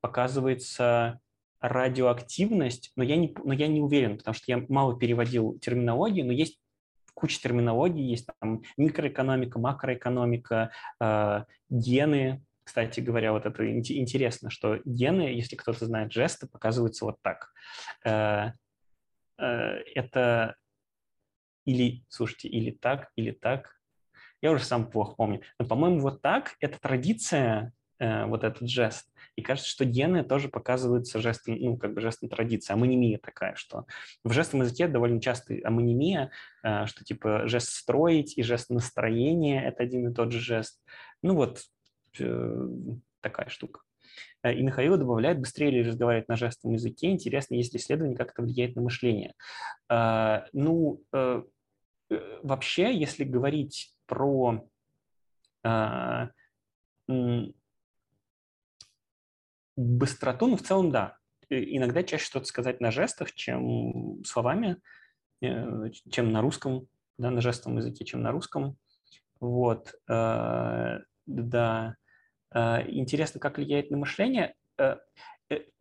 показывается 0.00 1.20
радиоактивность, 1.62 2.92
но 2.96 3.04
я, 3.04 3.16
не, 3.16 3.34
но 3.44 3.54
я 3.54 3.68
не 3.68 3.80
уверен, 3.80 4.18
потому 4.18 4.34
что 4.34 4.44
я 4.48 4.64
мало 4.68 4.98
переводил 4.98 5.58
терминологии, 5.60 6.22
но 6.22 6.32
есть 6.32 6.58
куча 7.14 7.40
терминологий, 7.40 8.02
есть 8.02 8.26
там 8.40 8.62
микроэкономика, 8.76 9.58
макроэкономика, 9.58 10.72
э, 11.00 11.44
гены. 11.70 12.44
Кстати 12.64 13.00
говоря, 13.00 13.32
вот 13.32 13.46
это 13.46 13.70
интересно, 13.70 14.50
что 14.50 14.78
гены, 14.84 15.22
если 15.22 15.56
кто-то 15.56 15.86
знает 15.86 16.12
жесты, 16.12 16.48
показываются 16.48 17.04
вот 17.04 17.16
так. 17.22 17.52
Э, 18.04 18.52
э, 19.38 19.44
это 19.94 20.56
или, 21.64 22.04
слушайте, 22.08 22.48
или 22.48 22.72
так, 22.72 23.10
или 23.14 23.30
так. 23.30 23.80
Я 24.40 24.50
уже 24.50 24.64
сам 24.64 24.90
плохо 24.90 25.14
помню. 25.14 25.42
Но, 25.60 25.66
по-моему, 25.66 26.00
вот 26.00 26.22
так– 26.22 26.56
это 26.60 26.80
традиция, 26.80 27.72
э, 28.02 28.26
вот 28.26 28.42
этот 28.44 28.68
жест. 28.68 29.08
И 29.36 29.42
кажется, 29.42 29.70
что 29.70 29.84
гены 29.84 30.24
тоже 30.24 30.48
показываются 30.48 31.20
жестом, 31.20 31.56
ну, 31.58 31.76
как 31.76 31.94
бы 31.94 32.00
жестом 32.00 32.28
традиции. 32.28 32.72
Амонимия 32.72 33.18
такая, 33.18 33.54
что 33.54 33.86
в 34.24 34.32
жестом 34.32 34.60
языке 34.60 34.88
довольно 34.88 35.20
часто 35.20 35.54
амонимия, 35.64 36.30
э, 36.62 36.86
что 36.86 37.04
типа 37.04 37.48
жест 37.48 37.68
строить 37.68 38.36
и 38.36 38.42
жест 38.42 38.70
настроения– 38.70 39.62
это 39.66 39.84
один 39.84 40.08
и 40.08 40.14
тот 40.14 40.32
же 40.32 40.40
жест. 40.40 40.82
Ну 41.22 41.34
вот 41.34 41.62
э, 42.18 42.68
такая 43.20 43.48
штука. 43.48 43.80
Э, 44.42 44.52
и 44.52 44.62
Михаил 44.62 44.98
добавляет, 44.98 45.38
быстрее 45.38 45.70
ли 45.70 45.82
разговаривать 45.82 46.28
на 46.28 46.36
жестовом 46.36 46.74
языке. 46.74 47.10
Интересно, 47.10 47.54
есть 47.54 47.74
исследование, 47.74 48.18
как 48.18 48.32
это 48.32 48.42
влияет 48.42 48.76
на 48.76 48.82
мышление. 48.82 49.34
Ну, 49.88 51.02
вообще, 52.42 52.94
если 52.94 53.24
говорить 53.24 53.94
про 54.06 54.66
быстроту, 59.76 60.46
ну, 60.46 60.56
в 60.56 60.62
целом, 60.62 60.90
да. 60.90 61.16
Иногда 61.48 62.02
чаще 62.02 62.24
что-то 62.24 62.46
сказать 62.46 62.80
на 62.80 62.90
жестах, 62.90 63.32
чем 63.32 64.24
словами, 64.24 64.78
э, 65.42 65.90
чем 66.10 66.32
на 66.32 66.40
русском, 66.40 66.88
да, 67.18 67.30
на 67.30 67.40
жестовом 67.40 67.78
языке, 67.78 68.04
чем 68.04 68.22
на 68.22 68.32
русском. 68.32 68.76
Вот, 69.40 69.94
э, 70.08 70.98
да. 71.26 71.96
Э, 72.54 72.88
интересно, 72.88 73.40
как 73.40 73.58
влияет 73.58 73.90
на 73.90 73.98
мышление. 73.98 74.54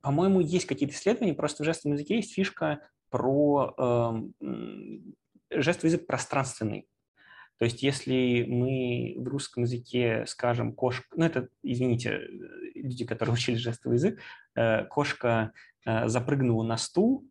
По-моему, 0.01 0.41
есть 0.41 0.65
какие-то 0.65 0.93
исследования, 0.93 1.33
просто 1.33 1.63
в 1.63 1.65
жестовом 1.65 1.95
языке 1.95 2.17
есть 2.17 2.33
фишка 2.33 2.81
про 3.09 3.73
эм, 3.77 5.15
жестовый 5.49 5.91
язык 5.91 6.07
пространственный. 6.07 6.87
То 7.57 7.65
есть 7.65 7.83
если 7.83 8.45
мы 8.47 9.15
в 9.17 9.27
русском 9.27 9.63
языке 9.63 10.25
скажем 10.27 10.73
кошка, 10.73 11.05
ну 11.15 11.25
это, 11.25 11.49
извините, 11.63 12.21
люди, 12.75 13.05
которые 13.05 13.33
учили 13.35 13.55
жестовый 13.55 13.97
язык, 13.97 14.19
э, 14.55 14.85
кошка 14.85 15.53
э, 15.85 16.07
запрыгнула 16.07 16.63
на 16.63 16.77
стул, 16.77 17.27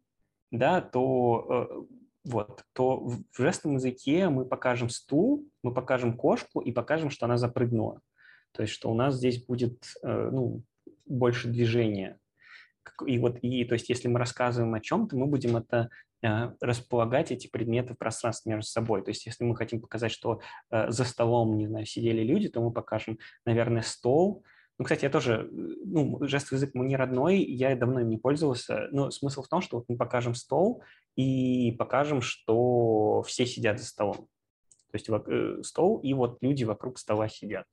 да, 0.51 0.80
то 0.80 1.86
вот, 2.24 2.64
то 2.72 2.98
в 2.98 3.22
жестовом 3.38 3.76
языке 3.76 4.28
мы 4.28 4.44
покажем 4.44 4.88
стул, 4.88 5.48
мы 5.62 5.72
покажем 5.72 6.16
кошку 6.16 6.60
и 6.60 6.72
покажем, 6.72 7.10
что 7.10 7.26
она 7.26 7.38
запрыгнула. 7.38 8.01
То 8.52 8.62
есть, 8.62 8.74
что 8.74 8.90
у 8.90 8.94
нас 8.94 9.14
здесь 9.14 9.44
будет 9.44 9.80
ну, 10.02 10.62
больше 11.06 11.48
движения. 11.48 12.18
И 13.07 13.19
вот, 13.19 13.39
и, 13.43 13.65
то 13.65 13.74
есть, 13.74 13.89
если 13.89 14.09
мы 14.09 14.19
рассказываем 14.19 14.74
о 14.74 14.81
чем-то, 14.81 15.16
мы 15.16 15.27
будем 15.27 15.57
это 15.57 15.90
Э, 16.23 16.51
располагать 16.61 17.32
эти 17.32 17.47
предметы 17.47 17.94
в 17.94 17.98
пространстве 17.98 18.52
между 18.52 18.70
собой. 18.70 19.02
То 19.02 19.11
есть 19.11 19.24
если 19.24 19.44
мы 19.44 19.57
хотим 19.57 19.81
показать, 19.81 20.12
что 20.12 20.40
э, 20.70 20.90
за 20.90 21.05
столом, 21.05 21.57
не 21.57 21.66
знаю, 21.66 21.86
сидели 21.86 22.23
люди, 22.23 22.48
то 22.48 22.61
мы 22.61 22.73
покажем, 22.73 23.19
наверное, 23.47 23.81
стол. 23.81 24.44
Ну, 24.77 24.85
кстати, 24.85 25.05
я 25.05 25.11
тоже, 25.11 25.48
ну, 25.51 26.19
жестовый 26.27 26.59
язык 26.59 26.74
мне 26.74 26.89
не 26.89 26.97
родной, 26.97 27.39
я 27.39 27.74
давно 27.74 28.01
им 28.01 28.11
не 28.11 28.19
пользовался, 28.19 28.89
но 28.93 29.11
смысл 29.11 29.43
в 29.43 29.48
том, 29.48 29.62
что 29.62 29.78
вот 29.78 29.86
мы 29.89 29.97
покажем 29.97 30.35
стол 30.35 30.82
и 31.16 31.73
покажем, 31.78 32.20
что 32.20 33.23
все 33.23 33.47
сидят 33.47 33.78
за 33.78 33.86
столом. 33.86 34.28
То 34.93 34.98
есть 34.98 35.09
э, 35.09 35.62
стол, 35.62 36.01
и 36.01 36.12
вот 36.12 36.36
люди 36.43 36.65
вокруг 36.65 36.98
стола 36.98 37.28
сидят. 37.28 37.66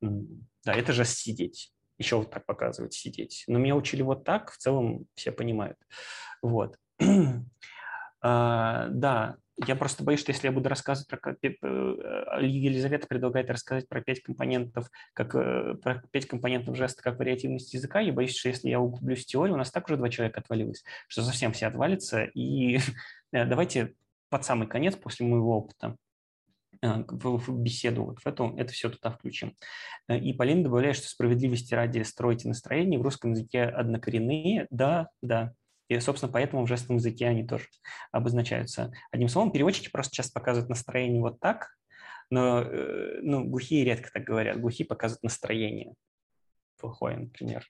Да, 0.00 0.72
это 0.74 0.92
же 0.92 1.04
сидеть. 1.04 1.72
Еще 1.98 2.16
вот 2.16 2.30
так 2.30 2.44
показывать, 2.44 2.94
сидеть. 2.94 3.44
Но 3.46 3.58
меня 3.58 3.76
учили 3.76 4.02
вот 4.02 4.24
так, 4.24 4.50
в 4.50 4.58
целом 4.58 5.06
все 5.14 5.32
понимают. 5.32 5.78
Вот. 6.42 6.78
А, 8.22 8.88
да, 8.88 9.36
я 9.64 9.74
просто 9.74 10.04
боюсь, 10.04 10.20
что 10.20 10.32
если 10.32 10.48
я 10.48 10.52
буду 10.52 10.68
рассказывать 10.68 11.08
про... 11.08 11.32
Э, 11.42 12.42
Елизавета 12.42 13.06
предлагает 13.06 13.50
рассказать 13.50 13.88
про 13.88 14.02
пять 14.02 14.22
компонентов, 14.22 14.90
как 15.14 15.34
э, 15.34 15.74
про 15.82 16.02
пять 16.10 16.26
компонентов 16.26 16.76
жеста, 16.76 17.02
как 17.02 17.18
вариативность 17.18 17.72
языка. 17.72 18.00
Я 18.00 18.12
боюсь, 18.12 18.36
что 18.36 18.48
если 18.48 18.68
я 18.68 18.80
углублюсь 18.80 19.22
в 19.22 19.26
теорию, 19.26 19.54
у 19.54 19.58
нас 19.58 19.70
так 19.70 19.86
уже 19.86 19.96
два 19.96 20.10
человека 20.10 20.40
отвалилось, 20.40 20.84
что 21.08 21.22
совсем 21.22 21.52
все 21.52 21.66
отвалится. 21.66 22.24
И 22.24 22.78
э, 23.32 23.46
давайте 23.46 23.94
под 24.28 24.44
самый 24.44 24.68
конец, 24.68 24.94
после 24.96 25.26
моего 25.26 25.56
опыта, 25.56 25.96
в 26.82 27.58
беседу 27.58 28.04
вот 28.04 28.20
в 28.20 28.26
эту, 28.26 28.54
это 28.56 28.72
все 28.72 28.90
туда 28.90 29.10
включим. 29.10 29.54
И 30.08 30.32
Полина 30.32 30.64
добавляет, 30.64 30.96
что 30.96 31.08
справедливости 31.08 31.74
ради 31.74 32.02
строите 32.02 32.48
настроение 32.48 32.98
в 32.98 33.02
русском 33.02 33.32
языке 33.32 33.64
однокоренные. 33.64 34.66
Да, 34.70 35.08
да, 35.22 35.52
и, 35.88 36.00
собственно, 36.00 36.32
поэтому 36.32 36.64
в 36.64 36.68
жестовом 36.68 36.96
языке 36.96 37.26
они 37.28 37.46
тоже 37.46 37.66
обозначаются. 38.10 38.92
Одним 39.10 39.28
словом, 39.28 39.52
переводчики 39.52 39.88
просто 39.88 40.14
часто 40.14 40.32
показывают 40.32 40.68
настроение 40.68 41.20
вот 41.20 41.38
так, 41.38 41.76
но 42.28 42.62
э, 42.62 43.20
ну, 43.22 43.44
глухие 43.44 43.84
редко 43.84 44.10
так 44.12 44.24
говорят. 44.24 44.60
Глухие 44.60 44.86
показывают 44.86 45.22
настроение 45.22 45.94
плохое, 46.78 47.16
например. 47.16 47.64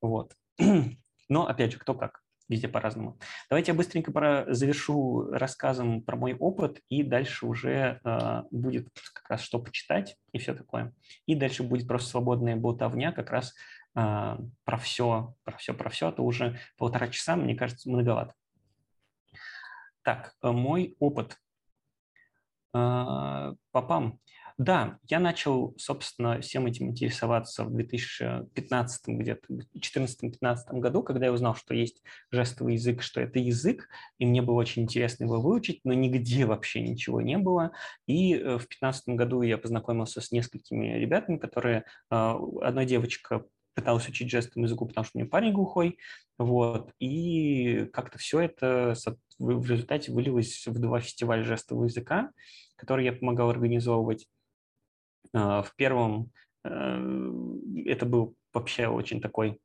Вот. 0.00 0.34
Но, 1.28 1.46
опять 1.46 1.72
же, 1.72 1.78
кто 1.78 1.94
как. 1.94 2.21
Везде 2.48 2.68
по-разному. 2.68 3.18
Давайте 3.48 3.72
я 3.72 3.76
быстренько 3.76 4.12
про, 4.12 4.44
завершу 4.48 5.30
рассказом 5.30 6.02
про 6.02 6.16
мой 6.16 6.34
опыт, 6.34 6.80
и 6.88 7.02
дальше 7.02 7.46
уже 7.46 8.00
э, 8.04 8.42
будет 8.50 8.88
как 9.12 9.30
раз 9.30 9.42
что 9.42 9.58
почитать 9.58 10.16
и 10.32 10.38
все 10.38 10.54
такое. 10.54 10.92
И 11.26 11.34
дальше 11.34 11.62
будет 11.62 11.86
просто 11.86 12.10
свободная 12.10 12.56
болтовня 12.56 13.12
как 13.12 13.30
раз 13.30 13.54
а, 13.94 14.38
про 14.64 14.78
все, 14.78 15.34
про 15.44 15.56
все, 15.58 15.74
про 15.74 15.90
все, 15.90 16.10
то 16.12 16.24
уже 16.24 16.58
полтора 16.78 17.08
часа, 17.08 17.36
мне 17.36 17.54
кажется, 17.54 17.90
многовато. 17.90 18.34
Так, 20.02 20.34
э, 20.42 20.50
мой 20.50 20.96
опыт. 20.98 21.38
А, 22.72 23.52
Папам. 23.70 24.18
Да, 24.62 24.98
я 25.08 25.18
начал, 25.18 25.74
собственно, 25.76 26.40
всем 26.40 26.66
этим 26.66 26.90
интересоваться 26.90 27.64
в 27.64 27.72
2015 27.72 29.08
где-то, 29.08 29.40
2014-2015 29.52 30.78
году, 30.78 31.02
когда 31.02 31.26
я 31.26 31.32
узнал, 31.32 31.56
что 31.56 31.74
есть 31.74 32.00
жестовый 32.30 32.74
язык, 32.74 33.02
что 33.02 33.20
это 33.20 33.40
язык, 33.40 33.88
и 34.18 34.26
мне 34.26 34.40
было 34.40 34.54
очень 34.54 34.82
интересно 34.82 35.24
его 35.24 35.40
выучить, 35.40 35.80
но 35.82 35.94
нигде 35.94 36.46
вообще 36.46 36.80
ничего 36.80 37.20
не 37.20 37.38
было. 37.38 37.72
И 38.06 38.34
э, 38.34 38.54
в 38.54 38.68
2015 38.68 39.08
году 39.08 39.42
я 39.42 39.58
познакомился 39.58 40.20
с 40.20 40.30
несколькими 40.30 40.96
ребятами, 40.96 41.38
которые... 41.38 41.84
А, 42.08 42.38
одна 42.60 42.84
девочка 42.84 43.44
пыталась 43.74 44.06
учить 44.06 44.30
жестовому 44.30 44.66
языку, 44.66 44.86
потому 44.86 45.04
что 45.04 45.18
у 45.18 45.20
меня 45.20 45.28
парень 45.28 45.52
глухой, 45.52 45.98
вот, 46.38 46.92
и 47.00 47.88
как-то 47.92 48.18
все 48.18 48.40
это 48.40 48.94
в 49.40 49.68
результате 49.68 50.12
вылилось 50.12 50.64
в 50.68 50.78
два 50.78 51.00
фестиваля 51.00 51.42
жестового 51.42 51.86
языка, 51.86 52.30
которые 52.76 53.06
я 53.06 53.12
помогал 53.12 53.50
организовывать. 53.50 54.28
А, 55.34 55.62
в 55.62 55.74
первом 55.76 56.30
э, 56.64 57.30
это 57.86 58.06
был 58.06 58.36
вообще 58.52 58.86
очень 58.86 59.20
такой 59.20 59.60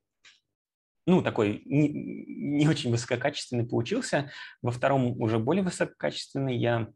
ну, 1.07 1.21
такой 1.21 1.61
не, 1.65 1.87
не 1.87 2.67
очень 2.67 2.91
высококачественный 2.91 3.65
получился. 3.65 4.29
Во 4.61 4.71
втором 4.71 5.19
уже 5.21 5.39
более 5.39 5.63
высококачественный 5.63 6.57
я 6.57 6.89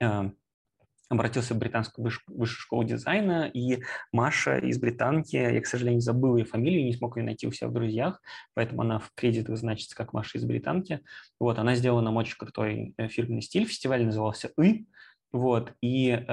э, 0.00 0.30
обратился 1.08 1.54
в 1.54 1.58
британскую 1.58 2.04
высшую 2.04 2.48
школу 2.48 2.84
дизайна, 2.84 3.50
и 3.52 3.82
Маша 4.12 4.58
из 4.58 4.78
британки, 4.78 5.36
я, 5.36 5.60
к 5.60 5.66
сожалению, 5.66 6.02
забыл 6.02 6.36
ее 6.36 6.44
фамилию, 6.44 6.84
не 6.84 6.92
смог 6.92 7.16
ее 7.16 7.24
найти 7.24 7.46
у 7.46 7.52
себя 7.52 7.68
в 7.68 7.72
друзьях, 7.72 8.20
поэтому 8.52 8.82
она 8.82 8.98
в 8.98 9.10
кредитах 9.14 9.56
значится 9.56 9.96
как 9.96 10.12
Маша 10.12 10.36
из 10.36 10.44
британки. 10.44 11.00
Вот, 11.40 11.58
она 11.58 11.76
сделала 11.76 12.02
нам 12.02 12.16
очень 12.16 12.36
крутой 12.36 12.94
э, 12.98 13.08
фирменный 13.08 13.42
стиль, 13.42 13.64
фестиваль 13.64 14.04
назывался 14.04 14.52
«И», 14.62 14.86
вот, 15.32 15.72
и 15.82 16.24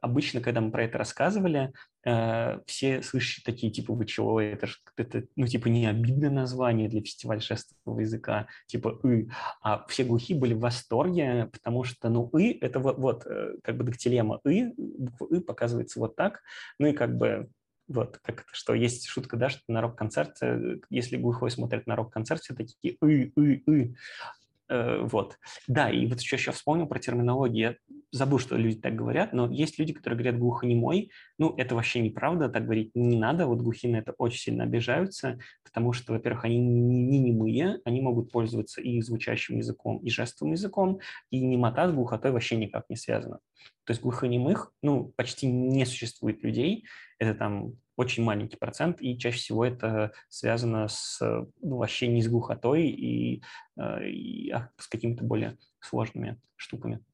обычно, 0.00 0.40
когда 0.40 0.60
мы 0.60 0.70
про 0.70 0.84
это 0.84 0.98
рассказывали, 0.98 1.72
э, 2.04 2.60
все 2.66 3.02
слышали 3.02 3.44
такие, 3.44 3.72
типа, 3.72 3.94
вы 3.94 4.06
чего, 4.06 4.40
это 4.40 4.66
же, 4.66 4.76
это, 4.96 5.24
ну, 5.36 5.46
типа, 5.46 5.68
не 5.68 5.86
обидное 5.86 6.30
название 6.30 6.88
для 6.88 7.00
фестиваля 7.00 7.40
жестового 7.40 8.00
языка, 8.00 8.46
типа, 8.66 9.00
«ы», 9.02 9.28
а 9.62 9.86
все 9.88 10.04
глухие 10.04 10.38
были 10.38 10.54
в 10.54 10.60
восторге, 10.60 11.48
потому 11.52 11.84
что, 11.84 12.08
ну, 12.08 12.30
«ы»— 12.32 12.58
это 12.60 12.80
вот, 12.80 12.98
вот 12.98 13.26
э, 13.26 13.56
как 13.62 13.76
бы 13.76 13.84
дактилема 13.84 14.40
«ы», 14.44 14.72
буква 14.76 15.28
«ы» 15.30 15.40
показывается 15.40 16.00
вот 16.00 16.16
так, 16.16 16.42
ну, 16.78 16.86
и 16.86 16.92
как 16.92 17.16
бы 17.16 17.48
вот, 17.86 18.18
как 18.22 18.46
что 18.50 18.72
есть 18.72 19.06
шутка, 19.06 19.36
да, 19.36 19.50
что 19.50 19.60
на 19.68 19.82
рок-концерте, 19.82 20.80
если 20.88 21.18
глухой 21.18 21.50
смотрит 21.50 21.86
на 21.86 21.96
рок-концерт, 21.96 22.40
все 22.40 22.54
такие 22.54 22.96
«ы, 23.02 23.32
ы, 23.36 23.62
ы», 23.66 23.94
Э, 24.43 24.43
вот. 24.68 25.38
Да, 25.68 25.90
и 25.90 26.06
вот 26.06 26.20
еще, 26.20 26.36
еще 26.36 26.52
вспомнил 26.52 26.86
про 26.86 26.98
терминологию. 26.98 27.78
Я 27.90 27.96
забыл, 28.10 28.38
что 28.38 28.56
люди 28.56 28.78
так 28.78 28.94
говорят, 28.94 29.32
но 29.32 29.50
есть 29.50 29.78
люди, 29.78 29.92
которые 29.92 30.18
говорят 30.18 30.38
глухонемой. 30.38 31.10
Ну, 31.38 31.54
это 31.56 31.74
вообще 31.74 32.00
неправда, 32.00 32.48
так 32.48 32.64
говорить 32.64 32.92
не 32.94 33.18
надо. 33.18 33.46
Вот 33.46 33.60
глухие 33.60 33.92
на 33.92 33.98
это 33.98 34.12
очень 34.18 34.38
сильно 34.38 34.64
обижаются, 34.64 35.38
потому 35.64 35.92
что, 35.92 36.12
во-первых, 36.12 36.44
они 36.44 36.58
не 36.58 37.18
немые, 37.18 37.80
они 37.84 38.00
могут 38.00 38.30
пользоваться 38.30 38.80
и 38.80 39.00
звучащим 39.00 39.58
языком, 39.58 39.98
и 39.98 40.10
жестовым 40.10 40.52
языком, 40.52 41.00
и 41.30 41.44
немота 41.44 41.88
с 41.88 41.92
глухотой 41.92 42.30
вообще 42.30 42.56
никак 42.56 42.84
не 42.88 42.96
связана. 42.96 43.40
То 43.84 43.90
есть 43.90 44.02
глухонемых, 44.02 44.72
ну, 44.82 45.12
почти 45.16 45.46
не 45.46 45.84
существует 45.84 46.42
людей. 46.42 46.84
Это 47.18 47.34
там 47.34 47.74
очень 47.96 48.24
маленький 48.24 48.56
процент, 48.56 49.00
и 49.00 49.18
чаще 49.18 49.38
всего 49.38 49.64
это 49.64 50.12
связано 50.28 50.88
с, 50.88 51.20
ну, 51.60 51.76
вообще 51.76 52.08
не 52.08 52.22
с 52.22 52.28
глухотой 52.28 52.88
и, 52.88 53.42
э, 53.76 54.08
и 54.08 54.50
а 54.50 54.70
с 54.78 54.88
какими-то 54.88 55.24
более 55.24 55.56
сложными 55.80 56.40
штуками. 56.56 57.04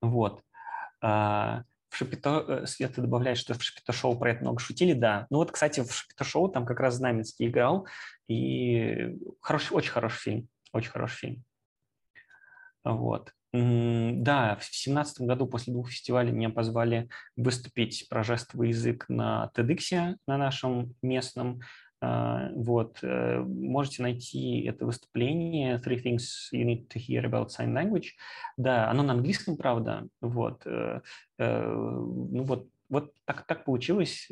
Вот. 0.00 0.42
А, 1.02 1.64
в 1.90 1.96
Шапито, 1.96 2.44
э, 2.46 2.66
Света 2.66 3.02
добавляет, 3.02 3.38
что 3.38 3.54
в 3.54 3.62
Шапито-шоу 3.62 4.18
про 4.18 4.32
это 4.32 4.42
много 4.42 4.60
шутили, 4.60 4.92
да. 4.92 5.26
Ну 5.30 5.38
вот, 5.38 5.50
кстати, 5.50 5.80
в 5.80 5.92
Шапито-шоу 5.92 6.48
там 6.48 6.64
как 6.64 6.80
раз 6.80 6.94
Знаменский 6.94 7.48
играл, 7.48 7.86
и 8.28 9.16
хороший, 9.40 9.72
очень 9.72 9.90
хороший 9.90 10.18
фильм, 10.18 10.48
очень 10.72 10.90
хороший 10.90 11.16
фильм. 11.16 11.44
Вот. 12.84 13.34
Да, 13.52 14.56
в 14.60 14.64
семнадцатом 14.64 15.26
году 15.26 15.46
после 15.46 15.72
двух 15.72 15.90
фестивалей 15.90 16.30
меня 16.30 16.50
позвали 16.50 17.08
выступить 17.36 18.06
про 18.08 18.22
жестовый 18.22 18.68
язык 18.68 19.06
на 19.08 19.50
TEDx, 19.56 20.16
на 20.26 20.38
нашем 20.38 20.94
местном. 21.02 21.60
А, 22.02 22.50
вот, 22.54 22.98
э, 23.02 23.40
можете 23.40 24.02
найти 24.02 24.62
это 24.62 24.86
выступление 24.86 25.76
Three 25.84 26.02
Things 26.02 26.20
You 26.54 26.64
Need 26.64 26.88
to 26.88 26.96
Hear 26.96 27.28
About 27.28 27.48
Sign 27.48 27.74
Language. 27.74 28.12
Да, 28.56 28.88
оно 28.88 29.02
на 29.02 29.12
английском, 29.12 29.56
правда. 29.56 30.08
Вот, 30.22 30.62
э, 30.64 31.02
э, 31.38 31.62
ну 31.62 32.42
вот, 32.44 32.68
вот 32.88 33.12
так, 33.26 33.46
так 33.46 33.64
получилось. 33.64 34.28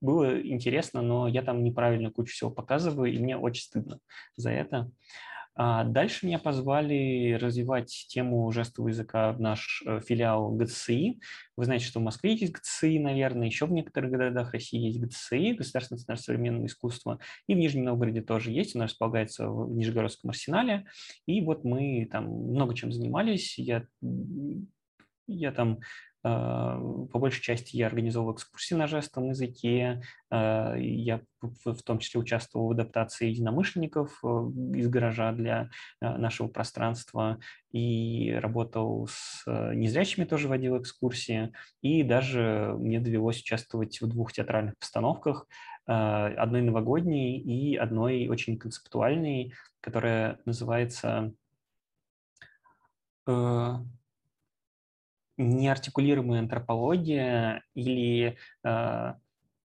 Было 0.00 0.40
интересно, 0.40 1.02
но 1.02 1.26
я 1.26 1.42
там 1.42 1.64
неправильно 1.64 2.12
кучу 2.12 2.32
всего 2.32 2.50
показываю, 2.50 3.12
и 3.12 3.18
мне 3.18 3.36
очень 3.36 3.64
стыдно 3.64 3.98
за 4.36 4.50
это. 4.50 4.90
А 5.58 5.84
дальше 5.84 6.26
меня 6.26 6.38
позвали 6.38 7.32
развивать 7.32 8.06
тему 8.10 8.52
жестового 8.52 8.90
языка 8.90 9.32
в 9.32 9.40
наш 9.40 9.82
э, 9.86 10.00
филиал 10.00 10.50
ГЦИ. 10.50 11.18
Вы 11.56 11.64
знаете, 11.64 11.86
что 11.86 11.98
в 11.98 12.02
Москве 12.02 12.34
есть 12.34 12.52
ГЦИ, 12.52 12.98
наверное, 12.98 13.46
еще 13.46 13.64
в 13.64 13.72
некоторых 13.72 14.10
городах 14.10 14.52
России 14.52 14.78
есть 14.78 15.00
ГЦИ, 15.00 15.54
Государственный 15.54 15.98
центр 15.98 16.22
современного 16.22 16.66
искусства, 16.66 17.20
и 17.46 17.54
в 17.54 17.56
Нижнем 17.56 17.84
Новгороде 17.84 18.20
тоже 18.20 18.50
есть, 18.50 18.76
он 18.76 18.82
располагается 18.82 19.48
в 19.48 19.74
Нижегородском 19.74 20.28
арсенале. 20.28 20.84
И 21.24 21.40
вот 21.40 21.64
мы 21.64 22.06
там 22.12 22.26
много 22.26 22.74
чем 22.74 22.92
занимались. 22.92 23.58
Я 23.58 23.86
я 25.28 25.52
там 25.52 25.80
по 26.26 27.18
большей 27.18 27.42
части 27.42 27.76
я 27.76 27.86
организовал 27.86 28.34
экскурсии 28.34 28.74
на 28.74 28.86
жестовом 28.86 29.30
языке, 29.30 30.02
а, 30.30 30.74
я 30.76 31.20
в 31.40 31.82
том 31.82 31.98
числе 32.00 32.20
участвовал 32.20 32.68
в 32.68 32.72
адаптации 32.72 33.28
единомышленников 33.28 34.18
э, 34.24 34.26
из 34.74 34.88
гаража 34.88 35.30
для 35.32 35.70
нашего 36.00 36.48
пространства 36.48 37.38
и 37.70 38.32
работал 38.42 39.06
с 39.08 39.44
э, 39.46 39.74
незрячими, 39.74 40.24
тоже 40.24 40.48
водил 40.48 40.80
экскурсии, 40.80 41.52
и 41.82 42.02
даже 42.02 42.74
мне 42.78 42.98
довелось 42.98 43.40
участвовать 43.40 44.00
в 44.00 44.08
двух 44.08 44.32
театральных 44.32 44.76
постановках, 44.78 45.46
одной 45.84 46.62
новогодней 46.62 47.38
и 47.38 47.76
одной 47.76 48.26
очень 48.26 48.58
концептуальной, 48.58 49.54
которая 49.80 50.40
называется 50.44 51.32
э, 53.28 53.74
неартикулируемая 55.36 56.40
антропология 56.40 57.62
или 57.74 58.36
э, 58.64 59.14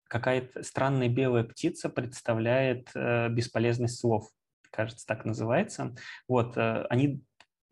какая-то 0.09 0.63
странная 0.63 1.09
белая 1.09 1.45
птица 1.45 1.89
представляет 1.89 2.91
э, 2.95 3.29
бесполезность 3.31 3.99
слов, 3.99 4.29
кажется, 4.71 5.07
так 5.07 5.25
называется. 5.25 5.95
Вот, 6.29 6.57
э, 6.57 6.87
они, 6.91 7.23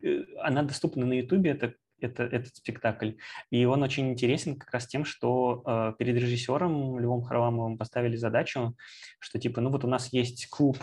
э, 0.03 0.23
она 0.41 0.63
доступна 0.63 1.05
на 1.05 1.13
YouTube, 1.13 1.45
это 1.45 1.73
это, 2.03 2.23
этот 2.23 2.55
спектакль. 2.55 3.11
И 3.49 3.65
он 3.65 3.81
очень 3.83 4.09
интересен 4.09 4.57
как 4.57 4.71
раз 4.71 4.87
тем, 4.87 5.05
что 5.05 5.63
э, 5.65 5.93
перед 5.97 6.15
режиссером 6.15 6.99
Львом 6.99 7.23
Харламовым 7.23 7.77
поставили 7.77 8.15
задачу, 8.15 8.75
что 9.19 9.39
типа, 9.39 9.61
ну 9.61 9.69
вот 9.69 9.85
у 9.85 9.87
нас 9.87 10.11
есть 10.11 10.49
клуб 10.49 10.77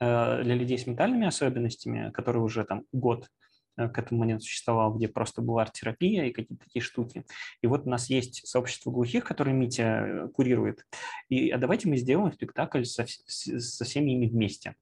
э, 0.00 0.42
для 0.42 0.54
людей 0.54 0.78
с 0.78 0.86
ментальными 0.86 1.26
особенностями, 1.26 2.10
который 2.10 2.38
уже 2.38 2.64
там 2.64 2.84
год 2.92 3.28
к 3.76 3.98
этому 3.98 4.20
моменту 4.20 4.44
существовал, 4.44 4.94
где 4.94 5.08
просто 5.08 5.42
была 5.42 5.62
арт-терапия 5.62 6.24
и 6.24 6.32
какие-то 6.32 6.64
такие 6.64 6.82
штуки. 6.82 7.24
И 7.62 7.66
вот 7.66 7.86
у 7.86 7.90
нас 7.90 8.08
есть 8.08 8.46
сообщество 8.46 8.90
глухих, 8.90 9.24
которое 9.24 9.52
Митя 9.52 9.82
э, 9.82 10.28
курирует. 10.28 10.86
И 11.28 11.50
а 11.50 11.58
давайте 11.58 11.88
мы 11.88 11.96
сделаем 11.96 12.32
спектакль 12.32 12.84
со, 12.84 13.06
со 13.06 13.84
всеми 13.84 14.12
ими 14.12 14.26
вместе. 14.26 14.74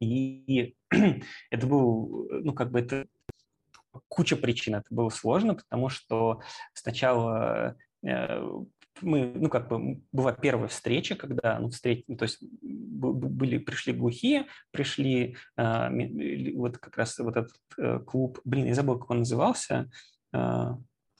И 0.00 0.74
это 1.50 1.66
был, 1.66 2.28
ну, 2.30 2.52
как 2.52 2.70
бы 2.70 2.80
это 2.80 3.06
куча 4.08 4.36
причин. 4.36 4.76
Это 4.76 4.86
было 4.90 5.08
сложно, 5.08 5.54
потому 5.54 5.88
что 5.88 6.40
сначала 6.72 7.76
э, 8.02 8.42
мы, 9.00 9.32
ну, 9.34 9.48
как 9.48 9.68
бы, 9.68 10.02
была 10.12 10.32
первая 10.32 10.68
встреча, 10.68 11.14
когда, 11.14 11.58
ну, 11.58 11.70
встреч, 11.70 12.04
ну, 12.08 12.16
то 12.16 12.24
есть 12.24 12.38
были, 12.40 13.58
пришли 13.58 13.92
глухие, 13.92 14.46
пришли 14.70 15.36
э, 15.56 16.52
вот 16.54 16.78
как 16.78 16.96
раз 16.96 17.18
вот 17.18 17.36
этот 17.36 17.56
э, 17.78 18.00
клуб, 18.00 18.40
блин, 18.44 18.66
я 18.66 18.74
забыл, 18.74 18.98
как 18.98 19.10
он 19.10 19.18
назывался, 19.18 19.90
э, 20.32 20.74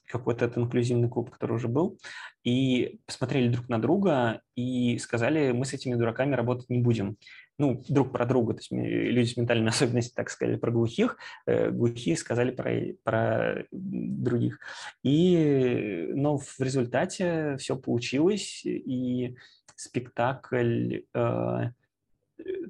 какой-то 0.06 0.44
этот 0.46 0.58
инклюзивный 0.58 1.08
клуб, 1.08 1.30
который 1.30 1.52
уже 1.52 1.68
был, 1.68 1.98
и 2.42 3.00
посмотрели 3.06 3.48
друг 3.48 3.68
на 3.68 3.80
друга 3.80 4.40
и 4.56 4.98
сказали, 4.98 5.52
мы 5.52 5.64
с 5.64 5.74
этими 5.74 5.94
дураками 5.94 6.34
работать 6.34 6.70
не 6.70 6.78
будем 6.78 7.16
ну, 7.58 7.82
друг 7.88 8.12
про 8.12 8.24
друга, 8.24 8.54
то 8.54 8.60
есть 8.60 8.70
люди 8.70 9.26
с 9.26 9.36
ментальными 9.36 9.68
особенностями 9.70 10.14
так 10.14 10.30
сказали 10.30 10.56
про 10.56 10.70
глухих, 10.70 11.18
э, 11.46 11.70
глухие 11.70 12.16
сказали 12.16 12.50
про, 12.50 12.72
про 13.02 13.64
других. 13.72 14.60
И, 15.02 16.08
но 16.14 16.38
в 16.38 16.60
результате 16.60 17.56
все 17.58 17.76
получилось, 17.76 18.62
и 18.64 19.36
спектакль, 19.74 21.00
э, 21.14 21.70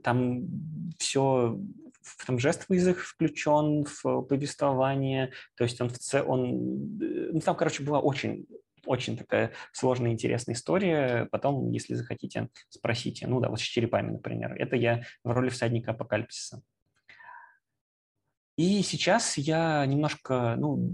там 0.03 0.49
все 0.99 1.61
там 2.27 2.39
жестовый 2.39 2.79
язык 2.79 2.99
включен 2.99 3.85
в 3.85 4.23
повествование, 4.23 5.31
то 5.57 5.65
есть 5.65 5.79
он, 5.81 5.91
в, 5.91 6.15
он 6.27 6.99
ну, 6.99 7.41
там, 7.41 7.55
короче, 7.55 7.83
была 7.83 8.01
очень 8.01 8.47
очень 8.89 9.17
такая 9.17 9.53
сложная, 9.73 10.13
интересная 10.13 10.55
история. 10.55 11.29
Потом, 11.31 11.71
если 11.71 11.95
захотите, 11.95 12.49
спросите. 12.69 13.27
Ну 13.27 13.41
да, 13.41 13.49
вот 13.49 13.61
с 13.61 13.63
черепами, 13.63 14.13
например. 14.13 14.55
Это 14.59 14.77
я 14.77 15.03
в 15.23 15.31
роли 15.31 15.51
всадника 15.51 15.91
апокалипсиса. 15.93 16.63
И 18.59 18.83
сейчас 18.83 19.39
я 19.39 19.87
немножко, 19.87 20.57
ну, 20.59 20.91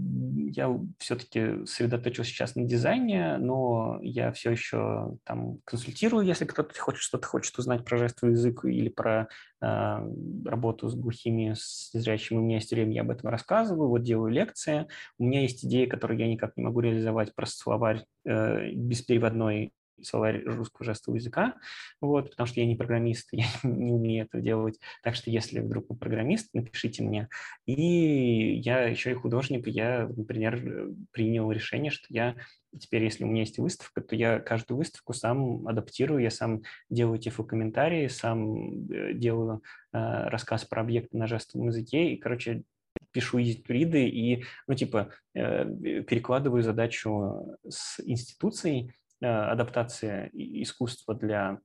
я 0.51 0.79
все-таки 0.99 1.65
сосредоточился 1.65 2.29
сейчас 2.29 2.55
на 2.55 2.63
дизайне, 2.63 3.39
но 3.39 3.97
я 4.03 4.31
все 4.33 4.51
еще 4.51 5.17
там 5.23 5.57
консультирую, 5.65 6.27
если 6.27 6.45
кто-то 6.45 6.79
хочет 6.79 7.01
что-то 7.01 7.27
хочет 7.27 7.57
узнать 7.57 7.83
про 7.83 7.97
жестовый 7.97 8.35
язык 8.35 8.65
или 8.65 8.89
про 8.89 9.29
э, 9.63 10.09
работу 10.45 10.89
с 10.89 10.93
глухими, 10.93 11.55
с 11.57 11.89
зрячими. 11.93 12.37
У 12.37 12.41
меня 12.41 12.57
есть 12.57 12.69
время, 12.69 12.93
я 12.93 13.01
об 13.01 13.09
этом 13.09 13.31
рассказываю, 13.31 13.89
вот 13.89 14.03
делаю 14.03 14.31
лекции. 14.31 14.85
У 15.17 15.23
меня 15.23 15.41
есть 15.41 15.65
идеи, 15.65 15.87
которые 15.87 16.19
я 16.19 16.27
никак 16.27 16.55
не 16.57 16.63
могу 16.63 16.81
реализовать, 16.81 17.33
просто 17.33 17.57
словарь 17.57 18.05
э, 18.25 18.73
беспереводной 18.73 19.73
словарь 20.01 20.43
русского 20.43 20.85
жестового 20.85 21.17
языка, 21.17 21.55
вот, 22.01 22.31
потому 22.31 22.47
что 22.47 22.59
я 22.59 22.65
не 22.65 22.75
программист, 22.75 23.29
я 23.31 23.45
не 23.63 23.91
умею 23.91 24.25
это 24.25 24.41
делать. 24.41 24.79
Так 25.03 25.15
что 25.15 25.29
если 25.29 25.59
вдруг 25.59 25.89
вы 25.89 25.95
программист, 25.95 26.49
напишите 26.53 27.03
мне. 27.03 27.29
И 27.65 28.55
я 28.57 28.83
еще 28.83 29.11
и 29.11 29.15
художник, 29.15 29.67
я, 29.67 30.09
например, 30.15 30.89
принял 31.11 31.51
решение, 31.51 31.91
что 31.91 32.05
я 32.09 32.35
теперь, 32.79 33.03
если 33.03 33.23
у 33.23 33.27
меня 33.27 33.41
есть 33.41 33.57
выставка, 33.57 34.01
то 34.01 34.15
я 34.15 34.39
каждую 34.39 34.77
выставку 34.77 35.13
сам 35.13 35.67
адаптирую, 35.67 36.21
я 36.21 36.29
сам 36.29 36.63
делаю 36.89 37.19
тифлокомментарии, 37.19 38.07
сам 38.07 38.89
э, 38.89 39.13
делаю 39.13 39.63
э, 39.93 40.27
рассказ 40.27 40.65
про 40.65 40.81
объекты 40.81 41.17
на 41.17 41.27
жестовом 41.27 41.67
языке, 41.67 42.11
и, 42.11 42.17
короче, 42.17 42.63
пишу 43.11 43.41
изитуриды 43.41 44.09
и, 44.09 44.43
ну, 44.67 44.75
типа, 44.75 45.09
э, 45.33 46.03
перекладываю 46.03 46.63
задачу 46.63 47.57
с 47.67 48.01
институцией 48.03 48.91
Э, 48.91 49.04
адаптация 49.21 50.29
искусства 50.33 51.15
для 51.15 51.59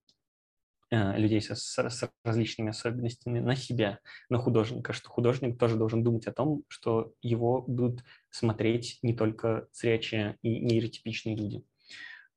э, 0.91 1.19
людей 1.19 1.41
со, 1.43 1.55
с 1.55 2.11
различными 2.25 2.71
особенностями 2.71 3.41
на 3.41 3.57
себя, 3.57 3.99
на 4.29 4.39
художника, 4.39 4.93
что 4.93 5.09
художник 5.09 5.59
тоже 5.59 5.77
должен 5.77 6.03
думать 6.05 6.27
о 6.27 6.33
том, 6.33 6.63
что 6.69 7.13
его 7.23 7.63
будут 7.63 8.05
смотреть 8.31 8.99
не 9.03 9.15
только 9.15 9.67
зрячие 9.73 10.37
и 10.43 10.61
нейротипичные 10.61 11.37
люди. 11.37 11.65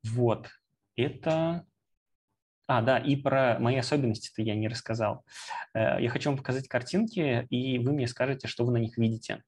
Вот, 0.04 0.50
это... 0.96 1.66
А, 2.66 2.82
да, 2.82 2.98
и 2.98 3.18
про 3.18 3.60
мои 3.60 3.76
особенности-то 3.76 4.42
я 4.42 4.56
не 4.56 4.70
рассказал. 4.70 5.26
Э, 5.74 6.02
я 6.02 6.10
хочу 6.10 6.30
вам 6.30 6.38
показать 6.38 6.68
картинки, 6.68 7.46
и 7.50 7.78
вы 7.78 7.92
мне 7.92 8.08
скажете, 8.08 8.48
что 8.48 8.66
вы 8.66 8.72
на 8.72 8.78
них 8.78 8.98
видите. 8.98 9.44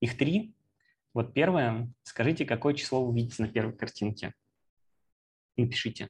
Их 0.00 0.18
три. 0.18 0.52
Вот 1.14 1.32
первое. 1.32 1.90
Скажите, 2.02 2.44
какое 2.44 2.74
число 2.74 3.06
вы 3.06 3.16
видите 3.16 3.42
на 3.42 3.48
первой 3.48 3.74
картинке 3.74 4.34
напишите. 5.56 6.08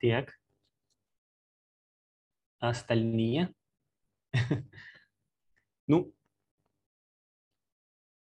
Так. 0.00 0.38
А 2.60 2.70
остальные? 2.70 3.52
Ну, 5.86 6.12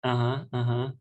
ага, 0.02 0.48
ага. 0.52 0.94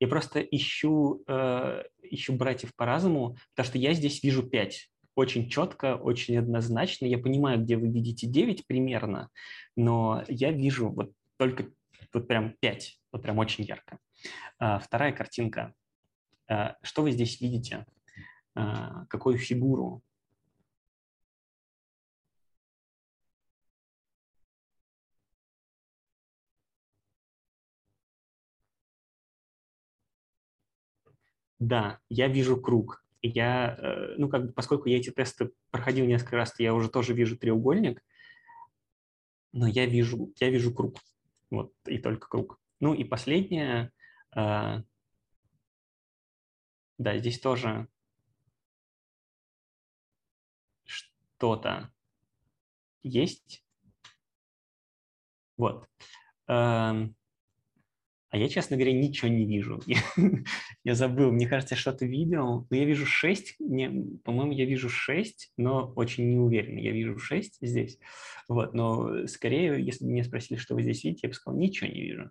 Я 0.00 0.08
просто 0.08 0.40
ищу, 0.40 1.22
э, 1.26 1.82
ищу 2.02 2.34
братьев 2.34 2.74
по 2.76 2.84
разуму, 2.84 3.36
потому 3.54 3.66
что 3.70 3.78
я 3.78 3.94
здесь 3.94 4.22
вижу 4.22 4.42
пять. 4.42 4.90
Очень 5.14 5.48
четко, 5.48 5.96
очень 5.96 6.36
однозначно. 6.38 7.06
Я 7.06 7.18
понимаю, 7.18 7.62
где 7.62 7.76
вы 7.76 7.88
видите 7.88 8.26
9 8.26 8.66
примерно, 8.66 9.30
но 9.74 10.22
я 10.28 10.52
вижу 10.52 10.90
вот 10.90 11.12
только 11.38 11.70
вот 12.12 12.28
прям 12.28 12.54
5, 12.60 13.00
вот 13.12 13.22
прям 13.22 13.38
очень 13.38 13.64
ярко. 13.64 13.98
А, 14.58 14.78
вторая 14.78 15.12
картинка. 15.12 15.74
А, 16.48 16.76
что 16.82 17.02
вы 17.02 17.12
здесь 17.12 17.40
видите? 17.40 17.86
А, 18.54 19.06
какую 19.06 19.38
фигуру? 19.38 20.02
Да, 31.58 31.98
я 32.08 32.28
вижу 32.28 32.60
круг. 32.60 33.04
Я, 33.22 33.76
э, 33.78 34.14
ну, 34.18 34.28
как 34.28 34.46
бы, 34.46 34.52
поскольку 34.52 34.88
я 34.88 34.98
эти 34.98 35.10
тесты 35.10 35.50
проходил 35.70 36.06
несколько 36.06 36.36
раз, 36.36 36.54
я 36.58 36.74
уже 36.74 36.88
тоже 36.88 37.14
вижу 37.14 37.36
треугольник, 37.36 38.02
но 39.52 39.66
я 39.66 39.86
вижу, 39.86 40.32
я 40.38 40.50
вижу 40.50 40.72
круг. 40.72 40.98
Вот, 41.50 41.72
и 41.86 41.98
только 41.98 42.28
круг. 42.28 42.60
Ну 42.80 42.94
и 42.94 43.04
последнее. 43.04 43.92
Э, 44.34 44.82
да, 46.98 47.18
здесь 47.18 47.40
тоже 47.40 47.88
что-то 50.84 51.92
есть. 53.02 53.64
Вот. 55.56 55.88
А 58.30 58.38
я, 58.38 58.48
честно 58.48 58.76
говоря, 58.76 58.92
ничего 58.92 59.28
не 59.28 59.46
вижу. 59.46 59.80
Я, 59.86 60.00
я 60.82 60.94
забыл, 60.94 61.30
мне 61.30 61.46
кажется, 61.46 61.76
что-то 61.76 62.06
видел. 62.06 62.66
Но 62.68 62.76
я 62.76 62.84
вижу 62.84 63.06
6, 63.06 63.56
не, 63.60 64.18
по-моему, 64.24 64.52
я 64.52 64.64
вижу 64.64 64.88
6, 64.88 65.52
но 65.56 65.92
очень 65.94 66.28
не 66.28 66.36
уверен. 66.36 66.76
Я 66.76 66.90
вижу 66.90 67.18
6 67.18 67.58
здесь. 67.60 67.98
Вот, 68.48 68.74
но 68.74 69.26
скорее, 69.28 69.82
если 69.84 70.04
бы 70.04 70.10
меня 70.10 70.24
спросили, 70.24 70.58
что 70.58 70.74
вы 70.74 70.82
здесь 70.82 71.04
видите, 71.04 71.20
я 71.24 71.28
бы 71.28 71.34
сказал, 71.34 71.58
ничего 71.58 71.88
не 71.88 72.02
вижу. 72.02 72.30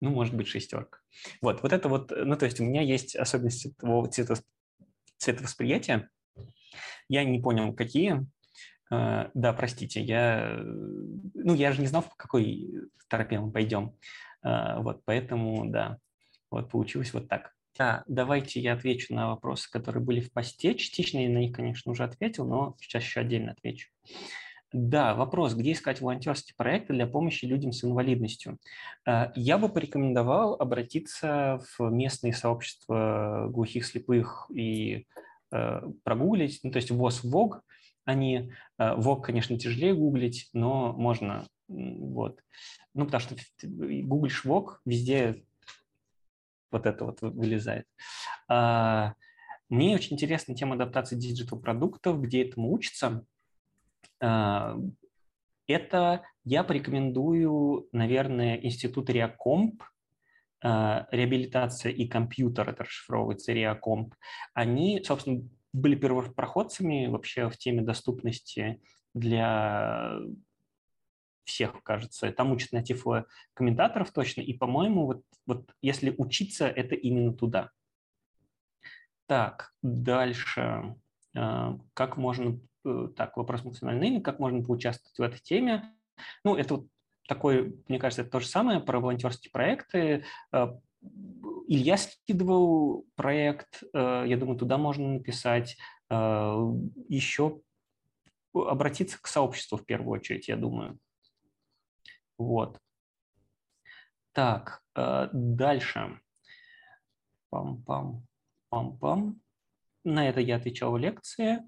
Ну, 0.00 0.10
может 0.10 0.34
быть, 0.34 0.48
шестерка. 0.48 0.98
Вот, 1.40 1.62
вот 1.62 1.72
это 1.72 1.88
вот, 1.88 2.10
ну, 2.10 2.36
то 2.36 2.46
есть 2.46 2.60
у 2.60 2.64
меня 2.64 2.80
есть 2.80 3.14
особенности 3.14 3.74
того 3.78 4.06
цвета, 4.06 4.36
цветовосприятия. 5.18 6.10
Я 7.08 7.24
не 7.24 7.40
понял, 7.40 7.72
какие. 7.74 8.26
Uh, 8.92 9.30
да, 9.32 9.54
простите, 9.54 10.02
я, 10.02 10.60
ну, 10.62 11.54
я 11.54 11.72
же 11.72 11.80
не 11.80 11.86
знал, 11.86 12.02
в 12.02 12.14
какой 12.16 12.70
тропе 13.08 13.40
мы 13.40 13.50
пойдем. 13.50 13.96
Uh, 14.44 14.82
вот, 14.82 15.00
поэтому, 15.06 15.70
да, 15.70 15.98
вот 16.50 16.70
получилось 16.70 17.14
вот 17.14 17.28
так. 17.28 17.54
Да, 17.78 18.04
давайте 18.06 18.60
я 18.60 18.74
отвечу 18.74 19.14
на 19.14 19.30
вопросы, 19.30 19.68
которые 19.70 20.02
были 20.02 20.20
в 20.20 20.30
посте. 20.32 20.74
Частично 20.74 21.18
я 21.18 21.28
на 21.28 21.38
них, 21.38 21.56
конечно, 21.56 21.90
уже 21.90 22.04
ответил, 22.04 22.46
но 22.46 22.76
сейчас 22.80 23.02
еще 23.02 23.20
отдельно 23.20 23.52
отвечу. 23.52 23.88
Да, 24.72 25.14
вопрос, 25.14 25.54
где 25.54 25.72
искать 25.72 26.00
волонтерские 26.00 26.54
проекты 26.56 26.92
для 26.92 27.06
помощи 27.06 27.46
людям 27.46 27.72
с 27.72 27.84
инвалидностью? 27.84 28.58
Э, 29.06 29.32
я 29.34 29.56
бы 29.56 29.68
порекомендовал 29.68 30.54
обратиться 30.54 31.60
в 31.78 31.90
местные 31.90 32.32
сообщества 32.32 33.46
глухих, 33.50 33.86
слепых 33.86 34.50
и 34.54 35.06
э, 35.52 35.80
прогуглить, 36.02 36.60
ну, 36.62 36.70
то 36.70 36.76
есть 36.76 36.90
ВОЗ, 36.90 37.24
ВОГ, 37.24 37.62
они, 38.04 38.52
ВОГ, 38.78 39.24
конечно, 39.24 39.58
тяжелее 39.58 39.94
гуглить, 39.94 40.50
но 40.52 40.92
можно, 40.92 41.46
вот. 41.68 42.42
Ну, 42.94 43.06
потому 43.06 43.20
что 43.20 43.36
гуглишь 43.66 44.44
ВОГ, 44.44 44.80
везде 44.84 45.44
вот 46.70 46.86
это 46.86 47.04
вот 47.04 47.20
вылезает. 47.22 47.86
А, 48.48 49.14
мне 49.68 49.94
очень 49.94 50.14
интересна 50.14 50.54
тема 50.54 50.74
адаптации 50.74 51.16
digital-продуктов, 51.16 52.20
где 52.20 52.46
этому 52.46 52.72
учатся. 52.72 53.24
А, 54.20 54.76
это 55.66 56.22
я 56.44 56.64
порекомендую, 56.64 57.88
наверное, 57.92 58.56
институт 58.56 59.08
Реакомп, 59.08 59.82
а, 60.62 61.06
реабилитация 61.10 61.92
и 61.92 62.06
компьютер, 62.06 62.68
это 62.68 62.84
расшифровывается 62.84 63.52
Реакомп. 63.52 64.14
Они, 64.52 65.02
собственно, 65.04 65.48
были 65.72 65.96
первопроходцами 65.96 67.06
вообще 67.06 67.48
в 67.48 67.56
теме 67.56 67.82
доступности 67.82 68.80
для 69.14 70.18
всех, 71.44 71.82
кажется. 71.82 72.30
Там 72.32 72.52
учат 72.52 72.72
на 72.72 72.82
тифло 72.82 73.26
комментаторов 73.54 74.10
точно, 74.12 74.40
и, 74.40 74.52
по-моему, 74.52 75.06
вот, 75.06 75.22
вот 75.46 75.70
если 75.82 76.14
учиться, 76.16 76.66
это 76.66 76.94
именно 76.94 77.32
туда. 77.32 77.70
Так, 79.26 79.72
дальше. 79.82 80.96
А, 81.36 81.78
как 81.94 82.16
можно 82.16 82.60
Э, 82.84 83.08
так, 83.16 83.36
вопрос 83.36 83.62
функциональный 83.62 84.10
naming, 84.10 84.20
как 84.20 84.38
можно 84.38 84.62
поучаствовать 84.62 85.18
в 85.18 85.22
этой 85.22 85.40
теме. 85.42 85.92
Ну, 86.44 86.56
это 86.56 86.76
вот 86.76 86.86
такой, 87.26 87.76
мне 87.88 87.98
кажется, 87.98 88.22
это 88.22 88.30
то 88.30 88.40
же 88.40 88.46
самое 88.46 88.80
про 88.80 89.00
волонтерские 89.00 89.50
проекты. 89.50 90.24
Э, 90.52 90.68
Илья 91.66 91.96
скидывал 91.96 93.06
проект, 93.14 93.82
э, 93.92 94.24
я 94.26 94.36
думаю, 94.36 94.58
туда 94.58 94.78
можно 94.78 95.08
написать. 95.14 95.76
Еще 96.10 97.60
обратиться 98.52 99.20
к 99.20 99.26
сообществу 99.26 99.78
в 99.78 99.86
первую 99.86 100.12
очередь, 100.12 100.48
я 100.48 100.56
думаю. 100.56 100.98
Вот. 102.38 102.78
Так, 104.32 104.82
дальше. 104.94 106.20
Пам-пам, 107.50 108.22
пам-пам. 108.68 109.40
На 110.02 110.28
это 110.28 110.40
я 110.40 110.56
отвечал 110.56 110.92
в 110.92 110.98
лекции. 110.98 111.58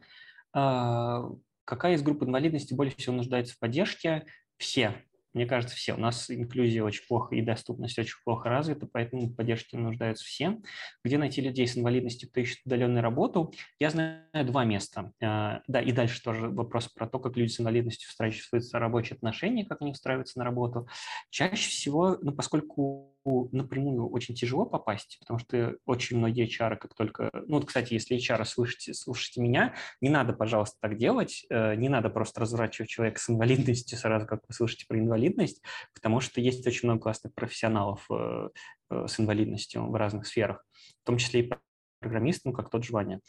А, 0.53 1.31
какая 1.65 1.95
из 1.95 2.03
групп 2.03 2.23
инвалидности 2.23 2.75
более 2.75 2.95
всего 2.95 3.15
нуждается 3.15 3.55
в 3.55 3.59
поддержке? 3.59 4.27
Все. 4.57 5.05
Мне 5.37 5.45
кажется, 5.45 5.77
все. 5.77 5.93
У 5.93 5.99
нас 5.99 6.31
инклюзия 6.31 6.83
очень 6.83 7.07
плохо 7.07 7.35
и 7.35 7.43
доступность 7.43 7.99
очень 7.99 8.17
плохо 8.25 8.49
развита, 8.49 8.89
поэтому 8.91 9.29
поддержки 9.29 9.77
нуждаются 9.77 10.25
все. 10.25 10.57
Где 11.05 11.19
найти 11.19 11.43
людей 11.43 11.69
с 11.69 11.77
инвалидностью, 11.77 12.31
кто 12.31 12.41
ищет 12.41 12.61
удаленную 12.65 13.03
работу? 13.03 13.53
Я 13.79 13.91
знаю 13.91 14.23
два 14.47 14.65
места. 14.65 15.13
А, 15.23 15.61
да, 15.69 15.83
и 15.83 15.93
дальше 15.93 16.23
тоже 16.23 16.49
вопрос 16.49 16.89
про 16.89 17.07
то, 17.07 17.19
как 17.19 17.37
люди 17.37 17.51
с 17.51 17.61
инвалидностью 17.61 18.09
устраиваются 18.09 18.79
рабочие 18.79 19.17
отношения, 19.17 19.67
как 19.67 19.83
они 19.83 19.91
устраиваются 19.91 20.39
на 20.39 20.47
работу. 20.47 20.89
Чаще 21.29 21.69
всего, 21.69 22.17
ну, 22.23 22.33
поскольку 22.33 23.16
напрямую 23.53 24.09
очень 24.09 24.35
тяжело 24.35 24.65
попасть, 24.65 25.19
потому 25.21 25.39
что 25.39 25.77
очень 25.85 26.17
многие 26.19 26.47
HR, 26.47 26.77
как 26.77 26.95
только... 26.95 27.31
Ну, 27.33 27.57
вот, 27.57 27.67
кстати, 27.67 27.95
если 27.95 28.17
HR 28.17 28.45
слышите, 28.45 28.95
слушайте 28.95 29.41
меня, 29.41 29.75
не 30.01 30.09
надо, 30.09 30.33
пожалуйста, 30.33 30.77
так 30.81 30.97
делать, 30.97 31.45
э, 31.51 31.75
не 31.75 31.89
надо 31.89 32.09
просто 32.09 32.41
разворачивать 32.41 32.89
человека 32.89 33.21
с 33.21 33.29
инвалидностью 33.29 33.99
сразу, 33.99 34.27
как 34.27 34.43
вы 34.47 34.55
слышите 34.55 34.87
про 34.87 34.99
инвалидность, 34.99 35.63
потому 35.95 36.21
что 36.21 36.41
есть 36.41 36.67
очень 36.67 36.89
много 36.89 37.03
классных 37.03 37.35
профессионалов 37.35 38.07
э, 38.11 38.49
э, 38.91 39.07
с 39.09 39.19
инвалидностью 39.19 39.87
в 39.91 39.95
разных 39.95 40.27
сферах, 40.27 40.65
в 41.03 41.07
том 41.07 41.19
числе 41.19 41.41
и 41.41 41.53
программисты, 42.01 42.43
ну, 42.49 42.53
как 42.53 42.71
тот 42.71 42.85
же 42.85 42.93
Ваня. 42.93 43.21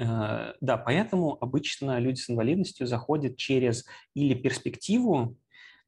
Да, 0.00 0.76
поэтому 0.76 1.36
обычно 1.40 1.98
люди 1.98 2.20
с 2.20 2.30
инвалидностью 2.30 2.86
заходят 2.86 3.36
через 3.36 3.84
или 4.14 4.34
перспективу, 4.34 5.36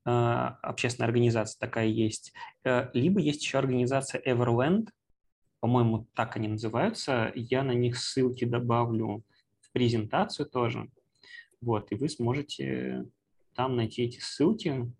общественная 0.05 1.09
организация 1.09 1.59
такая 1.59 1.87
есть, 1.87 2.33
э, 2.65 2.89
либо 2.95 3.21
есть 3.21 3.43
еще 3.43 3.59
организация 3.59 4.23
Everland, 4.23 4.89
по-моему, 5.61 6.07
так 6.15 6.37
они 6.37 6.49
называются. 6.49 7.33
Я 7.35 7.63
на 7.63 7.73
них 7.73 7.99
ссылки 7.99 8.45
добавлю 8.45 9.23
в 9.61 9.71
презентацию 9.73 10.49
тоже. 10.49 10.89
Вот, 11.61 11.93
и 11.93 11.97
вы 11.97 12.09
сможете 12.09 13.07
там 13.55 13.77
найти 13.77 14.05
эти 14.05 14.21
ссылки. 14.21 14.91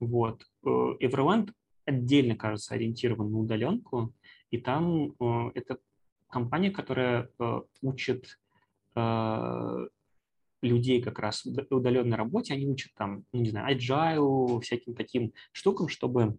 Вот. 0.00 0.42
Э, 0.64 0.68
Everland 1.00 1.52
отдельно, 1.86 2.36
кажется, 2.36 2.74
ориентирован 2.74 3.30
на 3.30 3.38
удаленку, 3.38 4.12
и 4.50 4.58
там 4.58 5.12
э, 5.18 5.50
это 5.54 5.78
компания, 6.28 6.70
которая 6.70 7.30
учит 7.80 8.38
людей 10.62 11.02
как 11.02 11.18
раз 11.18 11.44
в 11.44 11.74
удаленной 11.74 12.16
работе, 12.16 12.54
они 12.54 12.66
учат 12.66 12.92
там, 12.94 13.24
ну, 13.32 13.40
не 13.40 13.50
знаю, 13.50 13.76
agile, 13.76 14.60
всяким 14.60 14.94
таким 14.94 15.32
штукам, 15.52 15.88
чтобы 15.88 16.38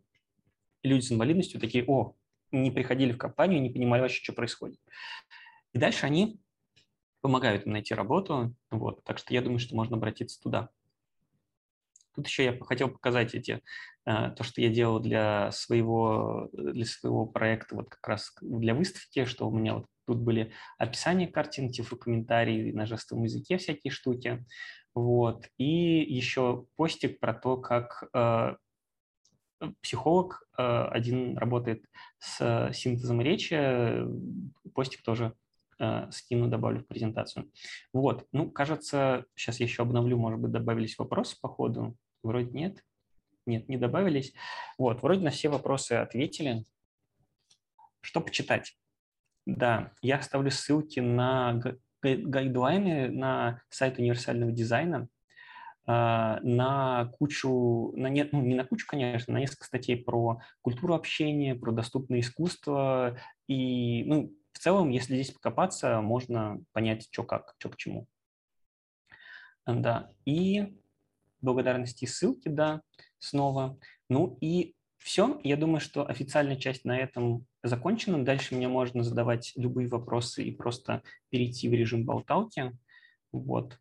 люди 0.84 1.03
с 1.03 1.11
инвалидностью 1.11 1.60
такие, 1.60 1.84
о, 1.88 2.15
не 2.52 2.72
приходили 2.72 3.11
в 3.11 3.18
компанию, 3.18 3.61
не 3.61 3.69
понимали 3.69 4.02
вообще, 4.02 4.23
что 4.23 4.34
происходит. 4.34 4.80
И 5.73 5.80
дальше 5.80 6.06
они 6.06 6.39
помогают 7.22 7.65
им 7.65 7.73
найти 7.73 7.94
работу, 7.94 8.56
вот, 8.72 9.03
так 9.03 9.18
что 9.18 9.34
я 9.34 9.41
думаю, 9.41 9.60
что 9.60 9.76
можно 9.76 9.98
обратиться 9.98 10.41
туда. 10.41 10.69
Тут 12.18 12.26
еще 12.26 12.45
я 12.45 12.57
хотел 12.65 12.89
показать 12.89 13.35
эти, 13.35 13.61
э, 14.07 14.31
то, 14.35 14.44
что 14.44 14.60
я 14.60 14.69
делал 14.69 14.99
для 14.99 15.52
своего, 15.52 16.49
для 16.52 16.84
своего 16.84 17.27
проекта, 17.27 17.76
вот 17.76 17.89
как 17.89 18.07
раз 18.07 18.35
для 18.41 18.73
выставки, 18.73 19.26
что 19.26 19.48
у 19.48 19.56
меня 19.56 19.76
вот 19.76 19.85
тут 20.07 20.18
были 20.18 20.52
описания 20.80 21.27
картин, 21.27 21.69
тифлокомментарии 21.69 22.72
на 22.72 22.88
жестовом 22.88 23.26
языке, 23.26 23.60
всякие 23.60 23.91
штуки. 23.91 24.44
Вот. 24.95 25.45
И 25.60 25.65
еще 26.11 26.65
постик 26.76 27.19
про 27.19 27.35
то, 27.35 27.57
как 27.57 28.06
э, 28.15 28.56
психолог 29.84 30.41
э, 30.57 30.64
один 30.64 31.38
работает 31.38 31.85
с 32.18 32.72
синтезом 32.73 33.22
речи, 33.22 34.07
постик 34.73 35.03
тоже 35.03 35.34
скину, 36.10 36.48
добавлю 36.48 36.80
в 36.80 36.88
презентацию. 36.88 37.52
Вот, 37.94 38.26
ну, 38.31 38.49
кажется, 38.49 39.26
сейчас 39.35 39.60
я 39.60 39.68
еще 39.68 39.84
обновлю, 39.84 40.18
может 40.18 40.39
быть, 40.39 40.49
добавились 40.49 40.98
вопросы 40.98 41.38
по 41.39 41.48
ходу. 41.48 41.95
Вроде 42.23 42.52
нет. 42.52 42.84
Нет, 43.45 43.69
не 43.69 43.77
добавились. 43.77 44.34
Вот, 44.77 45.02
вроде 45.02 45.22
на 45.22 45.30
все 45.30 45.49
вопросы 45.49 45.94
ответили. 45.94 46.65
Что 48.02 48.22
почитать? 48.22 48.77
Да, 49.45 49.94
я 50.02 50.18
оставлю 50.18 50.52
ссылки 50.52 50.99
на 50.99 51.61
гайдлайны 52.02 53.10
на 53.10 53.61
сайт 53.69 53.98
универсального 53.98 54.52
дизайна, 54.52 55.07
а, 55.85 56.39
на 56.41 57.06
кучу, 57.18 57.94
на 57.95 58.07
нет, 58.07 58.34
ну 58.34 58.41
не 58.41 58.56
на 58.56 58.65
кучу, 58.65 58.85
конечно, 58.85 59.34
на 59.34 59.39
несколько 59.39 59.65
статей 59.65 59.95
про 59.95 60.41
культуру 60.61 60.94
общения, 60.94 61.56
про 61.56 61.72
доступное 61.72 62.19
искусство. 62.19 63.18
И, 63.48 64.03
ну, 64.03 64.34
в 64.52 64.60
целом, 64.60 64.89
если 64.89 65.15
здесь 65.15 65.31
покопаться, 65.31 66.02
можно 66.02 66.60
понять, 66.73 67.07
что 67.10 67.23
как, 67.23 67.56
что 67.57 67.69
к 67.69 67.77
чему. 67.77 68.07
Да, 69.65 70.11
и 70.26 70.77
благодарности 71.41 72.05
и 72.05 72.07
ссылки, 72.07 72.47
да, 72.49 72.81
снова. 73.19 73.77
Ну 74.09 74.38
и 74.41 74.76
все. 74.97 75.39
Я 75.43 75.57
думаю, 75.57 75.80
что 75.80 76.07
официальная 76.07 76.57
часть 76.57 76.85
на 76.85 76.97
этом 76.97 77.45
закончена. 77.64 78.23
Дальше 78.23 78.55
мне 78.55 78.68
можно 78.68 79.03
задавать 79.03 79.53
любые 79.55 79.88
вопросы 79.88 80.43
и 80.43 80.51
просто 80.51 81.03
перейти 81.30 81.69
в 81.69 81.73
режим 81.73 82.05
болталки. 82.05 82.77
Вот. 83.31 83.80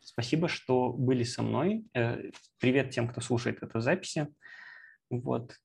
Спасибо, 0.00 0.48
что 0.48 0.92
были 0.92 1.24
со 1.24 1.42
мной. 1.42 1.86
Э, 1.94 2.30
привет 2.58 2.90
тем, 2.90 3.08
кто 3.08 3.20
слушает 3.20 3.62
эту 3.62 3.80
записи. 3.80 4.28
Вот. 5.10 5.56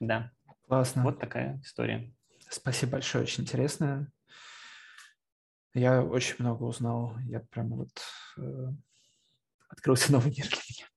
Да. 0.00 0.32
Классно. 0.66 1.02
Вот 1.02 1.18
такая 1.18 1.60
история. 1.62 2.12
Спасибо 2.48 2.92
большое, 2.92 3.24
очень 3.24 3.44
интересно. 3.44 4.10
Я 5.74 6.02
очень 6.02 6.36
много 6.38 6.64
узнал. 6.64 7.16
Я 7.26 7.40
прям 7.40 7.70
вот 7.70 7.90
э, 8.38 8.68
открылся 9.70 10.12
новый 10.12 10.30
мир 10.30 10.46
для 10.48 10.58
меня. 10.68 10.89